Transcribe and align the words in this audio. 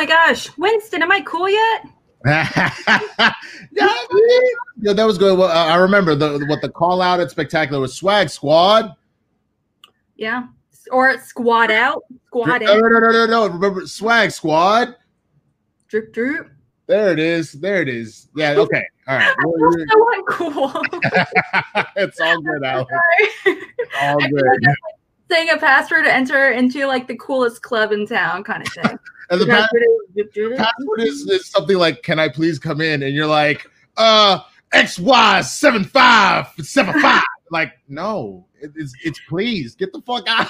Oh 0.00 0.02
my 0.02 0.08
gosh, 0.08 0.56
Winston, 0.56 1.02
am 1.02 1.12
I 1.12 1.20
cool 1.20 1.46
yet? 1.46 1.84
yeah, 2.24 2.72
yeah, 4.80 4.94
that 4.94 5.04
was 5.04 5.18
good. 5.18 5.38
Well, 5.38 5.50
I 5.50 5.74
remember 5.74 6.14
the 6.14 6.42
what 6.48 6.62
the 6.62 6.70
call 6.70 7.02
out 7.02 7.20
at 7.20 7.30
spectacular 7.30 7.78
was 7.82 7.92
swag 7.92 8.30
squad. 8.30 8.94
Yeah, 10.16 10.46
or 10.90 11.18
squad 11.18 11.70
out, 11.70 12.04
squad 12.28 12.62
no, 12.62 12.72
out. 12.72 12.80
No, 12.80 12.88
no, 12.88 12.98
no, 12.98 13.10
no, 13.10 13.26
no. 13.26 13.46
Remember 13.48 13.86
swag 13.86 14.30
squad. 14.30 14.96
Droop, 15.88 16.14
droop. 16.14 16.48
There 16.86 17.12
it 17.12 17.18
is. 17.18 17.52
There 17.52 17.82
it 17.82 17.88
is. 17.88 18.28
Yeah. 18.34 18.52
Okay. 18.52 18.86
All 19.06 19.18
right. 19.18 19.36
So 19.90 20.48
uncool. 20.48 21.84
it's 21.96 22.18
all 22.18 22.40
good, 22.40 22.64
Alex. 22.64 22.90
all 24.00 24.18
good. 24.18 24.44
Like 24.62 24.76
saying 25.30 25.50
a 25.50 25.58
password 25.58 26.04
to 26.04 26.12
enter 26.12 26.52
into 26.52 26.86
like 26.86 27.06
the 27.06 27.16
coolest 27.16 27.60
club 27.60 27.92
in 27.92 28.06
town, 28.06 28.44
kind 28.44 28.66
of 28.66 28.72
thing. 28.72 28.98
And 29.30 29.40
the 29.40 29.46
password, 29.46 30.56
password 30.56 31.00
is, 31.00 31.26
is 31.30 31.46
something 31.46 31.76
like, 31.76 32.02
"Can 32.02 32.18
I 32.18 32.28
please 32.28 32.58
come 32.58 32.80
in?" 32.80 33.02
And 33.02 33.14
you're 33.14 33.26
like, 33.26 33.66
"Uh, 33.96 34.40
X 34.72 34.98
Y 34.98 35.40
seven 35.42 35.84
five 35.84 36.48
seven 36.60 37.00
five. 37.00 37.22
Like, 37.50 37.72
no, 37.88 38.46
it's 38.60 38.94
it's 39.04 39.20
please 39.28 39.74
get 39.74 39.92
the 39.92 40.00
fuck 40.02 40.28
out. 40.28 40.48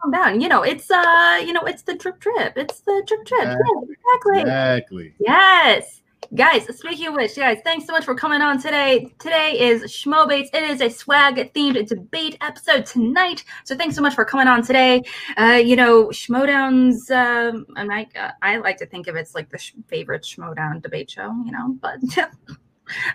Calm 0.00 0.10
down. 0.12 0.40
You 0.40 0.48
know, 0.48 0.62
it's 0.62 0.90
uh, 0.90 1.42
you 1.44 1.52
know, 1.52 1.62
it's 1.62 1.82
the 1.82 1.96
trip 1.96 2.20
trip. 2.20 2.52
It's 2.56 2.80
the 2.80 3.02
trip 3.06 3.24
trip. 3.26 3.42
Exactly. 3.42 3.88
exactly. 3.92 4.40
Exactly. 4.40 5.14
Yes. 5.20 6.02
Guys, 6.34 6.66
speaking 6.76 7.06
of 7.06 7.14
which, 7.14 7.34
guys, 7.36 7.58
thanks 7.64 7.86
so 7.86 7.92
much 7.92 8.04
for 8.04 8.14
coming 8.14 8.42
on 8.42 8.60
today. 8.60 9.10
Today 9.18 9.58
is 9.58 9.84
Schmobates. 9.84 10.48
It 10.52 10.62
is 10.62 10.82
a 10.82 10.90
swag 10.90 11.36
themed 11.54 11.88
debate 11.88 12.36
episode 12.42 12.84
tonight. 12.84 13.44
So 13.64 13.74
thanks 13.74 13.96
so 13.96 14.02
much 14.02 14.14
for 14.14 14.26
coming 14.26 14.46
on 14.46 14.62
today. 14.62 15.02
Uh, 15.38 15.58
you 15.64 15.74
know, 15.74 16.08
Schmoedown's, 16.08 17.10
um, 17.10 17.64
I, 17.78 18.06
uh, 18.14 18.32
I 18.42 18.58
like 18.58 18.76
to 18.78 18.86
think 18.86 19.06
of 19.06 19.16
it's 19.16 19.34
like 19.34 19.48
the 19.48 19.56
sh- 19.56 19.72
favorite 19.86 20.22
Schmoedown 20.22 20.82
debate 20.82 21.10
show, 21.10 21.34
you 21.46 21.50
know, 21.50 21.78
but 21.80 21.98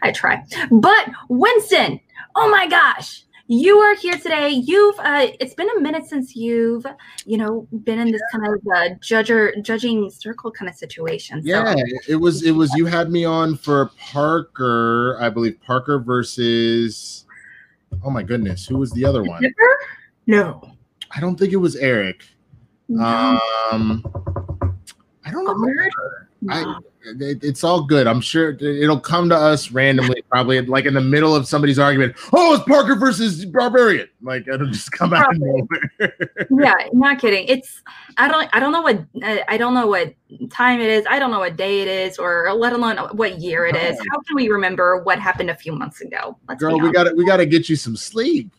I 0.01 0.11
try. 0.11 0.43
But 0.71 1.09
Winston, 1.29 1.99
oh 2.35 2.49
my 2.49 2.65
gosh, 2.67 3.25
you 3.47 3.77
are 3.77 3.95
here 3.95 4.17
today. 4.17 4.49
You've 4.49 4.97
uh, 4.99 5.27
it's 5.39 5.53
been 5.53 5.69
a 5.77 5.79
minute 5.79 6.05
since 6.05 6.35
you've 6.35 6.85
you 7.25 7.37
know 7.37 7.67
been 7.83 7.99
in 7.99 8.11
this 8.11 8.21
kind 8.31 8.47
of 8.47 8.53
uh, 8.73 8.95
judger 8.99 9.61
judging 9.63 10.09
circle 10.09 10.51
kind 10.51 10.69
of 10.69 10.75
situation. 10.75 11.43
So. 11.43 11.49
Yeah, 11.49 11.75
it 12.07 12.15
was 12.15 12.43
it 12.43 12.51
was 12.51 12.73
you 12.75 12.85
had 12.85 13.11
me 13.11 13.25
on 13.25 13.57
for 13.57 13.91
Parker, 13.99 15.17
I 15.19 15.29
believe 15.29 15.59
Parker 15.61 15.99
versus. 15.99 17.25
Oh 18.03 18.09
my 18.09 18.23
goodness, 18.23 18.65
who 18.65 18.77
was 18.77 18.91
the 18.91 19.05
other 19.05 19.23
one? 19.23 19.43
No, 20.25 20.71
I 21.15 21.19
don't 21.19 21.37
think 21.37 21.53
it 21.53 21.57
was 21.57 21.75
Eric. 21.75 22.23
No. 22.87 23.39
Um, 23.71 24.03
I 25.25 25.31
don't 25.31 25.45
know. 25.45 25.89
I, 26.49 26.75
it, 27.05 27.43
it's 27.43 27.63
all 27.63 27.83
good. 27.83 28.07
I'm 28.07 28.21
sure 28.21 28.51
it'll 28.51 28.99
come 28.99 29.29
to 29.29 29.35
us 29.35 29.71
randomly, 29.71 30.23
probably 30.29 30.61
like 30.61 30.85
in 30.85 30.93
the 30.93 31.01
middle 31.01 31.35
of 31.35 31.47
somebody's 31.47 31.79
argument. 31.79 32.15
Oh, 32.31 32.55
it's 32.55 32.63
Parker 32.63 32.95
versus 32.95 33.45
Barbarian. 33.45 34.07
Like 34.21 34.47
it'll 34.47 34.67
just 34.67 34.91
come 34.91 35.13
out 35.13 35.31
of 35.31 35.39
nowhere. 35.39 36.15
yeah, 36.59 36.87
not 36.93 37.19
kidding. 37.19 37.45
It's 37.47 37.81
I 38.17 38.27
don't 38.27 38.49
I 38.53 38.59
don't 38.59 38.71
know 38.71 38.81
what 38.81 39.05
uh, 39.23 39.43
I 39.47 39.57
don't 39.57 39.73
know 39.73 39.87
what 39.87 40.13
time 40.49 40.79
it 40.79 40.89
is. 40.89 41.05
I 41.09 41.19
don't 41.19 41.31
know 41.31 41.39
what 41.39 41.55
day 41.55 41.81
it 41.81 41.87
is, 41.87 42.17
or 42.17 42.51
let 42.53 42.73
alone 42.73 42.97
what 43.13 43.39
year 43.39 43.65
it 43.65 43.75
is. 43.75 43.97
Oh. 43.99 44.03
How 44.11 44.19
can 44.21 44.35
we 44.35 44.49
remember 44.49 45.03
what 45.03 45.19
happened 45.19 45.49
a 45.49 45.55
few 45.55 45.73
months 45.73 46.01
ago? 46.01 46.37
Let's 46.47 46.59
Girl, 46.59 46.79
we 46.79 46.91
got 46.91 47.05
to 47.05 47.13
we 47.15 47.25
got 47.25 47.37
to 47.37 47.45
get 47.45 47.69
you 47.69 47.75
some 47.75 47.95
sleep. 47.95 48.51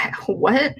what? 0.26 0.74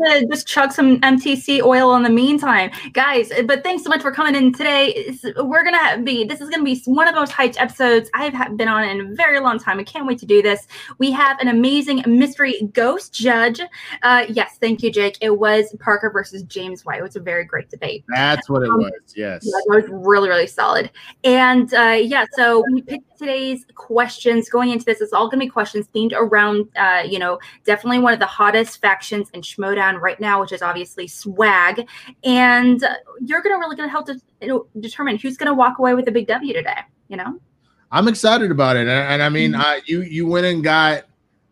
just 0.30 0.46
chug 0.46 0.72
some 0.72 1.00
MCT 1.00 1.62
oil 1.62 1.94
in 1.96 2.02
the 2.02 2.10
meantime, 2.10 2.70
guys. 2.92 3.32
But 3.46 3.62
thanks 3.62 3.82
so 3.82 3.88
much 3.88 4.02
for 4.02 4.12
coming 4.12 4.34
in 4.34 4.52
today. 4.52 5.16
We're 5.36 5.64
gonna 5.64 6.02
be 6.02 6.24
this 6.24 6.40
is 6.40 6.50
gonna 6.50 6.64
be 6.64 6.80
one 6.86 7.08
of 7.08 7.14
the 7.14 7.20
most 7.20 7.32
hyped 7.32 7.56
episodes 7.58 8.10
I've 8.14 8.56
been 8.56 8.68
on 8.68 8.84
in 8.84 9.00
a 9.00 9.14
very 9.14 9.40
long 9.40 9.58
time. 9.58 9.78
I 9.78 9.84
can't 9.84 10.06
wait 10.06 10.18
to 10.18 10.26
do 10.26 10.42
this. 10.42 10.66
We 10.98 11.10
have 11.12 11.38
an 11.40 11.48
amazing 11.48 12.02
mystery 12.06 12.68
ghost 12.72 13.12
judge. 13.12 13.60
Uh, 14.02 14.26
yes, 14.28 14.58
thank 14.60 14.82
you, 14.82 14.90
Jake. 14.90 15.18
It 15.20 15.38
was 15.38 15.74
Parker 15.80 16.10
versus 16.10 16.42
James 16.44 16.84
White. 16.84 17.00
It 17.00 17.02
was 17.02 17.16
a 17.16 17.20
very 17.20 17.44
great 17.44 17.70
debate. 17.70 18.04
That's 18.08 18.48
what 18.48 18.62
it 18.62 18.70
um, 18.70 18.78
was. 18.78 18.92
Yes, 19.14 19.42
yeah, 19.44 19.76
it 19.76 19.82
was 19.82 19.84
really 19.90 20.28
really 20.28 20.46
solid. 20.46 20.90
And 21.24 21.72
uh, 21.74 21.98
yeah, 22.00 22.24
so 22.32 22.64
we 22.72 22.82
picked 22.82 23.18
today's 23.18 23.64
questions 23.74 24.48
going 24.48 24.70
into 24.70 24.84
this. 24.84 25.00
It's 25.00 25.12
all 25.12 25.28
gonna 25.28 25.40
be 25.40 25.48
questions 25.48 25.86
themed 25.94 26.12
around 26.14 26.39
around, 26.40 26.68
uh, 26.76 27.02
you 27.08 27.18
know, 27.18 27.38
definitely 27.64 27.98
one 27.98 28.12
of 28.12 28.18
the 28.18 28.26
hottest 28.26 28.80
factions 28.80 29.28
in 29.34 29.42
Schmoedown 29.42 30.00
right 30.00 30.18
now, 30.20 30.40
which 30.40 30.52
is 30.52 30.62
obviously 30.62 31.06
Swag. 31.06 31.86
And 32.24 32.82
you're 33.24 33.42
gonna 33.42 33.58
really 33.58 33.76
gonna 33.76 33.88
help 33.88 34.06
to 34.06 34.20
you 34.40 34.48
know, 34.48 34.66
determine 34.80 35.18
who's 35.18 35.36
gonna 35.36 35.54
walk 35.54 35.78
away 35.78 35.94
with 35.94 36.08
a 36.08 36.12
big 36.12 36.26
W 36.26 36.52
today. 36.52 36.80
You 37.08 37.16
know. 37.16 37.38
I'm 37.92 38.06
excited 38.06 38.50
about 38.50 38.76
it, 38.76 38.82
and, 38.82 38.90
and 38.90 39.22
I 39.22 39.28
mean, 39.28 39.52
mm-hmm. 39.52 39.60
I, 39.60 39.80
you 39.84 40.02
you 40.02 40.26
went 40.26 40.46
and 40.46 40.62
got 40.62 41.04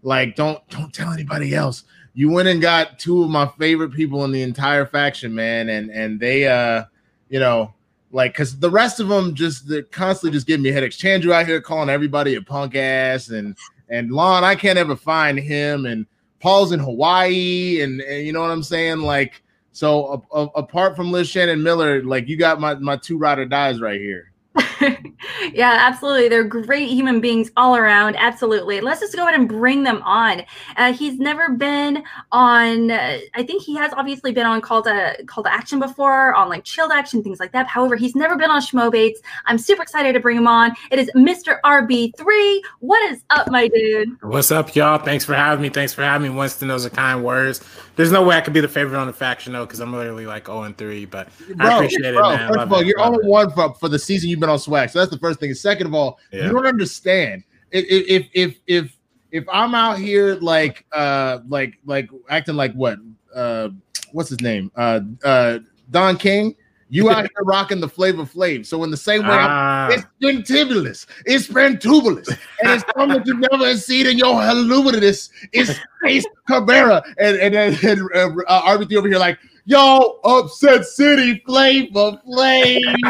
like 0.02 0.36
don't 0.36 0.66
don't 0.68 0.92
tell 0.92 1.12
anybody 1.12 1.54
else. 1.54 1.84
You 2.14 2.30
went 2.30 2.48
and 2.48 2.60
got 2.60 2.98
two 2.98 3.22
of 3.22 3.30
my 3.30 3.46
favorite 3.58 3.90
people 3.90 4.24
in 4.24 4.32
the 4.32 4.42
entire 4.42 4.86
faction, 4.86 5.34
man, 5.34 5.68
and 5.68 5.90
and 5.90 6.20
they 6.20 6.46
uh, 6.46 6.84
you 7.28 7.40
know, 7.40 7.74
like 8.12 8.34
because 8.34 8.56
the 8.58 8.70
rest 8.70 9.00
of 9.00 9.08
them 9.08 9.34
just 9.34 9.68
they're 9.68 9.82
constantly 9.82 10.36
just 10.36 10.46
giving 10.46 10.62
me 10.62 10.70
headaches. 10.70 10.96
Chandru 10.96 11.32
out 11.32 11.46
here 11.46 11.60
calling 11.60 11.88
everybody 11.88 12.36
a 12.36 12.40
punk 12.40 12.76
ass, 12.76 13.30
and 13.30 13.56
and 13.90 14.10
Lon, 14.10 14.44
I 14.44 14.54
can't 14.54 14.78
ever 14.78 14.96
find 14.96 15.38
him, 15.38 15.86
and 15.86 16.06
Paul's 16.40 16.72
in 16.72 16.80
Hawaii, 16.80 17.80
and, 17.82 18.00
and 18.00 18.26
you 18.26 18.32
know 18.32 18.40
what 18.40 18.50
I'm 18.50 18.62
saying, 18.62 19.00
like. 19.00 19.42
So 19.70 20.24
a, 20.32 20.36
a, 20.36 20.44
apart 20.56 20.96
from 20.96 21.12
Liz 21.12 21.28
Shannon 21.28 21.62
Miller, 21.62 22.02
like 22.02 22.26
you 22.26 22.36
got 22.36 22.58
my 22.58 22.74
my 22.74 22.96
two 22.96 23.16
ride 23.16 23.38
or 23.38 23.44
dies 23.44 23.80
right 23.80 24.00
here. 24.00 24.32
yeah, 25.52 25.76
absolutely. 25.80 26.28
They're 26.28 26.44
great 26.44 26.88
human 26.88 27.20
beings 27.20 27.50
all 27.56 27.76
around. 27.76 28.16
Absolutely. 28.16 28.80
Let's 28.80 29.00
just 29.00 29.14
go 29.14 29.22
ahead 29.22 29.38
and 29.38 29.48
bring 29.48 29.82
them 29.82 30.02
on. 30.02 30.42
Uh, 30.76 30.92
he's 30.92 31.18
never 31.18 31.50
been 31.50 32.02
on. 32.32 32.90
Uh, 32.90 33.18
I 33.34 33.42
think 33.42 33.62
he 33.62 33.76
has 33.76 33.92
obviously 33.94 34.32
been 34.32 34.46
on 34.46 34.60
call 34.60 34.82
to 34.82 35.16
call 35.26 35.44
to 35.44 35.52
action 35.52 35.78
before, 35.78 36.34
on 36.34 36.48
like 36.48 36.64
chilled 36.64 36.92
action 36.92 37.22
things 37.22 37.40
like 37.40 37.52
that. 37.52 37.66
However, 37.66 37.96
he's 37.96 38.14
never 38.14 38.36
been 38.36 38.50
on 38.50 38.60
Schmobates. 38.60 39.16
I'm 39.46 39.58
super 39.58 39.82
excited 39.82 40.12
to 40.12 40.20
bring 40.20 40.36
him 40.36 40.46
on. 40.46 40.72
It 40.90 40.98
is 40.98 41.10
Mr. 41.14 41.60
RB3. 41.64 42.60
What 42.80 43.10
is 43.10 43.22
up, 43.30 43.50
my 43.50 43.68
dude? 43.68 44.16
What's 44.22 44.50
up, 44.50 44.74
y'all? 44.74 44.98
Thanks 44.98 45.24
for 45.24 45.34
having 45.34 45.62
me. 45.62 45.68
Thanks 45.68 45.92
for 45.92 46.02
having 46.02 46.30
me. 46.30 46.38
Winston, 46.38 46.68
those 46.68 46.86
are 46.86 46.90
kind 46.90 47.24
words. 47.24 47.60
There's 47.98 48.12
no 48.12 48.22
way 48.22 48.36
I 48.36 48.40
could 48.40 48.52
be 48.52 48.60
the 48.60 48.68
favorite 48.68 48.96
on 48.96 49.08
the 49.08 49.12
faction 49.12 49.54
though, 49.54 49.66
because 49.66 49.80
I'm 49.80 49.92
literally 49.92 50.24
like 50.24 50.46
0 50.46 50.62
and 50.62 50.78
3. 50.78 51.04
But 51.06 51.28
bro, 51.56 51.66
I 51.66 51.74
appreciate 51.74 52.14
bro, 52.14 52.30
it, 52.30 52.36
man. 52.36 52.48
First 52.48 52.60
of 52.60 52.72
all, 52.72 52.80
you're 52.80 53.00
only 53.00 53.26
one 53.26 53.50
for, 53.50 53.74
for 53.74 53.88
the 53.88 53.98
season 53.98 54.30
you've 54.30 54.38
been 54.38 54.48
on 54.48 54.60
swag. 54.60 54.90
So 54.90 55.00
that's 55.00 55.10
the 55.10 55.18
first 55.18 55.40
thing. 55.40 55.52
second 55.52 55.88
of 55.88 55.94
all, 55.94 56.20
yeah. 56.32 56.44
you 56.44 56.52
don't 56.52 56.64
understand. 56.64 57.42
If 57.72 58.28
if 58.30 58.60
if 58.68 58.96
if 59.32 59.44
I'm 59.52 59.74
out 59.74 59.98
here 59.98 60.36
like 60.36 60.86
uh 60.92 61.40
like 61.48 61.74
like 61.86 62.08
acting 62.30 62.54
like 62.54 62.72
what 62.74 63.00
uh 63.34 63.70
what's 64.12 64.28
his 64.28 64.40
name 64.40 64.70
uh 64.76 65.00
uh 65.24 65.58
Don 65.90 66.16
King. 66.16 66.54
You 66.90 67.10
out 67.10 67.22
here 67.22 67.44
rocking 67.44 67.80
the 67.80 67.88
Flavor 67.88 68.24
Flav. 68.24 68.64
So 68.66 68.82
in 68.84 68.90
the 68.90 68.96
same 68.96 69.22
way, 69.22 69.28
ah. 69.30 69.88
it's 69.90 70.04
pentibulous, 70.22 71.06
it's 71.26 71.46
pentubulous, 71.46 72.28
and 72.28 72.70
it's 72.72 72.84
something 72.96 73.18
that 73.18 73.26
you 73.26 73.38
never 73.38 73.76
seen 73.76 74.06
in 74.06 74.16
your 74.16 74.40
hallucinous. 74.40 75.30
It's 75.52 75.78
Ace 76.06 76.24
Cabrera 76.46 77.02
and 77.18 77.36
and, 77.36 77.54
and, 77.54 77.84
and 77.84 78.00
uh, 78.46 78.62
RB3 78.62 78.96
over 78.96 79.08
here 79.08 79.18
like, 79.18 79.38
Yo, 79.66 80.18
Upset 80.24 80.86
City 80.86 81.42
Flavor 81.44 82.18
flame. 82.24 82.80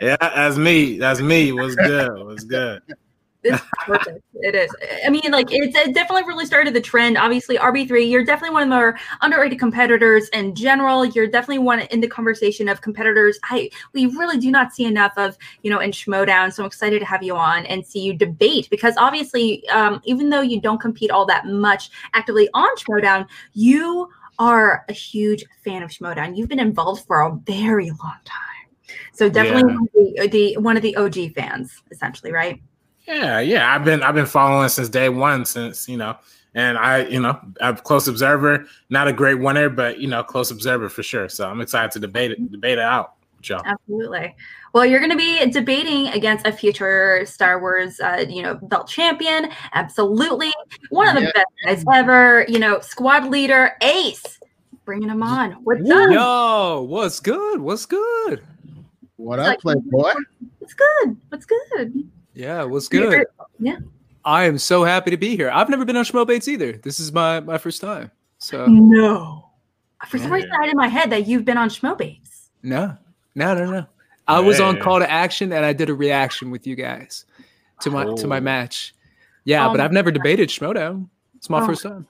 yeah, 0.00 0.16
that's 0.20 0.56
me. 0.56 0.96
That's 0.96 1.20
me. 1.20 1.50
Was 1.50 1.74
good. 1.74 2.24
Was 2.24 2.44
good. 2.44 2.82
It's 3.46 3.62
perfect. 3.84 4.22
it 4.34 4.54
is. 4.54 4.70
I 5.04 5.10
mean, 5.10 5.30
like 5.30 5.48
it's 5.50 5.76
it 5.76 5.94
definitely 5.94 6.24
really 6.24 6.46
started 6.46 6.74
the 6.74 6.80
trend. 6.80 7.16
Obviously, 7.16 7.56
RB3, 7.56 8.10
you're 8.10 8.24
definitely 8.24 8.54
one 8.54 8.62
of 8.62 8.68
the 8.68 8.74
more 8.74 8.98
underrated 9.22 9.58
competitors 9.58 10.28
in 10.30 10.54
general. 10.54 11.04
You're 11.04 11.26
definitely 11.26 11.58
one 11.58 11.80
in 11.80 12.00
the 12.00 12.08
conversation 12.08 12.68
of 12.68 12.80
competitors. 12.80 13.38
I 13.44 13.70
we 13.92 14.06
really 14.06 14.38
do 14.38 14.50
not 14.50 14.72
see 14.72 14.84
enough 14.84 15.12
of, 15.16 15.36
you 15.62 15.70
know, 15.70 15.80
in 15.80 15.90
Schmoedown. 15.90 16.52
So 16.52 16.62
I'm 16.62 16.66
excited 16.66 16.98
to 17.00 17.06
have 17.06 17.22
you 17.22 17.36
on 17.36 17.66
and 17.66 17.86
see 17.86 18.00
you 18.00 18.12
debate 18.14 18.68
because 18.70 18.94
obviously, 18.96 19.66
um, 19.68 20.00
even 20.04 20.30
though 20.30 20.42
you 20.42 20.60
don't 20.60 20.80
compete 20.80 21.10
all 21.10 21.26
that 21.26 21.46
much 21.46 21.90
actively 22.14 22.48
on 22.54 22.68
Schmoedown, 22.76 23.26
you 23.52 24.08
are 24.38 24.84
a 24.88 24.92
huge 24.92 25.44
fan 25.64 25.82
of 25.82 25.90
Schmoedown. 25.90 26.36
You've 26.36 26.48
been 26.48 26.60
involved 26.60 27.06
for 27.06 27.22
a 27.22 27.34
very 27.46 27.90
long 27.90 28.18
time. 28.24 28.40
So 29.12 29.28
definitely 29.28 29.74
yeah. 29.94 30.22
the, 30.22 30.28
the 30.28 30.56
one 30.58 30.76
of 30.76 30.82
the 30.82 30.96
OG 30.96 31.34
fans, 31.34 31.82
essentially, 31.90 32.32
right? 32.32 32.60
Yeah, 33.06 33.40
yeah. 33.40 33.74
I've 33.74 33.84
been 33.84 34.02
I've 34.02 34.14
been 34.14 34.26
following 34.26 34.68
since 34.68 34.88
day 34.88 35.08
one, 35.08 35.44
since 35.44 35.88
you 35.88 35.96
know, 35.96 36.16
and 36.54 36.76
I, 36.76 37.06
you 37.06 37.20
know, 37.20 37.38
I'm 37.60 37.76
close 37.76 38.08
observer. 38.08 38.66
Not 38.90 39.08
a 39.08 39.12
great 39.12 39.38
winner, 39.38 39.68
but 39.68 39.98
you 40.00 40.08
know, 40.08 40.22
close 40.22 40.50
observer 40.50 40.88
for 40.88 41.02
sure. 41.02 41.28
So 41.28 41.48
I'm 41.48 41.60
excited 41.60 41.92
to 41.92 41.98
debate 42.00 42.32
it, 42.32 42.50
debate 42.50 42.78
it 42.78 42.84
out. 42.84 43.12
Joe. 43.42 43.60
Absolutely. 43.64 44.34
Well, 44.72 44.84
you're 44.84 44.98
going 44.98 45.12
to 45.12 45.16
be 45.16 45.48
debating 45.50 46.08
against 46.08 46.46
a 46.46 46.52
future 46.52 47.24
Star 47.26 47.60
Wars, 47.60 48.00
uh, 48.00 48.24
you 48.28 48.42
know, 48.42 48.56
belt 48.56 48.88
champion. 48.88 49.50
Absolutely, 49.72 50.52
one 50.90 51.08
of 51.08 51.14
the 51.14 51.22
yeah. 51.22 51.32
best 51.32 51.46
guys 51.64 51.84
ever. 51.94 52.44
You 52.48 52.58
know, 52.58 52.80
squad 52.80 53.30
leader 53.30 53.76
Ace. 53.82 54.40
Bringing 54.84 55.08
him 55.08 55.22
on. 55.22 55.52
What's 55.64 55.88
up? 55.90 56.10
Yo, 56.10 56.86
what's 56.88 57.20
good? 57.20 57.60
What's 57.60 57.86
good? 57.86 58.44
What 59.16 59.38
up, 59.38 59.46
like, 59.46 59.60
Playboy? 59.60 60.14
What's 60.58 60.74
good? 60.74 61.16
What's 61.28 61.46
good? 61.46 62.08
Yeah, 62.36 62.64
what's 62.64 62.88
good? 62.88 63.24
Yeah. 63.58 63.78
I 64.24 64.44
am 64.44 64.58
so 64.58 64.84
happy 64.84 65.10
to 65.10 65.16
be 65.16 65.36
here. 65.36 65.50
I've 65.50 65.70
never 65.70 65.84
been 65.84 65.96
on 65.96 66.04
Schmobates 66.04 66.48
either. 66.48 66.72
This 66.72 67.00
is 67.00 67.12
my 67.12 67.40
my 67.40 67.56
first 67.56 67.80
time. 67.80 68.10
So 68.38 68.66
no. 68.66 69.50
For 70.08 70.18
some 70.18 70.30
reason, 70.30 70.50
I 70.52 70.66
had 70.66 70.70
in 70.70 70.76
my 70.76 70.88
head 70.88 71.10
that 71.10 71.26
you've 71.26 71.46
been 71.46 71.56
on 71.56 71.70
Schmobates. 71.70 72.48
No, 72.62 72.96
no, 73.34 73.54
no, 73.54 73.70
no. 73.70 73.86
I 74.28 74.40
was 74.40 74.60
on 74.60 74.78
Call 74.80 74.98
to 74.98 75.10
Action 75.10 75.52
and 75.52 75.64
I 75.64 75.72
did 75.72 75.88
a 75.88 75.94
reaction 75.94 76.50
with 76.50 76.66
you 76.66 76.74
guys 76.74 77.24
to 77.80 77.90
my 77.90 78.04
oh. 78.04 78.16
to 78.16 78.26
my 78.26 78.40
match. 78.40 78.94
Yeah, 79.44 79.66
um, 79.66 79.72
but 79.72 79.80
I've 79.80 79.92
never 79.92 80.10
debated 80.10 80.50
Schmoedown. 80.50 81.08
It's 81.36 81.48
my 81.48 81.62
oh. 81.62 81.66
first 81.66 81.82
time. 81.82 82.06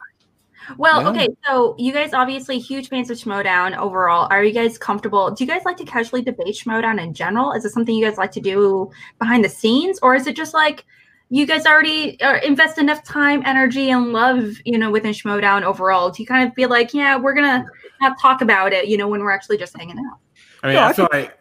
Well, 0.77 1.03
yeah. 1.03 1.11
okay, 1.11 1.29
so 1.47 1.75
you 1.79 1.93
guys 1.93 2.13
obviously 2.13 2.59
huge 2.59 2.89
fans 2.89 3.11
of 3.11 3.19
Schmoedown 3.19 3.77
overall. 3.77 4.29
Are 4.31 4.45
you 4.45 4.53
guys 4.53 4.79
comfortable? 4.79 5.31
Do 5.31 5.45
you 5.45 5.49
guys 5.49 5.63
like 5.65 5.77
to 5.79 5.85
casually 5.85 6.23
debate 6.23 6.55
Schmoedown 6.55 7.03
in 7.03 7.15
general? 7.15 7.53
Is 7.53 7.65
it 7.65 7.71
something 7.71 7.95
you 7.95 8.05
guys 8.05 8.19
like 8.19 8.33
to 8.33 8.41
do 8.41 8.91
behind 9.19 9.45
the 9.45 9.49
scenes, 9.49 9.99
or 10.03 10.15
is 10.15 10.27
it 10.27 10.37
just 10.37 10.55
like 10.55 10.85
you 11.29 11.47
guys 11.47 11.67
already 11.67 12.21
uh, 12.21 12.39
invest 12.41 12.79
enough 12.79 13.05
time, 13.05 13.43
energy, 13.45 13.91
and 13.91 14.13
love, 14.13 14.55
you 14.65 14.79
know, 14.79 14.91
within 14.91 15.13
Schmoedown 15.13 15.63
overall? 15.63 16.11
Do 16.11 16.23
you 16.23 16.27
kind 16.27 16.49
of 16.49 16.55
feel 16.55 16.69
like, 16.69 16.95
yeah, 16.95 17.17
we're 17.17 17.35
gonna 17.35 17.65
not 18.01 18.19
talk 18.21 18.43
about 18.43 18.73
it, 18.73 18.89
you 18.89 18.97
know, 18.97 19.09
when 19.09 19.21
we're 19.21 19.33
actually 19.33 19.59
just 19.59 19.77
hanging 19.77 19.99
out? 19.99 20.19
I 20.63 20.67
mean, 20.69 20.77
no, 20.77 20.83
I, 20.83 20.89
I, 20.89 20.93
feel 20.93 21.09
think, 21.13 21.29
like. 21.29 21.39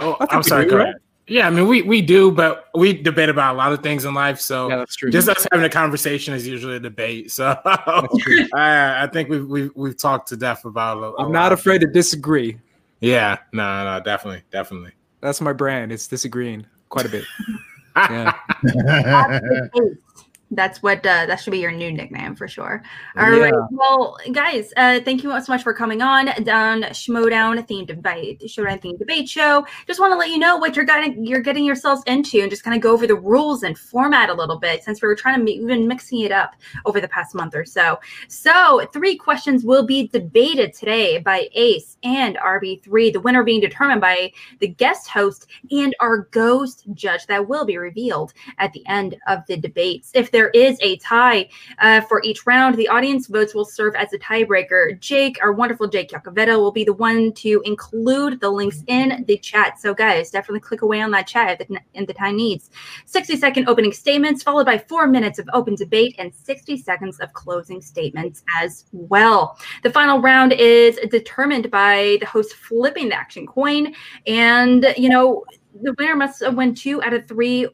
Oh, 0.00 0.16
I'm 0.30 0.42
sorry. 0.42 0.66
Go 0.66 0.78
ahead. 0.78 0.96
Yeah, 1.28 1.48
I 1.48 1.50
mean, 1.50 1.66
we 1.66 1.82
we 1.82 2.02
do, 2.02 2.30
but 2.30 2.68
we 2.74 2.92
debate 2.92 3.28
about 3.28 3.56
a 3.56 3.58
lot 3.58 3.72
of 3.72 3.82
things 3.82 4.04
in 4.04 4.14
life. 4.14 4.40
So 4.40 4.68
yeah, 4.68 4.76
that's 4.76 4.94
true. 4.94 5.10
Just 5.10 5.28
us 5.28 5.44
having 5.50 5.66
a 5.66 5.70
conversation 5.70 6.34
is 6.34 6.46
usually 6.46 6.76
a 6.76 6.80
debate. 6.80 7.32
So 7.32 7.58
I, 7.64 9.02
I 9.02 9.08
think 9.12 9.28
we've, 9.28 9.46
we've 9.46 9.70
we've 9.74 9.96
talked 9.96 10.28
to 10.28 10.36
death 10.36 10.64
about. 10.64 11.16
i 11.18 11.24
am 11.24 11.32
not 11.32 11.52
afraid 11.52 11.80
to 11.80 11.88
disagree. 11.88 12.58
Yeah, 13.00 13.38
no, 13.52 13.84
no, 13.84 14.04
definitely, 14.04 14.42
definitely. 14.52 14.92
That's 15.20 15.40
my 15.40 15.52
brand. 15.52 15.90
It's 15.90 16.06
disagreeing 16.06 16.64
quite 16.88 17.06
a 17.06 17.08
bit. 17.08 17.24
yeah. 17.96 18.32
That's 20.50 20.80
what 20.82 20.98
uh, 20.98 21.26
that 21.26 21.40
should 21.40 21.50
be 21.50 21.58
your 21.58 21.72
new 21.72 21.92
nickname 21.92 22.36
for 22.36 22.46
sure. 22.46 22.82
All 23.16 23.32
yeah. 23.32 23.50
right, 23.50 23.54
Well, 23.70 24.16
guys, 24.32 24.72
uh, 24.76 25.00
thank 25.00 25.24
you 25.24 25.30
so 25.40 25.52
much 25.52 25.64
for 25.64 25.74
coming 25.74 26.02
on 26.02 26.26
down 26.44 26.82
Schmoedown 26.82 27.66
themed 27.66 27.88
debate, 27.88 28.40
Schmoedown 28.42 28.80
themed 28.80 28.98
debate 29.00 29.28
show. 29.28 29.66
Just 29.88 29.98
want 29.98 30.12
to 30.12 30.16
let 30.16 30.30
you 30.30 30.38
know 30.38 30.56
what 30.56 30.76
you're 30.76 30.84
getting 30.84 31.26
you're 31.26 31.40
getting 31.40 31.64
yourselves 31.64 32.02
into, 32.06 32.40
and 32.40 32.50
just 32.50 32.62
kind 32.62 32.76
of 32.76 32.82
go 32.82 32.92
over 32.92 33.08
the 33.08 33.16
rules 33.16 33.64
and 33.64 33.76
format 33.76 34.30
a 34.30 34.34
little 34.34 34.58
bit 34.58 34.84
since 34.84 35.02
we 35.02 35.08
were 35.08 35.16
trying 35.16 35.38
to 35.38 35.44
we've 35.44 35.66
been 35.66 35.88
mixing 35.88 36.20
it 36.20 36.30
up 36.30 36.54
over 36.84 37.00
the 37.00 37.08
past 37.08 37.34
month 37.34 37.54
or 37.56 37.64
so. 37.64 37.98
So, 38.28 38.86
three 38.92 39.16
questions 39.16 39.64
will 39.64 39.84
be 39.84 40.06
debated 40.06 40.74
today 40.74 41.18
by 41.18 41.48
Ace 41.54 41.96
and 42.04 42.36
RB3. 42.36 43.12
The 43.12 43.20
winner 43.20 43.42
being 43.42 43.60
determined 43.60 44.00
by 44.00 44.32
the 44.60 44.68
guest 44.68 45.08
host 45.08 45.48
and 45.72 45.94
our 45.98 46.28
ghost 46.30 46.86
judge 46.94 47.26
that 47.26 47.48
will 47.48 47.64
be 47.64 47.78
revealed 47.78 48.32
at 48.58 48.72
the 48.72 48.86
end 48.86 49.16
of 49.26 49.40
the 49.48 49.56
debates. 49.56 50.12
If 50.14 50.30
there 50.36 50.50
is 50.50 50.76
a 50.82 50.98
tie 50.98 51.48
uh, 51.78 52.02
for 52.02 52.20
each 52.22 52.44
round. 52.44 52.74
The 52.76 52.88
audience 52.88 53.26
votes 53.26 53.54
will 53.54 53.64
serve 53.64 53.94
as 53.94 54.12
a 54.12 54.18
tiebreaker. 54.18 55.00
Jake, 55.00 55.38
our 55.42 55.50
wonderful 55.50 55.88
Jake 55.88 56.10
Yakavetta, 56.10 56.58
will 56.58 56.72
be 56.72 56.84
the 56.84 56.92
one 56.92 57.32
to 57.36 57.62
include 57.64 58.38
the 58.40 58.50
links 58.50 58.84
in 58.86 59.24
the 59.26 59.38
chat. 59.38 59.80
So, 59.80 59.94
guys, 59.94 60.30
definitely 60.30 60.60
click 60.60 60.82
away 60.82 61.00
on 61.00 61.10
that 61.12 61.26
chat 61.26 61.58
if 61.58 61.68
the, 61.68 62.04
the 62.04 62.12
time 62.12 62.36
needs. 62.36 62.68
60 63.06 63.34
second 63.36 63.66
opening 63.66 63.94
statements, 63.94 64.42
followed 64.42 64.66
by 64.66 64.76
four 64.76 65.06
minutes 65.06 65.38
of 65.38 65.48
open 65.54 65.74
debate 65.74 66.14
and 66.18 66.34
60 66.34 66.76
seconds 66.82 67.18
of 67.20 67.32
closing 67.32 67.80
statements 67.80 68.44
as 68.60 68.84
well. 68.92 69.58
The 69.84 69.90
final 69.90 70.20
round 70.20 70.52
is 70.52 71.00
determined 71.10 71.70
by 71.70 72.18
the 72.20 72.26
host 72.26 72.52
flipping 72.56 73.08
the 73.08 73.16
action 73.16 73.46
coin. 73.46 73.94
And, 74.26 74.92
you 74.98 75.08
know, 75.08 75.46
the 75.82 75.94
winner 75.98 76.16
must 76.16 76.42
win 76.52 76.74
two 76.74 77.02
out 77.02 77.14
of 77.14 77.26
three 77.26 77.66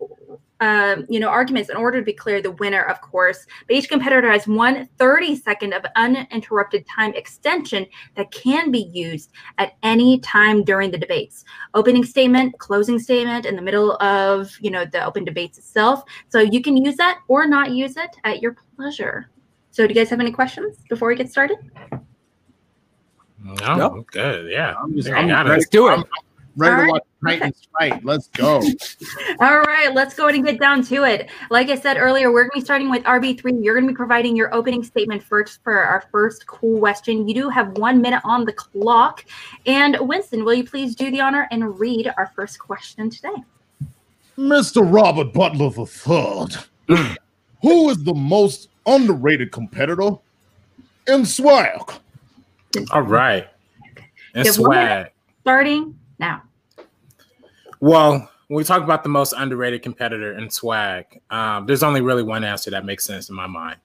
um, 0.63 1.05
you 1.09 1.19
know, 1.19 1.29
arguments 1.29 1.71
in 1.71 1.77
order 1.77 1.99
to 1.99 2.05
declare 2.05 2.41
the 2.41 2.53
winner, 2.53 2.85
of 2.85 3.01
course. 3.01 3.47
But 3.67 3.75
each 3.75 3.89
competitor 3.89 4.31
has 4.31 4.47
one 4.47 4.89
30 4.97 5.35
second 5.35 5.75
of 5.75 5.85
uninterrupted 5.97 6.87
time 6.87 7.13
extension 7.15 7.85
that 8.15 8.31
can 8.31 8.71
be 8.71 8.89
used 8.93 9.33
at 9.59 9.73
any 9.83 10.21
time 10.21 10.63
during 10.63 10.93
the 10.93 10.99
debates. 10.99 11.45
Opening 11.75 12.05
statement, 12.05 12.57
closing 12.61 13.01
statement 13.01 13.45
in 13.45 13.57
the 13.57 13.63
middle 13.63 13.97
of, 14.01 14.57
you 14.61 14.71
know, 14.71 14.85
the 14.85 15.05
open 15.05 15.25
debates 15.25 15.59
itself. 15.59 16.05
So 16.29 16.39
you 16.39 16.63
can 16.63 16.77
use 16.77 16.95
that 16.95 17.19
or 17.27 17.45
not 17.45 17.73
use 17.73 17.97
it 17.97 18.17
at 18.23 18.41
your 18.41 18.57
pleasure. 18.77 19.31
So 19.73 19.85
do 19.85 19.93
you 19.93 20.01
guys 20.01 20.11
have 20.11 20.21
any 20.21 20.31
questions 20.31 20.77
before 20.89 21.09
we 21.09 21.17
get 21.17 21.29
started? 21.29 21.59
No, 23.43 23.75
no. 23.75 24.07
good. 24.13 24.49
Yeah. 24.49 24.75
I'm 24.81 24.95
just, 24.95 25.11
I'm, 25.11 25.27
let's 25.27 25.67
do 25.67 25.89
it. 25.89 25.95
I'm, 25.95 26.05
ready 26.57 26.75
right. 26.75 26.87
to 26.87 26.93
watch 26.93 27.03
Titans 27.25 27.69
fight. 27.79 28.05
Let's 28.05 28.29
go. 28.29 28.63
All 29.41 29.61
right, 29.61 29.93
let's 29.95 30.15
go 30.15 30.25
ahead 30.25 30.37
and 30.37 30.45
get 30.45 30.61
down 30.61 30.83
to 30.85 31.05
it. 31.05 31.31
Like 31.51 31.69
I 31.69 31.77
said 31.77 31.97
earlier, 31.97 32.33
we're 32.33 32.43
going 32.43 32.51
to 32.51 32.61
be 32.61 32.65
starting 32.65 32.91
with 32.91 33.03
RB3. 33.05 33.65
You're 33.65 33.75
going 33.75 33.87
to 33.87 33.93
be 33.93 33.97
providing 33.97 34.37
your 34.37 34.55
opening 34.55 34.83
statement 34.83 35.23
first 35.23 35.63
for 35.63 35.79
our 35.79 36.05
first 36.11 36.47
question. 36.47 37.29
You 37.29 37.35
do 37.35 37.49
have 37.49 37.77
one 37.79 38.01
minute 38.01 38.23
on 38.25 38.45
the 38.45 38.53
clock. 38.53 39.25
And 39.67 39.97
Winston, 40.01 40.45
will 40.45 40.55
you 40.55 40.65
please 40.65 40.95
do 40.95 41.11
the 41.11 41.21
honor 41.21 41.49
and 41.51 41.79
read 41.79 42.13
our 42.17 42.33
first 42.35 42.59
question 42.59 43.11
today? 43.11 43.35
Mr. 44.39 44.83
Robert 44.83 45.33
Butler 45.33 45.71
III, 45.77 47.17
who 47.63 47.91
is 47.91 48.03
the 48.03 48.15
most 48.15 48.69
underrated 48.87 49.53
competitor 49.53 50.11
in 51.07 51.25
swag? 51.27 51.93
All 52.91 53.03
right. 53.03 53.47
In 54.35 54.45
swag. 54.47 55.11
Starting 55.43 55.99
now? 56.23 56.43
Well, 57.81 58.31
when 58.47 58.57
we 58.57 58.65
talk 58.65 58.83
about 58.83 59.03
the 59.03 59.09
most 59.09 59.35
underrated 59.37 59.83
competitor 59.83 60.39
in 60.39 60.49
swag, 60.51 61.21
um, 61.31 61.67
there's 61.67 61.83
only 61.83 62.01
really 62.01 62.23
one 62.23 62.45
answer 62.45 62.71
that 62.71 62.85
makes 62.85 63.05
sense 63.05 63.29
in 63.29 63.35
my 63.35 63.47
mind. 63.47 63.77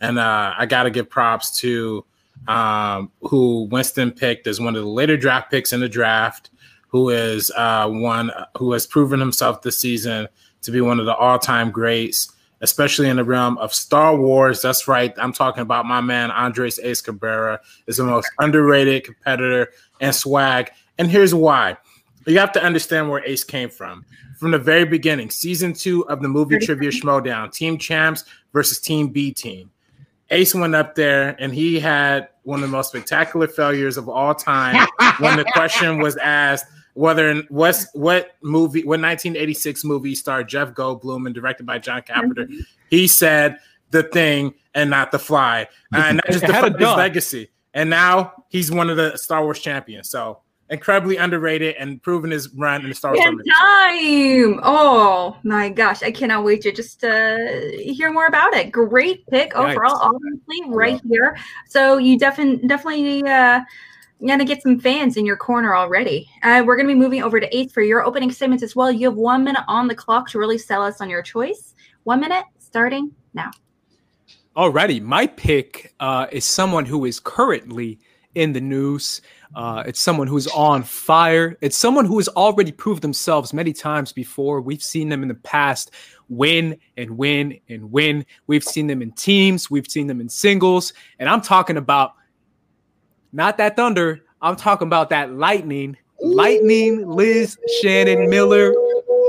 And 0.00 0.18
uh, 0.18 0.54
I 0.56 0.66
got 0.66 0.84
to 0.84 0.90
give 0.90 1.08
props 1.08 1.58
to 1.60 2.04
um, 2.48 3.12
who 3.20 3.68
Winston 3.70 4.10
picked 4.10 4.46
as 4.46 4.58
one 4.58 4.74
of 4.74 4.82
the 4.82 4.88
later 4.88 5.16
draft 5.16 5.50
picks 5.50 5.72
in 5.72 5.80
the 5.80 5.88
draft, 5.88 6.50
who 6.88 7.10
is 7.10 7.52
uh, 7.56 7.88
one 7.88 8.32
who 8.56 8.72
has 8.72 8.86
proven 8.86 9.20
himself 9.20 9.62
this 9.62 9.78
season 9.78 10.28
to 10.62 10.70
be 10.70 10.80
one 10.80 10.98
of 10.98 11.06
the 11.06 11.14
all 11.14 11.38
time 11.38 11.70
greats, 11.70 12.32
especially 12.62 13.08
in 13.08 13.16
the 13.16 13.24
realm 13.24 13.58
of 13.58 13.74
Star 13.74 14.16
Wars. 14.16 14.62
That's 14.62 14.88
right. 14.88 15.12
I'm 15.18 15.32
talking 15.32 15.62
about 15.62 15.84
my 15.84 16.00
man, 16.00 16.30
Andres 16.30 16.78
Ace 16.78 17.02
Cabrera, 17.02 17.60
is 17.86 17.98
the 17.98 18.04
most 18.04 18.30
underrated 18.38 19.04
competitor 19.04 19.72
and 20.00 20.14
swag. 20.14 20.70
And 20.98 21.10
here's 21.10 21.34
why. 21.34 21.76
You 22.26 22.38
have 22.38 22.52
to 22.52 22.62
understand 22.62 23.10
where 23.10 23.24
Ace 23.24 23.44
came 23.44 23.68
from. 23.68 24.04
From 24.38 24.50
the 24.50 24.58
very 24.58 24.84
beginning, 24.84 25.30
season 25.30 25.72
two 25.72 26.06
of 26.08 26.20
the 26.20 26.28
movie 26.28 26.58
Trivia 26.58 26.90
Schmoedown, 26.90 27.52
Team 27.52 27.78
Champs 27.78 28.24
versus 28.52 28.80
Team 28.80 29.08
B 29.08 29.32
Team. 29.32 29.70
Ace 30.30 30.54
went 30.54 30.74
up 30.74 30.94
there 30.94 31.36
and 31.38 31.54
he 31.54 31.78
had 31.78 32.28
one 32.42 32.58
of 32.58 32.62
the 32.62 32.76
most 32.76 32.88
spectacular 32.88 33.46
failures 33.46 33.96
of 33.96 34.08
all 34.08 34.34
time 34.34 34.88
when 35.18 35.36
the 35.36 35.44
question 35.54 35.98
was 35.98 36.16
asked 36.16 36.66
whether 36.94 37.42
what 37.48 37.84
what 37.94 38.32
movie 38.42 38.80
what 38.80 39.00
1986 39.00 39.84
movie 39.84 40.14
starred 40.14 40.48
Jeff 40.48 40.70
Goldblum 40.70 41.26
and 41.26 41.34
directed 41.34 41.64
by 41.64 41.78
John 41.78 42.02
Carpenter. 42.02 42.44
Mm-hmm. 42.44 42.60
He 42.90 43.06
said 43.06 43.58
the 43.90 44.02
thing 44.02 44.54
and 44.74 44.90
not 44.90 45.12
the 45.12 45.18
fly, 45.18 45.68
and 45.94 46.18
that 46.18 46.26
just 46.26 46.44
defined 46.44 46.78
his 46.78 46.88
legacy. 46.88 47.50
And 47.74 47.88
now 47.88 48.44
he's 48.48 48.70
one 48.70 48.90
of 48.90 48.96
the 48.96 49.16
Star 49.16 49.42
Wars 49.42 49.58
champions. 49.58 50.10
So 50.10 50.40
incredibly 50.72 51.18
underrated 51.18 51.76
and 51.76 52.02
proven 52.02 52.30
his 52.30 52.48
run 52.54 52.82
in 52.82 52.88
the 52.88 52.94
Star 52.94 53.12
Wars. 53.12 53.22
Time. 53.22 54.58
Oh 54.62 55.36
my 55.44 55.68
gosh, 55.68 56.02
I 56.02 56.10
cannot 56.10 56.44
wait 56.44 56.62
to 56.62 56.72
just 56.72 57.04
uh, 57.04 57.36
hear 57.78 58.10
more 58.10 58.26
about 58.26 58.54
it. 58.54 58.72
Great 58.72 59.26
pick 59.28 59.54
overall, 59.54 59.98
obviously, 60.00 60.74
right 60.74 61.00
here. 61.08 61.36
So 61.68 61.98
you 61.98 62.18
definitely 62.18 62.66
definitely 62.66 63.22
uh, 63.28 63.60
gonna 64.26 64.44
get 64.44 64.62
some 64.62 64.80
fans 64.80 65.16
in 65.16 65.26
your 65.26 65.36
corner 65.36 65.76
already. 65.76 66.28
Uh, 66.42 66.62
we're 66.66 66.76
gonna 66.76 66.88
be 66.88 66.94
moving 66.94 67.22
over 67.22 67.38
to 67.38 67.56
Ace 67.56 67.70
for 67.70 67.82
your 67.82 68.04
opening 68.04 68.32
statements 68.32 68.64
as 68.64 68.74
well. 68.74 68.90
You 68.90 69.08
have 69.08 69.16
one 69.16 69.44
minute 69.44 69.64
on 69.68 69.86
the 69.86 69.94
clock 69.94 70.30
to 70.30 70.38
really 70.38 70.58
sell 70.58 70.82
us 70.82 71.00
on 71.00 71.10
your 71.10 71.22
choice. 71.22 71.74
One 72.04 72.20
minute 72.20 72.44
starting 72.58 73.12
now. 73.34 73.50
Alrighty, 74.56 75.00
my 75.00 75.26
pick 75.26 75.94
uh, 76.00 76.26
is 76.32 76.44
someone 76.44 76.84
who 76.84 77.04
is 77.04 77.20
currently 77.20 77.98
in 78.34 78.52
the 78.52 78.60
news. 78.60 79.22
Uh, 79.54 79.82
it's 79.86 80.00
someone 80.00 80.26
who's 80.26 80.46
on 80.48 80.82
fire. 80.82 81.58
It's 81.60 81.76
someone 81.76 82.04
who 82.04 82.18
has 82.18 82.28
already 82.28 82.72
proved 82.72 83.02
themselves 83.02 83.52
many 83.52 83.72
times 83.72 84.12
before. 84.12 84.60
We've 84.60 84.82
seen 84.82 85.08
them 85.08 85.22
in 85.22 85.28
the 85.28 85.34
past 85.34 85.90
win 86.28 86.78
and 86.96 87.18
win 87.18 87.58
and 87.68 87.92
win. 87.92 88.24
We've 88.46 88.64
seen 88.64 88.86
them 88.86 89.02
in 89.02 89.12
teams, 89.12 89.70
we've 89.70 89.88
seen 89.88 90.06
them 90.06 90.20
in 90.20 90.28
singles. 90.28 90.92
And 91.18 91.28
I'm 91.28 91.42
talking 91.42 91.76
about 91.76 92.14
not 93.32 93.58
that 93.58 93.76
Thunder, 93.76 94.22
I'm 94.40 94.56
talking 94.56 94.88
about 94.88 95.10
that 95.10 95.32
Lightning. 95.32 95.96
Lightning 96.20 97.08
Liz 97.08 97.58
Shannon 97.80 98.30
Miller. 98.30 98.74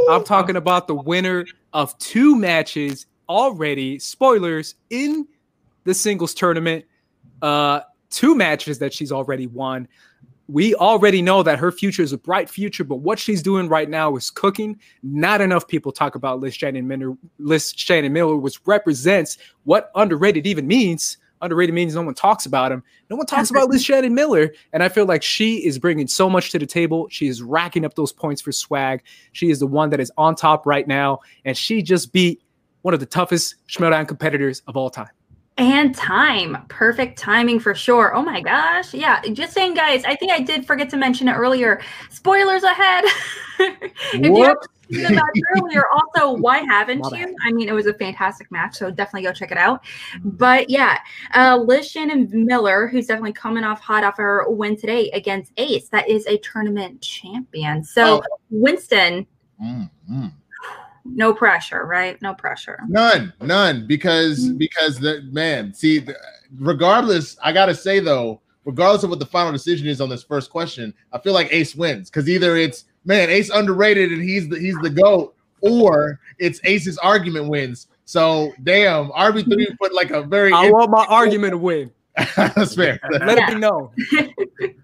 I'm 0.10 0.24
talking 0.24 0.56
about 0.56 0.88
the 0.88 0.96
winner 0.96 1.46
of 1.74 1.98
two 1.98 2.36
matches 2.36 3.08
already. 3.28 4.00
Spoilers 4.00 4.76
in 4.90 5.28
the 5.86 5.94
singles 5.94 6.34
tournament. 6.34 6.86
Uh, 7.42 7.82
two 8.10 8.36
matches 8.36 8.80
that 8.80 8.94
she's 8.94 9.12
already 9.12 9.48
won. 9.48 9.88
We 10.48 10.76
already 10.76 11.22
know 11.22 11.42
that 11.44 11.60
her 11.60 11.72
future 11.72 12.02
is 12.02 12.12
a 12.12 12.18
bright 12.18 12.50
future, 12.50 12.84
but 12.84 12.98
what 12.98 13.18
she's 13.18 13.42
doing 13.42 13.70
right 13.70 13.90
now 13.90 14.16
is 14.18 14.30
cooking. 14.30 14.78
Not 15.02 15.40
enough 15.40 15.68
people 15.68 15.92
talk 15.92 16.16
about 16.16 16.40
Liz 16.42 16.54
Shannon 16.54 16.88
Miller, 16.88 17.16
Liz 17.40 17.74
Shannon 17.76 18.12
Miller, 18.12 18.36
which 18.36 18.60
represents 18.66 19.38
what 19.64 19.90
underrated 19.96 20.46
even 20.46 20.68
means. 20.68 21.18
Underrated 21.42 21.74
means 21.74 21.96
no 21.96 22.02
one 22.02 22.14
talks 22.14 22.46
about 22.46 22.72
him. 22.72 22.84
No 23.10 23.16
one 23.16 23.26
talks 23.26 23.52
about 23.52 23.70
Liz 23.70 23.84
Shannon 23.84 24.14
Miller. 24.14 24.54
And 24.74 24.84
I 24.84 24.90
feel 24.90 25.06
like 25.06 25.24
she 25.24 25.66
is 25.66 25.80
bringing 25.80 26.08
so 26.08 26.30
much 26.30 26.52
to 26.52 26.60
the 26.60 26.66
table. 26.66 27.08
She 27.10 27.28
is 27.28 27.42
racking 27.42 27.86
up 27.86 27.96
those 27.96 28.12
points 28.12 28.42
for 28.42 28.52
swag. 28.52 29.02
She 29.32 29.50
is 29.50 29.60
the 29.60 29.68
one 29.68 29.90
that 29.92 30.00
is 30.00 30.12
on 30.18 30.36
top 30.36 30.66
right 30.66 30.88
now. 30.88 31.20
And 31.46 31.58
she 31.58 31.82
just 31.82 32.12
beat 32.12 32.42
one 32.82 32.94
of 32.94 33.00
the 33.00 33.06
toughest 33.06 33.56
Schmoedown 33.68 34.08
competitors 34.08 34.62
of 34.68 34.78
all 34.78 34.90
time. 34.90 35.10
And 35.58 35.94
time. 35.94 36.66
Perfect 36.68 37.20
timing 37.20 37.60
for 37.60 37.76
sure. 37.76 38.16
Oh 38.16 38.24
my 38.24 38.42
gosh. 38.42 38.92
Yeah. 38.92 39.22
Just 39.34 39.54
saying, 39.54 39.76
guys, 39.76 40.04
I 40.04 40.16
think 40.16 40.32
I 40.32 40.40
did 40.40 40.66
forget 40.66 40.90
to 40.90 40.98
mention 40.98 41.28
it 41.28 41.34
earlier. 41.34 41.80
Spoilers 42.10 42.64
ahead. 42.64 43.06
if 43.60 43.94
you 44.14 44.44
haven't 44.44 44.68
seen 44.90 45.04
the 45.04 45.12
match 45.12 45.24
earlier, 45.56 45.84
also, 45.94 46.42
why 46.42 46.60
haven't 46.60 47.06
you? 47.12 47.36
I 47.46 47.52
mean, 47.52 47.70
it 47.70 47.74
was 47.74 47.86
a 47.86 47.94
fantastic 47.94 48.52
match, 48.52 48.78
so 48.78 48.90
definitely 48.90 49.28
go 49.28 49.32
check 49.32 49.52
it 49.52 49.58
out. 49.60 49.84
But 50.24 50.72
yeah, 50.72 50.98
uh, 51.36 51.58
Liz 51.58 51.88
Shannon 51.88 52.30
Miller, 52.32 52.88
who's 52.88 53.06
definitely 53.06 53.34
coming 53.34 53.64
off 53.64 53.80
hot 53.80 54.04
off 54.04 54.18
her 54.18 54.50
win 54.50 54.76
today 54.76 55.12
against 55.12 55.52
Ace, 55.58 55.88
that 55.90 56.10
is 56.10 56.26
a 56.26 56.38
tournament 56.40 57.00
champion. 57.02 57.84
So, 57.84 58.24
oh. 58.24 58.38
Winston. 58.50 59.28
Mm-hmm 59.62 60.28
no 61.06 61.34
pressure, 61.34 61.86
right? 61.86 62.22
No 62.22 62.34
pressure. 62.34 62.80
None, 62.88 63.34
none, 63.42 63.86
because 63.88 64.48
mm-hmm. 64.48 64.58
because 64.58 65.00
the 65.00 65.22
man, 65.32 65.74
see, 65.74 66.00
the, 66.00 66.16
regardless, 66.58 67.38
I 67.44 67.52
gotta 67.52 67.76
say 67.76 68.00
though, 68.00 68.42
regardless 68.66 69.04
of 69.04 69.10
what 69.10 69.20
the 69.20 69.26
final 69.26 69.52
decision 69.52 69.88
is 69.88 70.02
on 70.02 70.10
this 70.10 70.24
first 70.24 70.50
question, 70.50 70.94
I 71.12 71.20
feel 71.20 71.34
like 71.34 71.52
Ace 71.52 71.76
wins 71.76 72.10
because 72.10 72.30
either 72.30 72.56
it's 72.56 72.86
man, 73.06 73.30
Ace 73.30 73.50
underrated 73.50 74.12
and 74.12 74.22
he's 74.22 74.48
the 74.50 74.60
he's 74.60 74.78
the 74.82 74.90
goat, 74.90 75.36
or 75.62 76.20
it's 76.40 76.60
Ace's 76.64 76.98
argument 76.98 77.50
wins. 77.50 77.88
So 78.06 78.54
damn, 78.64 79.10
RB3 79.10 79.46
mm-hmm. 79.46 79.76
put 79.80 79.94
like 79.94 80.12
a 80.12 80.24
very. 80.24 80.52
I 80.54 80.70
want 80.70 80.92
my 80.92 81.06
argument 81.06 81.52
to 81.52 81.58
win. 81.58 81.92
That's 82.36 82.76
fair. 82.76 83.00
Let 83.10 83.38
yeah. 83.38 83.50
it 83.50 83.54
be 83.54 83.60
known. 83.60 83.90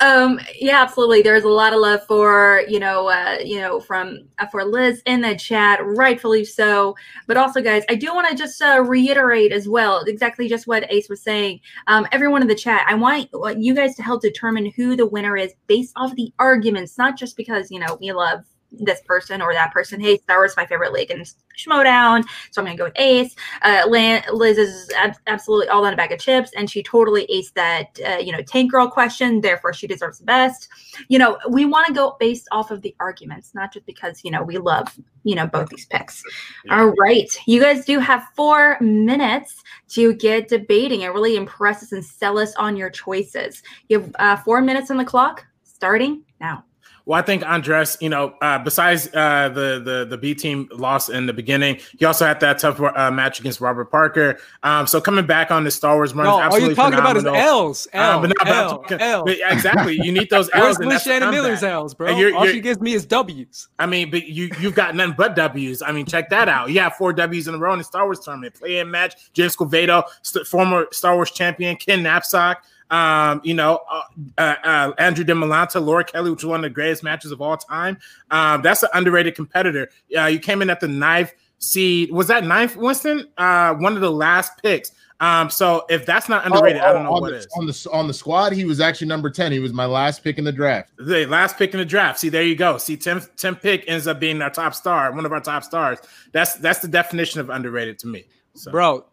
um, 0.00 0.38
yeah, 0.54 0.82
absolutely. 0.82 1.22
There's 1.22 1.44
a 1.44 1.48
lot 1.48 1.72
of 1.72 1.80
love 1.80 2.06
for 2.06 2.62
you 2.68 2.78
know, 2.78 3.08
uh, 3.08 3.38
you 3.42 3.60
know, 3.60 3.80
from 3.80 4.20
uh, 4.38 4.46
for 4.46 4.64
Liz 4.64 5.02
in 5.06 5.20
the 5.20 5.36
chat, 5.36 5.80
rightfully 5.82 6.44
so. 6.44 6.94
But 7.26 7.36
also, 7.36 7.62
guys, 7.62 7.84
I 7.88 7.94
do 7.94 8.14
want 8.14 8.28
to 8.28 8.36
just 8.36 8.60
uh, 8.60 8.82
reiterate 8.86 9.52
as 9.52 9.68
well, 9.68 10.00
exactly 10.00 10.48
just 10.48 10.66
what 10.66 10.90
Ace 10.92 11.08
was 11.08 11.22
saying. 11.22 11.60
Um, 11.86 12.06
everyone 12.12 12.42
in 12.42 12.48
the 12.48 12.54
chat, 12.54 12.84
I 12.86 12.94
want 12.94 13.28
you 13.58 13.74
guys 13.74 13.94
to 13.96 14.02
help 14.02 14.22
determine 14.22 14.70
who 14.76 14.96
the 14.96 15.06
winner 15.06 15.36
is 15.36 15.54
based 15.66 15.92
off 15.96 16.14
the 16.14 16.32
arguments, 16.38 16.98
not 16.98 17.16
just 17.16 17.36
because 17.36 17.70
you 17.70 17.78
know 17.78 17.96
we 18.00 18.12
love 18.12 18.44
this 18.70 19.00
person 19.02 19.40
or 19.40 19.52
that 19.52 19.72
person. 19.72 20.00
Hey, 20.00 20.18
Star 20.18 20.38
Wars 20.38 20.52
is 20.52 20.56
my 20.56 20.66
favorite 20.66 20.92
league 20.92 21.10
and 21.10 21.30
Schmoedown, 21.56 22.24
so 22.50 22.60
I'm 22.60 22.66
gonna 22.66 22.76
go 22.76 22.84
with 22.84 22.98
Ace. 22.98 23.34
Uh, 23.62 23.84
Liz 23.88 24.58
is 24.58 24.90
ab- 24.96 25.16
absolutely 25.26 25.68
all 25.68 25.84
on 25.84 25.92
a 25.92 25.96
bag 25.96 26.12
of 26.12 26.20
chips, 26.20 26.50
and 26.56 26.70
she 26.70 26.82
totally 26.82 27.26
aced 27.32 27.54
that 27.54 27.98
uh, 28.06 28.18
you 28.18 28.32
know 28.32 28.42
tank 28.42 28.70
girl 28.70 28.88
question. 28.88 29.40
Therefore, 29.40 29.72
she 29.72 29.86
deserves 29.86 30.18
the 30.18 30.24
best. 30.24 30.68
You 31.08 31.18
know, 31.18 31.38
we 31.48 31.64
want 31.64 31.86
to 31.88 31.92
go 31.92 32.16
based 32.20 32.48
off 32.52 32.70
of 32.70 32.82
the 32.82 32.94
arguments, 33.00 33.54
not 33.54 33.72
just 33.72 33.86
because 33.86 34.22
you 34.24 34.30
know 34.30 34.42
we 34.42 34.58
love 34.58 34.86
you 35.24 35.34
know 35.34 35.46
both 35.46 35.68
these 35.68 35.86
picks. 35.86 36.22
Yeah. 36.64 36.80
All 36.80 36.94
right, 37.00 37.28
you 37.46 37.60
guys 37.60 37.84
do 37.84 37.98
have 37.98 38.24
four 38.36 38.78
minutes 38.80 39.62
to 39.90 40.14
get 40.14 40.48
debating. 40.48 41.02
It 41.02 41.08
really 41.08 41.36
impress 41.36 41.82
us 41.82 41.92
and 41.92 42.04
sell 42.04 42.38
us 42.38 42.54
on 42.56 42.76
your 42.76 42.90
choices. 42.90 43.62
You 43.88 44.00
have 44.00 44.16
uh, 44.18 44.36
four 44.36 44.60
minutes 44.60 44.90
on 44.90 44.96
the 44.98 45.04
clock, 45.04 45.44
starting 45.64 46.22
now. 46.40 46.64
Well, 47.08 47.18
I 47.18 47.22
think 47.22 47.42
Andres, 47.42 47.96
you 48.02 48.10
know, 48.10 48.34
uh, 48.42 48.58
besides 48.58 49.08
uh, 49.14 49.48
the 49.48 49.80
the 49.82 50.06
the 50.10 50.18
B 50.18 50.34
team 50.34 50.68
loss 50.72 51.08
in 51.08 51.24
the 51.24 51.32
beginning, 51.32 51.78
he 51.98 52.04
also 52.04 52.26
had 52.26 52.38
that 52.40 52.58
tough 52.58 52.78
uh, 52.78 53.10
match 53.10 53.40
against 53.40 53.62
Robert 53.62 53.86
Parker. 53.90 54.38
Um, 54.62 54.86
so 54.86 55.00
coming 55.00 55.24
back 55.24 55.50
on 55.50 55.64
the 55.64 55.70
Star 55.70 55.94
Wars 55.94 56.14
run, 56.14 56.26
no, 56.26 56.32
all 56.32 56.58
you're 56.58 56.74
talking 56.74 56.98
phenomenal. 56.98 57.00
about 57.00 57.16
is 57.16 57.24
L's, 57.24 57.88
L, 57.94 58.16
um, 58.16 58.20
but 58.20 58.34
not 58.36 58.48
L, 58.48 58.68
talking, 58.68 59.00
L. 59.00 59.24
But 59.24 59.38
exactly. 59.42 59.94
You 59.94 60.12
need 60.12 60.28
those 60.28 60.50
L's. 60.52 60.78
Where's 60.78 61.02
Shannon 61.02 61.30
Miller's 61.30 61.62
L's, 61.62 61.94
bro? 61.94 62.14
You're, 62.14 62.36
all 62.36 62.44
you're, 62.44 62.52
she 62.52 62.60
gives 62.60 62.78
me 62.78 62.92
is 62.92 63.06
W's. 63.06 63.70
I 63.78 63.86
mean, 63.86 64.10
but 64.10 64.26
you 64.26 64.50
you've 64.60 64.74
got 64.74 64.94
none 64.94 65.14
but 65.16 65.34
W's. 65.34 65.80
I 65.80 65.92
mean, 65.92 66.04
check 66.04 66.28
that 66.28 66.50
out. 66.50 66.68
You 66.68 66.80
have 66.80 66.96
four 66.96 67.14
W's 67.14 67.48
in 67.48 67.54
a 67.54 67.58
row 67.58 67.72
in 67.72 67.78
the 67.78 67.84
Star 67.84 68.04
Wars 68.04 68.20
tournament. 68.20 68.52
Play-in 68.52 68.90
match, 68.90 69.32
James 69.32 69.56
Scovado, 69.56 70.02
st- 70.20 70.46
former 70.46 70.86
Star 70.92 71.14
Wars 71.14 71.30
champion, 71.30 71.74
Ken 71.76 72.02
Napzok 72.02 72.56
um, 72.90 73.40
you 73.44 73.54
know, 73.54 73.80
uh, 73.90 74.02
uh, 74.38 74.54
uh, 74.64 74.92
Andrew 74.98 75.24
DeMolanta, 75.24 75.84
Laura 75.84 76.04
Kelly, 76.04 76.30
which 76.30 76.42
was 76.42 76.50
one 76.50 76.60
of 76.60 76.64
the 76.64 76.74
greatest 76.74 77.02
matches 77.02 77.30
of 77.30 77.40
all 77.40 77.56
time. 77.56 77.98
Um, 78.30 78.62
that's 78.62 78.82
an 78.82 78.88
underrated 78.94 79.34
competitor. 79.34 79.90
Uh, 80.16 80.26
you 80.26 80.38
came 80.38 80.62
in 80.62 80.70
at 80.70 80.80
the 80.80 80.88
ninth 80.88 81.32
seed. 81.58 82.10
Was 82.10 82.28
that 82.28 82.44
ninth, 82.44 82.76
Winston? 82.76 83.28
Uh, 83.36 83.74
one 83.74 83.94
of 83.94 84.00
the 84.00 84.10
last 84.10 84.62
picks. 84.62 84.92
Um, 85.20 85.50
so 85.50 85.84
if 85.88 86.06
that's 86.06 86.28
not 86.28 86.46
underrated, 86.46 86.80
oh, 86.80 86.84
oh, 86.84 86.90
I 86.90 86.92
don't 86.92 87.04
know 87.04 87.10
what 87.10 87.30
the, 87.30 87.36
is. 87.38 87.48
On 87.56 87.66
the 87.66 87.88
on 87.92 88.06
the 88.06 88.14
squad, 88.14 88.52
he 88.52 88.64
was 88.64 88.80
actually 88.80 89.08
number 89.08 89.30
10. 89.30 89.50
He 89.50 89.58
was 89.58 89.72
my 89.72 89.84
last 89.84 90.22
pick 90.22 90.38
in 90.38 90.44
the 90.44 90.52
draft. 90.52 90.92
The 90.96 91.26
last 91.26 91.58
pick 91.58 91.72
in 91.74 91.78
the 91.78 91.84
draft. 91.84 92.20
See, 92.20 92.28
there 92.28 92.44
you 92.44 92.54
go. 92.54 92.78
See, 92.78 92.96
Tim 92.96 93.20
Tim 93.36 93.56
Pick 93.56 93.84
ends 93.88 94.06
up 94.06 94.20
being 94.20 94.40
our 94.40 94.50
top 94.50 94.74
star, 94.74 95.12
one 95.12 95.26
of 95.26 95.32
our 95.32 95.40
top 95.40 95.64
stars. 95.64 95.98
That's 96.30 96.54
that's 96.54 96.78
the 96.78 96.88
definition 96.88 97.40
of 97.40 97.50
underrated 97.50 97.98
to 98.00 98.06
me. 98.06 98.26
So. 98.54 98.70
Bro, 98.70 99.06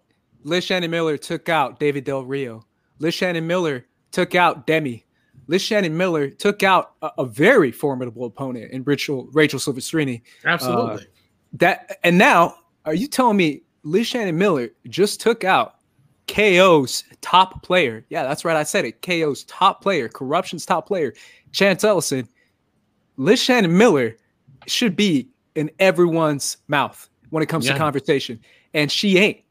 Liz 0.44 0.64
Shannon 0.64 0.92
Miller 0.92 1.18
took 1.18 1.50
out 1.50 1.80
David 1.80 2.04
Del 2.04 2.24
Rio. 2.24 2.66
Liz 3.00 3.14
Shannon 3.14 3.46
Miller 3.48 3.86
took 4.12 4.36
out 4.36 4.68
Demi. 4.68 5.06
Liz 5.48 5.62
Shannon 5.62 5.96
Miller 5.96 6.30
took 6.30 6.64
out 6.64 6.94
a, 7.02 7.12
a 7.20 7.26
very 7.26 7.72
formidable 7.72 8.26
opponent 8.26 8.72
in 8.72 8.84
Rachel 8.84 9.28
Rachel 9.32 9.60
Silvestrini. 9.60 10.22
Absolutely. 10.44 11.04
Uh, 11.04 11.08
that 11.54 12.00
and 12.04 12.18
now 12.18 12.56
are 12.86 12.94
you 12.94 13.08
telling 13.08 13.38
me 13.38 13.62
Liz 13.84 14.08
Shannon 14.08 14.38
Miller 14.38 14.70
just 14.88 15.22
took 15.22 15.44
out 15.44 15.76
KO's 16.28 17.04
top 17.22 17.64
player? 17.64 18.06
Yeah, 18.10 18.24
that's 18.24 18.46
right. 18.46 18.58
I 18.58 18.64
said 18.64 18.86
it. 18.86 19.02
KO's 19.02 19.44
top 19.46 19.82
player, 19.82 20.10
corruption's 20.10 20.66
top 20.66 20.88
player, 20.88 21.14
Chance 21.52 21.84
Ellison. 21.84 22.28
Liz 23.18 23.40
Shannon 23.42 23.78
Miller 23.78 24.18
should 24.68 24.96
be 24.96 25.30
in 25.56 25.72
everyone's 25.80 26.58
mouth 26.68 27.10
when 27.30 27.42
it 27.42 27.48
comes 27.48 27.66
yeah. 27.66 27.74
to 27.74 27.78
conversation, 27.78 28.40
and 28.74 28.92
she 28.92 29.18
ain't. 29.18 29.45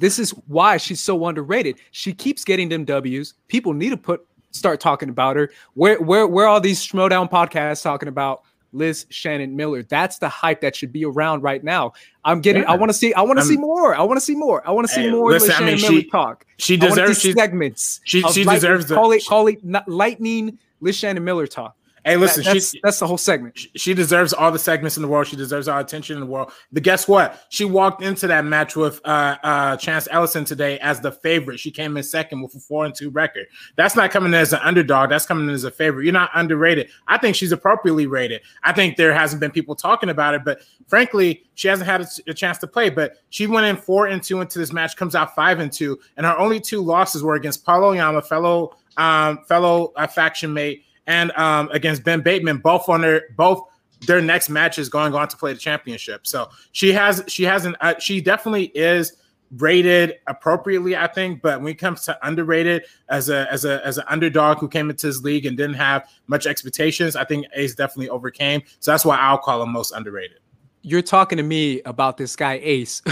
This 0.00 0.18
is 0.18 0.30
why 0.46 0.78
she's 0.78 0.98
so 0.98 1.26
underrated. 1.26 1.78
She 1.90 2.12
keeps 2.14 2.42
getting 2.42 2.70
them 2.70 2.84
W's. 2.84 3.34
People 3.48 3.74
need 3.74 3.90
to 3.90 3.98
put 3.98 4.26
start 4.50 4.80
talking 4.80 5.10
about 5.10 5.36
her. 5.36 5.50
Where 5.74 6.00
where 6.00 6.26
where 6.26 6.46
are 6.46 6.48
all 6.48 6.60
these 6.60 6.84
Schmoedown 6.84 7.30
podcasts 7.30 7.82
talking 7.82 8.08
about 8.08 8.42
Liz 8.72 9.04
Shannon 9.10 9.54
Miller? 9.54 9.82
That's 9.82 10.18
the 10.18 10.28
hype 10.28 10.62
that 10.62 10.74
should 10.74 10.90
be 10.90 11.04
around 11.04 11.42
right 11.42 11.62
now. 11.62 11.92
I'm 12.24 12.40
getting. 12.40 12.62
Yeah. 12.62 12.72
I 12.72 12.76
want 12.76 12.88
to 12.88 12.94
see. 12.94 13.12
I 13.12 13.20
want 13.20 13.38
to 13.40 13.44
see 13.44 13.58
more. 13.58 13.94
I 13.94 14.02
want 14.02 14.16
to 14.16 14.24
see 14.24 14.34
more. 14.34 14.66
I 14.66 14.70
want 14.70 14.88
to 14.88 14.92
see 14.92 15.02
hey, 15.02 15.10
more. 15.10 15.30
Listen, 15.32 15.48
Liz 15.48 15.56
Shannon 15.58 15.68
I 15.68 15.76
mean, 15.76 15.82
Miller 15.82 16.02
she, 16.02 16.10
talk. 16.10 16.46
She 16.56 16.76
deserves 16.78 17.20
segments. 17.20 18.00
She 18.04 18.22
she 18.22 18.44
deserves 18.44 18.86
call 18.86 19.12
it 19.12 19.24
call 19.26 19.48
it 19.48 19.60
lightning 19.86 20.58
Liz 20.80 20.96
Shannon 20.96 21.24
Miller 21.24 21.46
talk. 21.46 21.76
Hey, 22.04 22.16
listen, 22.16 22.42
that, 22.44 22.54
that's, 22.54 22.74
that's 22.82 22.98
the 22.98 23.06
whole 23.06 23.18
segment. 23.18 23.58
She, 23.58 23.70
she, 23.76 23.94
deserves 23.94 24.32
all 24.32 24.50
the 24.50 24.58
segments 24.58 24.96
in 24.96 25.02
the 25.02 25.08
world. 25.08 25.26
She 25.26 25.36
deserves 25.36 25.68
all 25.68 25.78
attention 25.78 26.16
in 26.16 26.20
the 26.20 26.26
world. 26.26 26.50
But 26.72 26.82
guess 26.82 27.06
what? 27.06 27.44
She 27.50 27.64
walked 27.64 28.02
into 28.02 28.26
that 28.26 28.44
match 28.44 28.74
with 28.74 29.00
uh, 29.04 29.36
uh, 29.42 29.76
Chance 29.76 30.08
Ellison 30.10 30.44
today 30.44 30.78
as 30.78 31.00
the 31.00 31.12
favorite. 31.12 31.60
She 31.60 31.70
came 31.70 31.96
in 31.96 32.02
second 32.02 32.40
with 32.40 32.54
a 32.54 32.60
four 32.60 32.86
and 32.86 32.94
two 32.94 33.10
record. 33.10 33.46
That's 33.76 33.96
not 33.96 34.10
coming 34.10 34.28
in 34.28 34.34
as 34.34 34.52
an 34.52 34.60
underdog. 34.62 35.10
That's 35.10 35.26
coming 35.26 35.48
in 35.48 35.54
as 35.54 35.64
a 35.64 35.70
favorite. 35.70 36.04
You're 36.04 36.12
not 36.14 36.30
underrated. 36.34 36.88
I 37.06 37.18
think 37.18 37.36
she's 37.36 37.52
appropriately 37.52 38.06
rated. 38.06 38.40
I 38.62 38.72
think 38.72 38.96
there 38.96 39.12
hasn't 39.12 39.40
been 39.40 39.50
people 39.50 39.74
talking 39.74 40.08
about 40.08 40.34
it, 40.34 40.42
but 40.44 40.60
frankly, 40.88 41.44
she 41.54 41.68
hasn't 41.68 41.88
had 41.88 42.00
a, 42.00 42.06
a 42.28 42.34
chance 42.34 42.56
to 42.58 42.66
play. 42.66 42.88
But 42.88 43.18
she 43.28 43.46
went 43.46 43.66
in 43.66 43.76
four 43.76 44.06
and 44.06 44.22
two 44.22 44.40
into 44.40 44.58
this 44.58 44.72
match, 44.72 44.96
comes 44.96 45.14
out 45.14 45.34
five 45.34 45.60
and 45.60 45.70
two, 45.70 45.98
and 46.16 46.24
her 46.24 46.36
only 46.38 46.60
two 46.60 46.80
losses 46.80 47.22
were 47.22 47.34
against 47.34 47.64
Paulo 47.64 47.92
Yama, 47.92 48.22
fellow 48.22 48.76
um, 48.96 49.44
fellow 49.44 49.92
uh, 49.96 50.06
faction 50.06 50.52
mate 50.52 50.84
and 51.06 51.32
um, 51.32 51.68
against 51.72 52.04
Ben 52.04 52.20
Bateman, 52.20 52.58
both 52.58 52.88
on 52.88 53.00
their 53.00 53.24
both 53.36 53.62
their 54.06 54.20
next 54.20 54.48
matches 54.48 54.88
going 54.88 55.14
on 55.14 55.28
to 55.28 55.36
play 55.36 55.52
the 55.52 55.58
championship. 55.58 56.26
So 56.26 56.48
she 56.72 56.92
has 56.92 57.22
she 57.28 57.44
hasn't 57.44 57.76
uh, 57.80 57.98
she 57.98 58.20
definitely 58.20 58.66
is 58.74 59.16
rated 59.56 60.14
appropriately, 60.26 60.96
I 60.96 61.06
think. 61.06 61.42
But 61.42 61.60
when 61.60 61.68
it 61.68 61.78
comes 61.78 62.04
to 62.04 62.18
underrated 62.26 62.84
as 63.08 63.28
a 63.28 63.50
as 63.50 63.64
a 63.64 63.84
as 63.86 63.98
an 63.98 64.04
underdog 64.08 64.58
who 64.58 64.68
came 64.68 64.90
into 64.90 65.06
this 65.06 65.22
league 65.22 65.46
and 65.46 65.56
didn't 65.56 65.74
have 65.74 66.08
much 66.26 66.46
expectations, 66.46 67.16
I 67.16 67.24
think 67.24 67.46
Ace 67.54 67.74
definitely 67.74 68.08
overcame. 68.08 68.62
So 68.78 68.90
that's 68.90 69.04
why 69.04 69.16
I'll 69.18 69.38
call 69.38 69.62
him 69.62 69.72
most 69.72 69.92
underrated. 69.92 70.38
You're 70.82 71.02
talking 71.02 71.36
to 71.36 71.42
me 71.42 71.82
about 71.82 72.16
this 72.16 72.36
guy 72.36 72.54
Ace. 72.62 73.02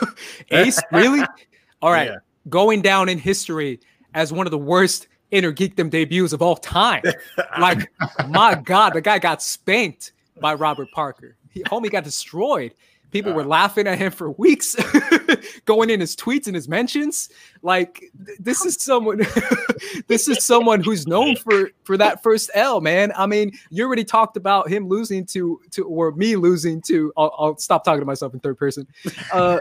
Ace, 0.50 0.80
really? 0.92 1.22
All 1.82 1.92
right. 1.92 2.08
Yeah. 2.08 2.16
Going 2.48 2.80
down 2.80 3.10
in 3.10 3.18
history 3.18 3.80
as 4.14 4.32
one 4.32 4.46
of 4.46 4.50
the 4.50 4.58
worst 4.58 5.06
inner 5.30 5.52
geekdom 5.52 5.90
debuts 5.90 6.32
of 6.32 6.42
all 6.42 6.56
time. 6.56 7.02
like, 7.58 7.90
my 8.28 8.54
God, 8.54 8.94
the 8.94 9.00
guy 9.00 9.18
got 9.18 9.42
spanked 9.42 10.12
by 10.40 10.54
Robert 10.54 10.88
Parker. 10.92 11.36
He, 11.50 11.62
homie 11.64 11.90
got 11.90 12.04
destroyed. 12.04 12.74
People 13.10 13.32
were 13.32 13.44
laughing 13.44 13.86
at 13.86 13.98
him 13.98 14.12
for 14.12 14.32
weeks, 14.32 14.76
going 15.64 15.88
in 15.88 15.98
his 15.98 16.14
tweets 16.14 16.46
and 16.46 16.54
his 16.54 16.68
mentions. 16.68 17.30
Like 17.62 18.04
this 18.38 18.64
is 18.66 18.82
someone, 18.82 19.22
this 20.08 20.28
is 20.28 20.44
someone 20.44 20.82
who's 20.82 21.06
known 21.06 21.36
for 21.36 21.70
for 21.84 21.96
that 21.96 22.22
first 22.22 22.50
L, 22.54 22.80
man. 22.80 23.12
I 23.16 23.26
mean, 23.26 23.52
you 23.70 23.86
already 23.86 24.04
talked 24.04 24.36
about 24.36 24.68
him 24.68 24.88
losing 24.88 25.24
to 25.26 25.60
to 25.70 25.86
or 25.86 26.12
me 26.12 26.36
losing 26.36 26.82
to. 26.82 27.12
I'll, 27.16 27.34
I'll 27.38 27.56
stop 27.56 27.82
talking 27.82 28.00
to 28.00 28.06
myself 28.06 28.34
in 28.34 28.40
third 28.40 28.58
person. 28.58 28.86
Uh, 29.32 29.58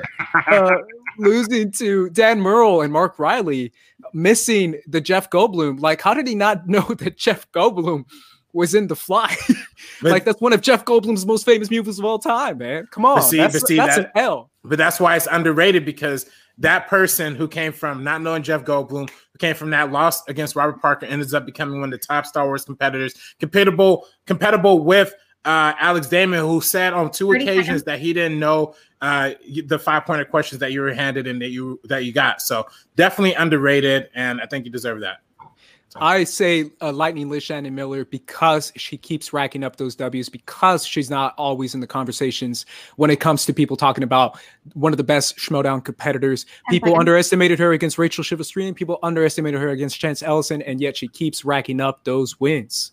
uh, 0.47 0.75
losing 1.17 1.71
to 1.71 2.09
Dan 2.11 2.39
Murrell 2.39 2.81
and 2.81 2.93
Mark 2.93 3.19
Riley, 3.19 3.73
missing 4.13 4.79
the 4.87 5.01
Jeff 5.01 5.29
Goldblum. 5.29 5.79
Like, 5.79 6.01
how 6.01 6.13
did 6.13 6.27
he 6.27 6.35
not 6.35 6.67
know 6.67 6.81
that 6.81 7.17
Jeff 7.17 7.51
Goldblum? 7.51 8.05
Was 8.57 8.75
in 8.75 8.87
The 8.87 8.95
Fly. 8.95 9.33
like 10.01 10.25
that's 10.25 10.41
one 10.41 10.51
of 10.51 10.61
Jeff 10.61 10.83
Goldblum's 10.83 11.25
most 11.25 11.45
famous 11.45 11.71
movies 11.71 11.99
of 11.99 12.05
all 12.05 12.19
time, 12.19 12.57
man. 12.57 12.87
Come 12.91 13.05
on, 13.05 13.21
see, 13.21 13.37
that's, 13.37 13.65
see, 13.65 13.77
that's 13.77 13.95
that, 13.95 14.05
an 14.07 14.11
L. 14.15 14.51
But 14.63 14.77
that's 14.77 14.99
why 14.99 15.15
it's 15.15 15.27
underrated 15.31 15.85
because 15.85 16.29
that 16.57 16.87
person 16.87 17.35
who 17.35 17.47
came 17.47 17.71
from 17.71 18.03
not 18.03 18.21
knowing 18.21 18.43
Jeff 18.43 18.63
Goldblum, 18.63 19.09
who 19.09 19.37
came 19.39 19.55
from 19.55 19.69
that 19.69 19.91
loss 19.91 20.27
against 20.27 20.55
Robert 20.55 20.81
Parker, 20.81 21.05
ends 21.05 21.33
up 21.33 21.45
becoming 21.45 21.79
one 21.79 21.93
of 21.93 21.99
the 21.99 22.05
top 22.05 22.25
Star 22.25 22.45
Wars 22.45 22.65
competitors, 22.65 23.13
compatible, 23.39 24.07
compatible 24.25 24.83
with 24.83 25.13
uh, 25.45 25.73
Alex 25.79 26.07
Damon, 26.07 26.39
who 26.39 26.59
said 26.59 26.93
on 26.93 27.11
two 27.11 27.31
occasions 27.31 27.83
that 27.83 27.99
he 27.99 28.11
didn't 28.11 28.39
know 28.39 28.75
uh, 29.01 29.31
the 29.67 29.79
five 29.79 30.05
pointed 30.05 30.29
questions 30.29 30.59
that 30.59 30.71
you 30.71 30.81
were 30.81 30.93
handed 30.93 31.27
and 31.27 31.41
that 31.41 31.49
you 31.49 31.79
that 31.85 32.03
you 32.03 32.11
got. 32.11 32.41
So 32.41 32.67
definitely 32.95 33.33
underrated, 33.33 34.09
and 34.15 34.41
I 34.41 34.45
think 34.47 34.65
you 34.65 34.71
deserve 34.71 35.01
that. 35.01 35.19
I 35.95 36.25
say 36.25 36.71
uh, 36.81 36.91
Lightning 36.91 37.29
Liz 37.29 37.43
Shannon 37.43 37.73
Miller 37.73 38.05
because 38.05 38.71
she 38.75 38.97
keeps 38.97 39.33
racking 39.33 39.63
up 39.63 39.77
those 39.77 39.95
W's 39.95 40.29
because 40.29 40.85
she's 40.85 41.09
not 41.09 41.33
always 41.37 41.73
in 41.73 41.79
the 41.79 41.87
conversations 41.87 42.65
when 42.97 43.09
it 43.09 43.19
comes 43.19 43.45
to 43.45 43.53
people 43.53 43.77
talking 43.77 44.03
about 44.03 44.39
one 44.73 44.93
of 44.93 44.97
the 44.97 45.03
best 45.03 45.37
Schmoedown 45.37 45.83
competitors. 45.83 46.45
People 46.69 46.99
underestimated 46.99 47.57
her 47.59 47.71
against 47.73 47.97
Rachel 47.97 48.23
Chivas 48.23 48.75
people 48.75 48.99
underestimated 49.03 49.59
her 49.61 49.69
against 49.69 49.99
Chance 49.99 50.23
Ellison, 50.23 50.61
and 50.63 50.81
yet 50.81 50.97
she 50.97 51.07
keeps 51.07 51.45
racking 51.45 51.79
up 51.79 52.03
those 52.03 52.39
wins. 52.39 52.91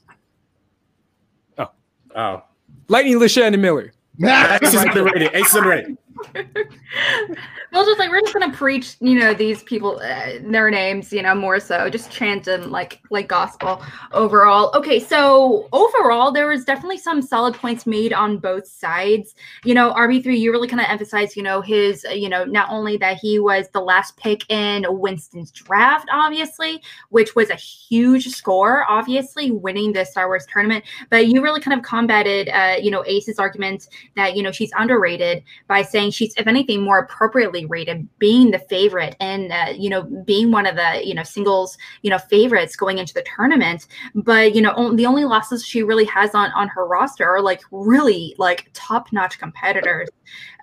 Oh, 1.58 1.70
oh, 2.14 2.42
Lightning 2.88 3.18
Liz 3.18 3.32
Shannon 3.32 3.60
Miller. 3.60 3.92
Ace 4.24 4.74
is 4.74 4.82
underrated. 4.82 5.34
Ace 5.34 5.48
is 5.48 5.54
underrated. 5.54 5.96
Well, 7.74 7.84
just 7.84 7.98
like 7.98 8.08
we're 8.08 8.20
just 8.20 8.32
gonna 8.32 8.52
preach, 8.52 8.94
you 9.00 9.18
know, 9.18 9.34
these 9.34 9.64
people, 9.64 9.98
uh, 10.00 10.38
their 10.42 10.70
names, 10.70 11.12
you 11.12 11.22
know, 11.22 11.34
more 11.34 11.58
so, 11.58 11.90
just 11.90 12.08
chant 12.08 12.44
them 12.44 12.70
like 12.70 13.00
like 13.10 13.26
gospel 13.26 13.82
overall. 14.12 14.70
Okay, 14.76 15.00
so 15.00 15.68
overall, 15.72 16.30
there 16.30 16.46
was 16.46 16.64
definitely 16.64 16.98
some 16.98 17.20
solid 17.20 17.52
points 17.56 17.84
made 17.84 18.12
on 18.12 18.38
both 18.38 18.68
sides. 18.68 19.34
You 19.64 19.74
know, 19.74 19.92
RB 19.92 20.22
three, 20.22 20.38
you 20.38 20.52
really 20.52 20.68
kind 20.68 20.80
of 20.80 20.86
emphasized, 20.88 21.34
you 21.34 21.42
know, 21.42 21.60
his, 21.62 22.06
you 22.14 22.28
know, 22.28 22.44
not 22.44 22.70
only 22.70 22.96
that 22.98 23.16
he 23.16 23.40
was 23.40 23.68
the 23.70 23.80
last 23.80 24.16
pick 24.18 24.48
in 24.48 24.86
Winston's 24.88 25.50
draft, 25.50 26.08
obviously, 26.12 26.80
which 27.08 27.34
was 27.34 27.50
a 27.50 27.56
huge 27.56 28.28
score, 28.28 28.84
obviously 28.88 29.50
winning 29.50 29.92
the 29.92 30.04
Star 30.04 30.28
Wars 30.28 30.46
tournament, 30.46 30.84
but 31.10 31.26
you 31.26 31.42
really 31.42 31.60
kind 31.60 31.76
of 31.76 31.84
combated, 31.84 32.50
uh, 32.50 32.76
you 32.80 32.92
know, 32.92 33.02
Ace's 33.04 33.40
argument 33.40 33.88
that 34.14 34.36
you 34.36 34.44
know 34.44 34.52
she's 34.52 34.70
underrated 34.78 35.42
by 35.66 35.82
saying 35.82 36.12
she's, 36.12 36.36
if 36.36 36.46
anything, 36.46 36.80
more 36.84 37.00
appropriately 37.00 37.63
rated, 37.66 38.06
being 38.18 38.50
the 38.50 38.58
favorite, 38.58 39.16
and 39.20 39.52
uh, 39.52 39.72
you 39.76 39.90
know 39.90 40.02
being 40.24 40.50
one 40.50 40.66
of 40.66 40.76
the 40.76 41.06
you 41.06 41.14
know 41.14 41.22
singles 41.22 41.76
you 42.02 42.10
know 42.10 42.18
favorites 42.18 42.76
going 42.76 42.98
into 42.98 43.14
the 43.14 43.24
tournament. 43.36 43.86
But 44.14 44.54
you 44.54 44.62
know 44.62 44.94
the 44.94 45.06
only 45.06 45.24
losses 45.24 45.64
she 45.64 45.82
really 45.82 46.04
has 46.06 46.34
on 46.34 46.50
on 46.52 46.68
her 46.68 46.86
roster 46.86 47.26
are 47.26 47.42
like 47.42 47.62
really 47.70 48.34
like 48.38 48.70
top 48.72 49.12
notch 49.12 49.38
competitors. 49.38 50.08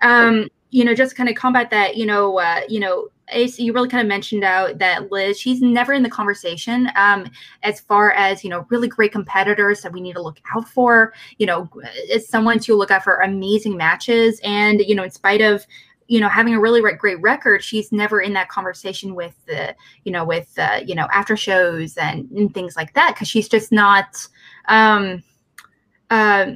Um, 0.02 0.48
you 0.70 0.84
know, 0.84 0.94
just 0.94 1.16
kind 1.16 1.28
of 1.28 1.34
combat 1.34 1.70
that. 1.70 1.96
You 1.96 2.06
know, 2.06 2.38
uh, 2.38 2.62
you 2.68 2.80
know 2.80 3.08
Ace, 3.32 3.58
you 3.58 3.72
really 3.72 3.88
kind 3.88 4.00
of 4.00 4.08
mentioned 4.08 4.44
out 4.44 4.78
that 4.78 5.10
Liz, 5.10 5.38
she's 5.38 5.60
never 5.60 5.92
in 5.92 6.02
the 6.02 6.10
conversation 6.10 6.90
um, 6.96 7.30
as 7.62 7.80
far 7.80 8.12
as, 8.12 8.44
you 8.44 8.50
know, 8.50 8.66
really 8.70 8.88
great 8.88 9.12
competitors 9.12 9.80
that 9.82 9.92
we 9.92 10.00
need 10.00 10.14
to 10.14 10.22
look 10.22 10.38
out 10.54 10.68
for. 10.68 11.12
You 11.38 11.46
know, 11.46 11.68
it's 11.94 12.28
someone 12.28 12.58
to 12.60 12.74
look 12.74 12.90
out 12.90 13.04
for 13.04 13.18
amazing 13.20 13.76
matches. 13.76 14.40
And, 14.44 14.80
you 14.80 14.94
know, 14.94 15.02
in 15.02 15.10
spite 15.10 15.40
of 15.40 15.66
you 16.12 16.20
know 16.20 16.28
having 16.28 16.54
a 16.54 16.60
really 16.60 16.82
great 16.98 17.20
record 17.22 17.64
she's 17.64 17.90
never 17.90 18.20
in 18.20 18.34
that 18.34 18.50
conversation 18.50 19.14
with 19.14 19.34
the 19.46 19.74
you 20.04 20.12
know 20.12 20.26
with 20.26 20.52
uh, 20.58 20.80
you 20.84 20.94
know 20.94 21.08
after 21.10 21.36
shows 21.36 21.96
and, 21.96 22.30
and 22.32 22.52
things 22.52 22.76
like 22.76 22.92
that 22.92 23.14
because 23.14 23.28
she's 23.28 23.48
just 23.48 23.72
not 23.72 24.28
um 24.68 25.22
uh, 26.10 26.52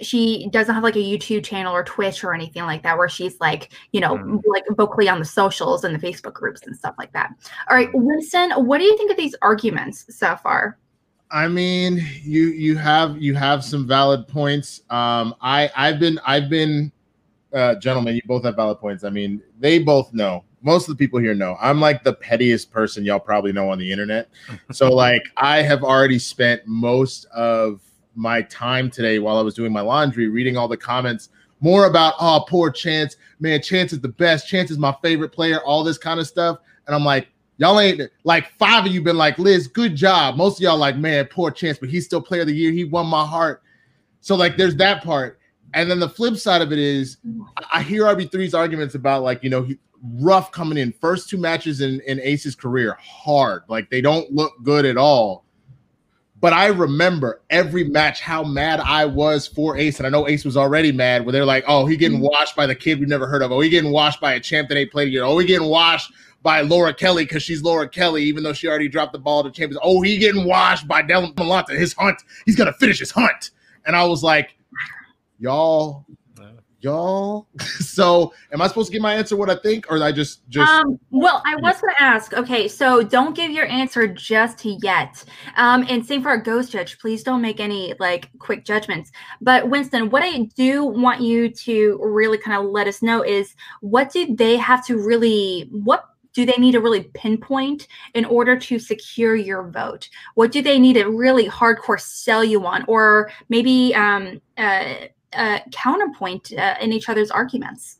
she 0.00 0.48
doesn't 0.50 0.74
have 0.74 0.82
like 0.82 0.96
a 0.96 0.98
YouTube 0.98 1.44
channel 1.44 1.72
or 1.72 1.84
Twitch 1.84 2.24
or 2.24 2.34
anything 2.34 2.64
like 2.64 2.82
that 2.82 2.96
where 2.96 3.10
she's 3.10 3.38
like, 3.40 3.72
you 3.92 4.00
know, 4.00 4.16
mm. 4.16 4.42
like 4.46 4.64
vocally 4.70 5.08
on 5.08 5.18
the 5.20 5.24
socials 5.24 5.84
and 5.84 5.94
the 5.94 5.98
Facebook 5.98 6.32
groups 6.32 6.66
and 6.66 6.74
stuff 6.74 6.94
like 6.98 7.12
that. 7.12 7.30
All 7.70 7.76
right, 7.76 7.90
Winston, 7.92 8.52
what 8.52 8.78
do 8.78 8.84
you 8.84 8.96
think 8.96 9.10
of 9.10 9.16
these 9.16 9.36
arguments 9.42 10.06
so 10.08 10.34
far? 10.36 10.78
I 11.30 11.46
mean, 11.46 12.04
you 12.22 12.48
you 12.48 12.76
have 12.78 13.18
you 13.18 13.34
have 13.34 13.62
some 13.62 13.86
valid 13.86 14.26
points. 14.26 14.80
Um, 14.90 15.34
I 15.40 15.70
I've 15.76 16.00
been 16.00 16.18
I've 16.26 16.48
been 16.48 16.90
uh, 17.52 17.74
gentlemen, 17.76 18.16
you 18.16 18.22
both 18.26 18.44
have 18.44 18.56
valid 18.56 18.78
points. 18.78 19.04
I 19.04 19.10
mean, 19.10 19.42
they 19.58 19.78
both 19.78 20.12
know. 20.12 20.44
Most 20.62 20.88
of 20.88 20.96
the 20.96 21.04
people 21.04 21.20
here 21.20 21.34
know. 21.34 21.56
I'm 21.60 21.80
like 21.80 22.02
the 22.02 22.12
pettiest 22.12 22.72
person 22.72 23.04
y'all 23.04 23.20
probably 23.20 23.52
know 23.52 23.70
on 23.70 23.78
the 23.78 23.90
internet. 23.90 24.28
So, 24.72 24.92
like, 24.92 25.22
I 25.36 25.62
have 25.62 25.84
already 25.84 26.18
spent 26.18 26.62
most 26.66 27.26
of 27.26 27.80
my 28.14 28.42
time 28.42 28.90
today 28.90 29.18
while 29.18 29.38
I 29.38 29.42
was 29.42 29.54
doing 29.54 29.72
my 29.72 29.80
laundry 29.80 30.28
reading 30.28 30.56
all 30.56 30.68
the 30.68 30.76
comments 30.76 31.28
more 31.60 31.86
about, 31.86 32.14
oh, 32.20 32.44
poor 32.48 32.70
Chance. 32.70 33.16
Man, 33.40 33.62
Chance 33.62 33.92
is 33.92 34.00
the 34.00 34.08
best. 34.08 34.48
Chance 34.48 34.70
is 34.70 34.78
my 34.78 34.94
favorite 35.02 35.30
player, 35.30 35.60
all 35.60 35.84
this 35.84 35.98
kind 35.98 36.20
of 36.20 36.26
stuff. 36.26 36.58
And 36.86 36.94
I'm 36.94 37.04
like, 37.04 37.28
y'all 37.58 37.80
ain't 37.80 38.02
like 38.24 38.50
five 38.58 38.86
of 38.86 38.92
you 38.92 39.02
been 39.02 39.16
like, 39.16 39.38
Liz, 39.38 39.66
good 39.66 39.94
job. 39.94 40.36
Most 40.36 40.58
of 40.58 40.62
y'all 40.62 40.78
like, 40.78 40.96
man, 40.96 41.26
poor 41.26 41.50
Chance, 41.50 41.78
but 41.78 41.88
he's 41.88 42.04
still 42.04 42.20
player 42.20 42.42
of 42.42 42.48
the 42.48 42.54
year. 42.54 42.72
He 42.72 42.84
won 42.84 43.06
my 43.06 43.24
heart. 43.24 43.62
So, 44.20 44.34
like, 44.34 44.56
there's 44.56 44.76
that 44.76 45.04
part. 45.04 45.38
And 45.76 45.90
then 45.90 46.00
the 46.00 46.08
flip 46.08 46.38
side 46.38 46.62
of 46.62 46.72
it 46.72 46.78
is, 46.78 47.18
I 47.70 47.82
hear 47.82 48.04
RB3's 48.04 48.54
arguments 48.54 48.94
about 48.94 49.22
like, 49.22 49.44
you 49.44 49.50
know, 49.50 49.62
he, 49.62 49.78
rough 50.14 50.50
coming 50.50 50.78
in 50.78 50.90
first 51.02 51.28
two 51.28 51.36
matches 51.36 51.82
in, 51.82 52.00
in 52.06 52.18
Ace's 52.20 52.54
career, 52.54 52.96
hard. 52.98 53.62
Like 53.68 53.90
they 53.90 54.00
don't 54.00 54.32
look 54.32 54.54
good 54.62 54.86
at 54.86 54.96
all. 54.96 55.44
But 56.40 56.54
I 56.54 56.68
remember 56.68 57.42
every 57.50 57.84
match 57.84 58.22
how 58.22 58.42
mad 58.42 58.80
I 58.80 59.04
was 59.04 59.46
for 59.46 59.76
Ace. 59.76 59.98
And 59.98 60.06
I 60.06 60.10
know 60.10 60.26
Ace 60.26 60.46
was 60.46 60.56
already 60.56 60.92
mad 60.92 61.26
where 61.26 61.32
they're 61.32 61.44
like, 61.44 61.64
oh, 61.68 61.84
he 61.84 61.98
getting 61.98 62.18
mm-hmm. 62.18 62.28
washed 62.28 62.56
by 62.56 62.66
the 62.66 62.74
kid 62.74 62.98
we 62.98 63.04
never 63.04 63.26
heard 63.26 63.42
of. 63.42 63.52
Oh, 63.52 63.60
he 63.60 63.68
getting 63.68 63.92
washed 63.92 64.20
by 64.20 64.32
a 64.32 64.40
champ 64.40 64.70
that 64.70 64.78
ain't 64.78 64.90
played 64.90 65.12
yet. 65.12 65.24
Oh, 65.24 65.36
he 65.36 65.46
getting 65.46 65.68
washed 65.68 66.10
by 66.42 66.62
Laura 66.62 66.94
Kelly 66.94 67.24
because 67.24 67.42
she's 67.42 67.62
Laura 67.62 67.86
Kelly, 67.86 68.22
even 68.24 68.42
though 68.42 68.54
she 68.54 68.66
already 68.66 68.88
dropped 68.88 69.12
the 69.12 69.18
ball 69.18 69.42
to 69.44 69.50
champions. 69.50 69.80
Oh, 69.82 70.00
he 70.00 70.16
getting 70.16 70.46
washed 70.46 70.88
by 70.88 71.02
Dylan 71.02 71.34
Malanta. 71.34 71.76
His 71.76 71.92
hunt. 71.92 72.22
He's 72.46 72.56
gonna 72.56 72.72
finish 72.74 72.98
his 72.98 73.10
hunt. 73.10 73.50
And 73.84 73.94
I 73.94 74.04
was 74.04 74.22
like, 74.22 74.56
y'all 75.38 76.06
y'all. 76.86 77.48
So 77.80 78.32
am 78.52 78.60
i 78.60 78.68
supposed 78.68 78.88
to 78.88 78.92
give 78.92 79.02
my 79.02 79.14
answer 79.14 79.36
what 79.36 79.48
i 79.48 79.56
think 79.56 79.90
or 79.90 80.02
i 80.02 80.12
just 80.12 80.46
just 80.48 80.70
um 80.70 80.98
well 81.10 81.42
i 81.46 81.56
was 81.56 81.80
going 81.80 81.94
to 81.94 82.02
ask 82.02 82.34
okay 82.34 82.68
so 82.68 83.02
don't 83.02 83.34
give 83.34 83.50
your 83.50 83.66
answer 83.66 84.06
just 84.06 84.64
yet. 84.64 85.24
Um 85.56 85.86
and 85.88 86.04
same 86.04 86.22
for 86.22 86.28
our 86.28 86.36
ghost 86.38 86.72
judge. 86.72 86.98
Please 86.98 87.22
don't 87.22 87.40
make 87.40 87.58
any 87.58 87.94
like 87.98 88.28
quick 88.38 88.64
judgments. 88.64 89.10
But 89.40 89.68
winston 89.68 90.10
what 90.10 90.22
i 90.22 90.48
do 90.56 90.84
want 90.84 91.20
you 91.20 91.48
to 91.48 91.98
really 92.02 92.38
kind 92.38 92.58
of 92.58 92.70
let 92.70 92.86
us 92.86 93.02
know 93.02 93.22
is 93.22 93.54
what 93.80 94.12
do 94.12 94.34
they 94.34 94.56
have 94.56 94.84
to 94.86 94.98
really 94.98 95.68
what 95.70 96.04
do 96.34 96.44
they 96.44 96.56
need 96.58 96.72
to 96.72 96.80
really 96.80 97.04
pinpoint 97.14 97.88
in 98.12 98.26
order 98.26 98.58
to 98.58 98.78
secure 98.78 99.34
your 99.36 99.70
vote? 99.70 100.06
What 100.34 100.52
do 100.52 100.60
they 100.60 100.78
need 100.78 100.92
to 100.92 101.06
really 101.06 101.48
hardcore 101.48 101.98
sell 101.98 102.44
you 102.44 102.66
on, 102.66 102.84
or 102.88 103.30
maybe 103.48 103.94
um, 103.94 104.42
uh, 104.58 104.96
uh, 105.32 105.58
counterpoint 105.72 106.52
uh, 106.52 106.74
in 106.80 106.92
each 106.92 107.08
other's 107.08 107.30
arguments? 107.30 107.98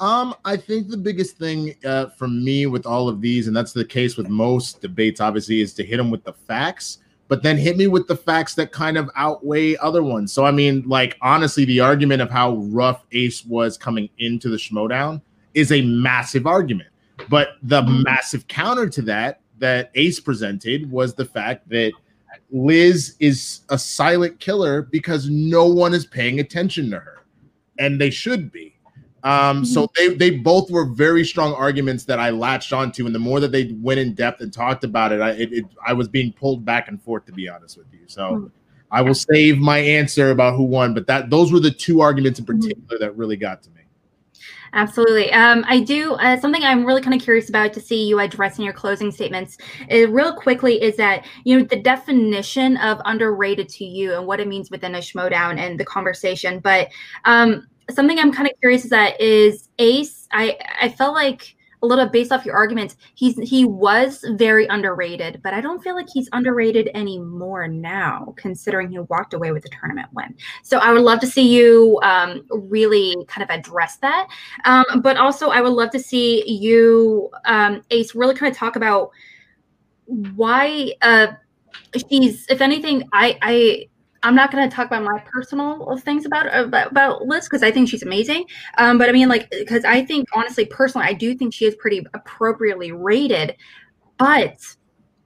Um, 0.00 0.34
I 0.44 0.56
think 0.56 0.88
the 0.88 0.96
biggest 0.96 1.36
thing 1.36 1.76
uh, 1.84 2.06
for 2.06 2.26
me 2.26 2.66
with 2.66 2.86
all 2.86 3.08
of 3.08 3.20
these, 3.20 3.46
and 3.46 3.56
that's 3.56 3.72
the 3.72 3.84
case 3.84 4.16
with 4.16 4.28
most 4.28 4.80
debates, 4.80 5.20
obviously, 5.20 5.60
is 5.60 5.74
to 5.74 5.84
hit 5.84 5.98
them 5.98 6.10
with 6.10 6.24
the 6.24 6.32
facts, 6.32 6.98
but 7.28 7.42
then 7.42 7.56
hit 7.56 7.76
me 7.76 7.86
with 7.86 8.08
the 8.08 8.16
facts 8.16 8.54
that 8.54 8.72
kind 8.72 8.98
of 8.98 9.08
outweigh 9.14 9.76
other 9.76 10.02
ones. 10.02 10.32
So, 10.32 10.44
I 10.44 10.50
mean, 10.50 10.82
like, 10.88 11.16
honestly, 11.22 11.64
the 11.64 11.80
argument 11.80 12.20
of 12.20 12.30
how 12.30 12.56
rough 12.56 13.04
Ace 13.12 13.44
was 13.44 13.78
coming 13.78 14.08
into 14.18 14.48
the 14.48 14.56
Schmoedown 14.56 15.22
is 15.54 15.70
a 15.70 15.82
massive 15.82 16.46
argument. 16.46 16.88
But 17.28 17.50
the 17.62 17.82
mm-hmm. 17.82 18.02
massive 18.02 18.48
counter 18.48 18.88
to 18.88 19.02
that, 19.02 19.40
that 19.58 19.92
Ace 19.94 20.18
presented, 20.18 20.90
was 20.90 21.14
the 21.14 21.24
fact 21.24 21.68
that 21.68 21.92
Liz 22.52 23.16
is 23.18 23.62
a 23.70 23.78
silent 23.78 24.38
killer 24.38 24.82
because 24.82 25.28
no 25.28 25.66
one 25.66 25.94
is 25.94 26.06
paying 26.06 26.38
attention 26.38 26.90
to 26.90 26.98
her, 26.98 27.24
and 27.78 28.00
they 28.00 28.10
should 28.10 28.52
be. 28.52 28.76
Um, 29.24 29.64
so 29.64 29.86
mm-hmm. 29.86 30.18
they 30.18 30.30
they 30.30 30.36
both 30.36 30.70
were 30.70 30.84
very 30.84 31.24
strong 31.24 31.54
arguments 31.54 32.04
that 32.04 32.18
I 32.18 32.30
latched 32.30 32.72
onto, 32.72 33.06
and 33.06 33.14
the 33.14 33.20
more 33.20 33.40
that 33.40 33.52
they 33.52 33.72
went 33.80 34.00
in 34.00 34.14
depth 34.14 34.40
and 34.40 34.52
talked 34.52 34.84
about 34.84 35.12
it, 35.12 35.20
I 35.20 35.30
it, 35.30 35.52
it 35.52 35.64
I 35.86 35.92
was 35.92 36.08
being 36.08 36.32
pulled 36.32 36.64
back 36.64 36.88
and 36.88 37.00
forth 37.02 37.24
to 37.26 37.32
be 37.32 37.48
honest 37.48 37.78
with 37.78 37.86
you. 37.92 38.00
So 38.06 38.22
mm-hmm. 38.22 38.46
I 38.90 39.00
will 39.00 39.14
save 39.14 39.58
my 39.58 39.78
answer 39.78 40.30
about 40.30 40.56
who 40.56 40.64
won, 40.64 40.92
but 40.92 41.06
that 41.06 41.30
those 41.30 41.52
were 41.52 41.60
the 41.60 41.70
two 41.70 42.00
arguments 42.00 42.38
in 42.38 42.44
mm-hmm. 42.44 42.60
particular 42.60 42.98
that 42.98 43.16
really 43.16 43.36
got 43.36 43.62
to 43.62 43.70
me. 43.70 43.81
Absolutely. 44.74 45.30
Um, 45.32 45.64
I 45.68 45.80
do 45.80 46.14
uh, 46.14 46.40
something 46.40 46.62
I'm 46.62 46.84
really 46.86 47.02
kind 47.02 47.14
of 47.14 47.20
curious 47.20 47.50
about 47.50 47.74
to 47.74 47.80
see 47.80 48.06
you 48.06 48.18
address 48.20 48.58
in 48.58 48.64
your 48.64 48.72
closing 48.72 49.10
statements. 49.10 49.58
It, 49.88 50.08
real 50.10 50.34
quickly, 50.34 50.82
is 50.82 50.96
that 50.96 51.26
you 51.44 51.58
know 51.58 51.64
the 51.64 51.76
definition 51.80 52.78
of 52.78 52.98
underrated 53.04 53.68
to 53.70 53.84
you 53.84 54.14
and 54.14 54.26
what 54.26 54.40
it 54.40 54.48
means 54.48 54.70
within 54.70 54.94
a 54.94 54.98
schmoedown 54.98 55.58
and 55.58 55.78
the 55.78 55.84
conversation. 55.84 56.58
But 56.58 56.88
um, 57.26 57.66
something 57.90 58.18
I'm 58.18 58.32
kind 58.32 58.48
of 58.48 58.58
curious 58.60 58.84
is 58.84 58.90
that 58.90 59.20
is 59.20 59.68
Ace. 59.78 60.26
I 60.32 60.56
I 60.80 60.88
felt 60.88 61.14
like 61.14 61.54
a 61.82 61.86
little 61.86 62.06
based 62.06 62.30
off 62.32 62.44
your 62.44 62.54
arguments, 62.54 62.96
he's 63.14 63.36
he 63.38 63.64
was 63.64 64.24
very 64.32 64.66
underrated, 64.66 65.40
but 65.42 65.52
I 65.52 65.60
don't 65.60 65.82
feel 65.82 65.94
like 65.94 66.06
he's 66.12 66.28
underrated 66.32 66.90
anymore 66.94 67.66
now, 67.68 68.34
considering 68.36 68.88
he 68.88 68.98
walked 69.00 69.34
away 69.34 69.50
with 69.52 69.62
the 69.64 69.68
tournament 69.68 70.08
win. 70.12 70.34
So 70.62 70.78
I 70.78 70.92
would 70.92 71.02
love 71.02 71.20
to 71.20 71.26
see 71.26 71.48
you 71.48 71.98
um, 72.02 72.44
really 72.50 73.16
kind 73.26 73.42
of 73.42 73.50
address 73.50 73.96
that, 73.96 74.28
um, 74.64 75.00
but 75.02 75.16
also 75.16 75.48
I 75.48 75.60
would 75.60 75.72
love 75.72 75.90
to 75.90 75.98
see 75.98 76.48
you, 76.48 77.30
um, 77.46 77.82
Ace, 77.90 78.14
really 78.14 78.34
kind 78.34 78.50
of 78.50 78.56
talk 78.56 78.76
about 78.76 79.10
why 80.06 80.92
uh, 81.02 81.28
she's, 82.08 82.46
if 82.48 82.60
anything, 82.60 83.08
I 83.12 83.38
I 83.42 83.88
I'm 84.22 84.34
not 84.34 84.52
going 84.52 84.68
to 84.68 84.74
talk 84.74 84.86
about 84.86 85.02
my 85.02 85.22
personal 85.32 85.96
things 85.98 86.26
about 86.26 86.46
about, 86.54 86.90
about 86.90 87.26
Liz 87.26 87.44
because 87.44 87.62
I 87.62 87.70
think 87.70 87.88
she's 87.88 88.02
amazing. 88.02 88.44
Um, 88.78 88.98
but 88.98 89.08
I 89.08 89.12
mean, 89.12 89.28
like, 89.28 89.50
because 89.50 89.84
I 89.84 90.04
think 90.04 90.28
honestly, 90.34 90.64
personally, 90.64 91.06
I 91.06 91.12
do 91.12 91.34
think 91.34 91.52
she 91.52 91.66
is 91.66 91.74
pretty 91.76 92.06
appropriately 92.14 92.92
rated. 92.92 93.56
But 94.18 94.58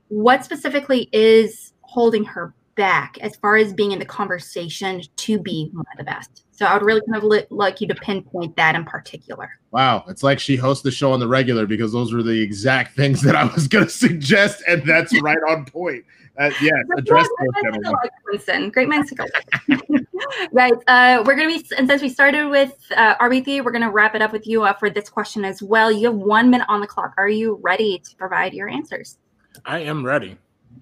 what 0.09 0.45
specifically 0.45 1.09
is 1.13 1.73
holding 1.83 2.25
her 2.25 2.55
back 2.77 3.19
as 3.19 3.37
far 3.37 3.57
as 3.57 3.73
being 3.73 3.93
in 3.93 3.99
the 3.99 4.05
conversation 4.05 5.03
to 5.17 5.39
be 5.39 5.71
one 5.73 5.85
of 5.93 5.99
the 5.99 6.05
best? 6.05 6.45
So 6.53 6.65
I 6.65 6.73
would 6.73 6.83
really 6.83 7.03
kind 7.03 7.23
of 7.23 7.25
li- 7.25 7.47
like 7.51 7.83
you 7.83 7.89
to 7.89 7.95
pinpoint 7.95 8.57
that 8.57 8.75
in 8.75 8.85
particular. 8.85 9.51
Wow, 9.73 10.05
it's 10.09 10.23
like 10.23 10.39
she 10.39 10.57
hosts 10.57 10.83
the 10.83 10.91
show 10.91 11.13
on 11.13 11.21
the 11.21 11.29
regular 11.29 11.67
because 11.67 11.93
those 11.93 12.15
were 12.15 12.23
the 12.23 12.41
exact 12.41 12.97
things 12.97 13.21
that 13.23 13.37
I 13.37 13.45
was 13.45 13.69
going 13.69 13.85
to 13.85 13.91
suggest, 13.91 14.63
and 14.67 14.83
that's 14.85 15.19
right 15.23 15.39
on 15.49 15.67
point. 15.67 16.05
Uh, 16.39 16.51
yes, 16.61 16.75
address 16.97 17.29
those 17.41 18.71
Great 18.71 18.89
minds 18.89 19.11
to 19.11 19.27
Right. 20.53 20.73
Uh, 20.87 21.23
we're 21.25 21.37
going 21.37 21.49
to 21.49 21.63
be, 21.63 21.77
and 21.77 21.89
since 21.89 22.03
we 22.03 22.09
started 22.09 22.49
with 22.49 22.75
uh, 22.97 23.17
RB3, 23.17 23.65
we're 23.65 23.71
going 23.71 23.83
to 23.83 23.91
wrap 23.91 24.15
it 24.15 24.23
up 24.23 24.33
with 24.33 24.47
you 24.47 24.65
uh, 24.65 24.73
for 24.75 24.91
this 24.91 25.09
question 25.09 25.45
as 25.45 25.63
well. 25.63 25.91
You 25.91 26.09
have 26.09 26.17
one 26.17 26.51
minute 26.51 26.67
on 26.69 26.81
the 26.81 26.87
clock. 26.87 27.15
Are 27.17 27.29
you 27.29 27.59
ready 27.63 27.99
to 27.99 28.17
provide 28.17 28.53
your 28.53 28.69
answers? 28.69 29.19
I 29.65 29.81
am 29.81 30.05
ready. 30.05 30.37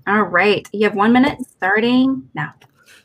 All 0.07 0.23
right. 0.23 0.69
You 0.73 0.85
have 0.85 0.97
one 0.97 1.13
minute 1.13 1.39
starting 1.47 2.29
now. 2.35 2.55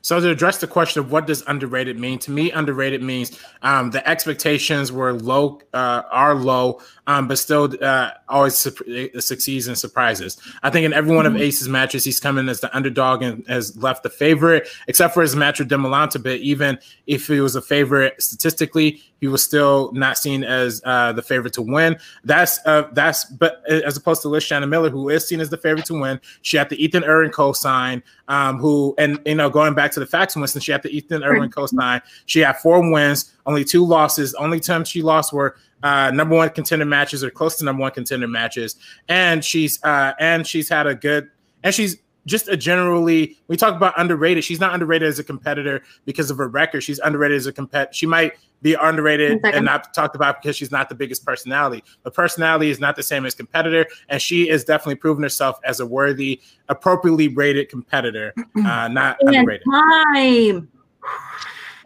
So 0.01 0.19
to 0.19 0.29
address 0.29 0.59
the 0.59 0.67
question 0.67 1.01
of 1.01 1.11
what 1.11 1.27
does 1.27 1.43
underrated 1.47 1.99
mean, 1.99 2.19
to 2.19 2.31
me, 2.31 2.51
underrated 2.51 3.03
means 3.03 3.37
um, 3.61 3.91
the 3.91 4.07
expectations 4.07 4.91
were 4.91 5.13
low, 5.13 5.59
uh, 5.73 6.03
are 6.09 6.35
low, 6.35 6.81
um, 7.09 7.27
but 7.27 7.39
still 7.39 7.73
uh, 7.83 8.11
always 8.29 8.55
su- 8.55 9.09
uh, 9.15 9.19
succeeds 9.19 9.67
and 9.67 9.75
surprises. 9.75 10.37
I 10.61 10.69
think 10.69 10.85
in 10.85 10.93
every 10.93 11.15
one 11.15 11.25
of 11.25 11.33
mm-hmm. 11.33 11.41
Ace's 11.41 11.67
matches, 11.67 12.03
he's 12.03 12.19
come 12.19 12.37
in 12.37 12.47
as 12.47 12.59
the 12.59 12.73
underdog 12.75 13.23
and 13.23 13.43
has 13.47 13.75
left 13.77 14.03
the 14.03 14.11
favorite, 14.11 14.69
except 14.87 15.15
for 15.15 15.23
his 15.23 15.35
match 15.35 15.57
with 15.57 15.69
Demolanta. 15.69 16.21
But 16.21 16.37
even 16.41 16.77
if 17.07 17.25
he 17.25 17.39
was 17.39 17.55
a 17.55 17.63
favorite 17.63 18.21
statistically, 18.21 19.01
he 19.19 19.27
was 19.27 19.43
still 19.43 19.91
not 19.91 20.19
seen 20.19 20.43
as 20.43 20.83
uh, 20.85 21.11
the 21.11 21.23
favorite 21.23 21.53
to 21.53 21.63
win. 21.63 21.97
That's 22.25 22.59
uh, 22.67 22.89
that's 22.93 23.25
but 23.25 23.63
uh, 23.67 23.81
as 23.85 23.97
opposed 23.97 24.21
to 24.21 24.29
Liz 24.29 24.43
Shannon 24.43 24.69
Miller, 24.69 24.91
who 24.91 25.09
is 25.09 25.27
seen 25.27 25.41
as 25.41 25.49
the 25.49 25.57
favorite 25.57 25.85
to 25.85 25.99
win. 25.99 26.21
She 26.43 26.57
had 26.57 26.69
the 26.69 26.81
Ethan 26.81 27.03
Irwin 27.03 27.31
co-sign, 27.31 28.03
um, 28.27 28.59
who 28.59 28.93
and 28.99 29.19
you 29.25 29.33
know 29.33 29.49
going 29.49 29.73
back 29.73 29.91
to 29.93 29.99
the 29.99 30.05
facts 30.05 30.35
wins, 30.35 30.51
since 30.51 30.63
she 30.63 30.71
had 30.71 30.83
the 30.83 30.95
Ethan 30.95 31.23
Irwin 31.23 31.49
co-sign, 31.49 32.03
she 32.27 32.41
had 32.41 32.57
four 32.57 32.87
wins, 32.91 33.33
only 33.47 33.65
two 33.65 33.83
losses. 33.83 34.35
Only 34.35 34.59
time 34.59 34.85
she 34.85 35.01
lost 35.01 35.33
were 35.33 35.55
uh, 35.83 36.11
number 36.11 36.35
one 36.35 36.49
contender 36.49 36.85
matches 36.85 37.23
or 37.23 37.29
close 37.29 37.55
to 37.57 37.65
number 37.65 37.81
one 37.81 37.91
contender 37.91 38.27
matches, 38.27 38.75
and 39.07 39.43
she's 39.43 39.83
uh, 39.83 40.13
and 40.19 40.45
she's 40.45 40.69
had 40.69 40.87
a 40.87 40.95
good 40.95 41.29
and 41.63 41.73
she's 41.73 41.97
just 42.25 42.47
a 42.47 42.57
generally 42.57 43.37
we 43.47 43.57
talk 43.57 43.75
about 43.75 43.93
underrated. 43.99 44.43
She's 44.43 44.59
not 44.59 44.73
underrated 44.73 45.07
as 45.07 45.19
a 45.19 45.23
competitor 45.23 45.81
because 46.05 46.29
of 46.29 46.37
her 46.37 46.47
record. 46.47 46.81
She's 46.81 46.99
underrated 46.99 47.37
as 47.37 47.47
a 47.47 47.53
compet. 47.53 47.87
She 47.91 48.05
might 48.05 48.33
be 48.61 48.73
underrated 48.73 49.39
and 49.45 49.65
not 49.65 49.93
talked 49.93 50.15
about 50.15 50.41
because 50.41 50.55
she's 50.55 50.71
not 50.71 50.89
the 50.89 50.95
biggest 50.95 51.25
personality. 51.25 51.83
But 52.03 52.13
personality 52.13 52.69
is 52.69 52.79
not 52.79 52.95
the 52.95 53.03
same 53.03 53.25
as 53.25 53.33
competitor, 53.33 53.85
and 54.09 54.21
she 54.21 54.49
is 54.49 54.63
definitely 54.63 54.95
proven 54.95 55.23
herself 55.23 55.59
as 55.63 55.79
a 55.79 55.85
worthy, 55.85 56.41
appropriately 56.67 57.29
rated 57.29 57.69
competitor, 57.69 58.33
uh, 58.57 58.87
not 58.89 59.17
and 59.21 59.35
underrated. 59.35 59.65
Time. 59.71 60.69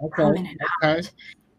Okay. 0.03 0.57
Okay. 0.83 1.01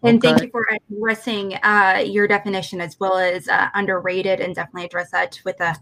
And 0.05 0.19
okay. 0.19 0.29
thank 0.29 0.43
you 0.43 0.51
for 0.51 0.67
addressing 0.91 1.55
uh, 1.63 2.03
your 2.05 2.29
definition 2.29 2.81
as 2.81 2.99
well 3.01 3.17
as 3.17 3.49
uh, 3.49 3.69
underrated, 3.75 4.41
and 4.41 4.55
definitely 4.55 4.85
address 4.85 5.11
that 5.11 5.41
with 5.45 5.61
a 5.61 5.77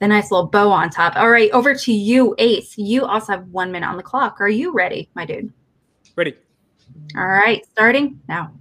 the 0.00 0.08
nice 0.08 0.32
little 0.32 0.48
bow 0.48 0.70
on 0.70 0.90
top. 0.90 1.14
All 1.16 1.30
right, 1.30 1.50
over 1.52 1.74
to 1.76 1.92
you, 1.92 2.34
Ace. 2.38 2.76
You 2.76 3.04
also 3.04 3.34
have 3.34 3.46
one 3.48 3.70
minute 3.70 3.86
on 3.86 3.96
the 3.96 4.02
clock. 4.02 4.40
Are 4.40 4.48
you 4.48 4.72
ready, 4.72 5.08
my 5.14 5.24
dude? 5.24 5.52
Ready. 6.16 6.34
All 7.16 7.28
right, 7.28 7.64
starting 7.70 8.20
now. 8.28 8.52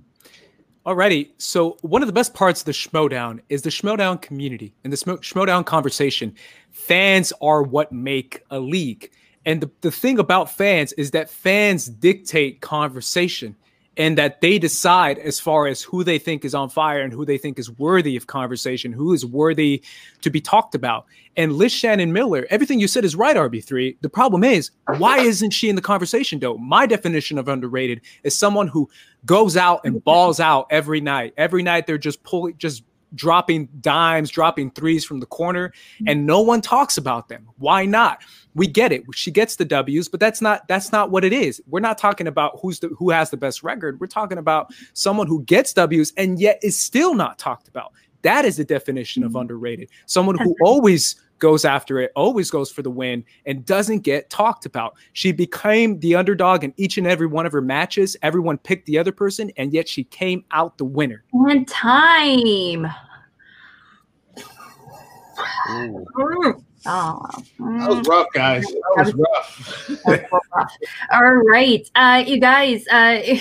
Alrighty. 0.86 1.30
So 1.38 1.78
one 1.82 2.02
of 2.02 2.08
the 2.08 2.14
best 2.14 2.34
parts 2.34 2.62
of 2.62 2.66
the 2.66 2.72
Schmoedown 2.72 3.40
is 3.50 3.62
the 3.62 3.70
Schmoedown 3.70 4.22
community 4.22 4.74
and 4.84 4.92
the 4.92 4.98
Schmoedown 4.98 5.66
conversation. 5.66 6.36
Fans 6.72 7.32
are 7.42 7.62
what 7.62 7.92
make 7.92 8.44
a 8.50 8.60
league. 8.60 9.12
And 9.46 9.62
the, 9.62 9.72
the 9.82 9.92
thing 9.92 10.20
about 10.20 10.52
fans 10.52 10.94
is 10.94 11.12
that 11.12 11.30
fans 11.30 11.86
dictate 11.86 12.62
conversation 12.62 13.56
and 13.98 14.18
that 14.18 14.40
they 14.42 14.58
decide 14.58 15.20
as 15.20 15.40
far 15.40 15.68
as 15.68 15.82
who 15.82 16.04
they 16.04 16.18
think 16.18 16.46
is 16.46 16.56
on 16.56 16.70
fire 16.70 17.02
and 17.02 17.12
who 17.12 17.26
they 17.26 17.38
think 17.38 17.60
is 17.60 17.70
worthy 17.72 18.16
of 18.16 18.28
conversation, 18.28 18.94
who 18.94 19.14
is 19.14 19.26
worthy 19.26 19.84
to 20.22 20.30
be 20.30 20.40
talked 20.40 20.76
about. 20.76 21.06
And 21.36 21.54
Liz 21.54 21.72
Shannon 21.72 22.14
Miller, 22.14 22.48
everything 22.50 22.80
you 22.80 22.88
said 22.88 23.04
is 23.04 23.16
right, 23.16 23.36
RB3. 23.36 23.98
The 24.02 24.10
problem 24.10 24.44
is, 24.44 24.72
why 24.98 25.20
isn't 25.20 25.52
she 25.52 25.70
in 25.70 25.76
the 25.76 25.82
conversation, 25.82 26.40
though? 26.40 26.58
My 26.58 26.86
definition 26.86 27.38
of 27.38 27.48
underrated 27.48 28.02
is 28.24 28.36
someone 28.36 28.68
who 28.68 28.90
goes 29.26 29.58
out 29.58 29.82
and 29.84 30.04
balls 30.04 30.40
out 30.40 30.68
every 30.70 31.02
night. 31.02 31.34
Every 31.38 31.64
night 31.64 31.86
they're 31.86 31.98
just 31.98 32.24
pulling, 32.24 32.58
just 32.58 32.84
dropping 33.14 33.68
dimes, 33.82 34.30
dropping 34.30 34.72
threes 34.72 35.04
from 35.04 35.20
the 35.20 35.26
corner, 35.26 35.74
and 36.08 36.26
no 36.26 36.42
one 36.42 36.62
talks 36.62 36.98
about 36.98 37.28
them. 37.28 37.48
Why 37.58 37.86
not? 37.86 38.22
We 38.56 38.68
get 38.68 38.92
it. 38.92 39.04
She 39.14 39.32
gets 39.32 39.56
the 39.56 39.66
W's, 39.66 40.10
but 40.10 40.20
that's 40.20 40.42
not 40.42 40.68
that's 40.68 40.92
not 40.92 41.12
what 41.12 41.24
it 41.24 41.34
is. 41.34 41.62
We're 41.68 41.80
not 41.80 41.98
talking 41.98 42.28
about 42.28 42.60
who's 42.62 42.80
the 42.80 42.90
who 42.90 43.10
has 43.10 43.30
the 43.30 43.38
best 43.38 43.64
record. 43.64 44.00
We're 44.00 44.08
talking 44.08 44.38
about 44.38 44.74
someone 44.94 45.28
who 45.28 45.44
gets 45.44 45.74
W's 45.74 46.14
and 46.18 46.40
yet 46.40 46.60
is 46.62 46.80
still 46.80 47.14
not 47.14 47.40
talked 47.40 47.68
about. 47.68 47.94
That 48.24 48.46
is 48.46 48.58
the 48.58 48.66
definition 48.66 49.24
of 49.24 49.32
mm-hmm. 49.32 49.40
underrated. 49.40 49.90
Someone 50.06 50.38
who 50.38 50.56
always 50.62 51.16
goes 51.40 51.66
after 51.66 52.00
it, 52.00 52.12
always 52.16 52.52
goes 52.52 52.72
for 52.72 52.84
the 52.84 52.92
win, 52.92 53.26
and 53.46 53.66
doesn't 53.66 54.00
get 54.00 54.30
talked 54.30 54.66
about. 54.66 54.96
She 55.14 55.32
became 55.32 56.00
the 56.00 56.16
underdog 56.16 56.64
in 56.64 56.74
each 56.78 56.98
and 56.98 57.08
every 57.08 57.26
one 57.26 57.48
of 57.48 57.52
her 57.52 57.62
matches. 57.62 58.16
Everyone 58.22 58.60
picked 58.60 58.86
the 58.86 59.00
other 59.00 59.12
person, 59.12 59.52
and 59.58 59.74
yet 59.74 59.90
she 59.90 60.04
came 60.04 60.46
out 60.52 60.78
the 60.78 60.86
winner. 60.86 61.24
One 61.32 61.66
time. 61.66 62.88
Ooh. 65.72 66.64
Oh, 66.86 67.22
that 67.60 67.90
was 67.90 68.08
rough, 68.08 68.28
guys. 68.34 68.64
That 68.64 68.94
was 68.98 69.14
rough. 69.14 70.32
rough. 70.56 70.72
All 71.12 71.34
right, 71.34 71.88
uh, 71.96 72.24
you 72.26 72.40
guys. 72.40 72.86
Uh, 72.88 73.22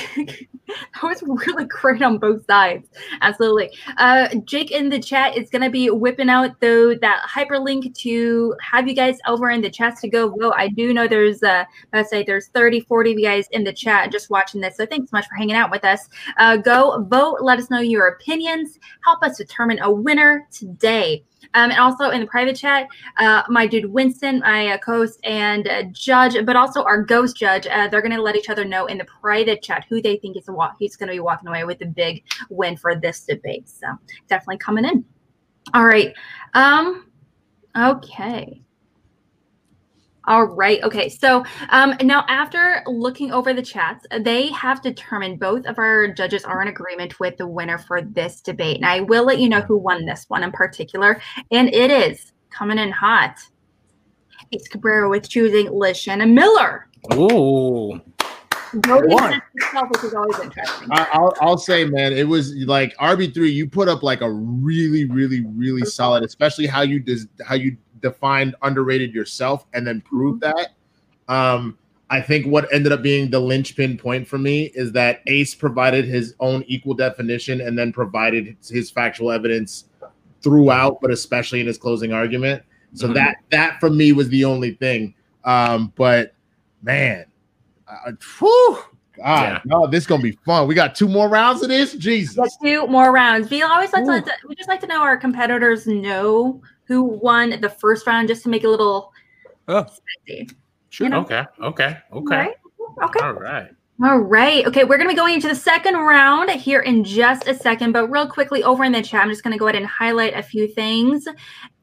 that 0.70 1.02
was 1.02 1.22
really 1.22 1.64
great 1.64 2.02
on 2.02 2.18
both 2.18 2.44
sides. 2.46 2.88
Absolutely. 3.22 3.70
Uh, 3.96 4.28
Jake 4.44 4.70
in 4.70 4.88
the 4.88 5.00
chat 5.00 5.36
is 5.36 5.50
going 5.50 5.62
to 5.62 5.70
be 5.70 5.90
whipping 5.90 6.28
out 6.28 6.60
though 6.60 6.94
that 6.94 7.26
hyperlink 7.28 7.94
to 7.98 8.54
have 8.60 8.86
you 8.86 8.94
guys 8.94 9.18
over 9.26 9.50
in 9.50 9.60
the 9.60 9.70
chat 9.70 9.96
to 9.98 10.08
go 10.08 10.28
vote. 10.28 10.54
I 10.56 10.68
do 10.68 10.92
know 10.92 11.08
there's 11.08 11.42
uh, 11.42 11.64
let's 11.92 12.10
say 12.10 12.22
there's 12.22 12.48
30, 12.48 12.80
40 12.80 13.12
of 13.12 13.18
you 13.18 13.24
guys 13.24 13.46
in 13.52 13.64
the 13.64 13.72
chat 13.72 14.12
just 14.12 14.30
watching 14.30 14.60
this. 14.60 14.76
So 14.76 14.86
thanks 14.86 15.10
so 15.10 15.16
much 15.16 15.26
for 15.28 15.34
hanging 15.36 15.56
out 15.56 15.70
with 15.70 15.84
us. 15.84 16.08
Uh, 16.36 16.56
go 16.56 17.02
vote. 17.08 17.38
Let 17.40 17.58
us 17.58 17.70
know 17.70 17.80
your 17.80 18.08
opinions. 18.08 18.78
Help 19.04 19.22
us 19.22 19.38
determine 19.38 19.78
a 19.80 19.90
winner 19.90 20.46
today. 20.52 21.24
Um, 21.54 21.70
and 21.70 21.80
also 21.80 22.10
in 22.10 22.20
the 22.20 22.26
private 22.26 22.56
chat, 22.56 22.86
uh, 23.18 23.42
my 23.48 23.66
dude 23.66 23.86
Winston, 23.86 24.40
my 24.40 24.68
uh, 24.68 24.78
host 24.84 25.20
and 25.24 25.68
uh, 25.68 25.84
judge, 25.92 26.36
but 26.44 26.56
also 26.56 26.82
our 26.84 27.02
ghost 27.02 27.36
judge, 27.36 27.66
uh, 27.66 27.88
they're 27.88 28.02
going 28.02 28.14
to 28.14 28.22
let 28.22 28.36
each 28.36 28.48
other 28.48 28.64
know 28.64 28.86
in 28.86 28.98
the 28.98 29.04
private 29.04 29.62
chat 29.62 29.84
who 29.88 30.00
they 30.00 30.16
think 30.16 30.36
is 30.36 30.48
a 30.48 30.70
who's 30.78 30.96
going 30.96 31.08
to 31.08 31.14
be 31.14 31.20
walking 31.20 31.48
away 31.48 31.64
with 31.64 31.78
the 31.78 31.86
big 31.86 32.22
win 32.50 32.76
for 32.76 32.94
this 32.94 33.24
debate. 33.24 33.68
So 33.68 33.86
definitely 34.28 34.58
coming 34.58 34.84
in. 34.84 35.04
All 35.74 35.84
right. 35.84 36.14
Um. 36.54 37.06
Okay. 37.76 38.62
All 40.30 40.44
right. 40.44 40.80
Okay. 40.84 41.08
So 41.08 41.44
um, 41.70 41.96
now, 42.04 42.24
after 42.28 42.84
looking 42.86 43.32
over 43.32 43.52
the 43.52 43.62
chats, 43.62 44.06
they 44.20 44.46
have 44.52 44.80
determined 44.80 45.40
both 45.40 45.66
of 45.66 45.76
our 45.76 46.06
judges 46.06 46.44
are 46.44 46.62
in 46.62 46.68
agreement 46.68 47.18
with 47.18 47.36
the 47.36 47.48
winner 47.48 47.78
for 47.78 48.00
this 48.00 48.40
debate. 48.40 48.76
And 48.76 48.86
I 48.86 49.00
will 49.00 49.24
let 49.24 49.40
you 49.40 49.48
know 49.48 49.60
who 49.60 49.76
won 49.76 50.06
this 50.06 50.26
one 50.28 50.44
in 50.44 50.52
particular. 50.52 51.20
And 51.50 51.68
it 51.74 51.90
is 51.90 52.32
coming 52.48 52.78
in 52.78 52.92
hot. 52.92 53.40
It's 54.52 54.68
Cabrera 54.68 55.10
with 55.10 55.28
choosing 55.28 55.68
Liz 55.72 55.98
Shannon 55.98 56.32
Miller. 56.32 56.88
Ooh. 57.14 58.00
Voting 58.86 59.40
itself, 59.56 59.88
which 59.90 60.04
is 60.04 60.14
always 60.14 60.38
interesting. 60.38 60.88
I, 60.92 61.08
I'll, 61.12 61.34
I'll 61.40 61.58
say, 61.58 61.86
man, 61.86 62.12
it 62.12 62.28
was 62.28 62.54
like 62.54 62.96
RB 62.98 63.34
three. 63.34 63.50
You 63.50 63.68
put 63.68 63.88
up 63.88 64.04
like 64.04 64.20
a 64.20 64.30
really, 64.30 65.06
really, 65.06 65.44
really 65.44 65.84
solid, 65.84 66.22
especially 66.22 66.68
how 66.68 66.82
you 66.82 67.00
des- 67.00 67.26
how 67.44 67.56
you 67.56 67.76
defined 68.02 68.54
underrated 68.62 69.14
yourself 69.14 69.66
and 69.74 69.86
then 69.86 70.00
prove 70.00 70.40
that. 70.40 70.70
Um, 71.28 71.78
I 72.10 72.20
think 72.20 72.46
what 72.46 72.72
ended 72.72 72.90
up 72.90 73.02
being 73.02 73.30
the 73.30 73.38
linchpin 73.38 73.96
point 73.96 74.26
for 74.26 74.36
me 74.36 74.72
is 74.74 74.90
that 74.92 75.22
Ace 75.28 75.54
provided 75.54 76.04
his 76.04 76.34
own 76.40 76.64
equal 76.66 76.94
definition 76.94 77.60
and 77.60 77.78
then 77.78 77.92
provided 77.92 78.56
his 78.68 78.90
factual 78.90 79.30
evidence 79.30 79.84
throughout, 80.42 81.00
but 81.00 81.12
especially 81.12 81.60
in 81.60 81.66
his 81.68 81.78
closing 81.78 82.12
argument. 82.12 82.62
So 82.94 83.08
Mhm. 83.08 83.14
that 83.14 83.36
that 83.50 83.78
for 83.78 83.90
me 83.90 84.12
was 84.12 84.28
the 84.30 84.44
only 84.44 84.72
thing. 84.72 85.14
Um, 85.44 85.92
but 85.94 86.34
man, 86.82 87.26
uh, 87.86 88.12
whew, 88.38 88.78
God, 89.16 89.42
Yeah. 89.42 89.60
no, 89.64 89.86
this 89.86 90.02
is 90.02 90.06
gonna 90.08 90.22
be 90.22 90.36
fun. 90.44 90.66
We 90.66 90.74
got 90.74 90.96
two 90.96 91.08
more 91.08 91.28
rounds 91.28 91.62
of 91.62 91.68
this. 91.68 91.94
Jesus. 91.94 92.36
Let's 92.36 92.56
do 92.56 92.86
more 92.88 93.12
rounds. 93.12 93.50
We 93.50 93.62
always 93.62 93.92
like 93.92 94.04
to, 94.04 94.10
Ooh. 94.10 94.14
let 94.14 94.24
the- 94.24 94.48
we 94.48 94.56
just 94.56 94.68
like 94.68 94.80
to 94.80 94.86
know 94.88 95.02
our 95.02 95.16
competitors 95.16 95.86
know 95.86 96.60
who 96.90 97.04
won 97.04 97.60
the 97.60 97.70
first 97.70 98.04
round 98.04 98.26
just 98.26 98.42
to 98.42 98.48
make 98.48 98.64
it 98.64 98.66
a 98.66 98.70
little 98.70 99.12
Oh, 99.68 99.86
spicy. 99.86 100.50
sure. 100.88 101.06
You 101.06 101.10
know? 101.12 101.20
Okay. 101.20 101.44
Okay. 101.62 101.96
Okay. 102.12 102.36
Right? 102.36 102.54
Okay. 103.04 103.24
All 103.24 103.32
right. 103.34 103.70
All 104.02 104.18
right. 104.18 104.66
Okay, 104.66 104.82
we're 104.82 104.96
going 104.96 105.08
to 105.08 105.14
be 105.14 105.16
going 105.16 105.34
into 105.34 105.46
the 105.46 105.54
second 105.54 105.94
round 105.94 106.50
here 106.50 106.80
in 106.80 107.04
just 107.04 107.46
a 107.46 107.54
second, 107.54 107.92
but 107.92 108.08
real 108.08 108.26
quickly 108.26 108.64
over 108.64 108.82
in 108.82 108.90
the 108.90 109.02
chat, 109.02 109.22
I'm 109.22 109.28
just 109.28 109.44
going 109.44 109.52
to 109.52 109.58
go 109.58 109.68
ahead 109.68 109.76
and 109.76 109.86
highlight 109.86 110.34
a 110.36 110.42
few 110.42 110.66
things. 110.66 111.28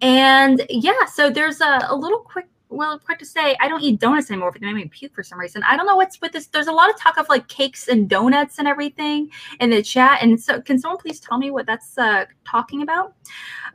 And 0.02 0.62
yeah, 0.70 1.06
so 1.06 1.30
there's 1.30 1.62
a, 1.62 1.86
a 1.88 1.96
little 1.96 2.20
quick, 2.20 2.48
well, 2.70 3.00
quick 3.00 3.20
to 3.20 3.26
say, 3.26 3.56
I 3.62 3.68
don't 3.68 3.82
eat 3.82 4.00
donuts 4.00 4.30
anymore, 4.30 4.52
but 4.52 4.62
they 4.62 4.68
made 4.68 4.76
me 4.76 4.86
puke 4.86 5.14
for 5.16 5.24
some 5.24 5.40
reason. 5.40 5.64
I 5.64 5.78
don't 5.78 5.86
know 5.86 5.96
what's 5.96 6.20
with 6.20 6.34
this. 6.34 6.48
There's 6.48 6.68
a 6.68 6.72
lot 6.72 6.90
of 6.90 7.00
talk 7.00 7.18
of 7.18 7.30
like 7.30 7.48
cakes 7.48 7.88
and 7.88 8.10
donuts 8.10 8.60
and 8.60 8.68
everything 8.68 9.30
in 9.60 9.70
the 9.70 9.82
chat. 9.82 10.22
And 10.22 10.40
so, 10.40 10.62
can 10.62 10.78
someone 10.78 10.98
please 10.98 11.20
tell 11.20 11.38
me 11.38 11.52
what 11.52 11.66
that's 11.66 11.98
uh, 11.98 12.26
talking 12.46 12.82
about? 12.82 13.14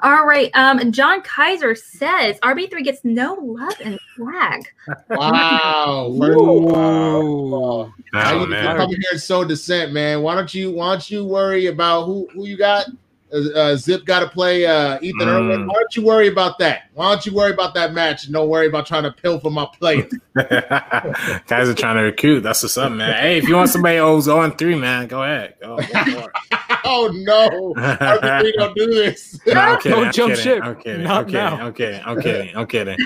All 0.03 0.27
right. 0.27 0.51
Um, 0.55 0.93
John 0.93 1.23
Kaiser 1.23 1.75
says 1.75 2.39
RB3 2.41 2.85
gets 2.85 3.01
no 3.05 3.35
love 3.35 3.75
and 3.85 3.99
flag. 4.17 4.65
Wow. 5.09 6.09
Ooh. 6.11 7.93
How 8.13 8.41
you 8.41 8.47
man. 8.47 8.77
come 8.77 8.89
here 8.89 8.99
and 9.13 9.21
sow 9.21 9.45
dissent, 9.45 9.93
man? 9.93 10.23
Why 10.23 10.35
don't 10.35 10.53
you 10.53 10.73
why 10.73 10.91
don't 10.91 11.11
you 11.11 11.25
worry 11.25 11.67
about 11.67 12.07
who 12.07 12.29
who 12.35 12.47
you 12.47 12.57
got? 12.57 12.87
Uh, 13.35 13.59
uh, 13.59 13.77
Zip 13.77 14.05
got 14.05 14.21
to 14.21 14.29
play 14.29 14.67
uh, 14.67 14.99
Ethan 15.01 15.27
Mm. 15.27 15.51
Irwin. 15.51 15.67
Why 15.67 15.75
don't 15.75 15.97
you 15.97 16.05
worry 16.05 16.29
about 16.29 16.59
that? 16.59 16.91
Why 16.95 17.11
don't 17.11 17.25
you 17.25 17.33
worry 17.35 17.53
about 17.53 17.75
that 17.75 17.93
match 17.95 18.25
and 18.25 18.33
don't 18.35 18.49
worry 18.49 18.67
about 18.67 18.87
trying 18.87 19.05
to 19.05 19.13
pilfer 19.13 19.49
my 19.51 19.67
player? 19.79 20.07
Guys 20.37 21.69
are 21.69 21.75
trying 21.75 21.97
to 21.97 22.03
recruit. 22.03 22.41
That's 22.41 22.63
what's 22.63 22.77
up, 22.77 22.93
man. 22.93 23.13
Hey, 23.15 23.39
if 23.39 23.49
you 23.49 23.55
want 23.57 23.71
somebody 23.71 23.99
who's 23.99 24.29
on 24.29 24.57
three, 24.57 24.75
man, 24.75 25.07
go 25.07 25.23
ahead. 25.23 25.55
Go, 25.61 25.77
go 25.77 26.29
oh 26.85 27.11
no, 27.15 27.75
RB3 27.77 28.53
don't 28.59 28.77
do 28.77 28.87
this. 28.87 29.41
No, 29.47 29.53
I'm 29.55 29.77
kidding. 29.79 29.93
Don't 29.93 30.07
I'm 30.09 30.13
jump 30.13 30.35
kidding, 30.35 30.45
ship. 30.45 30.65
I'm 30.65 30.77
kidding. 30.77 31.05
Not 31.05 31.17
I'm 31.21 31.25
kidding. 31.27 31.35
now. 31.41 31.67
I'm 31.67 31.73
kidding. 31.75 32.01
I'm 32.05 32.21
kidding. 32.21 32.57
I'm 32.57 32.67
kidding. 32.67 32.97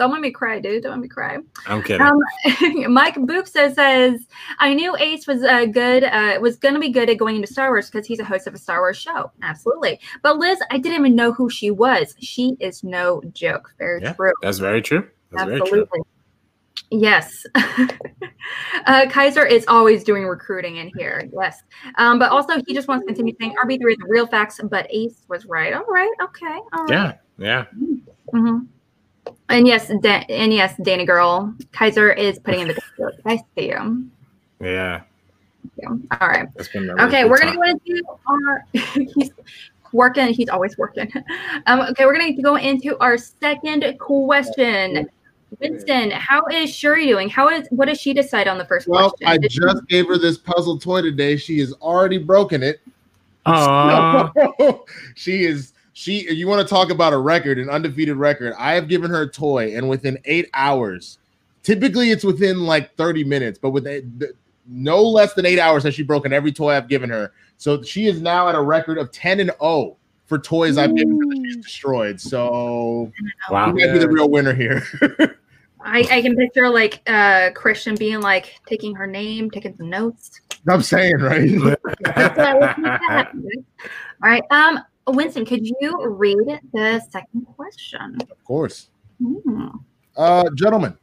Don't 0.00 0.12
let 0.12 0.22
me 0.22 0.30
cry, 0.30 0.58
dude. 0.60 0.82
Don't 0.82 0.92
let 0.92 1.00
me 1.00 1.08
cry. 1.08 1.36
I'm 1.66 1.82
kidding. 1.82 2.00
Um, 2.00 2.18
Mike 2.90 3.16
Boopsa 3.16 3.74
says, 3.74 4.26
"I 4.58 4.72
knew 4.72 4.96
Ace 4.96 5.26
was 5.26 5.42
uh, 5.42 5.66
good. 5.66 6.04
Uh, 6.04 6.38
was 6.40 6.56
going 6.56 6.72
to 6.72 6.80
be 6.80 6.88
good 6.88 7.10
at 7.10 7.18
going 7.18 7.36
into 7.36 7.46
Star 7.46 7.68
Wars 7.68 7.90
because 7.90 8.06
he's 8.06 8.18
a 8.18 8.24
host 8.24 8.46
of 8.46 8.54
a 8.54 8.58
Star 8.58 8.80
Wars 8.80 8.96
show. 8.96 9.30
Absolutely. 9.42 10.00
But 10.22 10.38
Liz, 10.38 10.58
I 10.70 10.78
didn't 10.78 11.00
even 11.00 11.14
know 11.14 11.32
who 11.32 11.50
she 11.50 11.70
was. 11.70 12.14
She 12.18 12.56
is 12.60 12.82
no 12.82 13.20
joke. 13.34 13.74
Very 13.76 14.00
Yeah, 14.00 14.14
true. 14.14 14.32
That's 14.40 14.56
very 14.56 14.80
true. 14.80 15.06
That's 15.32 15.44
very 15.44 15.60
true. 15.60 15.82
Absolutely. 15.82 16.00
Yes. 16.90 17.44
uh, 18.86 19.06
Kaiser 19.10 19.44
is 19.44 19.66
always 19.68 20.02
doing 20.02 20.24
recruiting 20.24 20.78
in 20.78 20.90
here. 20.96 21.28
Yes. 21.38 21.62
Um, 21.96 22.18
but 22.18 22.30
also, 22.30 22.54
he 22.66 22.72
just 22.72 22.88
wants 22.88 23.02
to 23.02 23.08
continue 23.08 23.34
saying 23.38 23.54
RB3 23.62 23.90
is 23.90 23.98
real 24.08 24.26
facts, 24.26 24.60
but 24.70 24.86
Ace 24.88 25.26
was 25.28 25.44
right. 25.44 25.74
All 25.74 25.84
right. 25.84 26.10
Okay. 26.22 26.58
All 26.72 26.84
right. 26.86 26.90
Yeah. 26.90 27.12
Yeah. 27.36 27.64
hmm 28.32 28.60
And 29.50 29.66
yes, 29.66 29.88
da- 30.00 30.24
and 30.28 30.52
yes, 30.54 30.74
Danny 30.82 31.04
girl, 31.04 31.52
Kaiser 31.72 32.12
is 32.12 32.38
putting 32.38 32.60
in 32.60 32.68
the 32.68 32.80
work. 32.98 33.14
I 33.26 33.36
see 33.54 33.68
you. 33.68 34.06
Yeah. 34.60 35.02
Yeah. 35.76 35.88
All 36.20 36.28
right. 36.28 36.48
That's 36.56 36.68
been 36.68 36.88
a 36.88 36.94
Okay, 37.06 37.24
we're 37.24 37.36
good 37.38 37.54
gonna 37.56 37.56
go 37.56 37.62
into 37.62 38.02
our. 38.26 38.64
he's 38.72 39.30
working. 39.92 40.28
He's 40.32 40.48
always 40.48 40.78
working. 40.78 41.12
Um, 41.66 41.80
okay, 41.80 42.06
we're 42.06 42.16
gonna 42.16 42.40
go 42.40 42.56
into 42.56 42.96
our 43.00 43.18
second 43.18 43.84
question. 43.98 45.08
Winston, 45.58 46.12
how 46.12 46.46
is 46.46 46.72
Shuri 46.72 47.06
doing? 47.08 47.28
How 47.28 47.48
is 47.48 47.66
what 47.70 47.88
does 47.88 48.00
she 48.00 48.14
decide 48.14 48.46
on 48.46 48.56
the 48.56 48.64
first 48.64 48.86
Well, 48.86 49.10
question? 49.10 49.26
Well, 49.26 49.34
I 49.34 49.38
Did 49.38 49.52
she- 49.52 49.60
just 49.60 49.86
gave 49.88 50.06
her 50.06 50.16
this 50.16 50.38
puzzle 50.38 50.78
toy 50.78 51.02
today. 51.02 51.36
She 51.36 51.58
has 51.58 51.72
already 51.74 52.18
broken 52.18 52.62
it. 52.62 52.80
time. 53.44 54.30
Aw. 54.36 54.72
she 55.16 55.44
is 55.44 55.72
she 56.00 56.32
you 56.32 56.48
want 56.48 56.66
to 56.66 56.74
talk 56.74 56.90
about 56.90 57.12
a 57.12 57.18
record 57.18 57.58
an 57.58 57.68
undefeated 57.68 58.16
record 58.16 58.54
i 58.58 58.72
have 58.72 58.88
given 58.88 59.10
her 59.10 59.22
a 59.22 59.28
toy 59.30 59.76
and 59.76 59.86
within 59.86 60.16
eight 60.24 60.48
hours 60.54 61.18
typically 61.62 62.10
it's 62.10 62.24
within 62.24 62.60
like 62.64 62.94
30 62.96 63.22
minutes 63.24 63.58
but 63.58 63.70
with 63.70 63.86
a- 63.86 64.00
the- 64.16 64.32
no 64.66 65.02
less 65.02 65.34
than 65.34 65.44
eight 65.44 65.58
hours 65.58 65.82
has 65.82 65.94
she 65.94 66.02
broken 66.02 66.32
every 66.32 66.52
toy 66.52 66.70
i've 66.74 66.88
given 66.88 67.10
her 67.10 67.32
so 67.58 67.82
she 67.82 68.06
is 68.06 68.22
now 68.22 68.48
at 68.48 68.54
a 68.54 68.60
record 68.60 68.96
of 68.96 69.10
10 69.12 69.40
and 69.40 69.50
0 69.60 69.96
for 70.24 70.38
toys 70.38 70.78
i've 70.78 70.94
given 70.96 71.18
her 71.20 71.26
that 71.34 71.42
she's 71.44 71.56
destroyed 71.58 72.18
so 72.18 73.12
Wow. 73.50 73.66
you 73.66 73.74
might 73.74 73.92
be 73.92 73.98
the 73.98 74.08
real 74.08 74.30
winner 74.30 74.54
here 74.54 74.82
I, 75.82 76.00
I 76.10 76.22
can 76.22 76.34
picture 76.36 76.68
like 76.70 77.02
uh 77.06 77.50
Christian 77.54 77.94
being 77.94 78.20
like 78.20 78.54
taking 78.66 78.94
her 78.94 79.06
name, 79.06 79.50
taking 79.50 79.74
some 79.76 79.88
notes. 79.90 80.40
i'm 80.68 80.82
saying 80.82 81.16
right 81.18 81.48
Let's, 81.50 81.82
let's 81.84 82.00
make 82.06 82.84
that 82.84 83.00
happen. 83.08 83.44
All 84.22 84.28
right. 84.28 84.42
Um, 84.50 84.80
Winston, 85.06 85.44
could 85.44 85.66
you 85.80 86.06
read 86.06 86.60
the 86.72 87.00
second 87.10 87.46
question? 87.56 88.18
of 88.30 88.44
course 88.44 88.90
Hmm. 89.22 89.68
Uh, 90.16 90.48
gentlemen, 90.54 90.96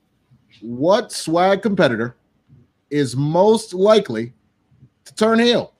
what 0.61 1.11
swag 1.11 1.61
competitor 1.61 2.15
is 2.89 3.15
most 3.15 3.73
likely 3.73 4.33
to 5.05 5.15
turn 5.15 5.39
heel? 5.39 5.73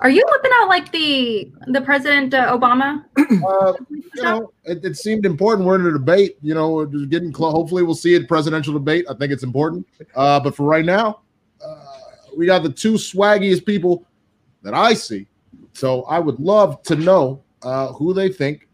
Are 0.00 0.10
you 0.10 0.24
whipping 0.30 0.50
out 0.60 0.68
like 0.68 0.90
the 0.90 1.52
the 1.68 1.80
President 1.80 2.34
uh, 2.34 2.56
Obama? 2.56 3.04
Uh, 3.32 3.72
you 3.90 4.22
know, 4.22 4.52
it, 4.64 4.84
it 4.84 4.96
seemed 4.96 5.24
important. 5.24 5.66
We're 5.66 5.76
in 5.76 5.86
a 5.86 5.92
debate. 5.92 6.36
You 6.42 6.54
know, 6.54 6.70
we're 6.72 6.86
just 6.86 7.08
getting 7.08 7.32
close. 7.32 7.52
Hopefully, 7.52 7.82
we'll 7.82 7.94
see 7.94 8.14
it 8.14 8.28
presidential 8.28 8.74
debate. 8.74 9.06
I 9.08 9.14
think 9.14 9.32
it's 9.32 9.42
important. 9.42 9.86
Uh, 10.14 10.38
but 10.38 10.54
for 10.54 10.64
right 10.64 10.84
now, 10.84 11.20
uh, 11.64 11.84
we 12.36 12.44
got 12.44 12.62
the 12.62 12.68
two 12.68 12.94
swaggiest 12.94 13.64
people 13.64 14.04
that 14.62 14.74
I 14.74 14.92
see. 14.92 15.26
So 15.72 16.02
I 16.04 16.18
would 16.18 16.38
love 16.38 16.82
to 16.82 16.96
know 16.96 17.42
uh, 17.62 17.88
who 17.92 18.12
they 18.14 18.28
think 18.28 18.68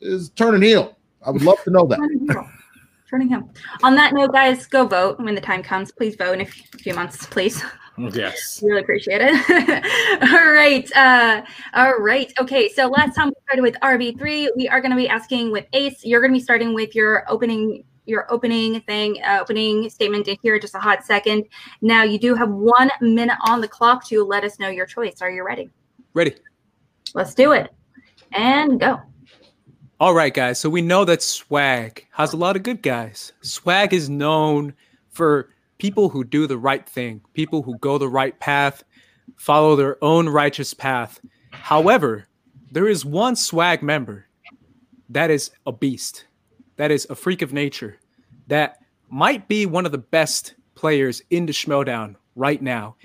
is 0.00 0.30
turning 0.30 0.62
heel. 0.62 0.96
I 1.24 1.30
would 1.30 1.42
love 1.42 1.62
to 1.64 1.70
know 1.70 1.86
that. 1.86 1.96
Turning 1.96 2.28
him. 2.28 2.52
Turning 3.10 3.28
him. 3.28 3.50
On 3.82 3.94
that 3.94 4.12
note, 4.12 4.32
guys, 4.32 4.66
go 4.66 4.86
vote 4.86 5.18
when 5.18 5.34
the 5.34 5.40
time 5.40 5.62
comes. 5.62 5.90
Please 5.90 6.14
vote 6.14 6.32
in 6.34 6.40
a 6.42 6.44
few 6.44 6.64
few 6.78 6.94
months, 6.94 7.26
please. 7.26 7.62
yes. 7.96 8.62
Really 8.62 8.82
appreciate 8.82 9.20
it. 9.22 10.22
all 10.32 10.52
right. 10.52 10.90
Uh, 10.94 11.42
all 11.74 11.98
right. 11.98 12.32
Okay. 12.38 12.68
So 12.68 12.86
last 12.86 13.16
time 13.16 13.28
we 13.28 13.34
started 13.44 13.62
with 13.62 13.76
RB3, 13.82 14.48
we 14.56 14.68
are 14.68 14.80
going 14.80 14.90
to 14.90 14.96
be 14.96 15.08
asking 15.08 15.50
with 15.50 15.64
Ace. 15.72 16.04
You're 16.04 16.20
going 16.20 16.32
to 16.32 16.38
be 16.38 16.42
starting 16.42 16.74
with 16.74 16.94
your 16.94 17.24
opening 17.28 17.84
your 18.04 18.30
opening 18.32 18.80
thing, 18.82 19.22
uh, 19.22 19.38
opening 19.40 19.88
statement 19.90 20.26
in 20.28 20.36
here 20.42 20.58
just 20.58 20.74
a 20.74 20.78
hot 20.78 21.04
second. 21.04 21.44
Now 21.82 22.04
you 22.04 22.18
do 22.18 22.34
have 22.34 22.48
one 22.50 22.90
minute 23.02 23.36
on 23.46 23.60
the 23.60 23.68
clock 23.68 24.06
to 24.08 24.24
let 24.24 24.44
us 24.44 24.58
know 24.58 24.68
your 24.68 24.86
choice. 24.86 25.20
Are 25.20 25.30
you 25.30 25.44
ready? 25.44 25.70
Ready. 26.18 26.34
Let's 27.14 27.32
do 27.32 27.52
it. 27.52 27.72
And 28.32 28.80
go. 28.80 29.00
All 30.00 30.14
right, 30.14 30.34
guys. 30.34 30.58
So 30.58 30.68
we 30.68 30.82
know 30.82 31.04
that 31.04 31.22
Swag 31.22 32.04
has 32.10 32.32
a 32.32 32.36
lot 32.36 32.56
of 32.56 32.64
good 32.64 32.82
guys. 32.82 33.32
Swag 33.42 33.94
is 33.94 34.10
known 34.10 34.74
for 35.10 35.50
people 35.78 36.08
who 36.08 36.24
do 36.24 36.48
the 36.48 36.58
right 36.58 36.88
thing, 36.88 37.20
people 37.34 37.62
who 37.62 37.78
go 37.78 37.98
the 37.98 38.08
right 38.08 38.36
path, 38.40 38.82
follow 39.36 39.76
their 39.76 40.02
own 40.02 40.28
righteous 40.28 40.74
path. 40.74 41.20
However, 41.52 42.26
there 42.72 42.88
is 42.88 43.04
one 43.04 43.36
Swag 43.36 43.80
member 43.80 44.26
that 45.10 45.30
is 45.30 45.52
a 45.66 45.72
beast, 45.72 46.24
that 46.78 46.90
is 46.90 47.06
a 47.10 47.14
freak 47.14 47.42
of 47.42 47.52
nature, 47.52 48.00
that 48.48 48.78
might 49.08 49.46
be 49.46 49.66
one 49.66 49.86
of 49.86 49.92
the 49.92 49.98
best 49.98 50.56
players 50.74 51.22
in 51.30 51.46
the 51.46 51.52
Schmoedown 51.52 52.16
right 52.34 52.60
now, 52.60 52.96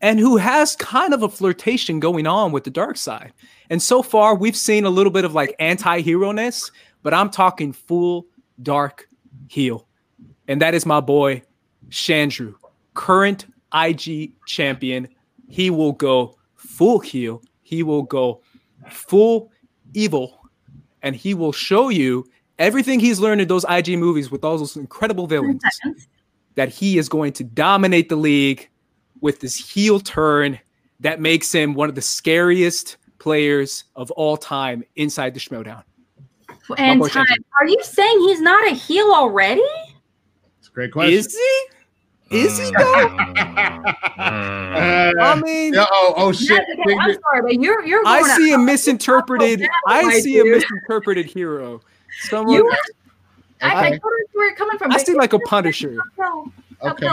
and 0.00 0.18
who 0.18 0.36
has 0.36 0.76
kind 0.76 1.12
of 1.12 1.22
a 1.22 1.28
flirtation 1.28 2.00
going 2.00 2.26
on 2.26 2.52
with 2.52 2.64
the 2.64 2.70
dark 2.70 2.96
side. 2.96 3.32
And 3.68 3.82
so 3.82 4.02
far, 4.02 4.34
we've 4.34 4.56
seen 4.56 4.84
a 4.84 4.90
little 4.90 5.12
bit 5.12 5.24
of 5.24 5.34
like 5.34 5.54
anti 5.58 6.00
hero 6.00 6.32
ness, 6.32 6.70
but 7.02 7.14
I'm 7.14 7.30
talking 7.30 7.72
full 7.72 8.26
dark 8.62 9.08
heel, 9.48 9.86
and 10.48 10.60
that 10.60 10.74
is 10.74 10.86
my 10.86 11.00
boy 11.00 11.42
Chandru, 11.90 12.54
current 12.94 13.46
IG 13.74 14.32
champion. 14.46 15.08
He 15.48 15.70
will 15.70 15.92
go 15.92 16.36
full 16.56 17.00
heel. 17.00 17.42
He 17.62 17.82
will 17.82 18.02
go 18.02 18.42
full 18.88 19.50
evil, 19.94 20.40
and 21.02 21.14
he 21.14 21.34
will 21.34 21.52
show 21.52 21.88
you 21.88 22.26
everything 22.58 23.00
he's 23.00 23.20
learned 23.20 23.40
in 23.40 23.48
those 23.48 23.64
IG 23.68 23.98
movies 23.98 24.30
with 24.30 24.44
all 24.44 24.58
those 24.58 24.76
incredible 24.76 25.26
villains. 25.26 25.62
That 26.56 26.68
he 26.68 26.98
is 26.98 27.08
going 27.08 27.32
to 27.34 27.44
dominate 27.44 28.08
the 28.08 28.16
league 28.16 28.68
with 29.20 29.40
this 29.40 29.56
heel 29.56 30.00
turn 30.00 30.58
that 31.00 31.20
makes 31.20 31.52
him 31.52 31.74
one 31.74 31.88
of 31.88 31.94
the 31.94 32.02
scariest 32.02 32.96
players 33.18 33.84
of 33.96 34.10
all 34.12 34.36
time 34.36 34.84
inside 34.96 35.34
the 35.34 35.40
Schmoedown. 35.40 35.82
And 36.78 37.04
time. 37.10 37.26
Are 37.60 37.66
you 37.66 37.82
saying 37.82 38.20
he's 38.20 38.40
not 38.40 38.64
a 38.70 38.74
heel 38.74 39.12
already? 39.12 39.64
It's 40.58 40.68
a 40.68 40.72
great 40.72 40.92
question. 40.92 41.14
Is 41.14 41.34
he? 41.34 41.66
Is 42.30 42.58
he 42.58 42.70
though? 42.70 42.94
uh, 42.94 43.92
I 44.18 45.40
mean, 45.44 45.74
oh, 45.76 46.14
oh 46.16 46.30
shit! 46.30 46.62
Okay, 46.78 46.96
I'm 46.96 47.12
sorry, 47.14 47.42
but 47.42 47.60
you're 47.60 47.84
you're. 47.84 48.06
I 48.06 48.22
see 48.36 48.52
a 48.52 48.58
misinterpreted. 48.58 49.66
I 49.88 50.20
see 50.20 50.38
a 50.38 50.44
misinterpreted 50.44 51.26
hero. 51.26 51.80
Someone. 52.20 52.54
You, 52.54 52.72
I, 53.60 53.68
I, 53.68 53.86
I 53.88 53.98
where 54.00 54.46
you're 54.46 54.54
coming 54.54 54.78
from. 54.78 54.92
I 54.92 54.98
see 54.98 55.14
like 55.14 55.32
a 55.32 55.40
Punisher. 55.40 55.98
Okay. 56.82 57.08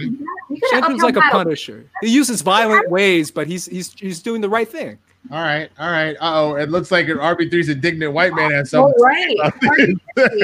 Champions 0.71 1.03
like 1.03 1.17
a 1.17 1.21
Punisher. 1.21 1.89
He 2.01 2.10
uses 2.10 2.41
violent 2.41 2.89
ways, 2.89 3.32
but 3.32 3.47
he's 3.47 3.65
he's 3.65 3.93
he's 3.93 4.21
doing 4.21 4.41
the 4.41 4.49
right 4.49 4.67
thing. 4.67 4.97
All 5.30 5.41
right, 5.41 5.69
all 5.77 5.91
right. 5.91 6.15
Uh 6.21 6.32
oh, 6.36 6.56
it 6.56 6.69
looks 6.69 6.89
like 6.89 7.10
an 7.10 7.17
RB3's 7.17 7.67
indignant 7.67 8.13
white 8.13 8.34
man 8.34 8.51
has 8.51 8.69
something. 8.69 8.93
All 8.97 9.06
right. 9.06 9.36
you, 9.36 9.99
can, 10.15 10.39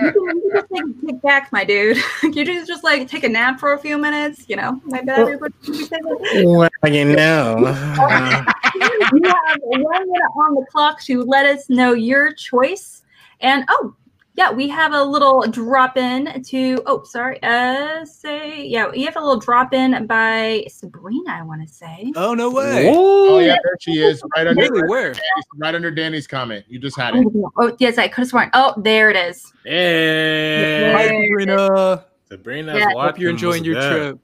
you 0.00 0.50
just 0.54 0.66
take 0.72 0.82
a 0.82 1.06
kick 1.06 1.22
back, 1.22 1.52
my 1.52 1.62
dude. 1.62 1.98
you 2.22 2.44
just 2.44 2.66
just 2.66 2.82
like 2.82 3.08
take 3.08 3.24
a 3.24 3.28
nap 3.28 3.60
for 3.60 3.74
a 3.74 3.78
few 3.78 3.98
minutes. 3.98 4.46
You 4.48 4.56
know, 4.56 4.80
maybe 4.86 5.10
everybody. 5.10 5.52
Well, 6.44 6.70
you 6.84 7.04
know. 7.04 7.58
you 7.58 9.28
have 9.28 9.58
one 9.62 10.08
minute 10.08 10.32
on 10.36 10.54
the 10.54 10.64
clock 10.70 11.02
to 11.02 11.22
let 11.22 11.44
us 11.44 11.68
know 11.68 11.92
your 11.92 12.32
choice. 12.32 13.02
And 13.40 13.64
oh, 13.68 13.94
yeah, 14.34 14.50
we 14.50 14.68
have 14.68 14.92
a 14.94 15.02
little 15.02 15.42
drop 15.42 15.96
in 15.96 16.42
to 16.44 16.82
oh 16.86 17.02
sorry, 17.04 17.42
uh 17.42 18.04
say 18.04 18.64
yeah, 18.64 18.88
we 18.88 19.02
have 19.02 19.16
a 19.16 19.20
little 19.20 19.38
drop 19.38 19.74
in 19.74 20.06
by 20.06 20.64
Sabrina, 20.68 21.32
I 21.32 21.42
want 21.42 21.66
to 21.66 21.72
say. 21.72 22.12
Oh 22.16 22.34
no 22.34 22.50
way. 22.50 22.90
Oh 22.94 23.38
yeah, 23.40 23.56
there 23.62 23.76
she 23.80 23.92
is. 24.02 24.22
Right 24.34 24.46
under 24.46 24.62
really, 24.62 24.88
where? 24.88 25.14
Right 25.56 25.74
under 25.74 25.90
Danny's 25.90 26.26
comment. 26.26 26.64
You 26.68 26.78
just 26.78 26.96
had 26.96 27.14
it. 27.14 27.26
Oh 27.56 27.76
yes, 27.78 27.98
I 27.98 28.08
could 28.08 28.22
have 28.22 28.28
sworn. 28.28 28.50
Oh, 28.54 28.74
there 28.78 29.10
it 29.10 29.16
is. 29.16 29.52
Hey 29.64 30.92
Hi, 30.94 31.08
Sabrina. 31.08 32.04
Sabrina, 32.28 32.78
yeah. 32.78 32.86
hope 32.96 33.18
you're 33.18 33.30
enjoying 33.30 33.64
your 33.64 33.74
trip. 33.74 34.18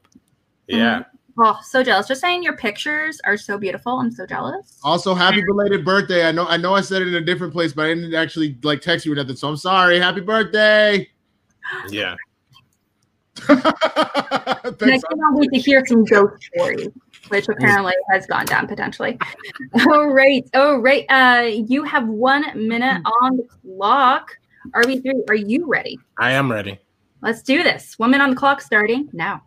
Yeah. 0.66 1.00
Mm-hmm. 1.00 1.16
Oh, 1.40 1.58
so 1.62 1.84
jealous. 1.84 2.08
Just 2.08 2.20
saying 2.20 2.42
your 2.42 2.56
pictures 2.56 3.20
are 3.24 3.36
so 3.36 3.58
beautiful. 3.58 3.98
I'm 3.98 4.10
so 4.10 4.26
jealous. 4.26 4.78
Also, 4.82 5.14
happy 5.14 5.42
belated 5.42 5.84
birthday. 5.84 6.26
I 6.26 6.32
know 6.32 6.46
I 6.46 6.56
know 6.56 6.74
I 6.74 6.80
said 6.80 7.02
it 7.02 7.08
in 7.08 7.14
a 7.14 7.20
different 7.20 7.52
place, 7.52 7.72
but 7.72 7.86
I 7.86 7.94
didn't 7.94 8.14
actually 8.14 8.58
like 8.62 8.80
text 8.80 9.06
you 9.06 9.12
or 9.12 9.14
nothing. 9.14 9.36
So 9.36 9.48
I'm 9.48 9.56
sorry. 9.56 10.00
Happy 10.00 10.20
birthday. 10.20 11.08
Yeah. 11.88 12.16
and 13.48 13.60
I 13.62 14.98
cannot 14.98 15.34
wait 15.34 15.50
to 15.52 15.60
hear 15.60 15.84
some 15.86 16.04
ghost 16.04 16.42
stories, 16.54 16.88
which 17.28 17.48
apparently 17.48 17.92
has 18.10 18.26
gone 18.26 18.46
down 18.46 18.66
potentially. 18.66 19.16
All 19.86 20.08
right. 20.08 20.44
Oh, 20.54 20.78
right. 20.78 21.04
Uh, 21.08 21.46
you 21.46 21.84
have 21.84 22.08
one 22.08 22.66
minute 22.66 23.00
on 23.22 23.36
the 23.36 23.44
clock. 23.44 24.36
RB3, 24.74 25.12
are 25.28 25.36
you 25.36 25.66
ready? 25.66 26.00
I 26.18 26.32
am 26.32 26.50
ready. 26.50 26.80
Let's 27.22 27.42
do 27.42 27.62
this. 27.62 27.96
One 27.98 28.10
minute 28.10 28.24
on 28.24 28.30
the 28.30 28.36
clock 28.36 28.60
starting 28.60 29.08
now. 29.12 29.42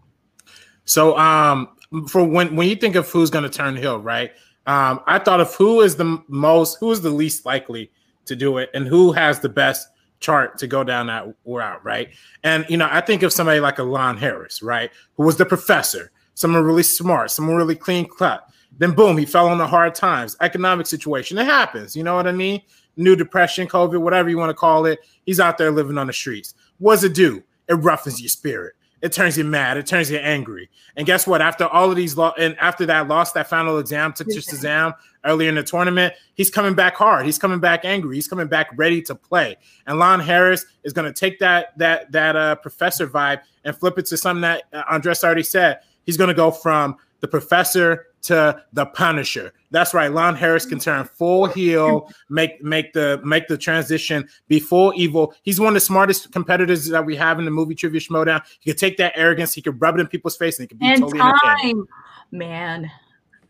So 0.86 1.18
um 1.18 1.70
for 2.08 2.24
when 2.24 2.56
when 2.56 2.68
you 2.68 2.76
think 2.76 2.96
of 2.96 3.10
who's 3.10 3.30
going 3.30 3.44
to 3.44 3.50
turn 3.50 3.76
heel, 3.76 4.00
right? 4.00 4.32
Um, 4.68 5.02
I 5.08 5.20
thought 5.20 5.42
of 5.42 5.54
who 5.56 5.82
is 5.82 5.96
the 5.96 6.24
most, 6.28 6.78
who 6.80 6.92
is 6.92 7.02
the 7.02 7.10
least 7.10 7.46
likely 7.46 7.92
to 8.26 8.36
do 8.36 8.58
it, 8.58 8.70
and 8.74 8.88
who 8.88 9.12
has 9.12 9.40
the 9.40 9.50
best 9.50 9.88
chart 10.20 10.58
to 10.60 10.68
go 10.68 10.84
down 10.84 11.08
that 11.08 11.34
route, 11.46 11.84
right? 11.84 12.10
And 12.44 12.66
you 12.70 12.78
know, 12.78 12.88
I 12.90 13.02
think 13.02 13.24
of 13.24 13.34
somebody 13.34 13.60
like 13.60 13.80
a 13.80 13.84
Lon 13.84 14.18
Harris, 14.18 14.62
right, 14.62 14.92
who 15.16 15.24
was 15.24 15.38
the 15.38 15.46
professor, 15.46 16.12
someone 16.36 16.64
really 16.64 16.84
smart, 16.84 17.32
someone 17.32 17.56
really 17.56 17.76
clean 17.76 18.08
cut. 18.08 18.48
Then 18.78 18.92
boom, 18.92 19.18
he 19.18 19.26
fell 19.26 19.48
on 19.48 19.58
the 19.58 19.68
hard 19.68 19.96
times, 19.96 20.38
economic 20.40 20.88
situation. 20.88 21.38
It 21.38 21.46
happens, 21.46 21.96
you 21.96 22.04
know 22.04 22.16
what 22.16 22.28
I 22.28 22.32
mean? 22.32 22.62
New 22.96 23.16
depression, 23.16 23.68
COVID, 23.68 24.00
whatever 24.00 24.30
you 24.30 24.38
want 24.38 24.50
to 24.50 24.56
call 24.56 24.86
it. 24.86 25.00
He's 25.26 25.40
out 25.40 25.58
there 25.58 25.72
living 25.72 25.98
on 25.98 26.08
the 26.08 26.14
streets. 26.14 26.54
What 26.78 26.96
does 26.96 27.04
it 27.04 27.14
do? 27.14 27.44
It 27.68 27.74
roughens 27.74 28.22
your 28.22 28.30
spirit 28.30 28.74
it 29.02 29.12
turns 29.12 29.38
you 29.38 29.44
mad. 29.44 29.78
It 29.78 29.88
turns 29.88 30.12
you 30.12 30.18
angry. 30.18 30.70
And 30.96 31.08
guess 31.08 31.26
what? 31.26 31.42
After 31.42 31.66
all 31.66 31.90
of 31.90 31.96
these, 31.96 32.16
lo- 32.16 32.34
and 32.38 32.56
after 32.60 32.86
that 32.86 33.08
lost 33.08 33.34
that 33.34 33.48
final 33.48 33.80
exam, 33.80 34.14
took 34.14 34.28
to 34.28 34.36
Shazam 34.36 34.94
earlier 35.26 35.50
in 35.50 35.56
the 35.56 35.64
tournament, 35.64 36.14
he's 36.36 36.50
coming 36.50 36.76
back 36.76 36.96
hard. 36.96 37.26
He's 37.26 37.40
coming 37.40 37.60
back 37.60 37.84
angry. 37.84 38.16
He's 38.16 38.28
coming 38.28 38.48
back 38.48 38.70
ready 38.76 39.02
to 39.04 39.16
play. 39.16 39.58
And 39.88 40.00
Lon 40.00 40.20
Harris 40.20 40.66
is 40.84 40.94
going 40.94 41.12
to 41.12 41.20
take 41.20 41.40
that 41.40 41.78
that 41.78 42.12
that 42.12 42.36
uh, 42.36 42.56
professor 42.56 43.08
vibe 43.08 43.42
and 43.64 43.76
flip 43.76 43.98
it 43.98 44.06
to 44.08 44.18
something 44.18 44.42
that 44.42 44.64
uh, 44.74 44.84
Andres 44.90 45.24
already 45.24 45.44
said. 45.44 45.80
He's 46.04 46.18
going 46.18 46.30
to 46.30 46.34
go 46.34 46.52
from 46.52 46.98
the 47.22 47.28
professor 47.28 48.08
to 48.24 48.64
the 48.74 48.86
Punisher. 48.86 49.54
That's 49.72 49.94
right. 49.94 50.12
Lon 50.12 50.36
Harris 50.36 50.66
can 50.66 50.80
turn 50.80 51.06
full 51.06 51.46
heel, 51.46 52.10
make 52.30 52.62
make 52.64 52.94
the 52.94 53.22
make 53.24 53.48
the 53.48 53.58
transition, 53.58 54.28
be 54.48 54.60
full 54.60 54.94
evil. 54.96 55.34
He's 55.44 55.60
one 55.60 55.70
of 55.70 55.74
the 55.76 55.80
smartest 55.80 56.32
competitors 56.32 56.88
that 56.88 57.06
we 57.06 57.16
have 57.16 57.40
in 57.40 57.46
the 57.46 57.52
movie 57.52 57.76
Trivia 57.76 58.02
Schmoedown. 58.02 58.44
He 58.60 58.72
could 58.72 58.80
take 58.80 58.98
that 58.98 59.14
arrogance, 59.16 59.54
he 59.54 59.62
could 59.62 59.82
rub 59.82 59.96
it 59.98 60.02
in 60.02 60.08
people's 60.08 60.38
face, 60.38 60.60
and 60.60 60.64
he 60.64 60.68
could 60.68 60.80
be 60.80 60.88
and 60.88 61.02
totally 61.02 61.20
time. 61.20 61.86
Man, 62.32 62.90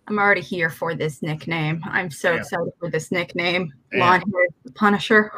I'm 0.07 0.19
already 0.19 0.41
here 0.41 0.69
for 0.69 0.95
this 0.95 1.21
nickname. 1.21 1.81
I'm 1.85 2.11
so 2.11 2.31
yeah. 2.31 2.39
excited 2.39 2.73
for 2.79 2.89
this 2.89 3.11
nickname. 3.11 3.73
Yeah. 3.93 3.99
Lon 3.99 4.21
Harris, 4.31 4.53
the 4.65 4.71
Punisher. 4.71 5.31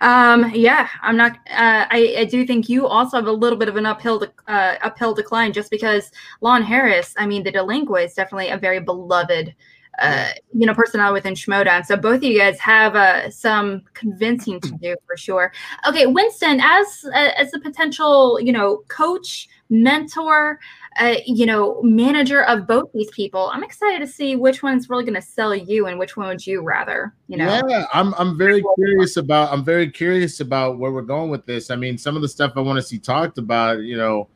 Um, 0.00 0.50
yeah, 0.54 0.88
I'm 1.00 1.16
not. 1.16 1.32
Uh, 1.48 1.86
I, 1.90 2.14
I 2.18 2.24
do 2.24 2.46
think 2.46 2.68
you 2.68 2.86
also 2.86 3.16
have 3.16 3.26
a 3.26 3.32
little 3.32 3.58
bit 3.58 3.68
of 3.68 3.76
an 3.76 3.86
uphill 3.86 4.18
de- 4.18 4.32
uh, 4.48 4.76
uphill 4.82 5.14
decline 5.14 5.52
just 5.52 5.70
because 5.70 6.10
Lon 6.40 6.62
Harris. 6.62 7.14
I 7.18 7.26
mean, 7.26 7.42
the 7.44 7.52
delinquent 7.52 8.06
is 8.06 8.14
definitely 8.14 8.48
a 8.48 8.56
very 8.56 8.80
beloved, 8.80 9.54
uh, 10.00 10.28
you 10.52 10.66
know, 10.66 10.74
personnel 10.74 11.12
within 11.12 11.34
Schmoedown. 11.34 11.84
So 11.84 11.96
both 11.96 12.16
of 12.16 12.24
you 12.24 12.38
guys 12.38 12.58
have 12.58 12.96
uh, 12.96 13.30
some 13.30 13.82
convincing 13.94 14.60
to 14.60 14.72
do 14.82 14.96
for 15.06 15.16
sure. 15.16 15.52
Okay, 15.88 16.06
Winston, 16.06 16.60
as 16.60 17.04
uh, 17.14 17.30
as 17.36 17.54
a 17.54 17.60
potential, 17.60 18.40
you 18.40 18.52
know, 18.52 18.78
coach, 18.88 19.48
mentor 19.72 20.60
uh, 20.98 21.14
you 21.26 21.46
know, 21.46 21.80
manager 21.82 22.42
of 22.44 22.66
both 22.66 22.90
these 22.92 23.10
people. 23.10 23.50
I'm 23.52 23.64
excited 23.64 23.98
to 24.00 24.06
see 24.06 24.36
which 24.36 24.62
one's 24.62 24.90
really 24.90 25.04
going 25.04 25.14
to 25.14 25.22
sell 25.22 25.54
you 25.54 25.86
and 25.86 25.98
which 25.98 26.16
one 26.16 26.28
would 26.28 26.46
you 26.46 26.62
rather, 26.62 27.14
you 27.28 27.38
know? 27.38 27.62
Yeah, 27.66 27.86
I'm, 27.92 28.14
I'm 28.14 28.36
very 28.36 28.62
curious 28.76 29.16
about, 29.16 29.52
I'm 29.52 29.64
very 29.64 29.90
curious 29.90 30.40
about 30.40 30.78
where 30.78 30.92
we're 30.92 31.02
going 31.02 31.30
with 31.30 31.46
this. 31.46 31.70
I 31.70 31.76
mean, 31.76 31.96
some 31.96 32.16
of 32.16 32.22
the 32.22 32.28
stuff 32.28 32.52
I 32.56 32.60
want 32.60 32.76
to 32.76 32.82
see 32.82 32.98
talked 32.98 33.38
about, 33.38 33.80
you 33.80 33.96
know, 33.96 34.28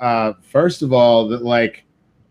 uh, 0.00 0.32
first 0.42 0.82
of 0.82 0.92
all, 0.92 1.28
that 1.28 1.42
like, 1.42 1.84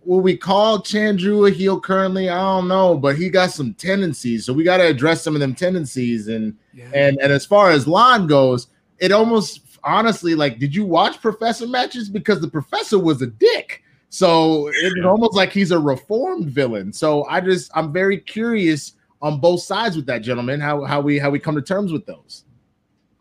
will 0.04 0.22
we 0.22 0.36
call 0.36 0.80
Chandru 0.80 1.48
a 1.48 1.52
heel 1.52 1.80
currently? 1.80 2.30
I 2.30 2.38
don't 2.38 2.68
know, 2.68 2.98
but 2.98 3.16
he 3.16 3.30
got 3.30 3.52
some 3.52 3.74
tendencies, 3.76 4.46
so 4.46 4.54
we 4.54 4.64
got 4.64 4.78
to 4.78 4.88
address 4.88 5.22
some 5.22 5.36
of 5.36 5.40
them 5.40 5.54
tendencies. 5.54 6.30
And 6.30 6.58
yeah. 6.74 6.90
and 6.96 7.20
and 7.22 7.32
as 7.32 7.46
far 7.46 7.70
as 7.70 7.88
Lon 7.88 8.26
goes, 8.26 8.68
it 8.98 9.12
almost 9.12 9.69
honestly, 9.84 10.36
like, 10.36 10.60
did 10.60 10.76
you 10.76 10.86
watch 10.86 11.22
Professor 11.22 11.68
matches? 11.68 12.10
Because 12.10 12.42
the 12.42 12.48
Professor 12.48 13.00
was 13.00 13.22
a 13.22 13.28
dick. 13.28 13.84
So 14.10 14.70
it's 14.74 15.06
almost 15.06 15.36
like 15.36 15.52
he's 15.52 15.72
a 15.72 15.80
reformed 15.80 16.50
villain. 16.50 16.92
So 16.92 17.26
I 17.26 17.42
just 17.42 17.72
I'm 17.76 17.94
very 17.94 18.18
curious 18.18 18.94
on 19.22 19.40
both 19.40 19.62
sides 19.62 19.96
with 19.96 20.06
that 20.08 20.20
gentleman, 20.20 20.60
how 20.60 20.84
how 20.84 21.02
we 21.02 21.20
how 21.20 21.30
we 21.30 21.40
come 21.40 21.56
to 21.56 21.62
terms 21.62 21.92
with 21.92 22.06
those. 22.06 22.44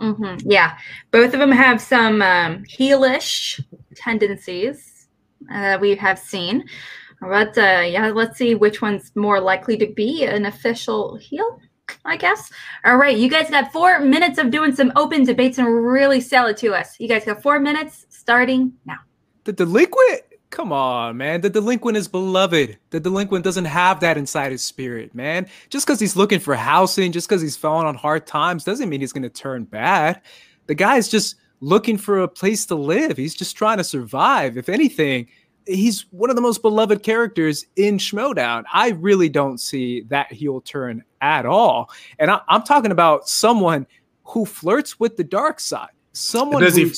Mm-hmm. 0.00 0.50
Yeah, 0.50 0.78
both 1.10 1.34
of 1.34 1.40
them 1.40 1.50
have 1.52 1.80
some 1.80 2.22
um, 2.22 2.64
heelish 2.64 3.60
tendencies 3.96 5.08
uh, 5.52 5.78
we 5.80 5.94
have 5.96 6.18
seen. 6.18 6.64
But 7.20 7.58
uh, 7.58 7.82
yeah, 7.84 8.10
let's 8.14 8.38
see 8.38 8.54
which 8.54 8.80
one's 8.80 9.10
more 9.16 9.40
likely 9.40 9.76
to 9.78 9.86
be 9.86 10.24
an 10.24 10.46
official 10.46 11.16
heel. 11.16 11.60
I 12.04 12.16
guess. 12.16 12.50
All 12.84 12.96
right, 12.96 13.16
you 13.16 13.28
guys 13.28 13.50
got 13.50 13.72
four 13.72 14.00
minutes 14.00 14.38
of 14.38 14.50
doing 14.50 14.74
some 14.74 14.92
open 14.96 15.24
debates 15.24 15.58
and 15.58 15.66
really 15.86 16.20
sell 16.20 16.46
it 16.46 16.56
to 16.58 16.74
us. 16.74 16.98
You 16.98 17.08
guys 17.08 17.24
got 17.24 17.42
four 17.42 17.60
minutes 17.60 18.06
starting 18.08 18.72
now. 18.86 18.98
The 19.44 19.52
delinquent? 19.52 20.22
Come 20.50 20.72
on, 20.72 21.18
man. 21.18 21.42
The 21.42 21.50
delinquent 21.50 21.96
is 21.96 22.08
beloved. 22.08 22.78
The 22.90 23.00
delinquent 23.00 23.44
doesn't 23.44 23.66
have 23.66 24.00
that 24.00 24.16
inside 24.16 24.50
his 24.50 24.62
spirit, 24.62 25.14
man. 25.14 25.46
Just 25.68 25.86
because 25.86 26.00
he's 26.00 26.16
looking 26.16 26.40
for 26.40 26.54
housing, 26.54 27.12
just 27.12 27.28
because 27.28 27.42
he's 27.42 27.56
falling 27.56 27.86
on 27.86 27.94
hard 27.94 28.26
times, 28.26 28.64
doesn't 28.64 28.88
mean 28.88 29.00
he's 29.00 29.12
going 29.12 29.22
to 29.24 29.28
turn 29.28 29.64
bad. 29.64 30.22
The 30.66 30.74
guy's 30.74 31.08
just 31.08 31.36
looking 31.60 31.98
for 31.98 32.20
a 32.20 32.28
place 32.28 32.64
to 32.66 32.74
live. 32.74 33.16
He's 33.16 33.34
just 33.34 33.56
trying 33.56 33.78
to 33.78 33.84
survive. 33.84 34.56
If 34.56 34.68
anything, 34.68 35.28
he's 35.68 36.06
one 36.10 36.30
of 36.30 36.36
the 36.36 36.42
most 36.42 36.62
beloved 36.62 37.02
characters 37.02 37.66
in 37.76 37.98
Schmoedown. 37.98 38.64
I 38.72 38.90
really 38.90 39.28
don't 39.28 39.58
see 39.58 40.02
that 40.08 40.32
heel 40.32 40.60
turn 40.60 41.04
at 41.20 41.46
all. 41.46 41.90
And 42.18 42.30
I, 42.30 42.40
am 42.48 42.62
talking 42.62 42.90
about 42.90 43.28
someone 43.28 43.86
who 44.24 44.44
flirts 44.44 44.98
with 44.98 45.16
the 45.16 45.24
dark 45.24 45.60
side. 45.60 45.90
someone 46.12 46.62
Does 46.62 46.76
he 46.76 46.92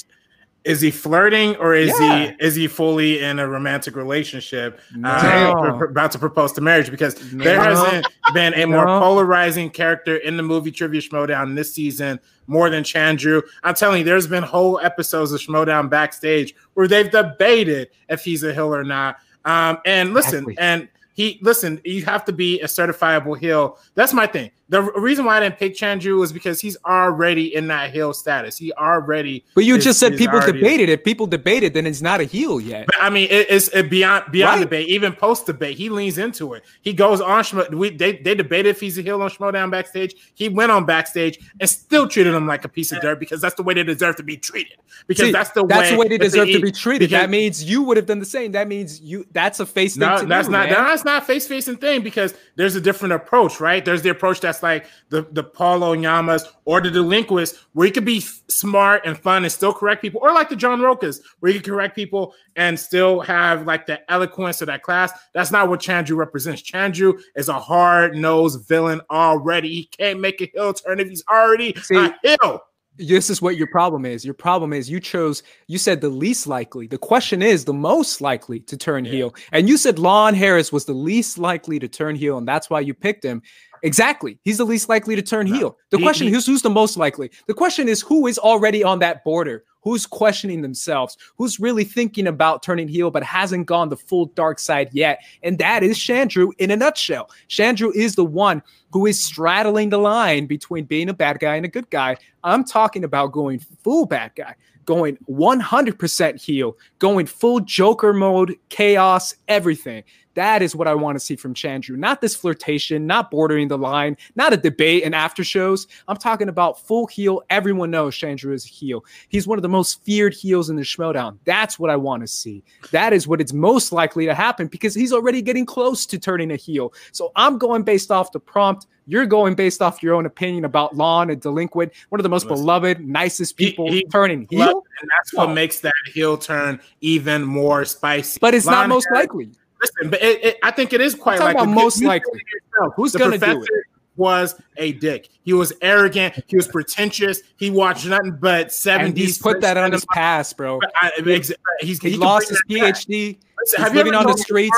is 0.64 0.80
he 0.82 0.90
flirting 0.90 1.56
or 1.56 1.74
is 1.74 1.92
Yeah. 2.00 2.26
he 2.28 2.34
is 2.44 2.54
he 2.54 2.66
fully 2.66 3.20
in 3.22 3.38
a 3.38 3.48
romantic 3.48 3.96
relationship 3.96 4.78
No. 4.94 5.08
uh, 5.08 5.52
pr- 5.72 5.78
pr- 5.78 5.84
about 5.84 6.12
to 6.12 6.18
propose 6.18 6.52
to 6.52 6.60
marriage 6.60 6.90
because 6.90 7.14
there 7.32 7.58
hasn't 7.60 8.06
been 8.34 8.52
a 8.54 8.66
more 8.66 8.84
polarizing 8.84 9.70
character 9.70 10.16
in 10.16 10.36
the 10.36 10.42
movie 10.42 10.70
trivia 10.70 11.00
schmoedown 11.00 11.56
this 11.56 11.72
season 11.72 12.20
more 12.46 12.68
than 12.68 12.82
chandru 12.84 13.42
i'm 13.64 13.74
telling 13.74 13.98
you 14.00 14.04
there's 14.04 14.26
been 14.26 14.42
whole 14.42 14.78
episodes 14.80 15.32
of 15.32 15.40
schmoedown 15.40 15.88
backstage 15.88 16.54
where 16.74 16.86
they've 16.86 17.10
debated 17.10 17.88
if 18.10 18.22
he's 18.22 18.42
a 18.42 18.52
hill 18.52 18.74
or 18.74 18.84
not 18.84 19.16
um, 19.46 19.78
and 19.86 20.12
listen 20.12 20.40
Exactly. 20.50 20.58
and 20.58 20.88
he 21.14 21.38
listen 21.40 21.80
you 21.84 22.04
have 22.04 22.24
to 22.26 22.32
be 22.32 22.60
a 22.60 22.66
certifiable 22.66 23.38
hill. 23.38 23.78
that's 23.94 24.12
my 24.12 24.26
thing 24.26 24.50
the 24.70 24.80
reason 24.82 25.24
why 25.26 25.36
i 25.36 25.40
didn't 25.40 25.58
pick 25.58 25.74
chandru 25.76 26.18
was 26.18 26.32
because 26.32 26.60
he's 26.60 26.76
already 26.86 27.54
in 27.54 27.66
that 27.68 27.92
heel 27.92 28.12
status 28.14 28.56
he 28.56 28.72
already 28.74 29.44
but 29.54 29.64
you 29.64 29.76
is- 29.76 29.84
just 29.84 30.00
said 30.00 30.16
people 30.16 30.38
already- 30.38 30.52
debated 30.58 30.88
it. 30.88 31.04
People 31.04 31.26
debated, 31.26 31.74
then 31.74 31.86
it's 31.86 32.00
not 32.00 32.20
a 32.20 32.24
heel 32.24 32.60
yet. 32.60 32.86
but 32.86 32.96
I 33.00 33.10
mean, 33.10 33.28
it, 33.30 33.46
it's 33.50 33.68
it 33.68 33.90
beyond 33.90 34.24
beyond 34.32 34.60
Right. 34.60 34.64
debate. 34.64 34.88
Even 34.88 35.12
post 35.12 35.46
debate, 35.46 35.76
he 35.76 35.88
leans 35.88 36.18
into 36.18 36.54
it. 36.54 36.62
He 36.82 36.92
goes 36.92 37.20
on. 37.20 37.42
Schmo, 37.44 37.68
we 37.74 37.90
they 37.90 38.12
they 38.18 38.34
debated 38.34 38.70
if 38.70 38.80
he's 38.80 38.96
a 38.98 39.02
heel 39.02 39.20
on 39.22 39.30
Schmoedown 39.30 39.70
backstage. 39.70 40.14
He 40.34 40.48
went 40.48 40.70
on 40.72 40.84
backstage 40.86 41.38
and 41.60 41.68
still 41.68 42.06
treated 42.08 42.34
him 42.34 42.46
like 42.46 42.64
a 42.64 42.68
piece 42.68 42.92
of 42.92 43.00
dirt 43.00 43.18
because 43.18 43.40
that's 43.40 43.54
the 43.56 43.62
way 43.62 43.74
they 43.74 43.82
deserve 43.82 44.16
to 44.16 44.22
be 44.22 44.36
treated. 44.36 44.76
Because 45.06 45.26
See, 45.26 45.32
that's 45.32 45.50
the 45.50 45.64
that's 45.66 45.90
way 45.90 45.90
the 45.90 45.96
way 46.00 46.08
they 46.08 46.18
deserve 46.18 46.48
to 46.48 46.60
be 46.60 46.70
treated. 46.72 47.08
Because- 47.10 47.22
that 47.22 47.30
means 47.30 47.64
you 47.64 47.82
would 47.82 47.96
have 47.96 48.06
done 48.06 48.18
the 48.18 48.24
same. 48.26 48.52
That 48.52 48.68
means 48.68 49.00
you. 49.00 49.26
That's 49.32 49.58
a 49.60 49.66
face 49.66 49.94
thing. 49.96 50.00
No, 50.08 50.22
that's 50.24 50.48
do, 50.48 50.52
not 50.52 50.68
man. 50.68 50.84
that's 50.84 51.04
not 51.04 51.26
face 51.26 51.46
facing 51.46 51.76
thing 51.76 52.02
because 52.02 52.34
there's 52.56 52.76
a 52.76 52.80
different 52.80 53.14
approach, 53.14 53.60
right? 53.60 53.84
There's 53.84 54.02
the 54.02 54.10
approach 54.10 54.40
that's 54.40 54.59
like 54.62 54.86
the 55.08 55.26
the 55.32 55.42
Paulo 55.44 55.94
Yamas 55.94 56.44
or 56.64 56.80
the 56.80 56.90
delinquents, 56.90 57.54
where 57.72 57.86
you 57.86 57.92
could 57.92 58.04
be 58.04 58.20
smart 58.20 59.02
and 59.04 59.18
fun 59.18 59.44
and 59.44 59.52
still 59.52 59.72
correct 59.72 60.02
people, 60.02 60.20
or 60.22 60.32
like 60.32 60.48
the 60.48 60.56
John 60.56 60.80
Rochas, 60.80 61.20
where 61.40 61.52
you 61.52 61.60
can 61.60 61.72
correct 61.72 61.96
people 61.96 62.34
and 62.56 62.78
still 62.78 63.20
have 63.20 63.66
like 63.66 63.86
the 63.86 64.00
eloquence 64.10 64.60
of 64.60 64.66
that 64.66 64.82
class. 64.82 65.12
That's 65.34 65.50
not 65.50 65.68
what 65.68 65.80
Chandru 65.80 66.16
represents. 66.16 66.62
Chandru 66.62 67.20
is 67.36 67.48
a 67.48 67.58
hard 67.58 68.16
nosed 68.16 68.66
villain 68.68 69.00
already. 69.10 69.68
He 69.68 69.84
can't 69.84 70.20
make 70.20 70.40
a 70.40 70.50
heel 70.54 70.72
turn 70.74 71.00
if 71.00 71.08
he's 71.08 71.24
already 71.30 71.74
See, 71.82 71.96
a 71.96 72.14
heel. 72.22 72.60
this 72.98 73.30
is 73.30 73.40
what 73.40 73.56
your 73.56 73.66
problem 73.68 74.04
is. 74.04 74.24
Your 74.24 74.34
problem 74.34 74.72
is 74.72 74.90
you 74.90 75.00
chose, 75.00 75.42
you 75.68 75.78
said 75.78 76.00
the 76.00 76.08
least 76.08 76.46
likely. 76.46 76.86
The 76.86 76.98
question 76.98 77.40
is 77.42 77.64
the 77.64 77.72
most 77.72 78.20
likely 78.20 78.60
to 78.60 78.76
turn 78.76 79.04
Yeah. 79.04 79.12
heel. 79.12 79.34
And 79.52 79.68
you 79.68 79.76
said 79.78 79.98
Lon 79.98 80.34
Harris 80.34 80.70
was 80.72 80.84
the 80.84 80.92
least 80.92 81.38
likely 81.38 81.78
to 81.78 81.88
turn 81.88 82.14
heel, 82.16 82.36
and 82.38 82.46
that's 82.46 82.68
why 82.68 82.80
you 82.80 82.92
picked 82.94 83.24
him. 83.24 83.42
Exactly. 83.82 84.38
He's 84.44 84.58
the 84.58 84.64
least 84.64 84.88
likely 84.88 85.16
to 85.16 85.22
turn 85.22 85.48
No. 85.48 85.56
heel. 85.56 85.78
The 85.90 85.98
He- 85.98 86.02
question 86.02 86.28
he- 86.28 86.34
is 86.34 86.46
who's 86.46 86.62
the 86.62 86.70
most 86.70 86.96
likely? 86.96 87.30
The 87.46 87.54
question 87.54 87.88
is 87.88 88.00
who 88.02 88.26
is 88.26 88.38
already 88.38 88.84
on 88.84 88.98
that 89.00 89.24
border? 89.24 89.64
Who's 89.82 90.04
questioning 90.04 90.60
themselves? 90.60 91.16
Who's 91.38 91.58
really 91.58 91.84
thinking 91.84 92.26
about 92.26 92.62
turning 92.62 92.86
heel 92.86 93.10
but 93.10 93.22
hasn't 93.22 93.64
gone 93.66 93.88
the 93.88 93.96
full 93.96 94.26
dark 94.26 94.58
side 94.58 94.90
yet? 94.92 95.20
And 95.42 95.58
that 95.58 95.82
is 95.82 95.96
Chandru 95.96 96.50
in 96.58 96.70
a 96.70 96.76
nutshell. 96.76 97.30
Chandru 97.48 97.90
is 97.94 98.14
the 98.14 98.24
one 98.24 98.62
who 98.92 99.06
is 99.06 99.18
straddling 99.22 99.88
the 99.88 99.98
line 99.98 100.44
between 100.46 100.84
being 100.84 101.08
a 101.08 101.14
bad 101.14 101.40
guy 101.40 101.56
and 101.56 101.64
a 101.64 101.68
good 101.68 101.88
guy. 101.88 102.18
I'm 102.44 102.62
talking 102.64 103.04
about 103.04 103.32
going 103.32 103.60
full 103.82 104.04
bad 104.04 104.32
guy, 104.36 104.54
going 104.84 105.16
100% 105.26 106.36
heel, 106.38 106.76
going 106.98 107.24
full 107.24 107.60
Joker 107.60 108.12
mode, 108.12 108.56
chaos, 108.68 109.34
everything. 109.48 110.02
That 110.34 110.62
is 110.62 110.76
what 110.76 110.86
I 110.86 110.94
want 110.94 111.16
to 111.16 111.20
see 111.20 111.34
from 111.34 111.54
Chandru. 111.54 111.96
Not 111.96 112.20
this 112.20 112.36
flirtation, 112.36 113.06
not 113.06 113.30
bordering 113.30 113.66
the 113.68 113.76
line, 113.76 114.16
not 114.36 114.52
a 114.52 114.56
debate 114.56 115.02
and 115.04 115.14
after 115.14 115.42
shows. 115.42 115.88
I'm 116.06 116.16
talking 116.16 116.48
about 116.48 116.80
full 116.86 117.06
heel. 117.08 117.42
Everyone 117.50 117.90
knows 117.90 118.14
Chandru 118.14 118.52
is 118.52 118.64
a 118.64 118.68
heel. 118.68 119.04
He's 119.28 119.46
one 119.48 119.58
of 119.58 119.62
the 119.62 119.68
most 119.68 120.04
feared 120.04 120.32
heels 120.32 120.70
in 120.70 120.76
the 120.76 120.82
Schmoedown. 120.82 121.38
That's 121.44 121.78
what 121.78 121.90
I 121.90 121.96
want 121.96 122.22
to 122.22 122.28
see. 122.28 122.62
That 122.92 123.12
is 123.12 123.26
what 123.26 123.40
it's 123.40 123.52
most 123.52 123.90
likely 123.92 124.24
to 124.26 124.34
happen 124.34 124.68
because 124.68 124.94
he's 124.94 125.12
already 125.12 125.42
getting 125.42 125.66
close 125.66 126.06
to 126.06 126.18
turning 126.18 126.52
a 126.52 126.56
heel. 126.56 126.92
So 127.12 127.32
I'm 127.34 127.58
going 127.58 127.82
based 127.82 128.10
off 128.12 128.30
the 128.30 128.40
prompt. 128.40 128.86
You're 129.06 129.26
going 129.26 129.54
based 129.56 129.82
off 129.82 130.00
your 130.00 130.14
own 130.14 130.26
opinion 130.26 130.64
about 130.64 130.94
Lon 130.96 131.30
and 131.30 131.40
Delinquent, 131.40 131.92
one 132.10 132.20
of 132.20 132.22
the 132.22 132.28
most 132.28 132.44
Listen. 132.44 132.62
beloved, 132.62 133.00
nicest 133.08 133.56
people 133.56 133.90
he 133.90 134.04
turning 134.04 134.46
heel. 134.48 134.84
and 135.00 135.10
that's 135.10 135.34
what 135.34 135.48
Oh. 135.48 135.52
makes 135.54 135.80
that 135.80 135.92
heel 136.14 136.36
turn 136.38 136.78
even 137.00 137.42
more 137.42 137.84
spicy. 137.84 138.38
But 138.40 138.54
it's 138.54 138.66
not 138.66 138.88
most 138.88 139.08
likely. 139.12 139.50
Listen, 139.80 140.10
but 140.10 140.22
it, 140.22 140.44
it, 140.44 140.58
I 140.62 140.70
think 140.70 140.92
it 140.92 141.00
is 141.00 141.14
quite 141.14 141.40
likely. 141.40 141.66
most 141.66 142.02
likely. 142.02 142.40
yourself. 142.72 142.94
Who's 142.96 143.14
gonna 143.14 143.38
do 143.38 143.62
it? 143.62 143.68
Was 144.16 144.60
a 144.76 144.92
dick. 144.92 145.28
He 145.44 145.54
was 145.54 145.72
arrogant. 145.80 146.44
He 146.46 146.56
was 146.56 146.68
pretentious. 146.68 147.40
He 147.56 147.70
watched 147.70 148.04
nothing 148.06 148.36
but 148.38 148.62
And 148.64 148.72
seventies. 148.72 149.24
he's 149.24 149.38
put 149.38 149.62
that 149.62 149.78
on 149.78 149.92
his 149.92 150.04
past, 150.12 150.56
bro. 150.58 150.78
He's 151.24 151.52
He, 151.80 151.96
can 151.96 152.20
lost 152.20 152.50
his 152.50 152.62
PhD. 152.68 153.38
back. 153.38 153.49
Listen, 153.60 153.78
He's 153.78 153.84
have 153.84 153.92
you 153.94 153.98
living 153.98 154.14
on 154.14 154.26
the 154.26 154.36
streets. 154.36 154.76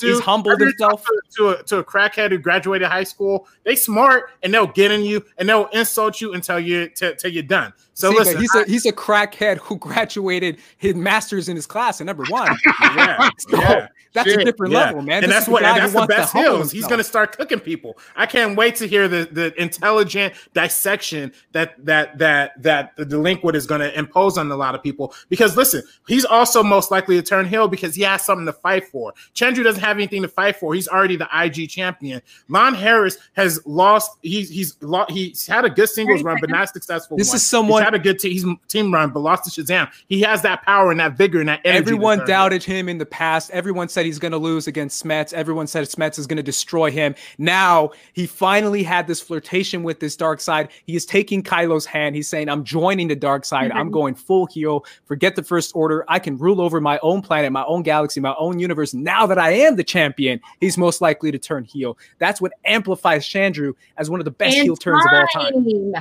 He's 0.00 0.20
humbled 0.20 0.52
Have 0.52 0.60
you 0.60 0.66
ever 0.66 0.70
himself. 0.70 1.04
To, 1.36 1.48
a, 1.48 1.62
to 1.64 1.78
a 1.78 1.84
crackhead 1.84 2.30
who 2.30 2.38
graduated 2.38 2.88
high 2.88 3.04
school, 3.04 3.46
they 3.64 3.76
smart 3.76 4.30
and 4.42 4.52
they'll 4.52 4.66
get 4.66 4.90
in 4.90 5.02
you 5.02 5.24
and 5.38 5.48
they'll 5.48 5.66
insult 5.68 6.20
you 6.20 6.34
until 6.34 6.58
you 6.58 6.88
till 6.88 7.30
you're 7.30 7.42
done. 7.42 7.72
So 7.94 8.10
See, 8.10 8.18
listen, 8.18 8.40
he's 8.40 8.54
a 8.54 8.64
he's 8.64 8.86
a 8.86 8.92
crackhead 8.92 9.58
who 9.58 9.76
graduated 9.78 10.58
his 10.78 10.94
master's 10.96 11.48
in 11.48 11.54
his 11.56 11.66
class 11.66 12.00
at 12.00 12.06
number 12.06 12.24
one. 12.28 12.56
yeah, 12.80 13.30
So, 13.38 13.56
yeah. 13.56 13.88
that's 14.12 14.30
a 14.32 14.44
different 14.44 14.72
Yeah. 14.72 14.86
level, 14.86 15.02
man. 15.02 15.22
And 15.22 15.30
This 15.30 15.38
that's 15.38 15.48
what 15.48 15.62
and 15.62 15.76
that's 15.80 15.92
the 15.92 16.06
best 16.06 16.32
heels. 16.32 16.72
He's 16.72 16.86
gonna 16.88 17.04
start 17.04 17.36
cooking 17.36 17.60
people. 17.60 17.96
I 18.16 18.26
can't 18.26 18.56
wait 18.56 18.74
to 18.76 18.88
hear 18.88 19.06
the 19.06 19.28
the 19.30 19.60
intelligent 19.62 20.34
dissection 20.54 21.32
that 21.52 21.74
that 21.84 22.18
that 22.18 22.60
that 22.62 22.96
the 22.96 23.04
delinquent 23.04 23.56
is 23.56 23.66
gonna 23.66 23.92
impose 23.94 24.38
on 24.38 24.50
a 24.50 24.56
lot 24.56 24.74
of 24.74 24.82
people. 24.82 25.14
Because 25.28 25.56
listen, 25.56 25.82
he's 26.08 26.24
also 26.24 26.64
most 26.64 26.90
likely 26.90 27.14
to 27.16 27.22
turn 27.22 27.46
heel 27.46 27.68
because 27.68 27.94
he 27.94 28.02
has 28.02 28.23
something 28.24 28.46
to 28.46 28.52
fight 28.52 28.86
for. 28.88 29.12
Chandru 29.34 29.62
doesn't 29.64 29.82
have 29.82 29.96
anything 29.96 30.22
to 30.22 30.28
fight 30.28 30.56
for. 30.56 30.74
He's 30.74 30.88
already 30.88 31.16
the 31.16 31.28
IG 31.32 31.68
champion. 31.68 32.22
Lon 32.48 32.74
Harris 32.74 33.18
has 33.34 33.60
lost. 33.66 34.12
He's 34.22 34.48
he's 34.48 34.76
lo- 34.80 35.06
he's 35.08 35.46
had 35.46 35.64
a 35.64 35.70
good 35.70 35.88
singles 35.88 36.22
run, 36.22 36.38
but 36.40 36.50
not 36.50 36.64
a 36.64 36.66
successful. 36.68 37.16
This 37.16 37.28
one. 37.28 37.36
is 37.36 37.46
someone- 37.46 37.82
He's 37.82 37.84
had 37.84 37.94
a 37.94 37.98
good 37.98 38.18
te- 38.18 38.32
he's 38.32 38.44
team 38.68 38.92
run, 38.92 39.10
but 39.10 39.20
lost 39.20 39.52
to 39.52 39.62
Shazam. 39.62 39.90
He 40.08 40.20
has 40.22 40.42
that 40.42 40.62
power 40.64 40.90
and 40.90 41.00
that 41.00 41.16
vigor 41.16 41.40
and 41.40 41.48
that 41.48 41.60
energy. 41.64 41.78
Everyone 41.78 42.24
doubted 42.26 42.62
him 42.62 42.88
in 42.88 42.98
the 42.98 43.06
past. 43.06 43.50
Everyone 43.50 43.88
said 43.88 44.06
he's 44.06 44.18
going 44.18 44.32
to 44.32 44.38
lose 44.38 44.66
against 44.66 45.02
Smets. 45.04 45.32
Everyone 45.32 45.66
said 45.66 45.84
Smets 45.86 46.18
is 46.18 46.26
going 46.26 46.36
to 46.36 46.42
destroy 46.42 46.90
him. 46.90 47.14
Now 47.38 47.90
he 48.12 48.26
finally 48.26 48.82
had 48.82 49.06
this 49.06 49.20
flirtation 49.20 49.82
with 49.82 50.00
this 50.00 50.16
dark 50.16 50.40
side. 50.40 50.68
He 50.86 50.96
is 50.96 51.04
taking 51.06 51.42
Kylo's 51.42 51.86
hand. 51.86 52.14
He's 52.16 52.28
saying, 52.28 52.48
I'm 52.48 52.64
joining 52.64 53.08
the 53.08 53.16
dark 53.16 53.44
side. 53.44 53.70
I'm 53.72 53.90
going 53.94 54.14
full 54.14 54.46
heel. 54.46 54.84
Forget 55.06 55.36
the 55.36 55.42
first 55.42 55.72
order. 55.74 56.04
I 56.08 56.18
can 56.18 56.36
rule 56.38 56.60
over 56.60 56.80
my 56.80 56.98
own 57.02 57.22
planet, 57.22 57.52
my 57.52 57.64
own 57.64 57.82
galaxy, 57.82 58.13
my 58.22 58.34
own 58.38 58.58
universe. 58.58 58.94
Now 58.94 59.26
that 59.26 59.38
I 59.38 59.50
am 59.50 59.76
the 59.76 59.84
champion, 59.84 60.40
he's 60.60 60.78
most 60.78 61.00
likely 61.00 61.32
to 61.32 61.38
turn 61.38 61.64
heel. 61.64 61.98
That's 62.18 62.40
what 62.40 62.52
amplifies 62.64 63.26
Chandru 63.26 63.74
as 63.96 64.10
one 64.10 64.20
of 64.20 64.24
the 64.24 64.30
best 64.30 64.56
heel 64.56 64.76
turns 64.76 65.04
of 65.04 65.12
all 65.12 65.26
time. 65.32 65.92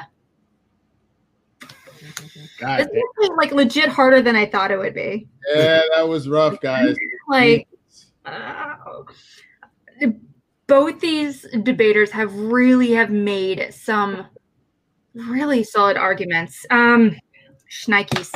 God 2.59 2.80
It's 2.82 2.89
actually, 2.89 3.36
like 3.36 3.51
legit 3.51 3.89
harder 3.89 4.22
than 4.22 4.36
I 4.36 4.45
thought 4.45 4.72
it 4.72 4.78
would 4.78 4.93
be. 4.93 5.28
Yeah, 5.53 5.82
that 5.95 6.07
was 6.07 6.28
rough, 6.30 6.59
guys. 6.61 6.95
Like, 7.30 7.68
uh, 8.26 8.76
both 10.68 10.99
these 10.99 11.45
debaters 11.64 12.11
have 12.11 12.34
really 12.34 12.91
have 12.91 13.09
made 13.09 13.74
some 13.74 14.26
really 15.14 15.64
solid 15.64 15.97
arguments. 15.97 16.66
Um, 16.70 17.18
Schnikes. 17.74 18.32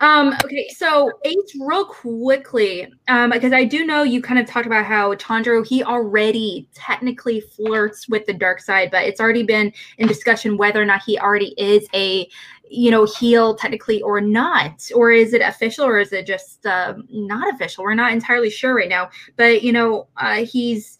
Um, 0.00 0.34
okay, 0.44 0.68
so 0.76 1.12
Ace, 1.24 1.56
real 1.60 1.84
quickly, 1.84 2.92
um, 3.06 3.30
because 3.30 3.52
I 3.52 3.64
do 3.64 3.86
know 3.86 4.02
you 4.02 4.20
kind 4.20 4.40
of 4.40 4.46
talked 4.46 4.66
about 4.66 4.84
how 4.84 5.14
Chandru 5.14 5.64
he 5.64 5.84
already 5.84 6.68
technically 6.74 7.40
flirts 7.40 8.08
with 8.08 8.26
the 8.26 8.32
dark 8.32 8.60
side, 8.60 8.90
but 8.90 9.04
it's 9.04 9.20
already 9.20 9.44
been 9.44 9.72
in 9.98 10.08
discussion 10.08 10.56
whether 10.56 10.82
or 10.82 10.84
not 10.84 11.02
he 11.04 11.18
already 11.18 11.54
is 11.56 11.86
a 11.94 12.28
you 12.68 12.90
know 12.90 13.04
heel 13.04 13.56
technically 13.56 14.00
or 14.02 14.20
not 14.20 14.88
or 14.94 15.10
is 15.10 15.34
it 15.34 15.42
official 15.42 15.84
or 15.84 15.98
is 15.98 16.12
it 16.12 16.24
just 16.24 16.64
uh, 16.66 16.94
not 17.10 17.52
official 17.52 17.82
we're 17.82 17.94
not 17.94 18.12
entirely 18.12 18.48
sure 18.48 18.76
right 18.76 18.88
now 18.88 19.10
but 19.34 19.64
you 19.64 19.72
know 19.72 20.06
uh, 20.18 20.44
he's 20.44 20.96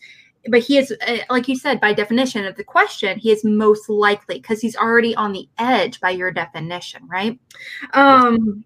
but 0.48 0.60
he 0.60 0.78
is 0.78 0.94
uh, 1.06 1.18
like 1.28 1.48
you 1.48 1.56
said 1.56 1.80
by 1.80 1.92
definition 1.92 2.44
of 2.44 2.56
the 2.56 2.64
question 2.64 3.18
he 3.18 3.30
is 3.30 3.44
most 3.44 3.88
likely 3.88 4.36
because 4.36 4.60
he's 4.60 4.76
already 4.76 5.14
on 5.16 5.32
the 5.32 5.48
edge 5.58 6.00
by 6.00 6.10
your 6.10 6.30
definition 6.30 7.06
right? 7.08 7.38
Um 7.92 8.64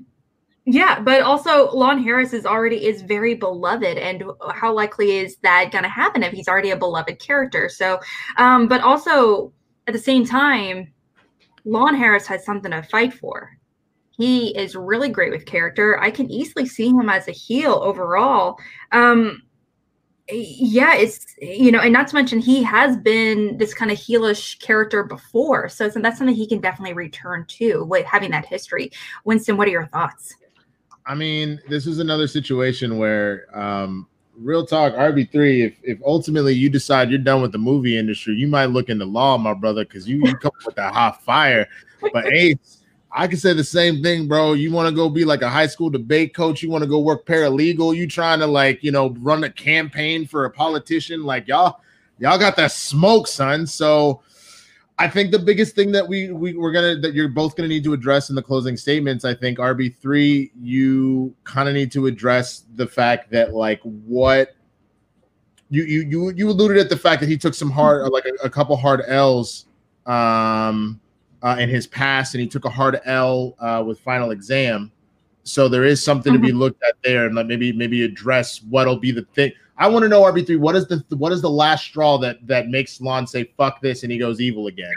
yeah 0.66 0.98
but 1.00 1.20
also 1.20 1.70
lon 1.72 2.02
harris 2.02 2.32
is 2.32 2.46
already 2.46 2.86
is 2.86 3.02
very 3.02 3.34
beloved 3.34 3.98
and 3.98 4.24
how 4.54 4.72
likely 4.72 5.18
is 5.18 5.36
that 5.42 5.70
going 5.70 5.84
to 5.84 5.90
happen 5.90 6.22
if 6.22 6.32
he's 6.32 6.48
already 6.48 6.70
a 6.70 6.76
beloved 6.76 7.18
character? 7.18 7.68
So 7.68 8.00
um 8.36 8.68
but 8.68 8.80
also 8.80 9.52
at 9.86 9.92
the 9.92 9.98
same 9.98 10.24
time 10.24 10.92
lon 11.64 11.94
harris 11.94 12.26
has 12.26 12.44
something 12.44 12.70
to 12.70 12.82
fight 12.82 13.12
for. 13.12 13.50
He 14.16 14.56
is 14.56 14.76
really 14.76 15.08
great 15.08 15.32
with 15.32 15.44
character. 15.44 16.00
I 16.00 16.12
can 16.12 16.30
easily 16.30 16.66
see 16.66 16.88
him 16.88 17.08
as 17.08 17.26
a 17.26 17.32
heel 17.32 17.80
overall. 17.82 18.58
Um 18.92 19.42
yeah, 20.30 20.94
it's 20.94 21.34
you 21.40 21.70
know, 21.70 21.80
and 21.80 21.92
not 21.92 22.08
to 22.08 22.14
mention 22.14 22.38
he 22.38 22.62
has 22.62 22.96
been 22.96 23.58
this 23.58 23.74
kind 23.74 23.90
of 23.90 23.98
heelish 23.98 24.58
character 24.60 25.04
before, 25.04 25.68
so, 25.68 25.88
that's 25.88 26.18
something 26.18 26.34
he 26.34 26.46
can 26.46 26.60
definitely 26.60 26.94
return 26.94 27.44
to 27.48 27.84
with 27.84 28.06
having 28.06 28.30
that 28.30 28.46
history. 28.46 28.90
Winston, 29.24 29.56
what 29.56 29.68
are 29.68 29.72
your 29.72 29.86
thoughts? 29.86 30.34
I 31.06 31.14
mean, 31.14 31.60
this 31.68 31.86
is 31.86 31.98
another 31.98 32.26
situation 32.26 32.96
where, 32.96 33.46
um, 33.58 34.08
real 34.38 34.64
talk, 34.64 34.94
RB 34.94 35.30
three. 35.30 35.62
If 35.62 35.76
if 35.82 35.98
ultimately 36.04 36.54
you 36.54 36.70
decide 36.70 37.10
you're 37.10 37.18
done 37.18 37.42
with 37.42 37.52
the 37.52 37.58
movie 37.58 37.98
industry, 37.98 38.34
you 38.34 38.46
might 38.46 38.66
look 38.66 38.88
into 38.88 39.04
law, 39.04 39.36
my 39.36 39.52
brother, 39.52 39.84
because 39.84 40.08
you, 40.08 40.22
you 40.24 40.34
come 40.36 40.52
with 40.64 40.74
that 40.76 40.94
hot 40.94 41.22
fire. 41.22 41.68
But 42.12 42.26
Ace, 42.32 42.84
I 43.16 43.28
can 43.28 43.38
say 43.38 43.52
the 43.52 43.62
same 43.62 44.02
thing, 44.02 44.26
bro. 44.26 44.54
You 44.54 44.72
want 44.72 44.88
to 44.88 44.94
go 44.94 45.08
be 45.08 45.24
like 45.24 45.42
a 45.42 45.48
high 45.48 45.68
school 45.68 45.88
debate 45.88 46.34
coach. 46.34 46.64
You 46.64 46.68
want 46.68 46.82
to 46.82 46.90
go 46.90 46.98
work 46.98 47.24
paralegal. 47.24 47.94
You 47.94 48.08
trying 48.08 48.40
to 48.40 48.46
like, 48.46 48.82
you 48.82 48.90
know, 48.90 49.10
run 49.20 49.44
a 49.44 49.50
campaign 49.50 50.26
for 50.26 50.46
a 50.46 50.50
politician. 50.50 51.22
Like 51.22 51.46
y'all, 51.46 51.80
y'all 52.18 52.38
got 52.38 52.56
that 52.56 52.72
smoke, 52.72 53.28
son. 53.28 53.68
So 53.68 54.20
I 54.98 55.08
think 55.08 55.30
the 55.30 55.38
biggest 55.38 55.76
thing 55.76 55.92
that 55.92 56.06
we, 56.08 56.32
we 56.32 56.54
we're 56.54 56.72
gonna 56.72 56.96
that 56.96 57.14
you're 57.14 57.28
both 57.28 57.54
gonna 57.54 57.68
need 57.68 57.84
to 57.84 57.92
address 57.92 58.30
in 58.30 58.34
the 58.34 58.42
closing 58.42 58.76
statements. 58.76 59.24
I 59.24 59.32
think 59.32 59.58
RB 59.58 59.94
three, 59.96 60.50
you 60.60 61.36
kind 61.44 61.68
of 61.68 61.74
need 61.74 61.92
to 61.92 62.06
address 62.06 62.64
the 62.74 62.86
fact 62.86 63.30
that 63.30 63.54
like 63.54 63.80
what 63.82 64.56
you 65.70 65.84
you 65.84 66.02
you 66.02 66.32
you 66.32 66.50
alluded 66.50 66.78
at 66.78 66.88
the 66.88 66.96
fact 66.96 67.20
that 67.20 67.28
he 67.28 67.36
took 67.36 67.54
some 67.54 67.70
hard 67.70 68.10
like 68.12 68.24
a, 68.24 68.46
a 68.46 68.50
couple 68.50 68.76
hard 68.76 69.02
L's 69.06 69.66
um 70.06 71.00
uh, 71.45 71.57
in 71.59 71.68
his 71.68 71.86
past, 71.86 72.34
and 72.34 72.40
he 72.40 72.49
took 72.49 72.64
a 72.64 72.70
hard 72.70 73.01
L 73.05 73.55
uh, 73.61 73.84
with 73.86 74.01
final 74.01 74.30
exam. 74.30 74.90
So 75.45 75.68
there 75.68 75.84
is 75.84 76.03
something 76.03 76.32
mm-hmm. 76.32 76.42
to 76.42 76.47
be 76.47 76.53
mm-hmm. 76.53 76.59
looked 76.59 76.82
at 76.82 76.95
there, 77.05 77.26
and 77.26 77.34
like 77.36 77.47
maybe 77.47 77.72
maybe 77.72 78.03
address 78.03 78.62
what'll 78.62 78.97
be 78.97 79.12
the 79.12 79.22
thing. 79.34 79.53
I 79.76 79.88
want 79.88 80.05
to 80.05 80.09
know 80.09 80.22
RB 80.22 80.47
three. 80.47 80.57
What 80.57 80.74
is 80.74 80.88
the 80.88 81.05
what 81.11 81.32
is 81.32 81.42
the 81.42 81.51
last 81.51 81.84
straw 81.84 82.16
that 82.18 82.45
that 82.47 82.68
makes 82.68 83.01
Lon 83.01 83.26
say 83.26 83.53
fuck 83.57 83.80
this 83.82 84.03
and 84.03 84.11
he 84.11 84.18
goes 84.18 84.40
evil 84.40 84.68
again? 84.68 84.92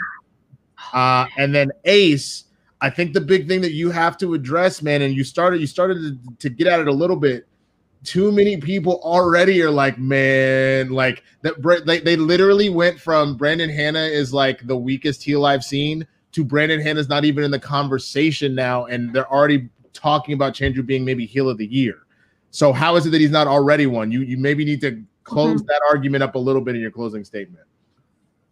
Uh, 0.94 1.26
and 1.36 1.54
then 1.54 1.70
Ace, 1.84 2.44
I 2.80 2.88
think 2.88 3.12
the 3.12 3.20
big 3.20 3.46
thing 3.46 3.60
that 3.60 3.72
you 3.72 3.90
have 3.90 4.16
to 4.18 4.32
address, 4.32 4.80
man, 4.80 5.02
and 5.02 5.14
you 5.14 5.24
started 5.24 5.60
you 5.60 5.66
started 5.66 5.98
to, 6.00 6.36
to 6.38 6.48
get 6.48 6.66
at 6.66 6.80
it 6.80 6.88
a 6.88 6.92
little 6.92 7.16
bit. 7.16 7.46
Too 8.04 8.30
many 8.30 8.56
people 8.58 9.00
already 9.02 9.60
are 9.60 9.72
like, 9.72 9.98
man, 9.98 10.90
like 10.90 11.24
that. 11.42 11.82
They, 11.84 11.98
they 11.98 12.16
literally 12.16 12.70
went 12.70 12.98
from 12.98 13.36
Brandon 13.36 13.68
Hannah 13.68 14.04
is 14.04 14.32
like 14.32 14.66
the 14.66 14.76
weakest 14.76 15.22
heel 15.22 15.44
I've 15.44 15.64
seen 15.64 16.06
to 16.32 16.44
Brandon 16.44 16.80
Hanna's 16.80 17.08
not 17.08 17.24
even 17.24 17.44
in 17.44 17.50
the 17.50 17.58
conversation 17.58 18.54
now, 18.54 18.86
and 18.86 19.12
they're 19.12 19.30
already 19.32 19.68
talking 19.92 20.34
about 20.34 20.54
Chandru 20.54 20.84
being 20.84 21.04
maybe 21.04 21.26
heel 21.26 21.48
of 21.48 21.58
the 21.58 21.66
year. 21.66 22.06
So 22.50 22.72
how 22.72 22.96
is 22.96 23.06
it 23.06 23.10
that 23.10 23.20
he's 23.20 23.30
not 23.30 23.46
already 23.46 23.86
one? 23.86 24.10
You 24.10 24.22
you 24.22 24.38
maybe 24.38 24.64
need 24.64 24.80
to 24.82 25.02
close 25.24 25.60
mm-hmm. 25.60 25.66
that 25.66 25.82
argument 25.88 26.22
up 26.22 26.34
a 26.34 26.38
little 26.38 26.62
bit 26.62 26.74
in 26.74 26.80
your 26.80 26.90
closing 26.90 27.24
statement. 27.24 27.64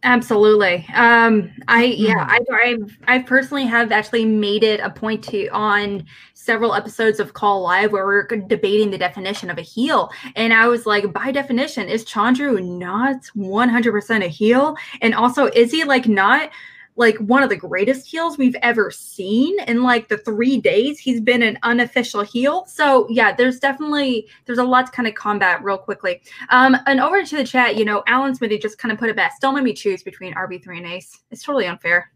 Absolutely. 0.03 0.85
Um, 0.93 1.51
I 1.67 1.85
yeah, 1.85 2.25
I 2.29 2.39
I've, 2.63 2.97
I 3.07 3.19
personally 3.19 3.65
have 3.65 3.91
actually 3.91 4.25
made 4.25 4.63
it 4.63 4.79
a 4.79 4.91
point 4.91 5.23
to 5.25 5.47
on 5.47 6.05
several 6.35 6.75
episodes 6.75 7.19
of 7.19 7.33
Call 7.33 7.61
Live 7.61 7.91
where 7.91 8.05
we're 8.05 8.27
debating 8.27 8.91
the 8.91 8.97
definition 8.97 9.49
of 9.49 9.57
a 9.57 9.63
heel, 9.63 10.11
and 10.35 10.53
I 10.53 10.67
was 10.67 10.85
like, 10.85 11.11
by 11.11 11.31
definition, 11.31 11.89
is 11.89 12.05
Chandru 12.05 12.63
not 12.63 13.25
one 13.33 13.69
hundred 13.69 13.91
percent 13.91 14.23
a 14.23 14.27
heel? 14.27 14.75
And 15.01 15.15
also, 15.15 15.45
is 15.47 15.71
he 15.71 15.83
like 15.83 16.07
not? 16.07 16.51
Like 16.97 17.15
one 17.17 17.43
of 17.43 17.49
the 17.49 17.55
greatest 17.55 18.07
heels 18.07 18.37
we've 18.37 18.55
ever 18.61 18.91
seen 18.91 19.59
in 19.61 19.83
like 19.83 20.09
the 20.09 20.17
three 20.17 20.59
days. 20.59 20.99
He's 20.99 21.21
been 21.21 21.41
an 21.43 21.57
unofficial 21.63 22.23
heel. 22.23 22.65
So 22.65 23.07
yeah 23.09 23.33
there's 23.33 23.59
definitely 23.59 24.27
there's 24.45 24.57
a 24.57 24.63
lot 24.63 24.87
to 24.87 24.91
kind 24.91 25.07
of 25.07 25.13
combat 25.13 25.63
real 25.63 25.77
quickly. 25.77 26.21
Um 26.49 26.75
and 26.85 26.99
over 26.99 27.23
to 27.23 27.37
the 27.37 27.43
chat 27.43 27.77
you 27.77 27.85
know 27.85 28.03
alan 28.07 28.35
smithy 28.35 28.57
just 28.57 28.77
kind 28.77 28.91
of 28.91 28.97
put 28.97 29.09
it 29.09 29.15
best. 29.15 29.41
Don't 29.41 29.53
let 29.53 29.63
me 29.63 29.73
choose 29.73 30.03
between 30.03 30.33
rb3 30.33 30.77
and 30.77 30.87
ace. 30.87 31.21
It's 31.31 31.43
totally 31.43 31.67
unfair 31.67 32.11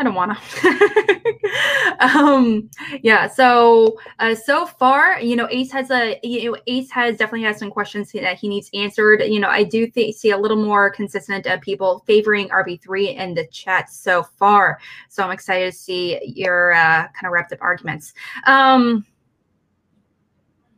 I 0.00 0.02
don't 0.02 0.14
want 0.14 0.34
to. 0.34 1.96
um, 2.00 2.70
yeah. 3.02 3.28
So 3.28 4.00
uh, 4.18 4.34
so 4.34 4.64
far, 4.64 5.20
you 5.20 5.36
know, 5.36 5.46
Ace 5.50 5.70
has 5.72 5.90
a 5.90 6.18
you 6.22 6.50
know, 6.50 6.58
Ace 6.66 6.90
has 6.90 7.18
definitely 7.18 7.42
has 7.42 7.58
some 7.58 7.70
questions 7.70 8.10
that 8.12 8.38
he 8.38 8.48
needs 8.48 8.70
answered. 8.72 9.20
You 9.20 9.40
know, 9.40 9.50
I 9.50 9.62
do 9.62 9.86
th- 9.86 10.16
see 10.16 10.30
a 10.30 10.38
little 10.38 10.56
more 10.56 10.88
consistent 10.88 11.46
uh, 11.46 11.58
people 11.58 12.02
favoring 12.06 12.48
RB 12.48 12.80
three 12.80 13.10
in 13.10 13.34
the 13.34 13.46
chat 13.48 13.90
so 13.90 14.22
far. 14.22 14.80
So 15.10 15.22
I'm 15.22 15.32
excited 15.32 15.70
to 15.70 15.78
see 15.78 16.18
your 16.24 16.72
uh, 16.72 17.08
kind 17.08 17.26
of 17.26 17.32
wrapped 17.32 17.52
up 17.52 17.58
arguments. 17.60 18.14
Um, 18.46 19.04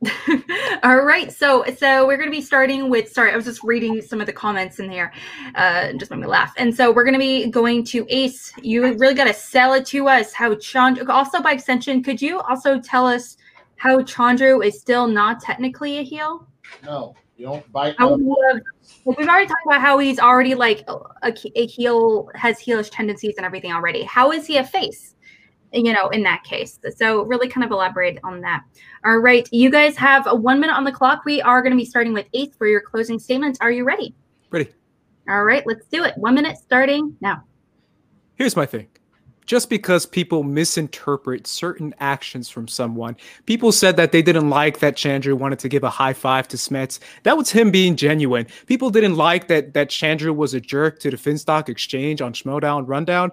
All 0.82 1.02
right, 1.02 1.32
so 1.32 1.64
so 1.76 2.06
we're 2.06 2.16
going 2.16 2.28
to 2.28 2.36
be 2.36 2.42
starting 2.42 2.90
with. 2.90 3.12
Sorry, 3.12 3.32
I 3.32 3.36
was 3.36 3.44
just 3.44 3.62
reading 3.62 4.02
some 4.02 4.20
of 4.20 4.26
the 4.26 4.32
comments 4.32 4.80
in 4.80 4.88
there, 4.88 5.12
uh, 5.54 5.92
just 5.92 6.10
made 6.10 6.18
me 6.18 6.26
laugh. 6.26 6.52
And 6.56 6.74
so 6.74 6.92
we're 6.92 7.04
going 7.04 7.14
to 7.14 7.20
be 7.20 7.46
going 7.48 7.84
to 7.84 8.04
Ace. 8.08 8.52
You 8.60 8.82
really 8.94 9.14
got 9.14 9.24
to 9.24 9.34
sell 9.34 9.74
it 9.74 9.86
to 9.86 10.08
us. 10.08 10.32
How 10.32 10.54
Chandru? 10.54 11.08
Also, 11.08 11.40
by 11.40 11.52
extension, 11.52 12.02
could 12.02 12.20
you 12.20 12.40
also 12.40 12.80
tell 12.80 13.06
us 13.06 13.36
how 13.76 14.00
Chandru 14.00 14.64
is 14.64 14.80
still 14.80 15.06
not 15.06 15.40
technically 15.40 15.98
a 15.98 16.02
heel? 16.02 16.48
No, 16.84 17.14
you 17.36 17.46
don't 17.46 17.72
bite. 17.72 17.94
I 17.98 18.06
would 18.06 18.20
love, 18.20 18.60
we've 19.04 19.28
already 19.28 19.46
talked 19.46 19.66
about 19.66 19.80
how 19.80 19.98
he's 19.98 20.18
already 20.18 20.54
like 20.56 20.84
a, 20.88 21.32
a 21.54 21.66
heel, 21.66 22.28
has 22.34 22.58
heelish 22.58 22.90
tendencies 22.90 23.34
and 23.36 23.46
everything 23.46 23.72
already. 23.72 24.02
How 24.02 24.32
is 24.32 24.46
he 24.46 24.56
a 24.56 24.64
face? 24.64 25.14
You 25.72 25.92
know, 25.92 26.08
in 26.08 26.22
that 26.22 26.44
case. 26.44 26.78
So 26.96 27.22
really 27.22 27.48
kind 27.48 27.64
of 27.64 27.70
elaborate 27.70 28.18
on 28.22 28.40
that. 28.42 28.62
All 29.04 29.18
right. 29.18 29.48
You 29.52 29.70
guys 29.70 29.96
have 29.96 30.26
a 30.26 30.34
one 30.34 30.60
minute 30.60 30.74
on 30.74 30.84
the 30.84 30.92
clock. 30.92 31.24
We 31.24 31.40
are 31.42 31.62
going 31.62 31.72
to 31.72 31.76
be 31.76 31.84
starting 31.84 32.12
with 32.12 32.26
eighth 32.34 32.56
for 32.56 32.66
your 32.66 32.80
closing 32.80 33.18
statements. 33.18 33.58
Are 33.60 33.70
you 33.70 33.84
ready? 33.84 34.14
Ready. 34.50 34.68
All 35.28 35.44
right. 35.44 35.64
Let's 35.66 35.86
do 35.86 36.04
it. 36.04 36.16
One 36.16 36.34
minute 36.34 36.58
starting 36.58 37.16
now. 37.20 37.44
Here's 38.34 38.56
my 38.56 38.66
thing. 38.66 38.88
Just 39.44 39.68
because 39.68 40.06
people 40.06 40.44
misinterpret 40.44 41.48
certain 41.48 41.92
actions 41.98 42.48
from 42.48 42.68
someone, 42.68 43.16
people 43.44 43.72
said 43.72 43.96
that 43.96 44.12
they 44.12 44.22
didn't 44.22 44.48
like 44.48 44.78
that 44.78 44.94
Chandru 44.94 45.34
wanted 45.34 45.58
to 45.58 45.68
give 45.68 45.82
a 45.82 45.90
high 45.90 46.12
five 46.12 46.46
to 46.48 46.56
Smets. 46.56 47.00
That 47.24 47.36
was 47.36 47.50
him 47.50 47.72
being 47.72 47.96
genuine. 47.96 48.46
People 48.66 48.90
didn't 48.90 49.16
like 49.16 49.48
that 49.48 49.74
that 49.74 49.90
Chandru 49.90 50.34
was 50.34 50.54
a 50.54 50.60
jerk 50.60 51.00
to 51.00 51.10
the 51.10 51.16
Finstock 51.16 51.68
Exchange 51.68 52.22
on 52.22 52.32
Schmoedown 52.32 52.84
Rundown. 52.86 53.32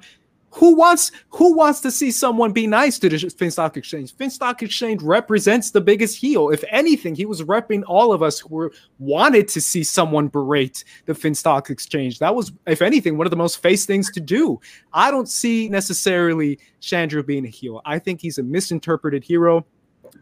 Who 0.51 0.75
wants 0.75 1.11
who 1.29 1.55
wants 1.55 1.79
to 1.81 1.91
see 1.91 2.11
someone 2.11 2.51
be 2.51 2.65
nice 2.65 2.97
to 2.99 3.09
the 3.09 3.17
Finstock 3.17 3.77
Exchange? 3.77 4.15
Finstock 4.15 4.61
Exchange 4.61 5.01
represents 5.01 5.71
the 5.71 5.81
biggest 5.81 6.17
heel. 6.17 6.49
If 6.49 6.63
anything, 6.69 7.15
he 7.15 7.25
was 7.25 7.43
repping 7.43 7.83
all 7.87 8.11
of 8.11 8.23
us 8.23 8.39
who 8.39 8.49
were, 8.49 8.71
wanted 8.97 9.47
to 9.49 9.61
see 9.61 9.83
someone 9.83 10.27
berate 10.27 10.83
the 11.05 11.13
Finstock 11.13 11.69
Exchange. 11.69 12.19
That 12.19 12.33
was, 12.33 12.51
if 12.65 12.81
anything, 12.81 13.17
one 13.17 13.27
of 13.27 13.31
the 13.31 13.37
most 13.37 13.61
face 13.61 13.85
things 13.85 14.11
to 14.11 14.19
do. 14.19 14.59
I 14.91 15.11
don't 15.11 15.29
see 15.29 15.69
necessarily 15.69 16.59
Chandru 16.81 17.25
being 17.25 17.45
a 17.45 17.49
heel. 17.49 17.81
I 17.85 17.99
think 17.99 18.19
he's 18.19 18.39
a 18.39 18.43
misinterpreted 18.43 19.23
hero, 19.23 19.65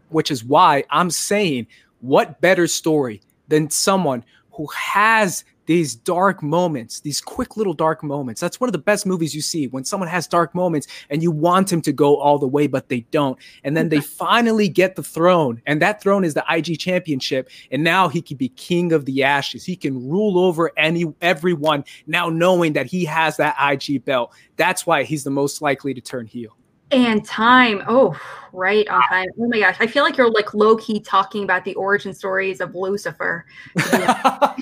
which 0.10 0.30
is 0.30 0.44
why 0.44 0.84
I'm 0.90 1.10
saying, 1.10 1.68
what 2.02 2.42
better 2.42 2.68
story 2.68 3.22
than 3.48 3.70
someone 3.70 4.24
who 4.52 4.68
has 4.68 5.46
these 5.68 5.95
dark 5.95 6.41
moments, 6.41 7.01
these 7.01 7.22
quick 7.22 7.55
little 7.55 7.74
dark 7.74 8.01
moments. 8.01 8.41
That's 8.41 8.59
one 8.59 8.68
of 8.70 8.72
the 8.72 8.80
best 8.80 9.05
movies 9.05 9.36
you 9.36 9.41
see 9.41 9.68
when 9.68 9.84
someone 9.84 10.09
has 10.09 10.26
dark 10.26 10.55
moments 10.55 10.88
and 11.09 11.22
you 11.22 11.30
want 11.30 11.72
him 11.72 11.82
to 11.84 11.91
go 11.91 12.18
all 12.18 12.39
the 12.39 12.47
way, 12.47 12.68
but 12.68 12.89
they 12.89 13.01
don't. 13.11 13.38
And 13.63 13.78
then 13.78 13.89
they 13.89 13.99
finally 14.18 14.70
get 14.70 14.95
the 14.95 15.03
throne, 15.03 15.61
and 15.68 15.82
that 15.82 16.01
throne 16.01 16.24
is 16.24 16.34
the 16.34 16.43
IG 16.49 16.80
championship. 16.80 17.49
And 17.70 17.84
now 17.84 18.07
he 18.07 18.22
can 18.22 18.38
be 18.38 18.49
king 18.49 18.93
of 18.93 19.05
the 19.05 19.24
ashes. 19.24 19.65
He 19.65 19.76
can 19.76 20.09
rule 20.09 20.39
over 20.39 20.72
any 20.78 21.05
everyone 21.22 21.84
now 22.07 22.30
knowing 22.30 22.74
that 22.74 22.86
he 22.88 23.05
has 23.05 23.38
that 23.38 23.55
IG 23.59 24.05
belt. 24.05 24.34
That's 24.55 24.88
why 24.88 25.03
he's 25.03 25.24
the 25.24 25.30
most 25.30 25.61
likely 25.61 25.93
to 25.93 26.01
turn 26.01 26.26
heel. 26.26 26.55
And 26.92 27.26
time. 27.26 27.84
Oh, 27.88 28.18
right 28.54 28.88
on 28.88 29.02
time. 29.10 29.28
Oh 29.40 29.48
my 29.48 29.60
gosh. 29.60 29.78
I 29.80 29.88
feel 29.88 30.04
like 30.04 30.18
you're 30.18 30.32
like 30.32 30.54
low 30.54 30.76
key 30.78 31.00
talking 31.00 31.44
about 31.44 31.64
the 31.66 31.76
origin 31.76 32.14
stories 32.14 32.62
of 32.62 32.76
Lucifer. 32.76 33.46
I 33.78 34.56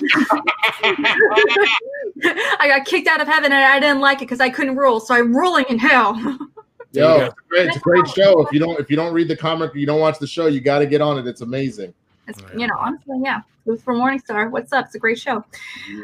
got 2.68 2.84
kicked 2.84 3.08
out 3.08 3.20
of 3.20 3.28
heaven 3.28 3.52
and 3.52 3.64
I 3.64 3.80
didn't 3.80 4.00
like 4.00 4.18
it 4.18 4.26
because 4.26 4.40
I 4.40 4.50
couldn't 4.50 4.76
rule. 4.76 5.00
So 5.00 5.14
I'm 5.14 5.34
ruling 5.36 5.64
in 5.68 5.78
hell. 5.78 6.14
Yo, 6.92 7.26
it's, 7.26 7.34
great, 7.48 7.66
it's 7.68 7.76
a 7.76 7.80
great 7.80 8.08
show. 8.08 8.40
If 8.40 8.52
you 8.52 8.58
don't 8.58 8.80
if 8.80 8.90
you 8.90 8.96
don't 8.96 9.12
read 9.12 9.28
the 9.28 9.36
comic, 9.36 9.74
you 9.74 9.84
don't 9.86 10.00
watch 10.00 10.18
the 10.18 10.26
show, 10.26 10.46
you 10.46 10.60
got 10.60 10.78
to 10.78 10.86
get 10.86 11.02
on 11.02 11.18
it. 11.18 11.26
It's 11.26 11.42
amazing. 11.42 11.92
It's, 12.26 12.40
you 12.56 12.66
know, 12.66 12.74
honestly, 12.78 13.20
yeah. 13.22 13.40
Lucifer 13.66 13.92
Morningstar. 13.92 14.50
What's 14.50 14.72
up? 14.72 14.86
It's 14.86 14.94
a 14.94 14.98
great 14.98 15.18
show. 15.18 15.44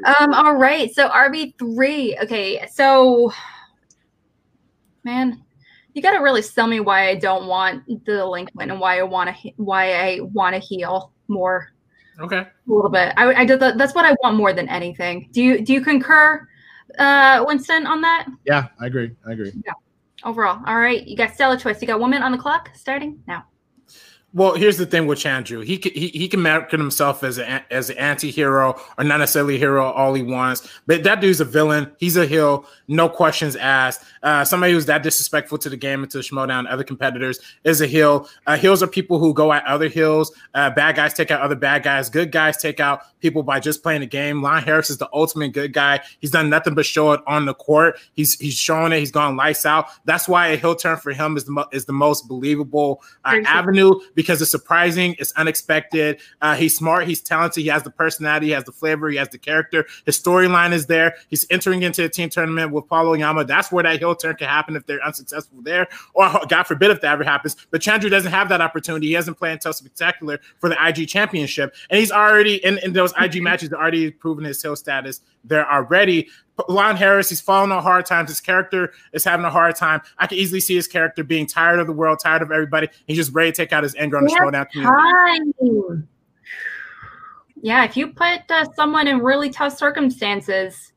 Um, 0.05 0.35
all 0.35 0.55
right. 0.55 0.93
So 0.95 1.09
RB3. 1.09 2.23
Okay. 2.25 2.66
So 2.70 3.33
man, 5.05 5.43
you 5.95 6.03
got 6.03 6.12
to 6.12 6.18
really 6.18 6.43
sell 6.43 6.66
me 6.66 6.80
why 6.80 7.09
I 7.09 7.14
don't 7.14 7.47
want 7.47 7.86
the 7.86 7.97
delinquent 7.97 8.70
and 8.70 8.80
why 8.80 8.99
I 8.99 9.03
want 9.03 9.34
to 9.34 9.51
why 9.57 9.93
I 9.93 10.20
want 10.20 10.55
to 10.55 10.61
heal 10.61 11.12
more. 11.28 11.72
Okay. 12.20 12.38
A 12.38 12.51
little 12.66 12.90
bit. 12.90 13.14
I, 13.16 13.32
I 13.34 13.45
did 13.45 13.61
that. 13.61 13.78
That's 13.78 13.95
what 13.95 14.05
I 14.05 14.14
want 14.22 14.36
more 14.36 14.53
than 14.53 14.68
anything. 14.68 15.28
Do 15.32 15.43
you 15.43 15.61
do 15.64 15.72
you 15.72 15.80
concur, 15.80 16.47
uh, 16.99 17.45
Winston, 17.47 17.86
on 17.86 18.01
that? 18.03 18.28
Yeah, 18.45 18.68
I 18.80 18.86
agree. 18.86 19.12
I 19.26 19.32
agree. 19.32 19.53
Yeah. 19.64 19.72
Overall, 20.24 20.62
all 20.66 20.78
right. 20.78 21.07
You 21.07 21.16
got 21.16 21.34
stellar 21.34 21.57
choice. 21.57 21.80
You 21.80 21.88
got 21.88 21.99
woman 22.01 22.22
on 22.22 22.32
the 22.32 22.38
clock 22.38 22.70
starting 22.74 23.22
now. 23.26 23.45
Well, 24.35 24.55
here's 24.55 24.78
the 24.78 24.87
thing 24.87 25.07
with 25.07 25.18
Chandru. 25.18 25.62
He 25.62 25.76
can, 25.76 25.93
he, 25.93 26.09
he 26.09 26.26
can 26.26 26.41
market 26.41 26.80
himself 26.80 27.22
as 27.22 27.39
an 27.39 27.62
as 27.70 27.91
an 27.91 27.99
anti-hero 27.99 28.80
or 28.97 29.05
not 29.05 29.18
necessarily 29.18 29.57
a 29.57 29.59
hero 29.59 29.85
all 29.85 30.14
he 30.14 30.22
wants. 30.22 30.66
But 30.87 31.03
that 31.05 31.20
dude's 31.20 31.41
a 31.41 31.45
villain. 31.45 31.93
He's 31.99 32.16
a 32.16 32.24
heel, 32.24 32.66
no 32.89 33.11
questions 33.11 33.57
asked. 33.57 34.05
Uh, 34.22 34.43
somebody 34.43 34.72
who's 34.72 34.87
that 34.87 35.03
disrespectful 35.03 35.59
to 35.59 35.68
the 35.68 35.76
game 35.76 36.03
and 36.03 36.11
to 36.12 36.18
the 36.18 36.24
Schmoedown, 36.24 36.70
other 36.70 36.85
competitors 36.85 37.41
is 37.64 37.83
a 37.83 37.87
heel. 37.87 38.26
Uh, 38.47 38.57
heels 38.57 38.83
are 38.83 38.87
people 38.87 39.18
who 39.18 39.35
go 39.35 39.53
at 39.53 39.66
other 39.66 39.89
heels. 39.89 40.33
Uh, 40.55 40.70
bad 40.70 40.97
guys 40.97 41.12
take 41.12 41.30
out 41.30 41.43
other 41.43 41.57
bad 41.57 41.83
guys. 41.83 42.09
Good 42.09 42.33
guys 42.33 42.57
take 42.57 42.80
out 42.80 43.03
people 43.20 43.43
by 43.43 43.61
just 43.61 43.83
playing 43.83 44.01
the 44.01 44.07
game. 44.07 44.41
Lon 44.41 44.62
Harris 44.62 44.89
is 44.89 44.97
the 44.97 45.11
ultimate 45.12 45.53
good 45.53 45.74
guy. 45.74 46.01
He's 46.20 46.30
done 46.30 46.49
nothing 46.49 46.74
but 46.74 46.87
show 46.87 47.12
it 47.12 47.20
on 47.26 47.45
the 47.45 47.55
court. 47.55 47.99
He's 48.14 48.41
he's 48.41 48.55
showing 48.55 48.93
it. 48.93 48.99
He's 48.99 49.11
gone 49.11 49.37
lights 49.37 49.66
out. 49.66 49.89
That's 50.07 50.26
why 50.26 50.49
a 50.49 50.57
heel 50.57 50.74
turn 50.74 50.97
for 50.97 51.12
him 51.12 51.37
is 51.37 51.45
the 51.45 51.53
mo- 51.53 51.68
is 51.70 51.85
the 51.85 51.93
most 51.93 52.28
believable 52.28 53.03
uh, 53.26 53.37
avenue 53.45 53.93
because 54.14 54.22
it's 54.29 54.51
surprising, 54.51 55.14
it's 55.18 55.33
unexpected. 55.33 56.20
Uh, 56.41 56.55
he's 56.55 56.77
smart, 56.77 57.07
he's 57.07 57.20
talented, 57.20 57.62
he 57.62 57.68
has 57.68 57.83
the 57.83 57.91
personality, 57.91 58.47
he 58.47 58.53
has 58.53 58.64
the 58.64 58.73
flavor, 58.73 59.09
he 59.09 59.16
has 59.16 59.29
the 59.29 59.39
character. 59.39 59.87
His 60.07 60.20
storyline 60.20 60.73
is 60.73 60.87
there. 60.87 61.14
He's 61.29 61.47
entering 61.51 61.83
into 61.83 62.05
a 62.05 62.09
team 62.09 62.29
tournament 62.29 62.73
with 62.73 62.89
Paulo 62.89 63.14
Yama. 63.14 63.45
That's 63.45 63.73
where 63.73 63.83
that 63.83 63.99
heel 63.99 64.14
turn 64.14 64.37
can 64.37 64.49
happen 64.49 64.77
if 64.77 64.87
they're 64.87 65.05
unsuccessful 65.05 65.62
there, 65.62 65.89
or 66.14 66.31
God 66.49 66.64
forbid 66.64 66.91
if 66.91 67.01
that 67.01 67.12
ever 67.12 67.25
happens. 67.25 67.57
But 67.70 67.81
Chandru 67.81 68.11
doesn't 68.11 68.31
have 68.31 68.49
that 68.49 68.61
opportunity. 68.61 69.09
He 69.09 69.12
hasn't 69.14 69.39
played 69.39 69.53
until 69.53 69.73
spectacular 69.73 70.41
for 70.59 70.68
the 70.68 70.77
IG 70.87 71.09
championship, 71.09 71.75
and 71.91 71.99
he's 71.99 72.12
already 72.12 72.57
in, 72.64 72.79
in 72.79 72.93
those 72.93 73.12
IG 73.20 73.43
matches, 73.43 73.73
already 73.73 74.11
proven 74.11 74.45
his 74.45 74.62
heel 74.62 74.77
status 74.77 75.20
there 75.45 75.70
already. 75.70 76.29
Lon 76.68 76.96
Harris, 76.96 77.28
he's 77.28 77.40
falling 77.40 77.72
on 77.72 77.82
hard 77.82 78.07
times. 78.07 78.28
His 78.28 78.40
character 78.40 78.92
is 79.12 79.24
having 79.24 79.44
a 79.44 79.50
hard 79.50 79.74
time. 79.74 80.03
I 80.18 80.26
can 80.26 80.38
easily 80.38 80.61
see 80.61 80.74
his 80.74 80.86
character 80.86 81.24
being 81.24 81.46
tired 81.46 81.80
of 81.80 81.86
the 81.86 81.92
world, 81.92 82.20
tired 82.22 82.42
of 82.42 82.53
everybody. 82.53 82.88
He's 83.07 83.16
just 83.16 83.32
ready 83.32 83.50
to 83.50 83.57
take 83.57 83.72
out 83.72 83.82
his 83.82 83.94
anger 83.94 84.18
on 84.18 84.24
the 84.24 84.30
Schmoedown 84.30 84.70
community. 84.70 86.07
Yeah, 87.62 87.84
if 87.84 87.96
you 87.96 88.09
put 88.09 88.42
uh, 88.50 88.66
someone 88.74 89.09
in 89.09 89.20
really 89.20 89.48
tough 89.48 89.78
circumstances 89.78 90.92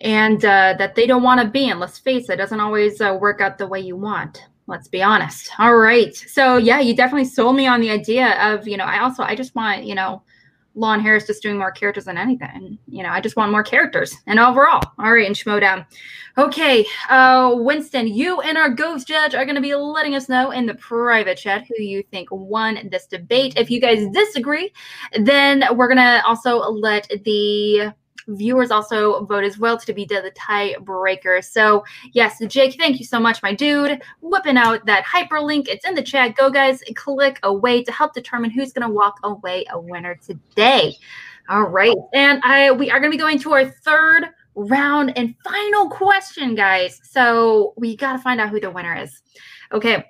and 0.00 0.44
uh, 0.44 0.74
that 0.78 0.94
they 0.94 1.06
don't 1.06 1.22
want 1.22 1.40
to 1.40 1.48
be 1.48 1.68
in, 1.68 1.78
let's 1.78 1.98
face 1.98 2.28
it, 2.30 2.34
it 2.34 2.36
doesn't 2.36 2.60
always 2.60 3.00
uh, 3.00 3.16
work 3.20 3.40
out 3.40 3.58
the 3.58 3.66
way 3.66 3.78
you 3.78 3.94
want. 3.94 4.42
Let's 4.66 4.88
be 4.88 5.02
honest. 5.02 5.50
All 5.58 5.76
right. 5.76 6.14
So, 6.14 6.56
yeah, 6.56 6.80
you 6.80 6.96
definitely 6.96 7.26
sold 7.26 7.56
me 7.56 7.66
on 7.66 7.80
the 7.80 7.90
idea 7.90 8.32
of, 8.52 8.66
you 8.66 8.76
know, 8.76 8.84
I 8.84 9.00
also, 9.00 9.22
I 9.22 9.34
just 9.34 9.54
want, 9.54 9.84
you 9.84 9.94
know, 9.94 10.22
Lon 10.78 11.00
Harris 11.00 11.26
just 11.26 11.42
doing 11.42 11.58
more 11.58 11.72
characters 11.72 12.04
than 12.04 12.16
anything. 12.16 12.78
You 12.86 13.02
know, 13.02 13.10
I 13.10 13.20
just 13.20 13.36
want 13.36 13.50
more 13.50 13.64
characters 13.64 14.16
and 14.26 14.38
overall. 14.38 14.80
All 14.98 15.12
right, 15.12 15.26
and 15.26 15.34
Schmoedown. 15.34 15.84
Okay, 16.38 16.86
uh, 17.10 17.52
Winston, 17.56 18.06
you 18.06 18.40
and 18.42 18.56
our 18.56 18.70
ghost 18.70 19.08
judge 19.08 19.34
are 19.34 19.44
going 19.44 19.56
to 19.56 19.60
be 19.60 19.74
letting 19.74 20.14
us 20.14 20.28
know 20.28 20.52
in 20.52 20.66
the 20.66 20.74
private 20.74 21.36
chat 21.36 21.66
who 21.66 21.82
you 21.82 22.04
think 22.04 22.28
won 22.30 22.88
this 22.92 23.06
debate. 23.06 23.54
If 23.56 23.70
you 23.70 23.80
guys 23.80 24.06
disagree, 24.12 24.72
then 25.20 25.64
we're 25.74 25.88
going 25.88 25.96
to 25.96 26.22
also 26.24 26.58
let 26.58 27.08
the 27.24 27.92
viewers 28.28 28.70
also 28.70 29.24
vote 29.24 29.44
as 29.44 29.58
well 29.58 29.78
to 29.78 29.92
be 29.92 30.04
the 30.04 30.32
tiebreaker. 30.36 31.42
So, 31.44 31.84
yes, 32.12 32.38
Jake, 32.46 32.76
thank 32.76 32.98
you 32.98 33.04
so 33.04 33.18
much, 33.18 33.42
my 33.42 33.54
dude. 33.54 34.00
Whipping 34.20 34.56
out 34.56 34.84
that 34.86 35.04
hyperlink. 35.04 35.68
It's 35.68 35.86
in 35.86 35.94
the 35.94 36.02
chat. 36.02 36.36
Go, 36.36 36.50
guys, 36.50 36.82
click 36.94 37.38
away 37.42 37.82
to 37.82 37.92
help 37.92 38.14
determine 38.14 38.50
who's 38.50 38.72
going 38.72 38.86
to 38.86 38.94
walk 38.94 39.18
away 39.24 39.64
a 39.70 39.80
winner 39.80 40.14
today. 40.16 40.94
All 41.48 41.64
right. 41.64 41.96
And 42.12 42.42
I 42.44 42.70
we 42.72 42.90
are 42.90 43.00
going 43.00 43.10
to 43.10 43.16
be 43.16 43.20
going 43.20 43.38
to 43.40 43.52
our 43.52 43.64
third 43.64 44.28
round 44.54 45.16
and 45.16 45.34
final 45.44 45.88
question, 45.88 46.54
guys. 46.54 47.00
So, 47.04 47.74
we 47.76 47.96
got 47.96 48.12
to 48.12 48.18
find 48.18 48.40
out 48.40 48.50
who 48.50 48.60
the 48.60 48.70
winner 48.70 48.94
is. 48.94 49.22
Okay. 49.72 50.04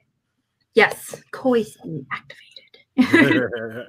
Yes, 0.74 1.22
Koi 1.32 1.64
activated. 2.12 3.86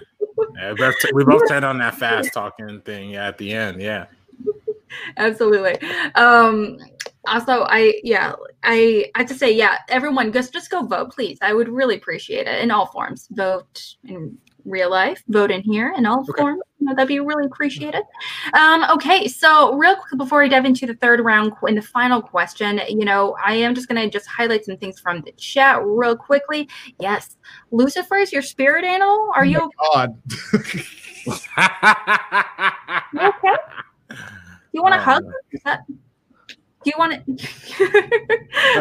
yeah, 0.56 0.92
we 1.12 1.24
both 1.24 1.42
turned 1.48 1.64
on 1.64 1.78
that 1.78 1.94
fast 1.96 2.32
talking 2.32 2.80
thing 2.82 3.16
at 3.16 3.38
the 3.38 3.52
end. 3.52 3.80
Yeah. 3.80 4.06
Absolutely. 5.16 5.78
Um, 6.14 6.78
also, 7.26 7.64
I 7.68 8.00
yeah, 8.02 8.32
I 8.62 9.10
I 9.14 9.20
have 9.20 9.28
to 9.28 9.34
say 9.34 9.52
yeah, 9.52 9.78
everyone 9.88 10.32
just 10.32 10.52
just 10.52 10.70
go 10.70 10.82
vote, 10.82 11.12
please. 11.12 11.38
I 11.42 11.52
would 11.52 11.68
really 11.68 11.96
appreciate 11.96 12.46
it 12.46 12.62
in 12.62 12.70
all 12.70 12.86
forms. 12.86 13.28
Vote 13.30 13.94
in 14.04 14.36
real 14.64 14.90
life, 14.90 15.22
vote 15.28 15.50
in 15.50 15.62
here 15.62 15.94
in 15.96 16.06
all 16.06 16.20
okay. 16.20 16.32
forms. 16.38 16.60
You 16.78 16.86
know, 16.86 16.94
that'd 16.94 17.08
be 17.08 17.20
really 17.20 17.46
appreciated. 17.46 18.02
Um, 18.54 18.84
okay, 18.90 19.28
so 19.28 19.74
real 19.74 19.96
quick 19.96 20.16
before 20.16 20.40
we 20.40 20.48
dive 20.48 20.64
into 20.64 20.86
the 20.86 20.94
third 20.94 21.20
round 21.20 21.52
in 21.68 21.74
the 21.74 21.82
final 21.82 22.22
question, 22.22 22.80
you 22.88 23.04
know, 23.04 23.36
I 23.44 23.54
am 23.54 23.74
just 23.74 23.88
gonna 23.88 24.08
just 24.08 24.26
highlight 24.26 24.64
some 24.64 24.76
things 24.78 24.98
from 24.98 25.20
the 25.22 25.32
chat 25.32 25.84
real 25.84 26.16
quickly. 26.16 26.68
Yes, 26.98 27.36
Lucifer 27.70 28.16
is 28.16 28.32
your 28.32 28.42
spirit 28.42 28.84
animal. 28.84 29.30
Are 29.34 29.42
oh 29.42 29.44
you? 29.44 29.70
God. 29.92 30.22
you 31.22 31.32
okay? 33.20 33.56
You 34.72 34.82
want 34.82 34.94
to 34.94 35.00
uh, 35.00 35.04
hug? 35.04 35.24
That, 35.64 35.80
do 35.88 36.90
you 36.90 36.94
want 36.96 37.12
to? 37.12 37.32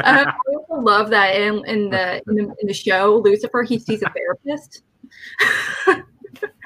um, 0.05 0.27
I 0.27 0.33
love 0.69 1.09
that 1.09 1.35
in, 1.35 1.65
in 1.65 1.89
the, 1.89 2.21
in 2.27 2.35
the 2.35 2.55
in 2.61 2.67
the 2.67 2.73
show 2.73 3.21
Lucifer, 3.23 3.63
he 3.63 3.79
sees 3.79 4.01
a 4.03 4.09
therapist. 4.09 4.83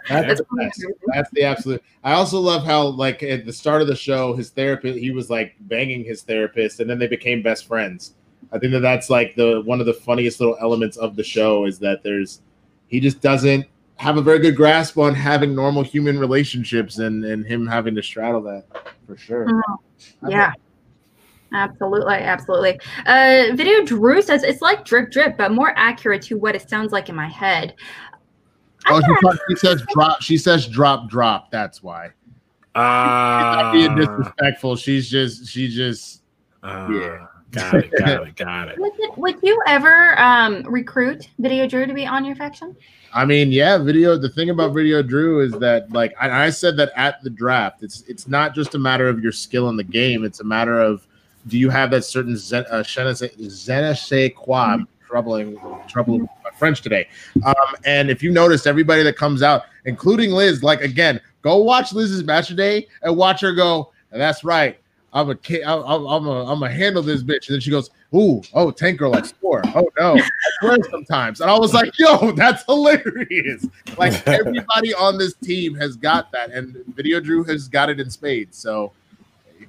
That's, 0.09 0.41
that's, 0.57 0.85
that's, 1.13 1.29
the 1.31 1.43
absolute. 1.43 1.81
I 2.03 2.13
also 2.13 2.39
love 2.39 2.65
how, 2.65 2.87
like, 2.87 3.23
at 3.23 3.45
the 3.45 3.53
start 3.53 3.81
of 3.81 3.87
the 3.87 3.95
show, 3.95 4.35
his 4.35 4.49
therapist, 4.49 4.99
he 4.99 5.11
was 5.11 5.29
like 5.29 5.55
banging 5.61 6.03
his 6.03 6.23
therapist, 6.23 6.81
and 6.81 6.89
then 6.89 6.99
they 6.99 7.07
became 7.07 7.41
best 7.41 7.67
friends. 7.67 8.15
I 8.51 8.59
think 8.59 8.73
that 8.73 8.81
that's 8.81 9.09
like 9.09 9.35
the 9.35 9.61
one 9.65 9.79
of 9.79 9.85
the 9.85 9.93
funniest 9.93 10.39
little 10.39 10.57
elements 10.61 10.97
of 10.97 11.15
the 11.15 11.23
show 11.23 11.65
is 11.65 11.79
that 11.79 12.03
there's 12.03 12.41
he 12.87 12.99
just 12.99 13.21
doesn't 13.21 13.65
have 13.95 14.17
a 14.17 14.21
very 14.21 14.39
good 14.39 14.55
grasp 14.55 14.97
on 14.97 15.15
having 15.15 15.55
normal 15.55 15.83
human 15.83 16.19
relationships 16.19 16.99
and 16.99 17.23
and 17.23 17.45
him 17.45 17.65
having 17.65 17.95
to 17.95 18.03
straddle 18.03 18.41
that 18.41 18.65
for 19.07 19.17
sure. 19.17 19.47
Mm-hmm. 19.47 20.29
Yeah. 20.29 20.51
Absolutely, 21.55 22.15
absolutely. 22.15 22.79
Uh, 23.05 23.53
video 23.53 23.83
Drew 23.85 24.23
says 24.23 24.41
it's 24.41 24.61
like 24.61 24.85
drip 24.85 25.11
drip, 25.11 25.37
but 25.37 25.51
more 25.51 25.71
accurate 25.75 26.23
to 26.23 26.35
what 26.35 26.55
it 26.55 26.67
sounds 26.67 26.91
like 26.91 27.09
in 27.09 27.15
my 27.15 27.27
head. 27.27 27.75
Oh, 28.87 29.01
she, 29.01 29.37
she, 29.49 29.55
says 29.55 29.83
drop. 29.93 30.21
She 30.21 30.37
says 30.37 30.67
drop, 30.67 31.09
drop. 31.09 31.51
That's 31.51 31.81
why. 31.81 32.11
Uh, 32.75 33.71
being 33.71 33.95
disrespectful. 33.95 34.75
She's 34.75 35.09
just, 35.09 35.47
she 35.47 35.67
just, 35.67 36.21
uh, 36.63 36.87
yeah. 36.91 37.27
Got 37.51 37.73
it. 37.75 37.91
Got 37.97 38.27
it. 38.27 38.35
Got 38.35 38.67
it. 38.69 38.79
Would, 38.79 38.93
would 39.15 39.35
you 39.43 39.61
ever 39.67 40.19
um, 40.19 40.63
recruit 40.63 41.29
Video 41.37 41.67
Drew 41.67 41.85
to 41.85 41.93
be 41.93 42.05
on 42.05 42.25
your 42.25 42.35
faction? 42.35 42.75
I 43.13 43.25
mean, 43.25 43.51
yeah, 43.51 43.77
video. 43.77 44.17
The 44.17 44.29
thing 44.29 44.49
about 44.49 44.73
Video 44.73 45.03
Drew 45.03 45.39
is 45.41 45.53
that, 45.59 45.91
like, 45.91 46.15
I, 46.19 46.45
I 46.45 46.49
said 46.49 46.75
that 46.77 46.91
at 46.95 47.21
the 47.21 47.29
draft, 47.29 47.83
it's 47.83 48.01
it's 48.07 48.27
not 48.27 48.55
just 48.55 48.73
a 48.73 48.79
matter 48.79 49.07
of 49.07 49.21
your 49.21 49.31
skill 49.31 49.69
in 49.69 49.77
the 49.77 49.83
game. 49.83 50.23
It's 50.25 50.39
a 50.39 50.43
matter 50.43 50.81
of 50.81 51.05
do 51.45 51.59
you 51.59 51.69
have 51.69 51.91
that 51.91 52.05
certain 52.05 52.35
zen, 52.35 52.65
uh, 52.71 52.81
je 52.81 53.03
ne 53.03 53.93
sais 53.93 54.31
quoi 54.35 54.77
troubling 55.05 55.59
troubling 55.87 56.27
my 56.42 56.42
French 56.63 56.81
today. 56.81 57.09
Um, 57.43 57.53
and 57.83 58.09
if 58.09 58.23
you 58.23 58.31
notice, 58.31 58.65
everybody 58.65 59.03
that 59.03 59.17
comes 59.17 59.43
out, 59.43 59.63
including 59.83 60.31
Liz, 60.31 60.63
like 60.63 60.79
again, 60.79 61.19
go 61.41 61.57
watch 61.57 61.91
Liz's 61.91 62.23
match 62.23 62.47
today 62.47 62.87
and 63.01 63.17
watch 63.17 63.41
her 63.41 63.51
go. 63.51 63.91
That's 64.11 64.45
right. 64.45 64.79
I'm 65.11 65.29
a 65.29 65.35
kid. 65.35 65.63
I'm, 65.63 65.83
I'm 65.83 66.25
a, 66.25 66.45
I'm 66.45 66.63
a 66.63 66.71
handle 66.71 67.03
this 67.03 67.21
bitch. 67.21 67.49
And 67.49 67.55
then 67.55 67.59
she 67.59 67.69
goes, 67.69 67.89
"Ooh, 68.15 68.41
oh, 68.53 68.71
tank 68.71 68.97
girl 68.97 69.11
like 69.11 69.25
score. 69.25 69.61
Oh 69.75 69.89
no, 69.99 70.15
I 70.15 70.29
swear 70.61 70.77
sometimes." 70.89 71.41
And 71.41 71.51
I 71.51 71.59
was 71.59 71.73
like, 71.73 71.91
"Yo, 71.99 72.31
that's 72.31 72.63
hilarious!" 72.63 73.67
Like 73.97 74.25
everybody 74.27 74.93
on 74.93 75.17
this 75.17 75.33
team 75.33 75.75
has 75.75 75.97
got 75.97 76.31
that, 76.31 76.49
and 76.51 76.77
Video 76.95 77.19
Drew 77.19 77.43
has 77.43 77.67
got 77.67 77.89
it 77.89 77.99
in 77.99 78.09
spades. 78.09 78.57
So 78.57 78.93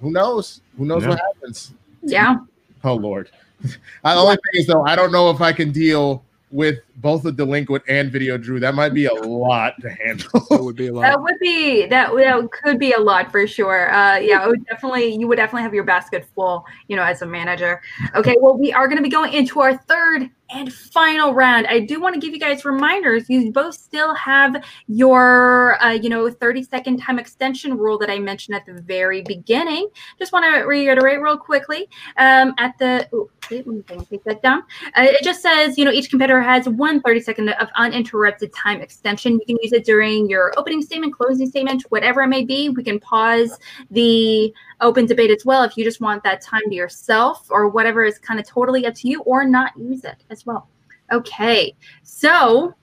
who 0.01 0.13
knows? 0.13 0.61
Who 0.79 0.85
knows 0.85 1.03
yeah. 1.03 1.09
what 1.09 1.19
happens? 1.19 1.75
Yeah. 2.03 2.37
Oh 2.85 2.95
Lord. 2.95 3.31
the 3.63 3.79
only 4.05 4.37
thing 4.37 4.61
is 4.61 4.69
though, 4.69 4.85
I 4.85 4.95
don't 4.95 5.11
know 5.11 5.31
if 5.31 5.41
I 5.41 5.53
can 5.53 5.73
deal 5.73 6.23
with 6.51 6.81
both 6.97 7.23
the 7.23 7.33
delinquent 7.33 7.85
and 7.89 8.11
video 8.11 8.39
drew 8.39 8.61
that 8.61 8.75
might 8.75 8.95
be 8.95 9.07
a 9.07 9.15
lot 9.15 9.75
to 9.81 9.91
handle. 9.91 10.47
That 10.51 10.63
would 10.63 10.77
be 10.77 10.89
a 10.89 10.93
lot. 10.93 11.03
That 11.03 11.21
would 11.21 11.39
be 11.41 11.87
that, 11.87 12.15
that 12.15 12.49
could 12.53 12.79
be 12.79 12.93
a 12.93 13.01
lot 13.01 13.31
for 13.31 13.47
sure. 13.47 13.93
Uh 13.93 14.19
yeah 14.19 14.47
would 14.47 14.65
definitely 14.67 15.15
you 15.17 15.27
would 15.29 15.37
definitely 15.37 15.63
have 15.63 15.75
your 15.75 15.85
basket 15.85 16.27
full 16.35 16.65
you 16.89 16.97
know 16.97 17.03
as 17.03 17.23
a 17.23 17.27
manager. 17.27 17.81
Okay 18.15 18.37
well 18.41 18.57
we 18.57 18.73
are 18.73 18.87
going 18.87 18.99
to 18.99 19.03
be 19.03 19.11
going 19.11 19.33
into 19.33 19.61
our 19.61 19.77
third 19.77 20.31
and 20.51 20.73
final 20.73 21.35
round. 21.35 21.67
I 21.67 21.81
do 21.81 22.01
want 22.01 22.15
to 22.15 22.21
give 22.21 22.33
you 22.33 22.41
guys 22.41 22.65
reminders. 22.65 23.29
You 23.29 23.51
both 23.51 23.75
still 23.75 24.15
have 24.15 24.65
your 24.87 25.83
uh, 25.83 25.93
you 25.93 26.09
know 26.09 26.31
30 26.31 26.63
second 26.65 26.99
time 26.99 27.19
extension 27.19 27.77
rule 27.77 27.99
that 27.99 28.11
i 28.11 28.19
mentioned 28.19 28.57
at 28.57 28.67
the 28.67 28.81
very 28.83 29.23
beginning. 29.23 29.89
Just 30.19 30.33
want 30.33 30.45
to 30.45 30.63
reiterate 30.63 31.21
real 31.21 31.37
quickly 31.37 31.89
um, 32.19 32.55
at 32.59 32.77
the 32.79 33.09
ooh, 33.13 33.31
wait, 33.51 33.67
let 33.67 33.99
me 33.99 34.07
take 34.11 34.25
that 34.25 34.43
down. 34.43 34.63
Uh, 34.97 35.07
it 35.09 35.25
just 35.25 35.43
says 35.43 35.79
you 35.79 35.85
know 35.85 35.93
each 35.93 36.11
competitor 36.11 36.43
has 36.43 36.69
one 36.69 36.84
30 37.01 37.21
second 37.21 37.49
of 37.49 37.69
uninterrupted 37.77 38.53
time 38.55 38.81
extension 38.81 39.35
you 39.35 39.47
can 39.47 39.57
use 39.63 39.73
it 39.73 39.85
during 39.85 40.29
your 40.29 40.53
opening 40.57 40.83
statement 40.83 41.13
closing 41.13 41.49
statement 41.49 41.83
whatever 41.89 42.23
it 42.23 42.29
may 42.29 42.45
be 42.45 42.69
we 42.69 42.83
can 42.83 42.99
pause 43.01 43.59
the 43.91 44.53
open 44.81 45.07
debate 45.07 45.31
as 45.31 45.45
well 45.45 45.63
if 45.63 45.77
you 45.77 45.85
just 45.85 46.01
want 46.01 46.23
that 46.23 46.41
time 46.41 46.63
to 46.69 46.75
yourself 46.75 47.47
or 47.51 47.69
whatever 47.69 48.05
is 48.05 48.19
kind 48.19 48.39
of 48.39 48.47
totally 48.47 48.87
up 48.87 48.95
to 48.95 49.09
you 49.09 49.21
or 49.23 49.45
not 49.45 49.73
use 49.77 50.05
it 50.05 50.25
as 50.31 50.47
well. 50.47 50.69
Okay, 51.13 51.75
so 52.03 52.75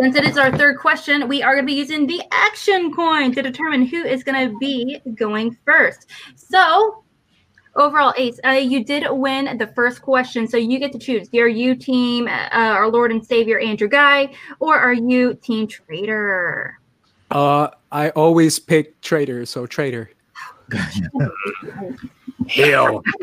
since 0.00 0.16
it 0.16 0.24
is 0.24 0.38
our 0.38 0.56
third 0.56 0.78
question, 0.78 1.28
we 1.28 1.42
are 1.42 1.54
going 1.54 1.66
to 1.66 1.70
be 1.70 1.78
using 1.78 2.06
the 2.06 2.22
action 2.30 2.94
coin 2.94 3.32
to 3.32 3.42
determine 3.42 3.84
who 3.84 4.02
is 4.02 4.24
going 4.24 4.50
to 4.50 4.58
be 4.58 5.00
going 5.14 5.56
first. 5.66 6.10
So, 6.34 7.04
overall, 7.76 8.12
Ace, 8.16 8.38
uh, 8.44 8.50
you 8.50 8.84
did 8.84 9.04
win 9.10 9.56
the 9.58 9.66
first 9.68 10.02
question, 10.02 10.46
so 10.46 10.56
you 10.56 10.78
get 10.78 10.92
to 10.92 10.98
choose. 10.98 11.28
Are 11.34 11.48
you 11.48 11.74
team 11.74 12.28
uh, 12.28 12.48
our 12.52 12.88
Lord 12.88 13.10
and 13.10 13.24
Savior 13.24 13.58
Andrew 13.58 13.88
Guy, 13.88 14.34
or 14.60 14.78
are 14.78 14.92
you 14.92 15.34
team 15.34 15.66
Trader? 15.66 16.78
Uh, 17.30 17.68
I 17.90 18.10
always 18.10 18.58
pick 18.58 19.00
Trader, 19.00 19.46
so 19.46 19.66
Trader. 19.66 20.10
Hell. 22.48 23.02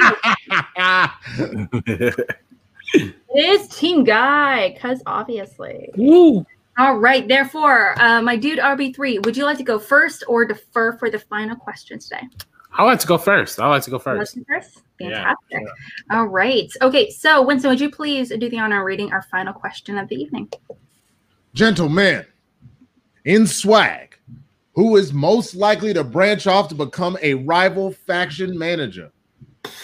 it 2.93 3.35
is 3.35 3.67
Team 3.69 4.03
Guy, 4.03 4.73
because 4.73 5.01
obviously. 5.05 5.89
Woo! 5.95 6.45
All 6.77 6.97
right. 6.97 7.27
Therefore, 7.27 7.99
uh, 8.01 8.21
my 8.21 8.37
dude 8.37 8.59
RB3, 8.59 9.25
would 9.25 9.35
you 9.35 9.43
like 9.43 9.57
to 9.57 9.63
go 9.63 9.77
first 9.77 10.23
or 10.27 10.45
defer 10.45 10.97
for 10.97 11.09
the 11.09 11.19
final 11.19 11.57
question 11.57 11.99
today? 11.99 12.21
I 12.71 12.83
like 12.83 12.99
to 12.99 13.07
go 13.07 13.17
first. 13.17 13.59
I 13.59 13.67
like 13.67 13.83
to 13.83 13.89
go 13.89 13.99
first. 13.99 14.37
first? 14.47 14.81
Fantastic. 14.99 15.35
Yeah, 15.51 15.59
yeah. 15.61 16.17
All 16.17 16.25
right. 16.25 16.71
Okay. 16.81 17.09
So, 17.09 17.41
Winston, 17.41 17.69
would 17.69 17.81
you 17.81 17.89
please 17.89 18.29
do 18.29 18.49
the 18.49 18.59
honor 18.59 18.79
of 18.79 18.85
reading 18.85 19.11
our 19.11 19.23
final 19.23 19.53
question 19.53 19.97
of 19.97 20.07
the 20.07 20.15
evening? 20.15 20.49
Gentlemen, 21.53 22.25
in 23.25 23.47
swag, 23.47 24.15
who 24.73 24.97
is 24.97 25.11
most 25.11 25.55
likely 25.55 25.93
to 25.93 26.03
branch 26.03 26.47
off 26.47 26.69
to 26.69 26.75
become 26.75 27.17
a 27.21 27.33
rival 27.33 27.91
faction 27.91 28.57
manager? 28.57 29.11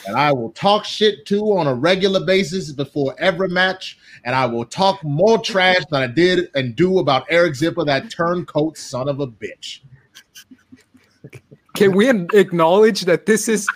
And 0.07 0.15
I 0.15 0.31
will 0.31 0.51
talk 0.51 0.85
shit 0.85 1.25
to 1.27 1.39
on 1.57 1.67
a 1.67 1.73
regular 1.73 2.23
basis 2.25 2.71
before 2.71 3.15
every 3.17 3.49
match 3.49 3.97
and 4.25 4.35
I 4.35 4.45
will 4.45 4.65
talk 4.65 5.03
more 5.03 5.39
trash 5.39 5.83
than 5.91 6.01
I 6.01 6.07
did 6.07 6.49
and 6.55 6.75
do 6.75 6.99
about 6.99 7.25
Eric 7.29 7.55
Zipper, 7.55 7.85
that 7.85 8.09
turncoat 8.09 8.77
son 8.77 9.07
of 9.07 9.19
a 9.19 9.27
bitch. 9.27 9.81
Can 11.75 11.95
we 11.95 12.09
acknowledge 12.09 13.01
that 13.01 13.25
this 13.25 13.47
is 13.47 13.67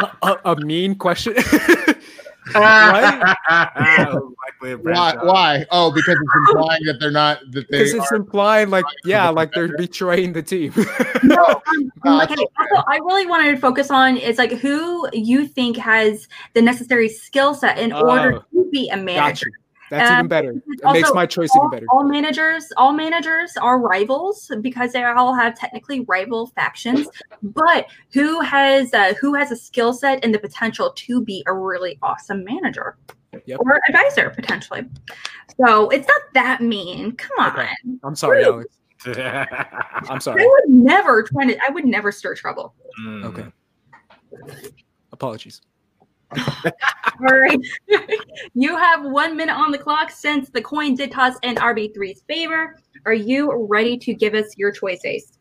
a, 0.00 0.08
a, 0.22 0.40
a 0.44 0.56
mean 0.56 0.94
question? 0.94 1.34
why? 2.52 3.34
why? 4.60 5.66
Oh, 5.70 5.90
because 5.90 6.16
it's 6.16 6.48
implying 6.48 6.84
that 6.84 6.98
they're 7.00 7.10
not 7.10 7.40
that 7.52 7.68
they. 7.70 7.78
Because 7.78 7.94
it's 7.94 8.12
implying 8.12 8.70
like 8.70 8.84
yeah, 9.04 9.28
like 9.28 9.52
they're 9.52 9.76
betraying 9.76 10.32
the 10.32 10.42
team. 10.42 10.72
no, 11.22 11.44
um, 12.04 12.20
okay. 12.20 12.34
Also, 12.58 12.84
I 12.88 12.98
really 13.04 13.26
wanted 13.26 13.52
to 13.52 13.58
focus 13.58 13.90
on 13.90 14.16
is 14.16 14.38
like 14.38 14.52
who 14.52 15.08
you 15.12 15.46
think 15.46 15.76
has 15.76 16.28
the 16.54 16.62
necessary 16.62 17.08
skill 17.08 17.54
set 17.54 17.78
in 17.78 17.92
order 17.92 18.36
oh, 18.36 18.64
to 18.64 18.70
be 18.70 18.88
a 18.88 18.96
manager. 18.96 19.50
That's 19.90 20.08
um, 20.08 20.18
even 20.18 20.28
better. 20.28 20.50
It 20.50 20.84
also, 20.84 21.00
makes 21.00 21.12
my 21.12 21.26
choice 21.26 21.50
all, 21.54 21.66
even 21.66 21.70
better. 21.70 21.86
All 21.90 22.04
managers, 22.04 22.72
all 22.76 22.92
managers 22.92 23.56
are 23.56 23.80
rivals 23.80 24.50
because 24.60 24.92
they 24.92 25.02
all 25.02 25.34
have 25.34 25.58
technically 25.58 26.00
rival 26.00 26.46
factions. 26.46 27.08
But 27.42 27.86
who 28.12 28.40
has 28.40 28.94
uh, 28.94 29.14
who 29.20 29.34
has 29.34 29.50
a 29.50 29.56
skill 29.56 29.92
set 29.92 30.24
and 30.24 30.32
the 30.32 30.38
potential 30.38 30.92
to 30.94 31.24
be 31.24 31.42
a 31.48 31.52
really 31.52 31.98
awesome 32.02 32.44
manager 32.44 32.96
yep. 33.46 33.58
or 33.58 33.80
advisor 33.88 34.30
potentially? 34.30 34.82
So 35.60 35.88
it's 35.90 36.06
not 36.06 36.20
that 36.34 36.62
mean. 36.62 37.12
Come 37.16 37.38
on. 37.38 37.52
Okay. 37.58 37.70
I'm 38.04 38.14
sorry, 38.14 38.44
Alex. 38.44 38.76
I'm 39.06 40.20
sorry. 40.20 40.42
I 40.42 40.46
would 40.46 40.72
never 40.72 41.24
try 41.24 41.46
to. 41.46 41.58
I 41.66 41.70
would 41.72 41.84
never 41.84 42.12
stir 42.12 42.36
trouble. 42.36 42.74
Mm. 43.04 43.24
Okay. 43.24 43.46
Apologies. 45.10 45.62
All 46.36 47.38
right. 47.38 47.58
you 48.54 48.76
have 48.76 49.04
one 49.04 49.36
minute 49.36 49.54
on 49.54 49.70
the 49.70 49.78
clock 49.78 50.10
since 50.10 50.50
the 50.50 50.62
coin 50.62 50.94
did 50.94 51.12
toss 51.12 51.34
in 51.42 51.56
RB3's 51.56 52.22
favor. 52.22 52.76
Are 53.06 53.14
you 53.14 53.66
ready 53.68 53.96
to 53.98 54.14
give 54.14 54.34
us 54.34 54.56
your 54.56 54.72
choice, 54.72 55.04
Ace? 55.04 55.38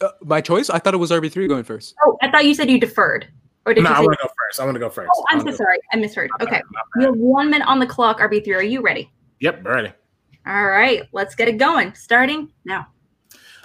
Uh, 0.00 0.08
my 0.22 0.40
choice? 0.40 0.70
I 0.70 0.78
thought 0.78 0.94
it 0.94 0.98
was 0.98 1.10
RB3 1.10 1.48
going 1.48 1.64
first. 1.64 1.94
Oh, 2.04 2.16
I 2.22 2.30
thought 2.30 2.44
you 2.44 2.54
said 2.54 2.70
you 2.70 2.80
deferred. 2.80 3.28
Or 3.64 3.74
did 3.74 3.84
no, 3.84 3.90
you 3.90 3.96
I 3.96 4.00
want 4.00 4.12
to 4.14 4.26
go 4.26 4.32
first. 4.36 4.60
I 4.60 4.64
want 4.64 4.74
to 4.74 4.80
go 4.80 4.90
first. 4.90 5.10
Oh, 5.14 5.24
I'm 5.28 5.40
so 5.40 5.52
sorry. 5.52 5.78
I 5.92 5.96
misheard. 5.96 6.30
Okay. 6.40 6.60
You 6.96 7.06
have 7.06 7.16
one 7.16 7.48
minute 7.48 7.68
on 7.68 7.78
the 7.78 7.86
clock, 7.86 8.18
RB3. 8.18 8.56
Are 8.56 8.62
you 8.62 8.82
ready? 8.82 9.12
Yep, 9.40 9.64
ready. 9.64 9.92
All 10.46 10.66
right. 10.66 11.02
Let's 11.12 11.36
get 11.36 11.46
it 11.46 11.58
going. 11.58 11.94
Starting 11.94 12.50
now. 12.64 12.88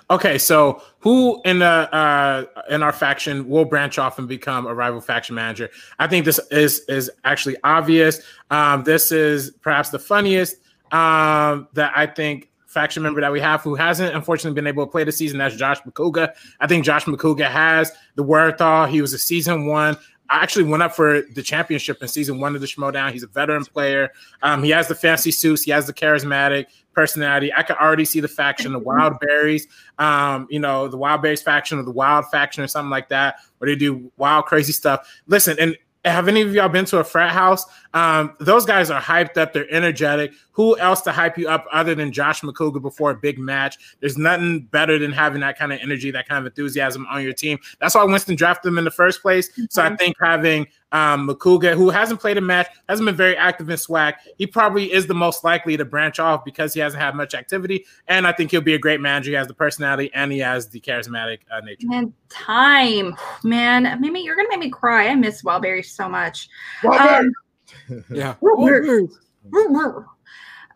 Okay, 0.10 0.38
so 0.38 0.82
who 1.00 1.42
in 1.44 1.60
the 1.60 1.66
uh, 1.66 2.46
in 2.70 2.82
our 2.82 2.94
faction 2.94 3.50
will 3.50 3.66
branch 3.66 4.00
off 4.00 4.18
and 4.20 4.28
become 4.28 4.66
a 4.66 4.74
rival 4.74 5.02
faction 5.02 5.36
manager? 5.36 5.70
I 6.00 6.08
think 6.08 6.24
this 6.24 6.40
is 6.50 6.80
is 6.88 7.12
actually 7.26 7.58
obvious. 7.66 8.22
Um, 8.50 8.84
this 8.84 9.12
is 9.12 9.52
perhaps 9.62 9.90
the 9.90 10.00
funniest 10.00 10.56
um, 10.94 11.68
that 11.74 11.92
I 11.94 12.06
think 12.06 12.50
faction 12.68 13.04
member 13.04 13.20
that 13.20 13.32
we 13.32 13.42
have 13.42 13.62
who 13.62 13.76
hasn't 13.76 14.16
unfortunately 14.16 14.56
been 14.56 14.68
able 14.68 14.86
to 14.86 14.92
play 14.92 15.04
the 15.04 15.12
season. 15.12 15.40
That's 15.40 15.56
Josh 15.56 15.82
Macuga. 15.82 16.34
I 16.60 16.68
think 16.68 16.86
Josh 16.86 17.06
Macuga 17.06 17.50
has 17.50 17.92
the 18.16 18.24
wherewithal. 18.24 18.86
He 18.86 19.02
was 19.02 19.14
a 19.14 19.20
season 19.20 19.66
one. 19.68 19.98
I 20.30 20.44
actually 20.44 20.66
went 20.66 20.84
up 20.84 20.94
for 20.94 21.22
the 21.22 21.42
championship 21.42 22.02
in 22.02 22.08
season 22.08 22.40
one 22.40 22.56
of 22.56 22.62
the 22.62 22.68
Schmoedown. 22.68 23.12
He's 23.12 23.24
a 23.24 23.28
veteran 23.28 23.64
player. 23.64 24.10
Um, 24.42 24.64
he 24.64 24.70
has 24.72 24.88
the 24.88 24.96
fancy 24.96 25.32
suits. 25.32 25.64
He 25.64 25.72
has 25.72 25.88
the 25.88 25.94
charismatic 25.94 26.66
personality. 26.94 27.54
I 27.54 27.64
could 27.64 27.78
already 27.78 28.06
see 28.06 28.20
the 28.20 28.28
faction, 28.28 28.74
the 28.74 28.80
Wild 28.80 29.20
Berries, 29.22 29.68
um, 30.00 30.48
you 30.50 30.60
know, 30.60 30.88
the 30.88 30.98
Wild 30.98 31.22
Berries 31.22 31.42
faction 31.42 31.80
or 31.80 31.84
the 31.84 31.92
Wild 31.92 32.26
faction 32.30 32.64
or 32.64 32.68
something 32.68 32.90
like 32.90 33.10
that, 33.10 33.36
where 33.60 33.70
they 33.70 33.76
do 33.76 34.12
wild, 34.18 34.46
crazy 34.46 34.74
stuff. 34.74 35.08
Listen, 35.28 35.58
and 35.60 35.78
have 36.12 36.28
any 36.28 36.42
of 36.42 36.54
y'all 36.54 36.70
been 36.70 36.86
to 36.86 37.00
a 37.00 37.04
frat 37.04 37.32
house? 37.32 37.66
Um, 37.94 38.36
those 38.40 38.66
guys 38.66 38.90
are 38.90 39.02
hyped 39.02 39.38
up. 39.38 39.54
They're 39.54 39.72
energetic. 39.72 40.34
Who 40.52 40.78
else 40.78 41.02
to 41.02 41.12
hype 41.12 41.38
you 41.38 41.48
up 41.48 41.66
other 41.72 41.96
than 41.96 42.12
Josh 42.12 42.42
Macuga 42.42 42.82
before 42.82 43.12
a 43.12 43.16
big 43.16 43.40
match? 43.40 43.78
There's 44.00 44.18
nothing 44.18 44.62
better 44.62 44.98
than 45.00 45.12
having 45.12 45.42
that 45.42 45.58
kind 45.58 45.72
of 45.72 45.80
energy, 45.82 46.12
that 46.12 46.28
kind 46.28 46.40
of 46.40 46.52
enthusiasm 46.52 47.06
on 47.10 47.24
your 47.24 47.34
team. 47.34 47.60
That's 47.80 47.96
why 47.96 48.04
Winston 48.04 48.36
drafted 48.36 48.72
them 48.72 48.78
in 48.78 48.84
the 48.84 48.92
first 48.92 49.22
place. 49.22 49.50
Mm-hmm. 49.50 49.66
So 49.70 49.84
I 49.84 49.96
think 49.96 50.16
having 50.22 50.68
um, 50.92 51.28
Macuga, 51.28 51.74
who 51.74 51.90
hasn't 51.90 52.20
played 52.20 52.38
a 52.38 52.42
match, 52.42 52.68
hasn't 52.88 53.06
been 53.06 53.16
very 53.16 53.36
active 53.36 53.70
in 53.70 53.78
swag. 53.78 54.16
He 54.38 54.48
probably 54.48 54.92
is 54.92 55.08
the 55.08 55.14
most 55.14 55.44
likely 55.44 55.76
to 55.78 55.86
branch 55.86 56.20
off 56.20 56.46
because 56.46 56.74
he 56.74 56.80
hasn't 56.80 57.02
had 57.02 57.16
much 57.16 57.34
activity. 57.34 57.86
And 58.08 58.26
I 58.26 58.32
think 58.32 58.52
he'll 58.52 58.62
be 58.62 58.76
a 58.76 58.80
great 58.80 59.02
manager. 59.02 59.32
He 59.32 59.36
has 59.36 59.48
the 59.48 59.54
personality 59.54 60.12
and 60.14 60.32
he 60.32 60.40
has 60.40 60.70
the 60.70 60.80
charismatic 60.80 61.40
uh, 61.52 61.60
nature. 61.62 61.88
Man, 61.88 62.14
time, 62.30 63.16
man. 63.44 64.00
Mimi, 64.00 64.24
you're 64.24 64.36
gonna 64.36 64.50
make 64.50 64.60
me 64.60 64.70
cry. 64.70 65.08
I 65.08 65.16
miss 65.16 65.44
Wildberry 65.44 65.86
so 65.86 66.08
much. 66.08 66.50
Um, 66.86 67.32
yeah. 68.10 68.36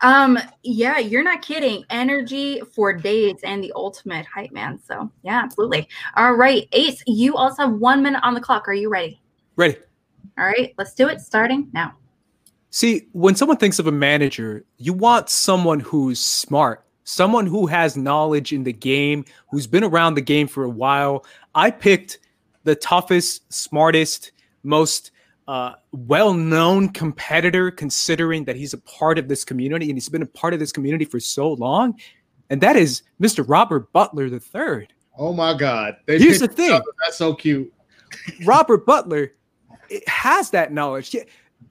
Um, 0.02 0.36
yeah, 0.64 0.98
you're 0.98 1.22
not 1.22 1.42
kidding. 1.42 1.84
Energy 1.88 2.60
for 2.74 2.92
days 2.92 3.36
and 3.44 3.62
the 3.62 3.72
ultimate 3.76 4.26
hype 4.26 4.50
man. 4.50 4.80
So 4.84 5.10
yeah, 5.22 5.40
absolutely. 5.42 5.88
All 6.16 6.34
right, 6.34 6.68
Ace, 6.72 7.02
you 7.06 7.36
also 7.36 7.62
have 7.62 7.74
one 7.74 8.02
minute 8.02 8.20
on 8.22 8.34
the 8.34 8.40
clock. 8.40 8.68
Are 8.68 8.74
you 8.74 8.90
ready? 8.90 9.22
Ready. 9.56 9.76
All 10.38 10.46
right, 10.46 10.74
let's 10.78 10.94
do 10.94 11.08
it 11.08 11.20
starting 11.20 11.68
now. 11.72 11.94
See, 12.70 13.08
when 13.12 13.36
someone 13.36 13.58
thinks 13.58 13.78
of 13.78 13.86
a 13.86 13.92
manager, 13.92 14.64
you 14.78 14.92
want 14.94 15.28
someone 15.28 15.80
who's 15.80 16.18
smart, 16.18 16.84
someone 17.04 17.46
who 17.46 17.66
has 17.66 17.96
knowledge 17.96 18.52
in 18.52 18.64
the 18.64 18.72
game, 18.72 19.24
who's 19.50 19.66
been 19.66 19.84
around 19.84 20.14
the 20.14 20.22
game 20.22 20.46
for 20.46 20.64
a 20.64 20.70
while. 20.70 21.26
I 21.54 21.70
picked 21.70 22.18
the 22.64 22.74
toughest, 22.74 23.52
smartest, 23.52 24.32
most 24.62 25.10
uh, 25.48 25.72
well-known 25.92 26.88
competitor, 26.88 27.70
considering 27.70 28.44
that 28.44 28.56
he's 28.56 28.72
a 28.72 28.78
part 28.78 29.18
of 29.18 29.28
this 29.28 29.44
community 29.44 29.86
and 29.86 29.94
he's 29.94 30.08
been 30.08 30.22
a 30.22 30.26
part 30.26 30.54
of 30.54 30.60
this 30.60 30.72
community 30.72 31.04
for 31.04 31.20
so 31.20 31.52
long, 31.52 31.98
and 32.48 32.60
that 32.60 32.76
is 32.76 33.02
Mr. 33.20 33.44
Robert 33.46 33.92
Butler 33.92 34.26
III. 34.26 34.88
Oh 35.18 35.32
my 35.32 35.54
God! 35.54 35.96
They 36.06 36.18
Here's 36.18 36.40
the 36.40 36.48
thing. 36.48 36.80
That's 37.04 37.18
so 37.18 37.34
cute. 37.34 37.72
Robert 38.44 38.86
Butler 38.86 39.32
has 40.06 40.50
that 40.50 40.72
knowledge. 40.72 41.14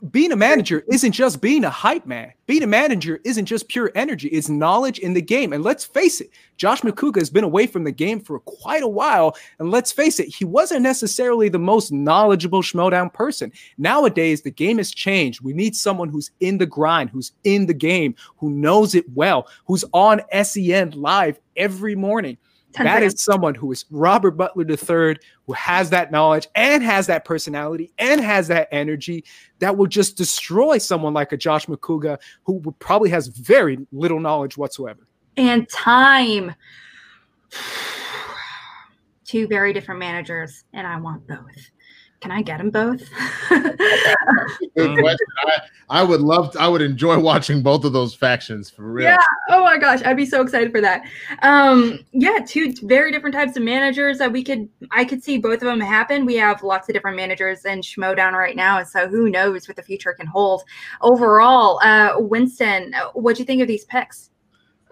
Being 0.09 0.31
a 0.31 0.37
manager 0.37 0.83
isn't 0.89 1.11
just 1.11 1.41
being 1.41 1.65
a 1.65 1.69
hype 1.69 2.05
man. 2.05 2.31
Being 2.47 2.63
a 2.63 2.67
manager 2.67 3.19
isn't 3.25 3.45
just 3.45 3.67
pure 3.67 3.91
energy. 3.93 4.29
It's 4.29 4.49
knowledge 4.49 4.99
in 4.99 5.13
the 5.13 5.21
game. 5.21 5.53
And 5.53 5.63
let's 5.63 5.85
face 5.85 6.21
it, 6.21 6.31
Josh 6.57 6.81
Macuga 6.81 7.17
has 7.17 7.29
been 7.29 7.43
away 7.43 7.67
from 7.67 7.83
the 7.83 7.91
game 7.91 8.19
for 8.19 8.39
quite 8.39 8.83
a 8.83 8.87
while. 8.87 9.35
And 9.59 9.69
let's 9.69 9.91
face 9.91 10.19
it, 10.19 10.33
he 10.33 10.45
wasn't 10.45 10.81
necessarily 10.81 11.49
the 11.49 11.59
most 11.59 11.91
knowledgeable 11.91 12.61
Schmoedown 12.61 13.13
person. 13.13 13.51
Nowadays, 13.77 14.41
the 14.41 14.49
game 14.49 14.77
has 14.77 14.91
changed. 14.91 15.41
We 15.41 15.53
need 15.53 15.75
someone 15.75 16.09
who's 16.09 16.31
in 16.39 16.57
the 16.57 16.65
grind, 16.65 17.09
who's 17.09 17.33
in 17.43 17.65
the 17.65 17.73
game, 17.73 18.15
who 18.37 18.49
knows 18.49 18.95
it 18.95 19.05
well, 19.13 19.47
who's 19.65 19.83
on 19.93 20.21
SEN 20.41 20.91
live 20.91 21.37
every 21.57 21.95
morning. 21.95 22.37
That 22.73 23.03
is 23.03 23.21
someone 23.21 23.55
who 23.55 23.71
is 23.71 23.85
Robert 23.89 24.31
Butler 24.31 24.65
III, 24.69 25.17
who 25.45 25.53
has 25.53 25.89
that 25.89 26.11
knowledge 26.11 26.47
and 26.55 26.83
has 26.83 27.07
that 27.07 27.25
personality 27.25 27.91
and 27.97 28.21
has 28.21 28.47
that 28.47 28.67
energy 28.71 29.23
that 29.59 29.75
will 29.75 29.87
just 29.87 30.17
destroy 30.17 30.77
someone 30.77 31.13
like 31.13 31.31
a 31.31 31.37
Josh 31.37 31.65
Macuga, 31.65 32.17
who 32.43 32.59
probably 32.79 33.09
has 33.09 33.27
very 33.27 33.79
little 33.91 34.19
knowledge 34.19 34.57
whatsoever. 34.57 35.07
And 35.37 35.67
time. 35.69 36.55
Two 39.25 39.47
very 39.47 39.71
different 39.71 39.99
managers, 39.99 40.65
and 40.73 40.85
I 40.85 40.97
want 40.97 41.25
both. 41.25 41.37
Can 42.21 42.31
I 42.31 42.43
get 42.43 42.59
them 42.59 42.69
both? 42.69 43.01
Good 43.49 44.99
question. 44.99 45.27
I, 45.47 45.59
I 45.89 46.03
would 46.03 46.21
love 46.21 46.53
to, 46.53 46.61
I 46.61 46.67
would 46.67 46.83
enjoy 46.83 47.19
watching 47.19 47.63
both 47.63 47.83
of 47.83 47.93
those 47.93 48.13
factions 48.13 48.69
for 48.69 48.83
real. 48.83 49.07
Yeah. 49.07 49.17
Oh 49.49 49.63
my 49.63 49.79
gosh. 49.79 50.03
I'd 50.03 50.17
be 50.17 50.27
so 50.27 50.41
excited 50.41 50.71
for 50.71 50.81
that. 50.81 51.03
Um, 51.41 51.99
yeah, 52.11 52.37
two 52.45 52.73
very 52.83 53.11
different 53.11 53.33
types 53.33 53.57
of 53.57 53.63
managers 53.63 54.19
that 54.19 54.31
we 54.31 54.43
could 54.43 54.69
I 54.91 55.03
could 55.03 55.23
see 55.23 55.39
both 55.39 55.55
of 55.55 55.61
them 55.61 55.79
happen. 55.79 56.25
We 56.25 56.35
have 56.35 56.61
lots 56.61 56.87
of 56.87 56.93
different 56.93 57.17
managers 57.17 57.65
in 57.65 57.81
Schmoedown 57.81 58.33
right 58.33 58.55
now. 58.55 58.77
and 58.77 58.87
So 58.87 59.07
who 59.07 59.29
knows 59.29 59.67
what 59.67 59.75
the 59.75 59.83
future 59.83 60.13
can 60.13 60.27
hold. 60.27 60.63
Overall, 61.01 61.79
uh, 61.81 62.13
Winston, 62.17 62.93
what 63.13 63.35
do 63.35 63.41
you 63.41 63.45
think 63.45 63.63
of 63.63 63.67
these 63.67 63.85
picks? 63.85 64.29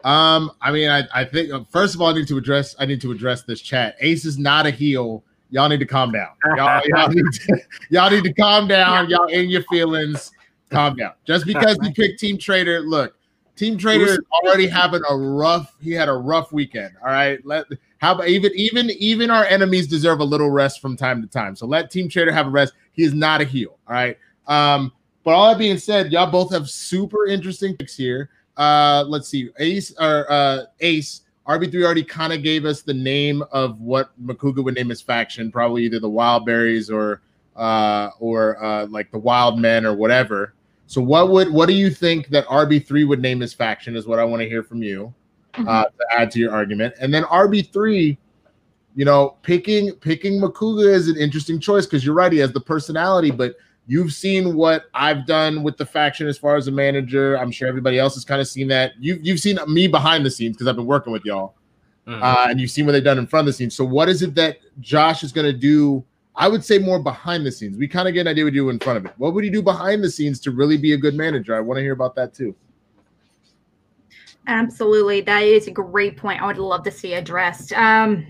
Um, 0.03 0.51
I 0.61 0.71
mean, 0.71 0.89
I, 0.89 1.03
I 1.13 1.25
think 1.25 1.51
uh, 1.53 1.63
first 1.69 1.93
of 1.93 2.01
all, 2.01 2.07
I 2.07 2.13
need 2.13 2.27
to 2.29 2.37
address 2.37 2.75
I 2.79 2.87
need 2.87 3.01
to 3.01 3.11
address 3.11 3.43
this 3.43 3.61
chat. 3.61 3.97
Ace 3.99 4.25
is 4.25 4.39
not 4.39 4.65
a 4.65 4.71
heel. 4.71 5.23
Y'all 5.51 5.69
need 5.69 5.79
to 5.79 5.85
calm 5.85 6.11
down. 6.11 6.29
Y'all, 6.55 6.81
y'all, 6.87 7.09
need, 7.09 7.23
to, 7.31 7.61
y'all 7.89 8.09
need 8.09 8.23
to 8.23 8.33
calm 8.33 8.67
down. 8.67 9.09
Y'all 9.09 9.27
in 9.27 9.49
your 9.49 9.63
feelings. 9.63 10.31
Calm 10.69 10.95
down. 10.95 11.13
Just 11.25 11.45
because 11.47 11.77
you 11.81 11.91
picked 11.91 12.19
Team 12.19 12.37
Trader, 12.37 12.81
look, 12.81 13.15
Team 13.55 13.77
Trader 13.77 14.05
is 14.05 14.19
already 14.31 14.67
having 14.67 15.01
a 15.09 15.17
rough. 15.17 15.75
He 15.81 15.91
had 15.91 16.07
a 16.07 16.13
rough 16.13 16.53
weekend. 16.53 16.93
All 17.01 17.11
right. 17.11 17.43
Let 17.45 17.65
how 17.97 18.15
about 18.15 18.29
even 18.29 18.51
even 18.55 18.89
even 18.91 19.29
our 19.29 19.43
enemies 19.45 19.87
deserve 19.87 20.21
a 20.21 20.23
little 20.23 20.49
rest 20.49 20.81
from 20.81 20.95
time 20.95 21.21
to 21.21 21.27
time. 21.27 21.55
So 21.55 21.65
let 21.65 21.91
Team 21.91 22.07
Trader 22.07 22.31
have 22.31 22.47
a 22.47 22.51
rest. 22.51 22.73
He 22.93 23.03
is 23.03 23.13
not 23.13 23.41
a 23.41 23.43
heel. 23.43 23.77
All 23.87 23.93
right. 23.93 24.17
Um, 24.47 24.93
but 25.23 25.31
all 25.31 25.49
that 25.49 25.57
being 25.57 25.77
said, 25.77 26.11
y'all 26.11 26.31
both 26.31 26.51
have 26.53 26.69
super 26.69 27.27
interesting 27.27 27.75
picks 27.75 27.97
here. 27.97 28.29
Uh, 28.55 29.03
let's 29.07 29.27
see, 29.27 29.49
Ace 29.59 29.93
or 29.99 30.29
uh, 30.31 30.63
Ace 30.79 31.21
RB3 31.49 31.83
already 31.83 32.03
kind 32.03 32.31
of 32.31 32.43
gave 32.43 32.63
us 32.63 32.83
the 32.83 32.93
name 32.93 33.43
of 33.51 33.81
what 33.81 34.11
Macuga 34.23 34.63
would 34.63 34.75
name 34.75 34.89
his 34.89 35.01
faction, 35.01 35.51
probably 35.51 35.83
either 35.83 35.99
the 35.99 36.09
Wildberries 36.09 36.93
or 36.93 37.21
uh, 37.55 38.11
or 38.19 38.63
uh, 38.63 38.85
like 38.85 39.11
the 39.11 39.17
Wild 39.17 39.59
Men 39.59 39.83
or 39.85 39.95
whatever. 39.95 40.53
So 40.85 41.01
what 41.01 41.29
would 41.29 41.51
what 41.51 41.67
do 41.67 41.73
you 41.73 41.89
think 41.89 42.27
that 42.27 42.45
RB3 42.45 43.07
would 43.07 43.21
name 43.21 43.39
his 43.39 43.53
faction 43.53 43.95
is 43.95 44.05
what 44.05 44.19
I 44.19 44.23
want 44.23 44.43
to 44.43 44.47
hear 44.47 44.61
from 44.61 44.83
you 44.83 45.13
uh, 45.55 45.61
mm-hmm. 45.61 45.97
to 45.97 46.19
add 46.19 46.31
to 46.31 46.39
your 46.39 46.51
argument. 46.51 46.93
And 46.99 47.11
then 47.11 47.23
RB3, 47.23 48.15
you 48.95 49.05
know, 49.05 49.37
picking 49.41 49.93
picking 49.93 50.39
Macuga 50.39 50.85
is 50.85 51.07
an 51.07 51.17
interesting 51.17 51.59
choice 51.59 51.87
because 51.87 52.05
you're 52.05 52.15
right, 52.15 52.31
he 52.31 52.37
has 52.39 52.51
the 52.51 52.61
personality, 52.61 53.31
but 53.31 53.55
You've 53.89 54.13
seen 54.13 54.55
what 54.55 54.85
I've 54.93 55.25
done 55.25 55.63
with 55.63 55.75
the 55.77 55.85
faction 55.85 56.27
as 56.27 56.37
far 56.37 56.55
as 56.55 56.67
a 56.67 56.71
manager. 56.71 57.35
I'm 57.39 57.49
sure 57.49 57.67
everybody 57.67 57.97
else 57.97 58.13
has 58.13 58.23
kind 58.23 58.39
of 58.39 58.47
seen 58.47 58.67
that. 58.67 58.91
You've 58.99 59.25
you've 59.25 59.39
seen 59.39 59.57
me 59.67 59.87
behind 59.87 60.23
the 60.23 60.29
scenes 60.29 60.55
because 60.55 60.67
I've 60.67 60.75
been 60.75 60.85
working 60.85 61.11
with 61.11 61.25
y'all, 61.25 61.55
mm-hmm. 62.05 62.21
uh, 62.21 62.45
and 62.49 62.61
you've 62.61 62.69
seen 62.69 62.85
what 62.85 62.91
they've 62.91 63.03
done 63.03 63.17
in 63.17 63.25
front 63.25 63.47
of 63.47 63.47
the 63.47 63.53
scenes. 63.53 63.73
So 63.75 63.83
what 63.83 64.07
is 64.07 64.21
it 64.21 64.35
that 64.35 64.57
Josh 64.79 65.23
is 65.23 65.31
going 65.31 65.47
to 65.47 65.57
do? 65.57 66.05
I 66.35 66.47
would 66.47 66.63
say 66.63 66.77
more 66.77 66.99
behind 66.99 67.47
the 67.47 67.51
scenes. 67.51 67.77
We 67.77 67.87
kind 67.87 68.07
of 68.07 68.13
get 68.13 68.21
an 68.21 68.27
idea 68.27 68.43
what 68.43 68.53
you 68.53 68.61
do 68.61 68.69
in 68.69 68.77
front 68.77 68.97
of 68.97 69.05
it. 69.07 69.13
What 69.17 69.33
would 69.33 69.43
you 69.43 69.49
do 69.49 69.63
behind 69.63 70.03
the 70.03 70.11
scenes 70.11 70.39
to 70.41 70.51
really 70.51 70.77
be 70.77 70.93
a 70.93 70.97
good 70.97 71.15
manager? 71.15 71.55
I 71.55 71.59
want 71.59 71.79
to 71.79 71.81
hear 71.81 71.93
about 71.93 72.13
that 72.13 72.31
too. 72.31 72.55
Absolutely, 74.45 75.21
that 75.21 75.41
is 75.41 75.65
a 75.67 75.71
great 75.71 76.15
point. 76.15 76.43
I 76.43 76.45
would 76.45 76.59
love 76.59 76.83
to 76.83 76.91
see 76.91 77.15
addressed. 77.15 77.73
Um, 77.73 78.27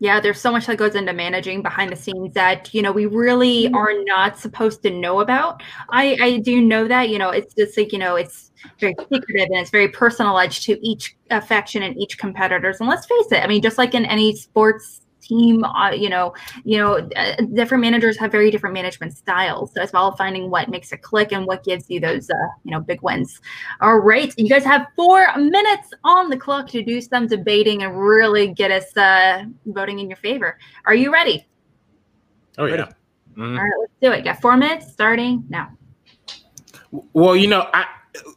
yeah, 0.00 0.18
there's 0.18 0.40
so 0.40 0.50
much 0.50 0.66
that 0.66 0.78
goes 0.78 0.94
into 0.94 1.12
managing 1.12 1.62
behind 1.62 1.92
the 1.92 1.96
scenes 1.96 2.32
that 2.32 2.72
you 2.72 2.80
know 2.80 2.90
we 2.90 3.04
really 3.04 3.64
mm-hmm. 3.64 3.74
are 3.74 3.92
not 4.04 4.38
supposed 4.38 4.82
to 4.82 4.90
know 4.90 5.20
about. 5.20 5.62
I 5.90 6.16
I 6.20 6.38
do 6.38 6.60
know 6.62 6.88
that 6.88 7.10
you 7.10 7.18
know 7.18 7.28
it's 7.28 7.54
just 7.54 7.76
like 7.76 7.92
you 7.92 7.98
know 7.98 8.16
it's 8.16 8.50
very 8.78 8.94
secretive 8.98 9.48
and 9.50 9.58
it's 9.58 9.70
very 9.70 9.88
personalized 9.88 10.62
to 10.64 10.86
each 10.86 11.16
affection 11.30 11.82
and 11.82 11.96
each 11.98 12.18
competitors. 12.18 12.80
And 12.80 12.88
let's 12.88 13.06
face 13.06 13.30
it, 13.30 13.44
I 13.44 13.46
mean, 13.46 13.62
just 13.62 13.78
like 13.78 13.94
in 13.94 14.06
any 14.06 14.34
sports 14.34 15.02
team 15.30 15.64
uh, 15.64 15.90
you 15.90 16.08
know 16.08 16.34
you 16.64 16.76
know 16.78 17.08
uh, 17.16 17.36
different 17.54 17.80
managers 17.80 18.18
have 18.18 18.30
very 18.32 18.50
different 18.50 18.74
management 18.74 19.16
styles. 19.16 19.72
So 19.74 19.82
as 19.82 19.92
well 19.92 20.14
finding 20.16 20.50
what 20.50 20.68
makes 20.68 20.92
it 20.92 21.02
click 21.02 21.32
and 21.32 21.46
what 21.46 21.64
gives 21.64 21.88
you 21.88 22.00
those 22.00 22.28
uh, 22.28 22.34
you 22.64 22.72
know 22.72 22.80
big 22.80 23.00
wins. 23.02 23.40
All 23.80 23.98
right 23.98 24.32
you 24.36 24.48
guys 24.48 24.64
have 24.64 24.86
four 24.96 25.26
minutes 25.36 25.88
on 26.04 26.30
the 26.30 26.36
clock 26.36 26.68
to 26.70 26.82
do 26.82 27.00
some 27.00 27.26
debating 27.26 27.82
and 27.84 27.98
really 27.98 28.48
get 28.48 28.70
us 28.70 28.96
uh, 28.96 29.44
voting 29.66 29.98
in 30.00 30.08
your 30.08 30.16
favor. 30.16 30.58
Are 30.84 30.94
you 30.94 31.12
ready? 31.12 31.46
Oh 32.58 32.66
yeah. 32.66 32.88
Mm-hmm. 33.32 33.56
all 33.56 33.64
right 33.64 33.72
let's 33.80 33.92
do 34.02 34.12
it. 34.12 34.18
You 34.18 34.24
got 34.24 34.40
four 34.40 34.56
minutes 34.56 34.92
starting 34.92 35.44
now. 35.48 35.70
Well 37.12 37.36
you 37.36 37.46
know 37.46 37.68
i 37.72 37.86